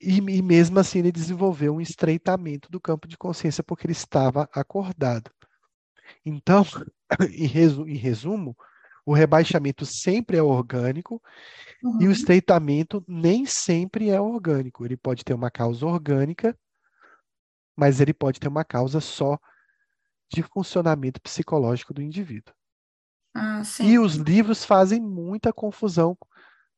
E, 0.00 0.18
e 0.18 0.42
mesmo 0.42 0.78
assim 0.78 1.00
ele 1.00 1.12
desenvolveu 1.12 1.74
um 1.74 1.80
estreitamento 1.80 2.70
do 2.70 2.80
campo 2.80 3.08
de 3.08 3.16
consciência 3.16 3.64
porque 3.64 3.86
ele 3.86 3.92
estava 3.92 4.48
acordado. 4.52 5.30
Então, 6.24 6.64
em, 7.32 7.46
resu, 7.46 7.86
em 7.88 7.96
resumo, 7.96 8.56
o 9.04 9.12
rebaixamento 9.12 9.84
sempre 9.86 10.36
é 10.36 10.42
orgânico 10.42 11.22
uhum. 11.82 12.00
e 12.00 12.04
o 12.04 12.06
uhum. 12.06 12.12
estreitamento 12.12 13.04
nem 13.08 13.46
sempre 13.46 14.10
é 14.10 14.20
orgânico. 14.20 14.84
Ele 14.84 14.96
pode 14.96 15.24
ter 15.24 15.34
uma 15.34 15.50
causa 15.50 15.86
orgânica, 15.86 16.56
mas 17.76 18.00
ele 18.00 18.12
pode 18.12 18.38
ter 18.38 18.48
uma 18.48 18.64
causa 18.64 19.00
só 19.00 19.38
de 20.30 20.42
funcionamento 20.42 21.20
psicológico 21.20 21.94
do 21.94 22.02
indivíduo. 22.02 22.54
Ah, 23.34 23.62
e 23.80 23.98
os 23.98 24.16
livros 24.16 24.64
fazem 24.64 25.00
muita 25.00 25.52
confusão 25.52 26.16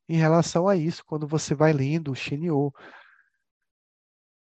em 0.07 0.17
relação 0.17 0.67
a 0.67 0.75
isso, 0.75 1.03
quando 1.05 1.27
você 1.27 1.55
vai 1.55 1.73
lendo 1.73 2.11
o 2.11 2.15
Shinyo, 2.15 2.71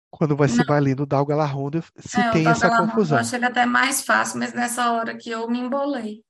quando 0.10 0.36
você 0.36 0.58
Não. 0.58 0.66
vai 0.66 0.82
lendo 0.82 1.04
o 1.04 1.06
Dalgala 1.06 1.46
Honda, 1.46 1.84
se 1.98 2.20
é, 2.20 2.32
tem 2.32 2.48
essa 2.48 2.70
confusão. 2.76 3.20
Ele 3.34 3.46
até 3.46 3.66
mais 3.66 4.04
fácil, 4.04 4.40
mas 4.40 4.54
nessa 4.54 4.92
hora 4.92 5.16
que 5.16 5.30
eu 5.30 5.50
me 5.50 5.60
embolei. 5.60 6.24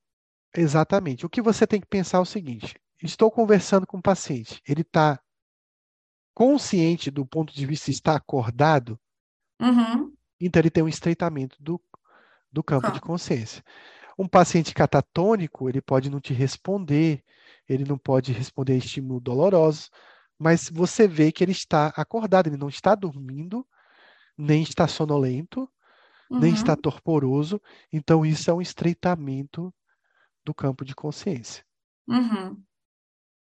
Exatamente. 0.54 1.24
O 1.24 1.30
que 1.30 1.40
você 1.40 1.66
tem 1.66 1.80
que 1.80 1.86
pensar 1.86 2.18
é 2.18 2.20
o 2.20 2.26
seguinte: 2.26 2.74
estou 3.02 3.30
conversando 3.30 3.86
com 3.86 3.98
o 3.98 4.02
paciente, 4.02 4.60
ele 4.66 4.82
está 4.82 5.18
consciente 6.34 7.10
do 7.10 7.26
ponto 7.26 7.54
de 7.54 7.66
vista 7.66 7.90
está 7.90 8.16
acordado, 8.16 8.98
uhum. 9.60 10.12
então 10.40 10.60
ele 10.60 10.70
tem 10.70 10.82
um 10.82 10.88
estreitamento 10.88 11.56
do, 11.60 11.80
do 12.50 12.62
campo 12.62 12.90
de 12.92 13.00
consciência. 13.00 13.62
Um 14.18 14.28
paciente 14.28 14.74
catatônico, 14.74 15.68
ele 15.68 15.80
pode 15.80 16.10
não 16.10 16.20
te 16.20 16.34
responder, 16.34 17.22
ele 17.68 17.84
não 17.84 17.96
pode 17.96 18.32
responder 18.32 18.74
a 18.74 18.76
estímulos 18.76 19.22
dolorosos, 19.22 19.90
mas 20.40 20.70
você 20.72 21.06
vê 21.06 21.30
que 21.30 21.44
ele 21.44 21.52
está 21.52 21.88
acordado, 21.88 22.46
ele 22.46 22.56
não 22.56 22.70
está 22.70 22.94
dormindo, 22.94 23.66
nem 24.38 24.62
está 24.62 24.88
sonolento, 24.88 25.70
uhum. 26.30 26.40
nem 26.40 26.54
está 26.54 26.74
torporoso. 26.74 27.60
Então, 27.92 28.24
isso 28.24 28.50
é 28.50 28.54
um 28.54 28.62
estreitamento 28.62 29.72
do 30.42 30.54
campo 30.54 30.82
de 30.82 30.94
consciência. 30.94 31.62
Uhum. 32.08 32.58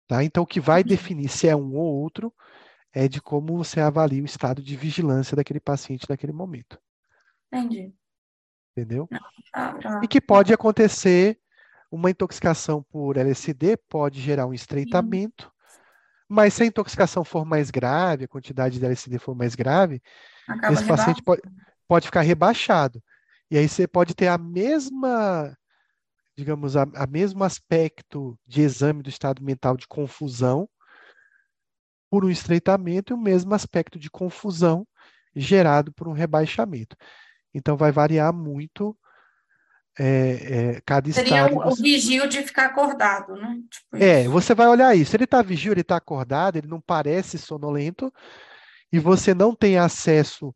Tá? 0.08 0.24
Então, 0.24 0.44
o 0.44 0.48
que 0.48 0.60
vai 0.60 0.84
definir 0.84 1.30
se 1.30 1.48
é 1.48 1.56
um 1.56 1.76
ou 1.76 2.00
outro 2.00 2.32
é 2.94 3.08
de 3.08 3.20
como 3.20 3.58
você 3.58 3.80
avalia 3.80 4.22
o 4.22 4.26
estado 4.26 4.62
de 4.62 4.76
vigilância 4.78 5.36
daquele 5.36 5.60
paciente 5.60 6.08
naquele 6.08 6.32
momento. 6.32 6.80
Entendi. 7.52 7.92
Entendeu? 8.78 9.10
Ah, 9.52 9.74
tá. 9.74 10.02
E 10.04 10.08
que 10.08 10.22
pode 10.22 10.54
acontecer 10.54 11.40
uma 11.92 12.12
intoxicação 12.12 12.84
por 12.84 13.18
LSD 13.18 13.78
pode 13.90 14.22
gerar 14.22 14.46
um 14.46 14.54
estreitamento, 14.54 15.52
mas 16.34 16.56
se 16.56 16.64
a 16.64 16.66
intoxicação 16.66 17.24
for 17.24 17.46
mais 17.46 17.70
grave, 17.70 18.26
a 18.26 18.28
quantidade 18.28 18.80
de 18.80 18.86
LSD 18.86 19.20
for 19.20 19.36
mais 19.36 19.54
grave, 19.54 20.02
Acaba 20.48 20.74
esse 20.74 20.84
paciente 20.84 21.22
pode, 21.22 21.44
pode 21.88 22.08
ficar 22.08 22.22
rebaixado. 22.22 23.04
E 23.52 23.58
aí 23.58 23.70
você 23.70 23.88
pode 23.88 24.16
ter 24.16 24.30
a 24.30 24.38
mesma, 24.38 25.56
digamos, 26.36 26.76
a, 26.76 26.88
a 26.96 27.06
mesmo 27.06 27.44
aspecto 27.44 28.36
de 28.48 28.62
exame 28.62 29.04
do 29.04 29.10
estado 29.10 29.44
mental 29.44 29.78
de 29.78 29.88
confusão 29.88 30.68
por 32.10 32.26
um 32.26 32.32
estreitamento 32.32 33.14
e 33.14 33.16
o 33.16 33.22
mesmo 33.22 33.54
aspecto 33.54 34.00
de 34.00 34.10
confusão 34.10 34.88
gerado 35.36 35.94
por 35.94 36.08
um 36.08 36.14
rebaixamento. 36.14 36.98
Então 37.54 37.78
vai 37.78 37.92
variar 37.92 38.34
muito 38.34 38.98
é, 39.98 40.76
é, 40.76 40.82
cada 40.86 41.12
Seria 41.12 41.46
estado. 41.46 41.58
o, 41.58 41.68
o 41.72 41.76
vigio 41.76 42.28
de 42.28 42.42
ficar 42.42 42.66
acordado, 42.66 43.36
né? 43.36 43.60
Tipo 43.70 44.04
é, 44.04 44.22
isso. 44.22 44.32
você 44.32 44.56
vai 44.56 44.68
olhar 44.68 44.96
isso. 44.96 45.16
Ele 45.16 45.26
está 45.26 45.42
vigio, 45.42 45.72
ele 45.72 45.82
está 45.82 45.98
acordado, 45.98 46.58
ele 46.58 46.68
não 46.68 46.82
parece 46.82 47.38
sonolento, 47.38 48.12
e 48.92 49.00
você 49.00 49.34
não 49.34 49.56
tem 49.56 49.78
acesso 49.78 50.54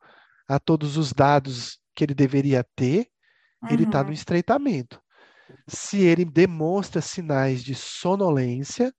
a 0.48 0.60
todos 0.60 0.98
os 0.98 1.14
dados 1.14 1.80
que 1.94 2.04
ele 2.04 2.14
deveria 2.14 2.66
ter, 2.76 3.08
uhum. 3.62 3.70
ele 3.72 3.84
está 3.84 4.04
no 4.04 4.12
estreitamento. 4.12 5.00
Se 5.68 6.02
ele 6.02 6.26
demonstra 6.26 7.02
sinais 7.02 7.64
de 7.64 7.76
sonolência 7.76 8.94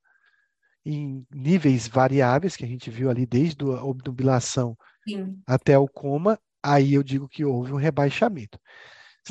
em 0.84 1.26
níveis 1.30 1.86
variáveis, 1.88 2.56
que 2.56 2.64
a 2.64 2.68
gente 2.68 2.90
viu 2.90 3.10
ali 3.10 3.26
desde 3.26 3.64
a 3.64 3.82
obnubilação 3.82 4.76
Sim. 5.06 5.40
até 5.46 5.76
o 5.76 5.88
coma, 5.88 6.38
aí 6.62 6.94
eu 6.94 7.02
digo 7.02 7.28
que 7.28 7.44
houve 7.44 7.72
um 7.72 7.76
rebaixamento 7.76 8.58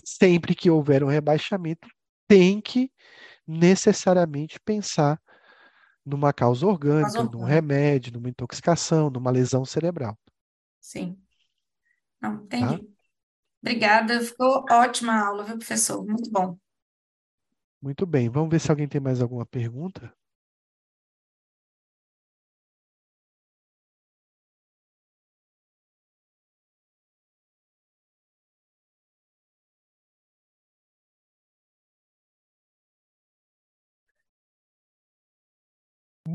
sempre 0.05 0.55
que 0.55 0.69
houver 0.69 1.03
um 1.03 1.07
rebaixamento, 1.07 1.87
tem 2.27 2.61
que 2.61 2.91
necessariamente 3.47 4.59
pensar 4.59 5.21
numa 6.05 6.31
causa 6.33 6.65
orgânica, 6.65 7.23
num 7.23 7.43
remédio, 7.43 8.13
numa 8.13 8.29
intoxicação, 8.29 9.09
numa 9.09 9.31
lesão 9.31 9.65
cerebral. 9.65 10.17
Sim. 10.79 11.17
Não, 12.21 12.43
entendi. 12.43 12.77
Tá? 12.77 12.97
Obrigada, 13.61 14.21
ficou 14.21 14.65
ótima 14.69 15.13
a 15.13 15.27
aula, 15.27 15.43
viu, 15.43 15.57
professor? 15.57 16.05
Muito 16.05 16.31
bom. 16.31 16.57
Muito 17.81 18.05
bem, 18.05 18.29
vamos 18.29 18.49
ver 18.49 18.59
se 18.59 18.71
alguém 18.71 18.87
tem 18.87 19.01
mais 19.01 19.21
alguma 19.21 19.45
pergunta. 19.45 20.13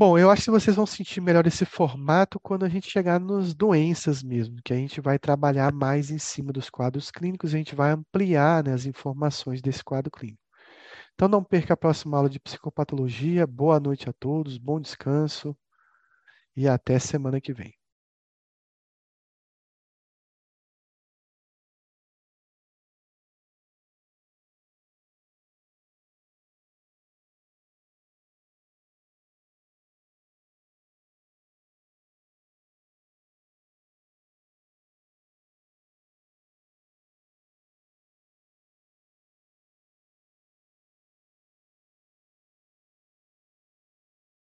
Bom, 0.05 0.17
eu 0.17 0.29
acho 0.29 0.43
que 0.43 0.51
vocês 0.51 0.75
vão 0.75 0.85
sentir 0.85 1.21
melhor 1.21 1.47
esse 1.47 1.63
formato 1.63 2.37
quando 2.37 2.65
a 2.65 2.67
gente 2.67 2.91
chegar 2.91 3.21
nas 3.21 3.53
doenças 3.53 4.21
mesmo, 4.21 4.61
que 4.61 4.73
a 4.73 4.75
gente 4.75 4.99
vai 4.99 5.17
trabalhar 5.17 5.71
mais 5.71 6.11
em 6.11 6.17
cima 6.17 6.51
dos 6.51 6.69
quadros 6.69 7.09
clínicos, 7.09 7.53
a 7.53 7.57
gente 7.57 7.73
vai 7.73 7.91
ampliar, 7.91 8.65
né, 8.65 8.73
as 8.73 8.85
informações 8.85 9.61
desse 9.61 9.81
quadro 9.81 10.11
clínico. 10.11 10.41
Então 11.13 11.29
não 11.29 11.41
perca 11.41 11.73
a 11.73 11.77
próxima 11.77 12.17
aula 12.17 12.29
de 12.29 12.37
psicopatologia. 12.37 13.47
Boa 13.47 13.79
noite 13.79 14.09
a 14.09 14.11
todos, 14.11 14.57
bom 14.57 14.77
descanso 14.77 15.55
e 16.53 16.67
até 16.67 16.99
semana 16.99 17.39
que 17.39 17.53
vem. 17.53 17.73